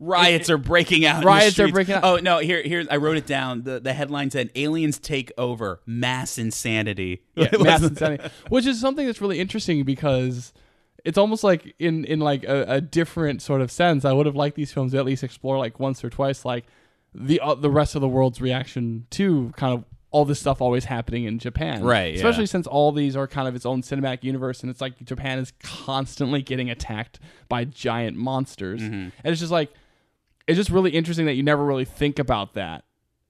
riots 0.00 0.50
are 0.50 0.58
breaking 0.58 1.04
out. 1.06 1.24
Riots 1.24 1.58
are 1.58 1.68
breaking 1.68 1.94
out. 1.94 2.04
Oh 2.04 2.16
no! 2.16 2.38
Here, 2.38 2.62
here. 2.62 2.84
I 2.90 2.96
wrote 2.96 3.16
it 3.16 3.26
down. 3.26 3.62
the 3.62 3.80
The 3.80 3.92
headline 3.92 4.30
said, 4.30 4.50
"Aliens 4.54 4.98
take 4.98 5.32
over, 5.38 5.80
mass 5.86 6.38
insanity." 6.38 7.22
yeah, 7.34 7.48
mass 7.60 7.82
insanity, 7.82 8.24
which 8.48 8.66
is 8.66 8.80
something 8.80 9.06
that's 9.06 9.20
really 9.20 9.40
interesting 9.40 9.84
because 9.84 10.52
it's 11.04 11.18
almost 11.18 11.44
like 11.44 11.74
in 11.78 12.04
in 12.04 12.20
like 12.20 12.44
a, 12.44 12.64
a 12.68 12.80
different 12.80 13.42
sort 13.42 13.60
of 13.60 13.70
sense. 13.70 14.04
I 14.04 14.12
would 14.12 14.26
have 14.26 14.36
liked 14.36 14.56
these 14.56 14.72
films 14.72 14.92
to 14.92 14.98
at 14.98 15.04
least 15.04 15.22
explore 15.22 15.58
like 15.58 15.78
once 15.80 16.02
or 16.04 16.10
twice, 16.10 16.44
like 16.44 16.64
the 17.14 17.40
uh, 17.40 17.54
the 17.54 17.70
rest 17.70 17.94
of 17.94 18.00
the 18.00 18.08
world's 18.08 18.40
reaction 18.40 19.06
to 19.10 19.52
kind 19.56 19.72
of 19.74 19.84
all 20.10 20.24
this 20.24 20.38
stuff 20.38 20.60
always 20.60 20.84
happening 20.84 21.24
in 21.24 21.40
Japan, 21.40 21.82
Right, 21.82 22.12
yeah. 22.12 22.18
Especially 22.18 22.46
since 22.46 22.68
all 22.68 22.92
these 22.92 23.16
are 23.16 23.26
kind 23.26 23.48
of 23.48 23.56
its 23.56 23.66
own 23.66 23.82
cinematic 23.82 24.22
universe, 24.22 24.60
and 24.62 24.70
it's 24.70 24.80
like 24.80 25.04
Japan 25.04 25.40
is 25.40 25.52
constantly 25.60 26.40
getting 26.40 26.70
attacked 26.70 27.18
by 27.48 27.64
giant 27.64 28.16
monsters, 28.16 28.80
Mm-hmm. 28.80 28.94
and 28.94 29.12
it's 29.24 29.40
just 29.40 29.50
like 29.50 29.72
it's 30.46 30.56
just 30.56 30.70
really 30.70 30.90
interesting 30.90 31.26
that 31.26 31.34
you 31.34 31.42
never 31.42 31.64
really 31.64 31.84
think 31.84 32.18
about 32.18 32.54
that 32.54 32.84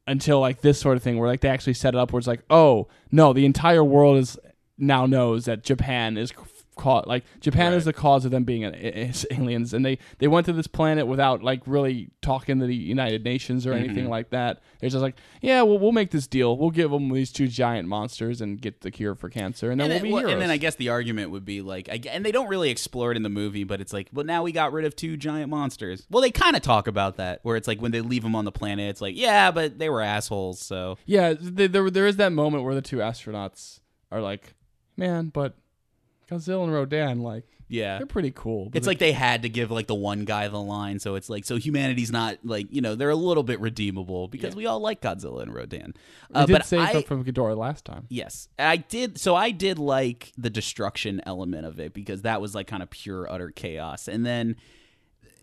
until 0.07 0.41
like 0.41 0.61
this 0.61 0.79
sort 0.79 0.97
of 0.97 1.03
thing 1.03 1.19
where 1.19 1.29
like 1.29 1.41
they 1.41 1.49
actually 1.49 1.75
set 1.75 1.95
it 1.95 1.99
up 1.99 2.12
where 2.12 2.19
it's 2.19 2.27
like 2.27 2.43
oh 2.51 2.89
no 3.11 3.33
the 3.33 3.47
entire 3.47 3.85
world 3.85 4.19
is 4.19 4.39
now 4.77 5.07
knows 5.07 5.47
that 5.47 5.62
japan 5.62 6.17
is 6.17 6.33
caught 6.77 7.07
like 7.07 7.25
japan 7.41 7.72
is 7.72 7.85
the 7.85 7.93
cause 7.93 8.25
of 8.25 8.31
them 8.31 8.43
being 8.45 8.64
aliens 9.31 9.72
and 9.72 9.85
they 9.85 9.99
they 10.18 10.27
went 10.27 10.45
to 10.47 10.53
this 10.53 10.66
planet 10.66 11.07
without 11.07 11.43
like 11.43 11.61
really 11.66 12.11
talking 12.20 12.59
to 12.59 12.66
the 12.66 12.75
united 12.75 13.22
nations 13.25 13.66
or 13.66 13.72
Mm-hmm. 13.75 13.85
anything 13.85 14.09
like 14.09 14.31
that. 14.31 14.61
They're 14.81 14.91
just 14.91 15.03
like 15.03 15.16
yeah 15.43 15.62
well 15.62 15.79
we'll 15.79 15.93
make 15.93 16.11
this 16.11 16.27
deal. 16.27 16.57
We'll 16.57 16.70
give 16.70 16.91
them 16.91 17.09
these 17.11 17.33
two 17.33 17.49
giant 17.49 17.89
monsters 17.89 18.41
and 18.41 18.61
get 18.61 18.81
the 18.83 18.91
cure 18.91 19.14
for 19.14 19.29
cancer 19.29 19.70
and 19.70 19.81
then 19.81 19.91
And, 19.91 19.93
we'll 19.93 19.99
then, 20.01 20.03
be 20.03 20.12
well, 20.12 20.20
heroes 20.20 20.33
and 20.35 20.43
then 20.43 20.51
I 20.51 20.57
guess 20.57 20.75
the 20.77 20.89
argument 20.91 21.31
would 21.31 21.45
be 21.45 21.61
like, 21.62 21.89
I, 21.89 22.01
and 22.11 22.25
they 22.25 22.33
don't 22.33 22.49
really 22.49 22.70
explore 22.70 23.11
it 23.11 23.16
in 23.16 23.22
the 23.22 23.29
movie, 23.29 23.64
but 23.64 23.81
it's 23.81 23.93
like, 23.93 24.09
well, 24.12 24.25
now 24.25 24.43
we 24.43 24.53
got 24.53 24.72
rid 24.72 24.85
of 24.85 24.95
two 24.97 25.16
giant 25.16 25.49
monsters. 25.51 26.07
Well, 26.11 26.22
they 26.22 26.31
kind 26.31 26.55
of 26.57 26.62
talk 26.62 26.87
about 26.89 27.16
that, 27.16 27.41
where 27.43 27.57
it's 27.57 27.66
like 27.68 27.81
when 27.81 27.93
they 27.93 28.01
leave 28.01 28.22
them 28.22 28.35
on 28.37 28.45
the 28.45 28.53
planet, 28.53 28.91
it's 28.91 29.01
like, 29.01 29.16
yeah, 29.16 29.51
but 29.51 29.79
they 29.79 29.89
were 29.89 30.01
assholes, 30.03 30.61
so. 30.61 30.99
Yeah 31.07 31.35
th- 31.35 31.70
there, 31.72 31.91
there 31.91 32.07
is 32.07 32.16
that 32.16 32.33
moment 32.33 32.64
where 32.64 32.75
the 32.75 32.83
two 32.83 32.99
astronauts 32.99 33.81
are 34.12 34.20
like 34.20 34.55
man 34.97 35.27
but 35.29 35.57
godzilla 36.31 36.64
and 36.64 36.72
rodan 36.72 37.20
like 37.20 37.45
Yeah. 37.68 37.97
They're 37.99 38.07
pretty 38.07 38.31
cool. 38.31 38.70
It's 38.75 38.87
like 38.87 38.99
they 38.99 39.12
had 39.12 39.43
to 39.43 39.49
give 39.49 39.70
like 39.70 39.87
the 39.87 39.95
one 39.95 40.25
guy 40.27 40.47
the 40.49 40.61
line, 40.61 40.99
so 41.01 41.14
it's 41.14 41.31
like 41.31 41.45
so 41.45 41.57
humanity's 41.57 42.12
not 42.12 42.39
like 42.45 42.66
you 42.70 42.81
know 42.83 42.95
they're 42.95 43.11
a 43.11 43.16
little 43.16 43.43
bit 43.43 43.59
redeemable 43.59 44.29
because 44.29 44.55
Yeah. 44.55 44.59
we 44.59 44.66
all 44.66 44.81
like 44.81 45.01
Godzilla 45.01 45.43
and 45.43 45.53
Rodan. 45.55 45.95
Uh, 46.33 46.45
did 46.47 46.53
but 46.53 46.66
save 46.66 46.81
I, 46.81 47.03
from 47.03 47.25
Ghidorah 47.25 47.57
last 47.57 47.85
time. 47.85 48.07
Yes, 48.11 48.49
I 48.59 48.77
did. 48.77 49.18
So 49.18 49.35
I 49.35 49.51
did 49.51 49.79
like 49.79 50.33
the 50.37 50.51
destruction 50.51 51.22
element 51.27 51.64
of 51.66 51.81
it 51.81 51.95
because 51.95 52.22
that 52.22 52.41
was 52.41 52.55
like 52.55 52.66
kind 52.66 52.83
of 52.83 52.91
pure 52.91 53.31
utter 53.33 53.51
chaos, 53.51 54.09
and 54.09 54.25
then 54.27 54.57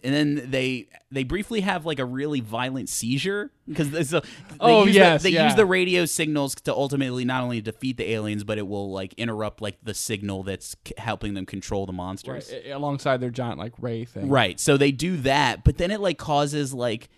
and 0.04 0.14
then 0.14 0.49
they 0.52 0.88
they 1.12 1.24
briefly 1.24 1.62
have 1.62 1.86
like 1.86 1.99
a 1.99 2.06
really 2.06 2.39
violent 2.39 2.89
seizure 2.89 3.52
because 3.68 4.10
so 4.10 4.22
Oh, 4.60 4.86
use 4.86 4.95
yes, 4.95 5.22
the, 5.24 5.30
they 5.30 5.36
yeah. 5.36 5.45
use 5.45 5.56
the 5.56 5.66
radio 5.66 6.06
signals 6.06 6.56
to 6.56 6.74
ultimately 6.74 7.26
not 7.26 7.43
only 7.43 7.62
defeat 7.62 7.97
the 7.97 8.12
aliens 8.12 8.43
but 8.43 8.58
it 8.58 8.68
will 8.68 8.91
like 8.91 9.14
interrupt 9.14 9.62
like 9.62 9.78
the 9.84 9.93
signal 9.93 10.43
that's 10.43 10.76
c- 10.88 10.93
helping 10.97 11.34
them 11.34 11.45
control 11.45 11.86
the 11.86 11.93
monsters. 11.93 12.52
Right, 12.52 12.72
alongside 12.72 13.18
their 13.22 13.30
giant 13.30 13.60
like 13.60 13.74
ray 13.80 14.06
thing. 14.06 14.30
Right. 14.30 14.60
So 14.60 14.78
they 14.78 14.91
do 14.91 15.18
that, 15.18 15.64
but 15.64 15.78
then 15.78 15.91
it 15.91 16.02
like 16.02 16.18
causes 16.18 16.74
like 16.74 17.10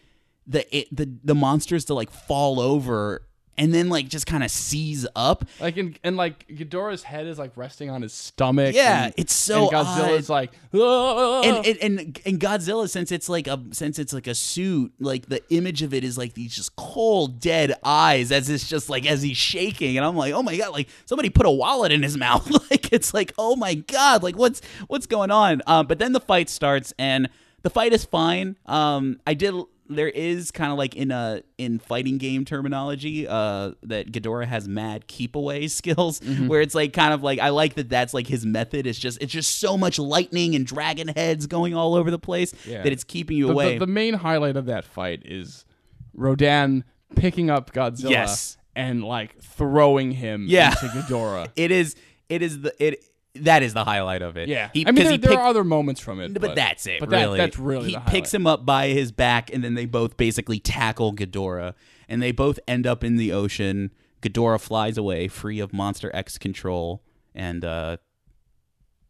the 0.45 0.77
it, 0.77 0.88
the 0.95 1.09
the 1.23 1.36
monsters 1.36 1.86
to 1.86 1.93
like 1.93 2.11
fall 2.11 2.59
over 2.59 3.25
and 3.58 3.74
then 3.74 3.89
like 3.89 4.08
just 4.08 4.26
kind 4.28 4.43
of 4.43 4.51
seize 4.51 5.06
up. 5.16 5.45
Like 5.60 5.78
in, 5.78 5.95
and 6.04 6.18
like 6.18 6.47
Ghidorah's 6.47 7.04
head 7.04 7.28
is 7.28 7.38
like 7.39 7.51
resting 7.56 7.89
on 7.89 8.01
his 8.01 8.14
stomach. 8.14 8.74
Yeah, 8.76 9.06
and- 9.06 9.14
it's 9.18 9.34
so 9.34 9.64
and 9.64 9.72
Godzilla's 9.72 10.30
like, 10.30 10.51
"Ah!" 10.74 11.41
and, 11.43 11.66
and 11.66 11.78
and 11.82 12.22
and 12.26 12.39
Godzilla, 12.39 12.89
since 12.89 13.12
it's 13.12 13.30
like 13.30 13.47
a 13.47 13.60
since 13.72 13.99
it's 13.99 14.14
like 14.14 14.28
a 14.28 14.36
suit, 14.36 14.93
like 14.99 15.28
the 15.28 15.41
image 15.54 15.82
of 15.82 15.93
it 15.93 16.04
is 16.04 16.18
like 16.18 16.34
these 16.34 16.56
just 16.56 16.76
cold, 16.76 17.39
dead 17.39 17.74
eyes 17.84 18.32
as 18.32 18.49
it's 18.49 18.68
just 18.68 18.89
like 18.89 19.06
as 19.06 19.22
he's 19.22 19.38
shaking, 19.38 19.97
and 19.97 20.06
I'm 20.06 20.16
like, 20.16 20.34
oh 20.34 20.43
my 20.43 20.58
god, 20.58 20.72
like 20.72 20.88
somebody 21.06 21.30
put 21.30 21.45
a 21.45 21.51
wallet 21.51 21.91
in 21.91 22.04
his 22.04 22.18
mouth, 22.26 22.49
like 22.72 22.91
it's 22.91 23.14
like, 23.14 23.34
oh 23.38 23.56
my 23.56 23.76
god, 23.76 24.24
like 24.24 24.36
what's 24.38 24.62
what's 24.88 25.06
going 25.06 25.32
on? 25.32 25.62
Um, 25.68 25.88
but 25.88 25.99
then 25.99 26.14
the 26.14 26.20
fight 26.20 26.49
starts, 26.49 26.93
and 26.97 27.30
the 27.62 27.70
fight 27.70 27.93
is 27.93 28.04
fine. 28.06 28.58
Um, 28.66 29.20
I 29.28 29.34
did. 29.34 29.54
There 29.89 30.07
is 30.09 30.49
kind 30.51 30.71
of 30.71 30.77
like 30.77 30.95
in 30.95 31.11
a 31.11 31.41
in 31.57 31.77
fighting 31.79 32.17
game 32.17 32.45
terminology, 32.45 33.27
uh, 33.27 33.71
that 33.84 34.11
Ghidorah 34.11 34.47
has 34.47 34.67
mad 34.67 35.07
keep 35.07 35.36
away 35.36 35.67
skills, 35.79 36.21
where 36.21 36.61
it's 36.61 36.73
like 36.73 36.93
kind 36.93 37.13
of 37.13 37.21
like 37.21 37.39
I 37.39 37.49
like 37.49 37.73
that 37.75 37.89
that's 37.89 38.13
like 38.13 38.27
his 38.27 38.45
method. 38.45 38.88
It's 38.88 38.97
just 38.97 39.21
it's 39.21 39.31
just 39.34 39.59
so 39.59 39.77
much 39.77 39.99
lightning 39.99 40.55
and 40.55 40.65
dragon 40.65 41.09
heads 41.09 41.47
going 41.47 41.73
all 41.75 41.95
over 41.95 42.09
the 42.11 42.19
place 42.19 42.53
Yeah. 42.65 42.84
that 42.84 42.91
it's 42.93 43.03
keeping 43.03 43.38
you 43.38 43.47
the, 43.47 43.53
away. 43.53 43.73
the, 43.73 43.79
the 43.86 43.91
main 43.91 44.13
highlight 44.13 44.55
of 44.55 44.67
that 44.67 44.86
fight 44.86 45.21
is 45.25 45.65
Rodan 46.13 46.84
picking 47.15 47.49
up 47.49 47.71
Godzilla 47.73 48.09
Yes. 48.11 48.57
and 48.75 49.03
like 49.03 49.39
throwing 49.41 50.11
him 50.11 50.45
Yeah. 50.47 50.69
into 50.69 50.86
Ghidorah. 50.88 51.49
it 51.55 51.71
is 51.71 51.95
it 52.29 52.41
is 52.41 52.61
the 52.61 52.73
it 52.84 53.03
that 53.36 53.63
is 53.63 53.73
the 53.73 53.84
highlight 53.84 54.21
of 54.21 54.38
it. 54.38 54.47
yeah, 54.47 54.69
He- 54.73 54.86
I 54.86 54.91
mean 54.91 55.03
there, 55.03 55.11
he 55.13 55.17
there 55.17 55.31
picked- 55.31 55.41
are 55.41 55.47
other 55.47 55.63
moments 55.63 55.99
from 56.01 56.19
it, 56.21 56.39
but, 56.39 56.55
that's 56.55 56.86
it. 56.86 56.99
But 56.99 57.09
really, 57.09 57.38
that, 57.38 57.45
that's 57.45 57.59
really 57.59 57.91
he 57.91 57.97
picks 58.07 58.34
him 58.34 58.45
up 58.45 58.65
by 58.65 58.88
his 58.89 59.11
back, 59.11 59.51
and 59.53 59.63
then 59.63 59.73
they 59.73 59.86
both 59.86 60.17
basically 60.17 60.59
tackle 60.59 61.13
Ghidorah, 61.13 61.73
and 62.07 62.21
they 62.21 62.31
both 62.31 62.59
end 62.67 62.86
up 62.86 63.03
in 63.03 63.15
the 63.17 63.31
ocean. 63.31 63.91
Ghidorah 64.21 64.61
flies 64.61 64.97
away, 64.97 65.27
free 65.27 65.59
of 65.59 65.73
Monster 65.73 66.11
X 66.13 66.38
control, 66.38 67.03
and 67.36 67.65
uh, 67.65 67.97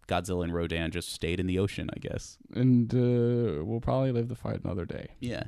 Godzilla 0.07 0.43
and 0.45 0.53
Rodan 0.53 0.91
just 0.91 1.11
stayed 1.11 1.39
in 1.39 1.45
the 1.47 1.59
ocean. 1.59 1.89
I 1.95 1.99
guess. 1.99 2.37
and 2.53 2.93
uh, 2.93 3.63
we'll 3.65 3.81
probably 3.81 4.11
live 4.11 4.27
the 4.29 4.35
fight 4.35 4.61
another 4.63 4.85
day. 4.85 5.09
Yeah. 5.19 5.43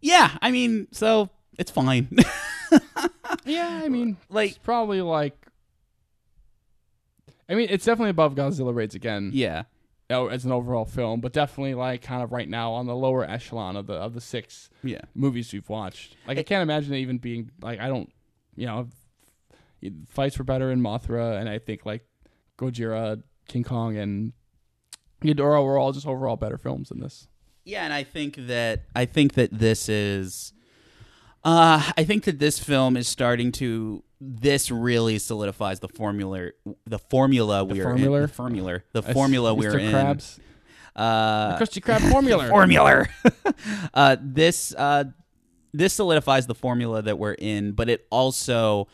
Yeah. 0.00 0.36
I 0.40 0.50
mean, 0.50 0.86
so 0.92 1.30
it's 1.58 1.70
fine. 1.70 2.08
Yeah, 3.46 3.82
I 3.84 3.88
mean, 3.88 4.16
Like- 4.30 4.50
it's 4.50 4.58
probably 4.58 5.02
like. 5.02 5.36
I 7.48 7.54
mean, 7.54 7.68
it's 7.70 7.84
definitely 7.84 8.10
above 8.10 8.34
Godzilla 8.34 8.74
Raids 8.74 8.94
again. 8.94 9.30
yeah. 9.34 9.64
oh, 10.10 10.28
as 10.28 10.44
an 10.44 10.52
overall 10.52 10.84
film, 10.84 11.20
but 11.20 11.32
definitely 11.32 11.74
like 11.74 12.02
kind 12.02 12.22
of 12.22 12.32
right 12.32 12.48
now 12.48 12.72
on 12.72 12.86
the 12.86 12.94
lower 12.96 13.24
echelon 13.24 13.76
of 13.76 13.86
the 13.86 13.94
of 13.94 14.14
the 14.14 14.20
six 14.20 14.70
Yeah. 14.82 15.00
movies 15.14 15.52
we've 15.52 15.68
watched. 15.68 16.16
Like 16.26 16.38
I 16.38 16.42
can't 16.42 16.62
imagine 16.62 16.92
it 16.94 16.98
even 16.98 17.18
being 17.18 17.50
like 17.62 17.80
I 17.80 17.88
don't, 17.88 18.10
you 18.56 18.66
know, 18.66 18.88
fights 20.08 20.38
were 20.38 20.44
better 20.44 20.70
in 20.70 20.80
Mothra, 20.80 21.38
and 21.38 21.48
I 21.48 21.58
think 21.58 21.84
like 21.86 22.06
Gojira, 22.58 23.22
King 23.48 23.64
Kong, 23.64 23.96
and 23.96 24.32
Ghidorah 25.22 25.64
were 25.64 25.78
all 25.78 25.92
just 25.92 26.06
overall 26.06 26.36
better 26.36 26.58
films 26.58 26.88
than 26.90 27.00
this. 27.00 27.28
Yeah, 27.64 27.84
and 27.84 27.92
I 27.92 28.04
think 28.04 28.36
that 28.46 28.84
I 28.94 29.04
think 29.06 29.34
that 29.34 29.50
this 29.58 29.88
is 29.88 30.52
uh 31.44 31.92
I 31.96 32.04
think 32.04 32.24
that 32.24 32.38
this 32.38 32.58
film 32.58 32.96
is 32.96 33.08
starting 33.08 33.52
to 33.52 34.02
this 34.20 34.70
really 34.70 35.18
solidifies 35.18 35.80
the 35.80 35.88
formula 35.88 36.50
the 36.86 36.98
formula 36.98 37.64
we're 37.64 37.82
formula? 37.84 38.16
in 38.18 38.22
the 38.22 38.28
formula 38.28 38.82
the 38.92 39.02
That's 39.02 39.12
formula 39.12 39.52
Mr. 39.54 39.58
we're 39.58 39.78
in 39.78 39.92
Krabs, 39.92 40.38
uh 40.96 41.58
Krusty 41.58 41.82
Krab 41.82 42.10
formula. 42.10 42.48
formula 42.48 43.06
uh 43.94 44.16
this 44.20 44.74
uh 44.74 45.04
this 45.72 45.92
solidifies 45.92 46.46
the 46.46 46.54
formula 46.54 47.02
that 47.02 47.18
we're 47.18 47.34
in 47.34 47.72
but 47.72 47.88
it 47.88 48.06
also 48.10 48.88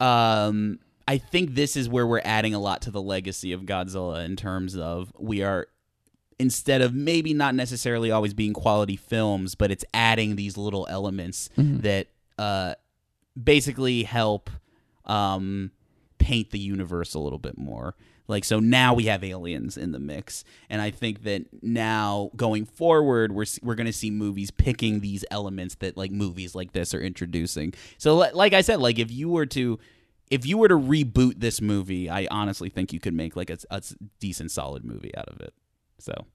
um 0.00 0.78
I 1.08 1.18
think 1.18 1.54
this 1.54 1.76
is 1.76 1.88
where 1.88 2.06
we're 2.06 2.22
adding 2.24 2.54
a 2.54 2.60
lot 2.60 2.82
to 2.82 2.90
the 2.90 3.02
legacy 3.02 3.52
of 3.52 3.62
Godzilla 3.62 4.24
in 4.24 4.36
terms 4.36 4.76
of 4.76 5.12
we 5.18 5.42
are 5.42 5.66
instead 6.38 6.82
of 6.82 6.94
maybe 6.94 7.34
not 7.34 7.54
necessarily 7.54 8.10
always 8.10 8.34
being 8.34 8.52
quality 8.52 8.96
films, 8.96 9.54
but 9.54 9.70
it's 9.70 9.84
adding 9.94 10.36
these 10.36 10.56
little 10.56 10.86
elements 10.90 11.50
that 11.56 12.08
uh, 12.38 12.74
basically 13.42 14.02
help 14.04 14.50
um, 15.04 15.70
paint 16.18 16.50
the 16.50 16.58
universe 16.58 17.14
a 17.14 17.18
little 17.18 17.38
bit 17.38 17.58
more. 17.58 17.94
Like 18.28 18.44
so 18.44 18.60
now 18.60 18.94
we 18.94 19.06
have 19.06 19.24
aliens 19.24 19.76
in 19.76 19.92
the 19.92 19.98
mix, 19.98 20.44
and 20.70 20.80
I 20.80 20.90
think 20.90 21.24
that 21.24 21.62
now 21.62 22.30
going 22.36 22.64
forward, 22.64 23.32
we're 23.32 23.46
we're 23.62 23.74
gonna 23.74 23.92
see 23.92 24.10
movies 24.10 24.50
picking 24.50 25.00
these 25.00 25.24
elements 25.30 25.74
that 25.76 25.96
like 25.96 26.12
movies 26.12 26.54
like 26.54 26.72
this 26.72 26.94
are 26.94 27.00
introducing. 27.00 27.74
So 27.98 28.16
like 28.16 28.52
I 28.52 28.60
said, 28.60 28.80
like 28.80 28.98
if 28.98 29.10
you 29.10 29.28
were 29.28 29.46
to 29.46 29.78
if 30.30 30.46
you 30.46 30.56
were 30.56 30.68
to 30.68 30.78
reboot 30.78 31.40
this 31.40 31.60
movie, 31.60 32.08
I 32.08 32.26
honestly 32.30 32.70
think 32.70 32.92
you 32.92 33.00
could 33.00 33.12
make 33.12 33.36
like 33.36 33.50
a 33.50 33.82
decent 34.18 34.50
solid 34.50 34.84
movie 34.84 35.14
out 35.14 35.28
of 35.28 35.40
it. 35.40 35.52
So, 35.98 36.26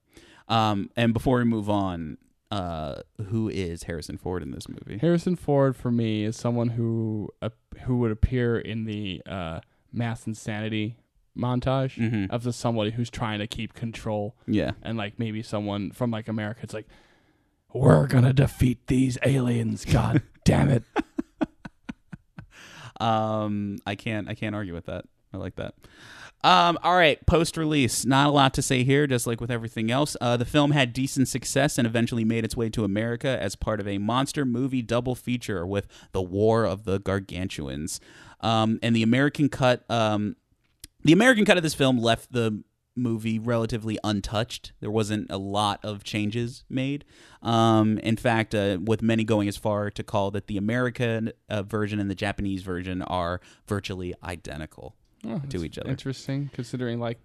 um, 0.48 0.90
and 0.96 1.12
before 1.12 1.38
we 1.38 1.44
move 1.44 1.68
on, 1.68 2.18
uh, 2.50 3.02
who 3.28 3.48
is 3.48 3.82
Harrison 3.84 4.16
Ford 4.16 4.42
in 4.42 4.50
this 4.52 4.68
movie? 4.68 4.98
Harrison 4.98 5.36
Ford 5.36 5.76
for 5.76 5.90
me 5.90 6.24
is 6.24 6.36
someone 6.36 6.70
who 6.70 7.28
uh, 7.42 7.50
who 7.84 7.98
would 7.98 8.10
appear 8.10 8.58
in 8.58 8.84
the 8.84 9.20
uh, 9.26 9.60
mass 9.92 10.26
insanity 10.26 10.96
montage 11.36 11.94
Mhm. 11.96 12.30
of 12.30 12.42
the 12.42 12.52
somebody 12.52 12.90
who's 12.92 13.10
trying 13.10 13.38
to 13.38 13.46
keep 13.46 13.72
control 13.74 14.34
Yeah, 14.46 14.72
and 14.82 14.96
like 14.96 15.18
maybe 15.18 15.42
someone 15.42 15.90
from 15.92 16.10
like 16.10 16.26
America. 16.28 16.60
It's 16.62 16.74
like 16.74 16.88
we're 17.74 18.06
gonna 18.06 18.32
defeat 18.32 18.86
these 18.86 19.18
aliens. 19.24 19.84
God 19.84 20.22
damn 20.44 20.70
it! 20.70 20.82
um, 23.00 23.78
I 23.86 23.94
can't 23.94 24.28
I 24.28 24.34
can't 24.34 24.54
argue 24.54 24.74
with 24.74 24.86
that. 24.86 25.04
I 25.32 25.36
like 25.36 25.56
that. 25.56 25.74
Um, 26.44 26.78
all 26.84 26.94
right, 26.94 27.24
post 27.26 27.56
release, 27.56 28.04
not 28.04 28.28
a 28.28 28.30
lot 28.30 28.54
to 28.54 28.62
say 28.62 28.84
here, 28.84 29.08
just 29.08 29.26
like 29.26 29.40
with 29.40 29.50
everything 29.50 29.90
else. 29.90 30.16
Uh, 30.20 30.36
the 30.36 30.44
film 30.44 30.70
had 30.70 30.92
decent 30.92 31.26
success 31.26 31.78
and 31.78 31.86
eventually 31.86 32.24
made 32.24 32.44
its 32.44 32.56
way 32.56 32.70
to 32.70 32.84
America 32.84 33.36
as 33.40 33.56
part 33.56 33.80
of 33.80 33.88
a 33.88 33.98
monster 33.98 34.44
movie 34.44 34.82
double 34.82 35.16
feature 35.16 35.66
with 35.66 35.88
The 36.12 36.22
War 36.22 36.64
of 36.64 36.84
the 36.84 37.00
Gargantuas. 37.00 37.98
Um, 38.40 38.78
and 38.84 38.94
the 38.94 39.02
American 39.02 39.48
cut, 39.48 39.84
um, 39.90 40.36
the 41.02 41.12
American 41.12 41.44
cut 41.44 41.56
of 41.56 41.64
this 41.64 41.74
film 41.74 41.98
left 41.98 42.32
the 42.32 42.62
movie 42.94 43.40
relatively 43.40 43.98
untouched. 44.04 44.72
There 44.78 44.90
wasn't 44.92 45.28
a 45.30 45.38
lot 45.38 45.84
of 45.84 46.04
changes 46.04 46.62
made. 46.68 47.04
Um, 47.42 47.98
in 47.98 48.16
fact, 48.16 48.54
uh, 48.54 48.78
with 48.84 49.02
many 49.02 49.24
going 49.24 49.48
as 49.48 49.56
far 49.56 49.90
to 49.90 50.02
call 50.04 50.30
that 50.32 50.46
the 50.46 50.56
American 50.56 51.32
uh, 51.48 51.64
version 51.64 51.98
and 51.98 52.08
the 52.08 52.14
Japanese 52.14 52.62
version 52.62 53.02
are 53.02 53.40
virtually 53.66 54.14
identical 54.22 54.94
Oh, 55.26 55.42
to 55.50 55.64
each 55.64 55.78
other. 55.78 55.90
Interesting, 55.90 56.50
considering 56.52 57.00
like 57.00 57.18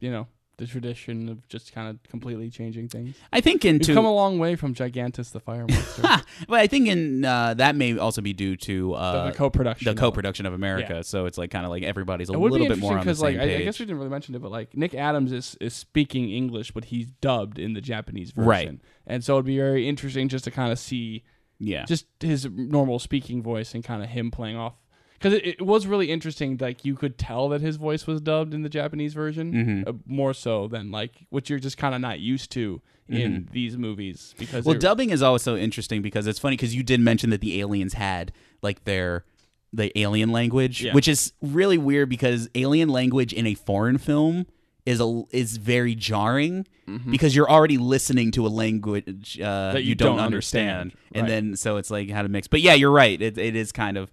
you 0.00 0.10
know 0.10 0.26
the 0.58 0.66
tradition 0.66 1.28
of 1.28 1.46
just 1.48 1.72
kind 1.72 1.88
of 1.88 2.02
completely 2.10 2.50
changing 2.50 2.88
things. 2.88 3.16
I 3.32 3.40
think 3.40 3.62
We've 3.62 3.74
into 3.74 3.94
come 3.94 4.04
a 4.04 4.12
long 4.12 4.40
way 4.40 4.56
from 4.56 4.74
Gigantis 4.74 5.30
the 5.30 5.38
Fire 5.38 5.64
Monster, 5.68 6.02
but 6.48 6.60
I 6.60 6.66
think 6.66 6.88
in 6.88 7.24
uh, 7.24 7.54
that 7.54 7.76
may 7.76 7.96
also 7.96 8.20
be 8.20 8.32
due 8.32 8.56
to 8.56 8.94
uh, 8.94 9.24
the, 9.24 9.30
the 9.30 9.36
co-production. 9.36 9.84
the 9.84 9.90
of 9.92 9.96
co-production 9.96 10.46
of 10.46 10.52
America. 10.52 10.94
Yeah. 10.96 11.02
So 11.02 11.26
it's 11.26 11.38
like 11.38 11.52
kind 11.52 11.64
of 11.64 11.70
like 11.70 11.84
everybody's 11.84 12.28
a 12.28 12.32
little 12.32 12.66
bit 12.66 12.78
more 12.78 12.92
on 12.92 12.98
the 12.98 13.04
because, 13.04 13.22
like, 13.22 13.36
same 13.36 13.48
I. 13.48 13.54
I 13.54 13.62
guess 13.62 13.78
we 13.78 13.86
didn't 13.86 13.98
really 13.98 14.10
mention 14.10 14.34
it, 14.34 14.42
but 14.42 14.50
like 14.50 14.76
Nick 14.76 14.94
Adams 14.94 15.32
is 15.32 15.56
is 15.60 15.74
speaking 15.74 16.30
English, 16.30 16.72
but 16.72 16.86
he's 16.86 17.06
dubbed 17.06 17.58
in 17.58 17.74
the 17.74 17.80
Japanese 17.80 18.32
version, 18.32 18.48
Right. 18.48 18.80
And 19.06 19.24
so 19.24 19.34
it'd 19.34 19.46
be 19.46 19.56
very 19.56 19.88
interesting 19.88 20.28
just 20.28 20.44
to 20.44 20.50
kind 20.50 20.72
of 20.72 20.78
see 20.78 21.22
yeah, 21.60 21.84
just 21.84 22.06
his 22.20 22.46
normal 22.50 22.98
speaking 22.98 23.42
voice 23.42 23.74
and 23.74 23.84
kind 23.84 24.02
of 24.02 24.10
him 24.10 24.30
playing 24.30 24.56
off. 24.56 24.74
Because 25.18 25.34
it, 25.34 25.46
it 25.46 25.62
was 25.62 25.86
really 25.86 26.10
interesting, 26.10 26.56
like 26.60 26.84
you 26.84 26.94
could 26.94 27.18
tell 27.18 27.48
that 27.48 27.60
his 27.60 27.76
voice 27.76 28.06
was 28.06 28.20
dubbed 28.20 28.54
in 28.54 28.62
the 28.62 28.68
Japanese 28.68 29.14
version 29.14 29.52
Mhm. 29.52 29.88
uh, 29.88 29.92
more 30.06 30.32
so 30.32 30.68
than 30.68 30.90
like 30.90 31.26
what 31.30 31.50
you're 31.50 31.58
just 31.58 31.76
kind 31.76 31.94
of 31.94 32.00
not 32.00 32.20
used 32.20 32.50
to 32.52 32.80
in 33.08 33.48
these 33.52 33.76
movies. 33.76 34.34
Because 34.38 34.60
Mm-hmm. 34.60 34.68
Well, 34.70 34.78
dubbing 34.78 35.10
is 35.10 35.22
always 35.22 35.42
so 35.42 35.56
interesting 35.56 36.02
because 36.02 36.26
it's 36.26 36.38
funny 36.38 36.56
because 36.56 36.74
you 36.74 36.82
did 36.82 37.00
mention 37.00 37.30
that 37.30 37.40
the 37.40 37.58
aliens 37.60 37.94
had 37.94 38.32
like 38.62 38.84
their 38.84 39.24
the 39.72 39.90
alien 39.98 40.30
language, 40.30 40.82
Yeah. 40.82 40.94
which 40.94 41.08
is 41.08 41.32
really 41.42 41.78
weird 41.78 42.08
because 42.08 42.48
alien 42.54 42.88
language 42.88 43.32
in 43.32 43.46
a 43.46 43.54
foreign 43.54 43.98
film 43.98 44.46
is 44.86 45.00
a 45.00 45.22
is 45.30 45.56
very 45.58 45.94
jarring 45.94 46.66
because 47.10 47.36
you're 47.36 47.50
already 47.50 47.76
listening 47.76 48.30
to 48.30 48.46
a 48.46 48.48
language 48.48 49.38
uh, 49.40 49.72
That 49.72 49.82
you, 49.82 49.90
you 49.90 49.94
don't, 49.94 50.16
don't 50.16 50.24
understand, 50.24 50.92
understand. 50.92 50.94
and 51.14 51.28
then 51.28 51.56
so 51.56 51.76
it's 51.76 51.90
like 51.90 52.08
how 52.10 52.22
to 52.22 52.28
mix. 52.30 52.46
But 52.48 52.62
yeah, 52.62 52.72
you're 52.74 52.90
right. 52.90 53.20
It 53.20 53.36
it 53.36 53.56
is 53.56 53.72
kind 53.72 53.96
of. 53.98 54.10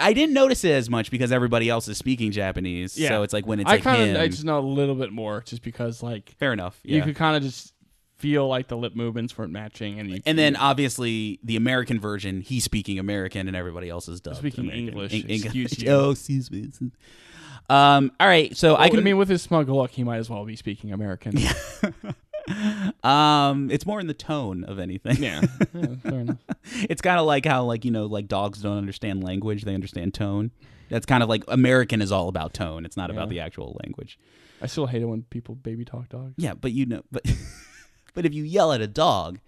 I 0.00 0.12
didn't 0.12 0.34
notice 0.34 0.64
it 0.64 0.72
as 0.72 0.88
much 0.90 1.10
because 1.10 1.30
everybody 1.32 1.68
else 1.68 1.86
is 1.88 1.98
speaking 1.98 2.30
Japanese. 2.32 2.98
Yeah. 2.98 3.08
So 3.10 3.22
it's 3.22 3.32
like 3.32 3.46
when 3.46 3.60
it's 3.60 3.68
I 3.70 3.74
like 3.74 3.82
kind 3.82 4.02
him. 4.02 4.16
of 4.16 4.22
I 4.22 4.28
just 4.28 4.44
know 4.44 4.58
a 4.58 4.60
little 4.60 4.94
bit 4.94 5.12
more, 5.12 5.42
just 5.46 5.62
because 5.62 6.02
like 6.02 6.30
fair 6.38 6.52
enough. 6.52 6.78
you 6.82 6.98
Yeah. 6.98 7.04
could 7.04 7.16
kind 7.16 7.36
of 7.36 7.42
just 7.42 7.72
feel 8.18 8.46
like 8.48 8.68
the 8.68 8.76
lip 8.76 8.94
movements 8.94 9.36
weren't 9.38 9.52
matching, 9.52 9.98
and 9.98 10.10
you 10.10 10.20
and 10.26 10.38
then 10.38 10.54
obviously 10.56 11.38
the 11.42 11.56
American 11.56 11.98
version, 12.00 12.40
he's 12.42 12.64
speaking 12.64 12.98
American 12.98 13.46
and 13.48 13.56
everybody 13.56 13.88
else 13.88 14.08
is 14.08 14.20
dubbed 14.20 14.36
Speaking 14.38 14.64
American. 14.64 14.88
English, 14.88 15.12
En- 15.24 15.30
excuse 15.30 15.78
you. 15.82 15.90
Oh, 15.90 16.10
excuse 16.10 16.50
me. 16.50 16.70
Um. 17.68 18.10
All 18.20 18.26
right. 18.26 18.56
So 18.56 18.74
I 18.74 18.84
I, 18.84 18.88
can. 18.90 18.98
I 18.98 19.02
mean, 19.02 19.16
with 19.16 19.28
his 19.28 19.42
smug 19.42 19.68
look, 19.68 19.90
he 19.92 20.02
might 20.04 20.16
as 20.18 20.28
well 20.28 20.44
be 20.44 20.56
speaking 20.56 20.92
American. 20.92 21.38
Yeah, 22.50 22.90
um. 23.50 23.70
It's 23.70 23.86
more 23.86 24.00
in 24.00 24.06
the 24.06 24.14
tone 24.14 24.64
of 24.64 24.78
anything. 24.78 25.16
yeah, 25.22 25.40
fair 26.02 26.20
enough. 26.20 26.38
it's 26.88 27.02
kind 27.02 27.18
of 27.18 27.26
like 27.26 27.44
how 27.46 27.64
like 27.64 27.84
you 27.84 27.90
know 27.90 28.06
like 28.06 28.28
dogs 28.28 28.62
don't 28.62 28.78
understand 28.78 29.22
language; 29.24 29.64
they 29.64 29.74
understand 29.74 30.14
tone. 30.14 30.50
That's 30.88 31.06
kind 31.06 31.22
of 31.22 31.28
like 31.28 31.44
American 31.48 32.02
is 32.02 32.10
all 32.10 32.28
about 32.28 32.52
tone. 32.52 32.84
It's 32.84 32.96
not 32.96 33.10
about 33.10 33.28
the 33.28 33.40
actual 33.40 33.78
language. 33.84 34.18
I 34.60 34.66
still 34.66 34.86
hate 34.86 35.02
it 35.02 35.06
when 35.06 35.22
people 35.22 35.54
baby 35.54 35.84
talk 35.84 36.08
dogs. 36.08 36.34
Yeah, 36.36 36.54
but 36.54 36.72
you 36.72 36.84
know, 36.86 37.02
but 37.12 37.22
but 38.14 38.26
if 38.26 38.34
you 38.34 38.42
yell 38.44 38.72
at 38.72 38.80
a 38.80 38.86
dog, 38.88 39.38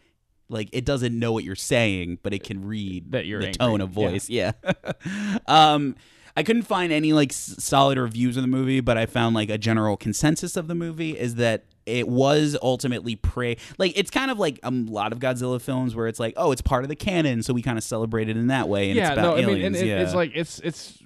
like 0.49 0.69
it 0.73 0.85
doesn't 0.85 1.19
know 1.19 1.33
what 1.33 1.45
you're 1.45 1.55
saying, 1.57 2.19
but 2.23 2.33
it 2.33 2.45
can 2.45 2.65
read 2.65 3.13
That 3.13 3.27
you're 3.27 3.41
the 3.41 3.49
angry. 3.49 3.59
tone 3.59 3.81
of 3.81 3.91
voice. 3.91 4.31
Yeah. 4.31 4.53
um, 5.47 5.97
I 6.37 6.43
couldn't 6.43 6.63
find 6.63 6.93
any 6.93 7.13
like 7.13 7.33
s- 7.33 7.57
solid 7.59 7.99
reviews 7.99 8.37
of 8.37 8.43
the 8.43 8.49
movie, 8.49 8.81
but 8.81 8.97
I 8.97 9.07
found 9.07 9.35
like 9.35 9.51
a 9.51 9.59
general 9.59 9.97
consensus 9.97 10.57
of 10.57 10.67
the 10.67 10.75
movie 10.75 11.19
is 11.19 11.35
that 11.37 11.65
it 11.85 12.09
was 12.09 12.57
ultimately 12.63 13.17
prey. 13.17 13.57
Like 13.79 13.93
it's 13.97 14.11
kind 14.11 14.31
of 14.31 14.39
like 14.39 14.59
um, 14.63 14.87
a 14.89 14.91
lot 14.91 15.13
of 15.13 15.19
Godzilla 15.19 15.61
films 15.61 15.95
where 15.95 16.07
it's 16.07 16.21
like, 16.21 16.35
oh, 16.37 16.53
it's 16.53 16.63
part 16.63 16.85
of 16.85 16.89
the 16.89 16.97
canon, 16.97 17.43
so 17.43 17.53
we 17.53 17.63
kind 17.63 17.77
of 17.77 17.85
celebrate 17.85 18.29
it 18.29 18.37
in 18.37 18.47
that 18.49 18.69
way. 18.69 18.91
And 18.91 18.97
yeah, 18.97 19.11
it's 19.11 19.19
about 19.19 19.37
no, 19.37 19.43
I 19.43 19.47
mean, 19.47 19.57
aliens. 19.57 19.79
and 19.79 19.89
yeah. 19.89 20.01
it's 20.01 20.15
like 20.15 20.33
it's 20.35 20.59
it's 20.61 21.03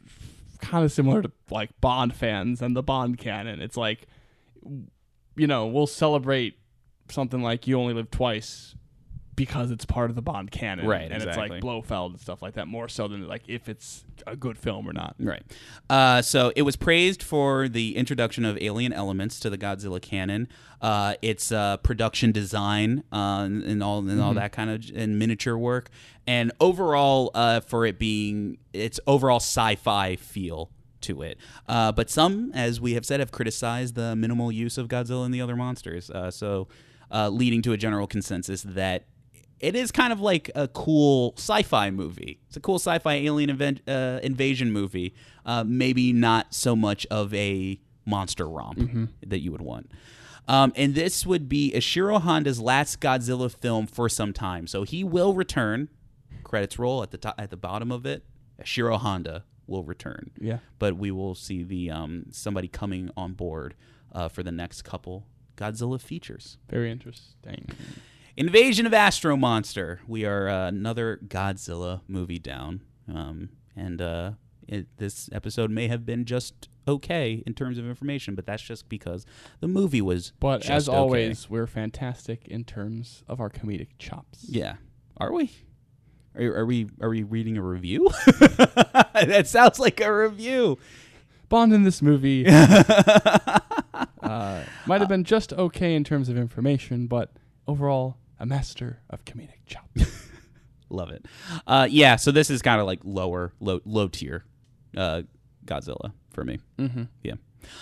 kind 0.60 0.84
of 0.84 0.92
similar 0.92 1.22
to 1.22 1.30
like 1.50 1.70
Bond 1.80 2.14
fans 2.14 2.62
and 2.62 2.76
the 2.76 2.82
Bond 2.82 3.18
canon. 3.18 3.60
It's 3.60 3.76
like, 3.76 4.06
you 5.34 5.46
know, 5.46 5.66
we'll 5.66 5.86
celebrate 5.86 6.58
something 7.10 7.42
like 7.42 7.66
"You 7.66 7.78
Only 7.80 7.94
Live 7.94 8.10
Twice" 8.10 8.74
because 9.36 9.70
it's 9.70 9.84
part 9.84 10.10
of 10.10 10.16
the 10.16 10.22
Bond 10.22 10.50
canon, 10.50 10.86
Right, 10.86 11.02
And 11.02 11.14
exactly. 11.22 11.44
it's 11.44 11.50
like 11.50 11.60
Blofeld 11.60 12.12
and 12.12 12.20
stuff 12.20 12.42
like 12.42 12.54
that, 12.54 12.66
more 12.66 12.88
so 12.88 13.06
than 13.06 13.28
like 13.28 13.42
if 13.46 13.68
it's 13.68 14.04
a 14.26 14.34
good 14.34 14.58
film 14.58 14.88
or 14.88 14.92
not. 14.92 15.14
Right. 15.20 15.42
Uh, 15.88 16.22
so 16.22 16.52
it 16.56 16.62
was 16.62 16.74
praised 16.74 17.22
for 17.22 17.68
the 17.68 17.96
introduction 17.96 18.44
of 18.44 18.56
alien 18.60 18.92
elements 18.92 19.38
to 19.40 19.50
the 19.50 19.58
Godzilla 19.58 20.00
canon. 20.00 20.48
Uh, 20.80 21.14
its 21.22 21.52
uh, 21.52 21.76
production 21.78 22.32
design 22.32 23.02
uh, 23.12 23.44
and, 23.44 23.62
and 23.62 23.82
all 23.82 23.98
and 24.08 24.20
all 24.20 24.34
that 24.34 24.52
kind 24.52 24.70
of 24.70 24.84
and 24.94 25.18
miniature 25.18 25.56
work, 25.56 25.90
and 26.26 26.52
overall 26.60 27.30
uh, 27.34 27.60
for 27.60 27.86
it 27.86 27.98
being 27.98 28.58
its 28.72 29.00
overall 29.06 29.36
sci-fi 29.36 30.16
feel 30.16 30.70
to 31.02 31.22
it. 31.22 31.38
Uh, 31.68 31.92
but 31.92 32.10
some, 32.10 32.50
as 32.54 32.80
we 32.80 32.94
have 32.94 33.06
said, 33.06 33.20
have 33.20 33.30
criticized 33.30 33.94
the 33.94 34.14
minimal 34.16 34.50
use 34.52 34.76
of 34.76 34.88
Godzilla 34.88 35.24
and 35.24 35.32
the 35.32 35.40
other 35.40 35.56
monsters. 35.56 36.10
Uh, 36.10 36.30
so 36.30 36.68
uh, 37.10 37.28
leading 37.28 37.62
to 37.62 37.72
a 37.72 37.76
general 37.76 38.06
consensus 38.06 38.62
that 38.62 39.04
it 39.60 39.74
is 39.74 39.90
kind 39.90 40.12
of 40.12 40.20
like 40.20 40.50
a 40.54 40.68
cool 40.68 41.34
sci-fi 41.36 41.90
movie. 41.90 42.40
It's 42.48 42.56
a 42.56 42.60
cool 42.60 42.78
sci-fi 42.78 43.14
alien 43.14 43.50
event, 43.50 43.80
uh, 43.88 44.20
invasion 44.22 44.72
movie. 44.72 45.14
Uh, 45.44 45.64
maybe 45.66 46.12
not 46.12 46.54
so 46.54 46.74
much 46.74 47.06
of 47.06 47.32
a 47.34 47.78
monster 48.04 48.48
romp 48.48 49.10
that 49.26 49.40
you 49.40 49.52
would 49.52 49.62
want. 49.62 49.90
Um, 50.48 50.72
and 50.76 50.94
this 50.94 51.26
would 51.26 51.48
be 51.48 51.72
Ishiro 51.74 52.20
Honda's 52.20 52.60
last 52.60 53.00
Godzilla 53.00 53.50
film 53.50 53.86
for 53.86 54.08
some 54.08 54.32
time. 54.32 54.66
So 54.66 54.84
he 54.84 55.02
will 55.02 55.34
return. 55.34 55.88
Credits 56.44 56.78
roll 56.78 57.02
at 57.02 57.10
the 57.10 57.18
top, 57.18 57.34
at 57.38 57.50
the 57.50 57.56
bottom 57.56 57.90
of 57.90 58.06
it. 58.06 58.24
Ishiro 58.62 58.98
Honda 58.98 59.44
will 59.66 59.82
return. 59.82 60.30
Yeah. 60.40 60.58
But 60.78 60.96
we 60.96 61.10
will 61.10 61.34
see 61.34 61.64
the 61.64 61.90
um, 61.90 62.26
somebody 62.30 62.68
coming 62.68 63.10
on 63.16 63.32
board 63.32 63.74
uh, 64.12 64.28
for 64.28 64.42
the 64.42 64.52
next 64.52 64.82
couple 64.82 65.26
Godzilla 65.56 66.00
features. 66.00 66.58
Very 66.68 66.90
interesting. 66.90 67.68
Invasion 68.36 68.84
of 68.84 68.92
Astro 68.92 69.34
Monster. 69.34 70.00
We 70.06 70.26
are 70.26 70.46
uh, 70.46 70.68
another 70.68 71.18
Godzilla 71.26 72.02
movie 72.06 72.38
down, 72.38 72.82
um, 73.08 73.48
and 73.74 74.02
uh, 74.02 74.32
it, 74.68 74.88
this 74.98 75.30
episode 75.32 75.70
may 75.70 75.88
have 75.88 76.04
been 76.04 76.26
just 76.26 76.68
okay 76.86 77.42
in 77.46 77.54
terms 77.54 77.78
of 77.78 77.86
information, 77.86 78.34
but 78.34 78.44
that's 78.44 78.62
just 78.62 78.90
because 78.90 79.24
the 79.60 79.68
movie 79.68 80.02
was. 80.02 80.34
But 80.38 80.68
as 80.68 80.86
okay. 80.86 80.98
always, 80.98 81.48
we're 81.48 81.66
fantastic 81.66 82.46
in 82.46 82.64
terms 82.64 83.24
of 83.26 83.40
our 83.40 83.48
comedic 83.48 83.88
chops. 83.98 84.44
yeah, 84.46 84.74
are 85.16 85.32
we? 85.32 85.50
Are, 86.34 86.58
are 86.58 86.66
we? 86.66 86.90
Are 87.00 87.08
we 87.08 87.22
reading 87.22 87.56
a 87.56 87.62
review? 87.62 88.10
that 88.26 89.46
sounds 89.46 89.78
like 89.78 89.98
a 90.02 90.14
review. 90.14 90.78
Bond 91.48 91.72
in 91.72 91.84
this 91.84 92.02
movie 92.02 92.44
uh, 92.48 93.60
might 94.84 95.00
have 95.00 95.08
been 95.08 95.24
just 95.24 95.54
okay 95.54 95.94
in 95.94 96.04
terms 96.04 96.28
of 96.28 96.36
information, 96.36 97.06
but 97.06 97.30
overall, 97.66 98.18
a 98.38 98.46
master 98.46 99.00
of 99.10 99.24
comedic 99.24 99.64
chops. 99.66 100.28
Love 100.88 101.10
it. 101.10 101.26
Uh, 101.66 101.86
yeah, 101.90 102.16
so 102.16 102.30
this 102.30 102.48
is 102.50 102.62
kind 102.62 102.80
of 102.80 102.86
like 102.86 103.00
lower, 103.02 103.52
low, 103.60 103.80
low 103.84 104.08
tier 104.08 104.44
uh, 104.96 105.22
Godzilla 105.66 106.12
for 106.32 106.44
me. 106.44 106.58
Mm-hmm. 106.78 107.04
Yeah. 107.22 107.34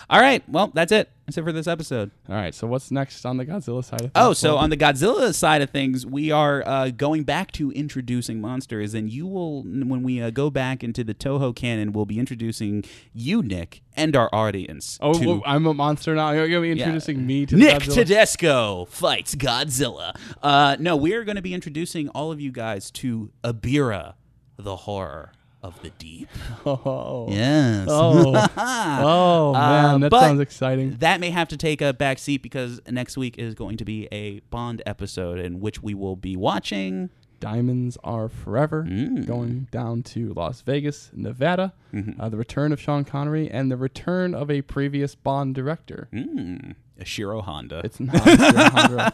All 0.09 0.21
right. 0.21 0.43
Well, 0.49 0.71
that's 0.73 0.93
it. 0.93 1.11
That's 1.27 1.37
it 1.39 1.45
for 1.45 1.53
this 1.53 1.67
episode. 1.67 2.11
All 2.29 2.35
right, 2.35 2.55
so 2.55 2.67
what's 2.67 2.91
next 2.91 3.25
on 3.27 3.39
the 3.39 3.47
Godzilla 3.47 3.83
side 3.85 4.01
of 4.01 4.13
things? 4.13 4.13
Oh, 4.15 4.33
so 4.35 4.57
on 4.57 4.69
the 4.71 4.77
Godzilla 4.77 5.35
side 5.35 5.63
of 5.63 5.71
things, 5.71 6.05
we 6.07 6.31
are 6.31 6.63
uh, 6.67 6.91
going 6.91 7.25
back 7.25 7.51
to 7.53 7.71
introducing 7.73 8.41
monsters, 8.43 8.93
and 8.95 9.11
you 9.11 9.27
will, 9.27 9.63
when 9.63 10.03
we 10.03 10.21
uh, 10.23 10.31
go 10.31 10.51
back 10.51 10.85
into 10.85 11.03
the 11.03 11.15
Toho 11.15 11.55
canon, 11.55 11.93
we'll 11.93 12.05
be 12.05 12.19
introducing 12.19 12.85
you, 13.15 13.43
Nick, 13.43 13.83
and 13.97 14.15
our 14.17 14.29
audience. 14.35 14.99
Oh, 15.01 15.15
to 15.19 15.27
well, 15.27 15.43
I'm 15.47 15.65
a 15.67 15.73
monster 15.75 16.15
now. 16.15 16.33
You're 16.33 16.49
going 16.49 16.63
to 16.63 16.75
be 16.75 16.79
Yeah. 16.79 16.85
introducing 16.87 17.27
me 17.27 17.47
to 17.47 17.57
the 17.57 17.63
Nick 17.63 17.83
Godzilla? 17.83 17.95
Tedesco 17.95 18.85
fights 18.87 19.35
Godzilla. 19.35 20.15
Uh, 20.43 20.77
no, 20.79 20.95
we 20.97 21.15
are 21.15 21.25
going 21.25 21.37
to 21.37 21.43
be 21.43 21.55
introducing 21.55 22.09
all 22.11 22.33
of 22.33 22.41
you 22.41 22.53
guys 22.53 22.91
to 22.93 23.31
Ebirah, 23.43 24.15
the 24.59 24.77
horror 24.77 25.33
of 25.65 25.81
the 25.83 25.91
deep. 25.99 26.29
Oh, 26.67 27.27
Yes. 27.31 27.89
oh, 27.91 28.49
oh 28.57 29.53
man, 29.53 29.85
Uh, 29.85 29.99
that 29.99 30.11
but- 30.11 30.21
sounds 30.21 30.41
exciting. 30.41 30.97
That 31.01 31.21
may 31.21 31.31
have 31.31 31.49
to 31.49 31.57
take 31.57 31.81
a 31.81 31.93
back 31.93 32.19
seat 32.19 32.43
because 32.43 32.81
next 32.89 33.17
week 33.17 33.39
is 33.39 33.55
going 33.55 33.77
to 33.79 33.85
be 33.85 34.07
a 34.13 34.41
Bond 34.51 34.83
episode 34.87 35.39
in 35.39 35.61
which 35.61 35.83
we 35.83 35.95
will 35.95 36.17
be 36.17 36.37
watching. 36.37 37.11
Diamonds 37.41 37.99
are 38.05 38.29
forever. 38.29 38.85
Mm. 38.89 39.27
Going 39.27 39.69
down 39.71 40.03
to 40.05 40.33
Las 40.35 40.63
Vegas, 40.63 41.11
Nevada. 41.13 41.75
Mm-hmm. 41.93 42.19
Uh, 42.21 42.29
the 42.31 42.37
return 42.39 42.73
of 42.73 42.81
Sean 42.81 43.05
Connery 43.05 43.51
and 43.51 43.71
the 43.71 43.77
return 43.77 44.35
of 44.35 44.51
a 44.51 44.63
previous 44.63 45.15
Bond 45.15 45.55
director. 45.55 46.09
Mm, 46.13 46.75
Ishiro 47.01 47.43
Honda. 47.43 47.83
It's 47.85 48.01
not 48.01 48.27
Alejandro. 48.27 49.09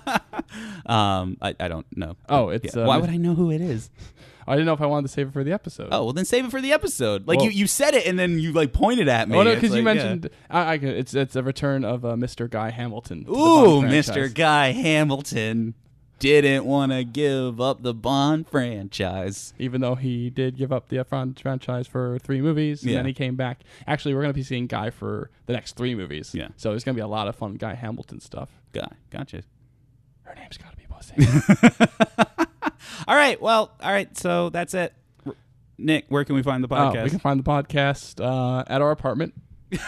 um, 0.86 1.36
I, 1.42 1.54
I 1.58 1.68
don't 1.68 1.86
know. 1.96 2.16
Oh, 2.28 2.50
it's, 2.50 2.76
Yeah. 2.76 2.82
uh, 2.82 2.86
Why 2.86 2.98
would 2.98 3.10
I 3.10 3.16
know 3.16 3.34
who 3.34 3.50
it 3.50 3.60
is? 3.60 3.90
I 4.46 4.54
didn't 4.54 4.66
know 4.66 4.72
if 4.72 4.80
I 4.80 4.86
wanted 4.86 5.08
to 5.08 5.12
save 5.12 5.28
it 5.28 5.32
for 5.32 5.44
the 5.44 5.52
episode. 5.52 5.88
Oh, 5.92 6.04
well, 6.04 6.12
then 6.12 6.24
save 6.24 6.44
it 6.44 6.50
for 6.50 6.60
the 6.60 6.72
episode. 6.72 7.26
Like 7.28 7.38
Well- 7.38 7.46
you, 7.46 7.52
you 7.52 7.66
said 7.66 7.94
it 7.94 8.06
and 8.06 8.18
then 8.18 8.38
you 8.38 8.52
like 8.52 8.72
pointed 8.72 9.08
at 9.08 9.28
me. 9.28 9.36
Oh 9.38 9.42
no, 9.42 9.50
It's 9.50 9.60
because 9.60 9.76
you 9.76 9.82
like, 9.82 9.96
yeah. 9.96 10.02
mentioned 10.04 10.30
I, 10.48 10.72
I, 10.72 10.78
can- 10.78 10.88
it's 10.88 11.14
it's 11.14 11.36
a 11.36 11.42
return 11.42 11.84
of 11.84 12.04
uh, 12.04 12.14
Mr. 12.14 12.48
Guy 12.50 12.70
Hamilton. 12.70 13.24
to 13.24 13.30
the 13.30 13.36
Ooh, 13.38 13.80
Bond 13.82 13.88
Mr. 13.92 14.32
Guy 14.34 14.72
Hamilton 14.72 15.74
didn't 16.18 16.66
want 16.66 16.92
to 16.92 17.02
give 17.02 17.62
up 17.62 17.82
the 17.82 17.94
Bond 17.94 18.46
franchise. 18.46 19.54
Even 19.58 19.80
though 19.80 19.94
he 19.94 20.28
did 20.28 20.56
give 20.58 20.70
up 20.70 20.88
the 20.90 20.96
F1 20.98 21.40
franchise 21.40 21.86
for 21.86 22.18
three 22.18 22.42
movies, 22.42 22.82
and 22.82 22.90
Yeah. 22.90 22.98
then 22.98 23.06
he 23.06 23.14
came 23.14 23.36
back. 23.36 23.60
Actually, 23.86 24.14
we're 24.14 24.20
going 24.20 24.32
to 24.34 24.36
be 24.38 24.42
seeing 24.42 24.66
Guy 24.66 24.90
for 24.90 25.30
the 25.46 25.54
next 25.54 25.76
three 25.76 25.94
movies. 25.94 26.34
Yeah. 26.34 26.48
So 26.58 26.70
there's 26.70 26.84
going 26.84 26.94
to 26.94 26.98
be 26.98 27.02
a 27.02 27.08
lot 27.08 27.26
of 27.26 27.36
fun 27.36 27.54
Guy 27.54 27.72
Hamilton 27.74 28.20
stuff. 28.20 28.50
Guy, 28.74 28.88
gotcha. 29.10 29.44
Her 30.24 30.34
name's 30.34 30.58
got 30.58 30.72
to 30.72 30.76
be 30.76 30.84
Pussy. 30.90 32.44
All 33.08 33.16
right, 33.16 33.40
well, 33.40 33.72
all 33.80 33.90
right, 33.92 34.14
so 34.16 34.50
that's 34.50 34.74
it. 34.74 34.92
Nick, 35.78 36.04
where 36.08 36.24
can 36.24 36.34
we 36.34 36.42
find 36.42 36.62
the 36.62 36.68
Oh, 36.70 36.76
podcast? 36.76 37.04
we 37.04 37.10
can 37.10 37.18
find 37.18 37.40
the 37.40 37.44
podcast 37.44 38.22
uh, 38.22 38.64
at 38.66 38.82
our 38.82 38.90
apartment. 38.90 39.32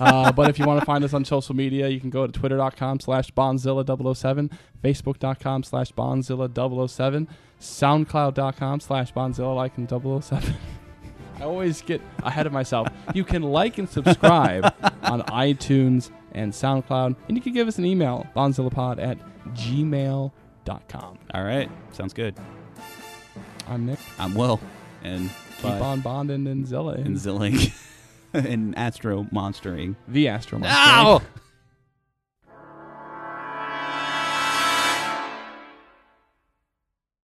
uh, 0.00 0.32
but 0.32 0.48
if 0.48 0.58
you 0.58 0.64
want 0.64 0.80
to 0.80 0.86
find 0.86 1.04
us 1.04 1.12
on 1.12 1.24
social 1.24 1.54
media, 1.54 1.88
you 1.88 2.00
can 2.00 2.08
go 2.08 2.26
to 2.26 2.32
twitter.com 2.32 3.00
slash 3.00 3.30
bonzilla007, 3.32 4.50
facebook.com 4.82 5.62
slash 5.64 5.92
bonzilla007, 5.92 7.26
soundcloud.com 7.60 8.80
slash 8.80 9.12
bonzilla 9.12 9.54
like 9.54 9.76
in 9.76 9.86
007. 10.22 10.54
I 11.40 11.42
always 11.42 11.82
get 11.82 12.00
ahead 12.24 12.46
of 12.46 12.52
myself. 12.52 12.88
You 13.14 13.24
can 13.24 13.42
like 13.42 13.78
and 13.78 13.88
subscribe 13.88 14.64
on 15.02 15.22
iTunes 15.22 16.10
and 16.32 16.52
SoundCloud, 16.52 17.16
and 17.28 17.36
you 17.36 17.42
can 17.42 17.52
give 17.52 17.68
us 17.68 17.78
an 17.78 17.84
email, 17.84 18.26
bonzillapod 18.34 18.98
at 19.00 19.18
gmail.com. 19.54 20.32
all 21.34 21.44
right, 21.44 21.70
sounds 21.92 22.12
good. 22.12 22.34
I'm 23.68 23.86
Nick. 23.86 23.98
I'm 24.18 24.34
Will, 24.34 24.60
and 25.02 25.30
Keep 25.56 25.62
bye. 25.62 25.80
on 25.80 26.00
bonding 26.00 26.46
and 26.46 26.66
Zilla. 26.66 26.92
and 26.94 27.16
Zilling 27.16 27.72
and 28.32 28.76
Astro 28.78 29.26
Monstering. 29.30 29.96
the 30.06 30.28
Astro 30.28 30.58
Monster. 30.58 30.78
Ow! 30.78 31.22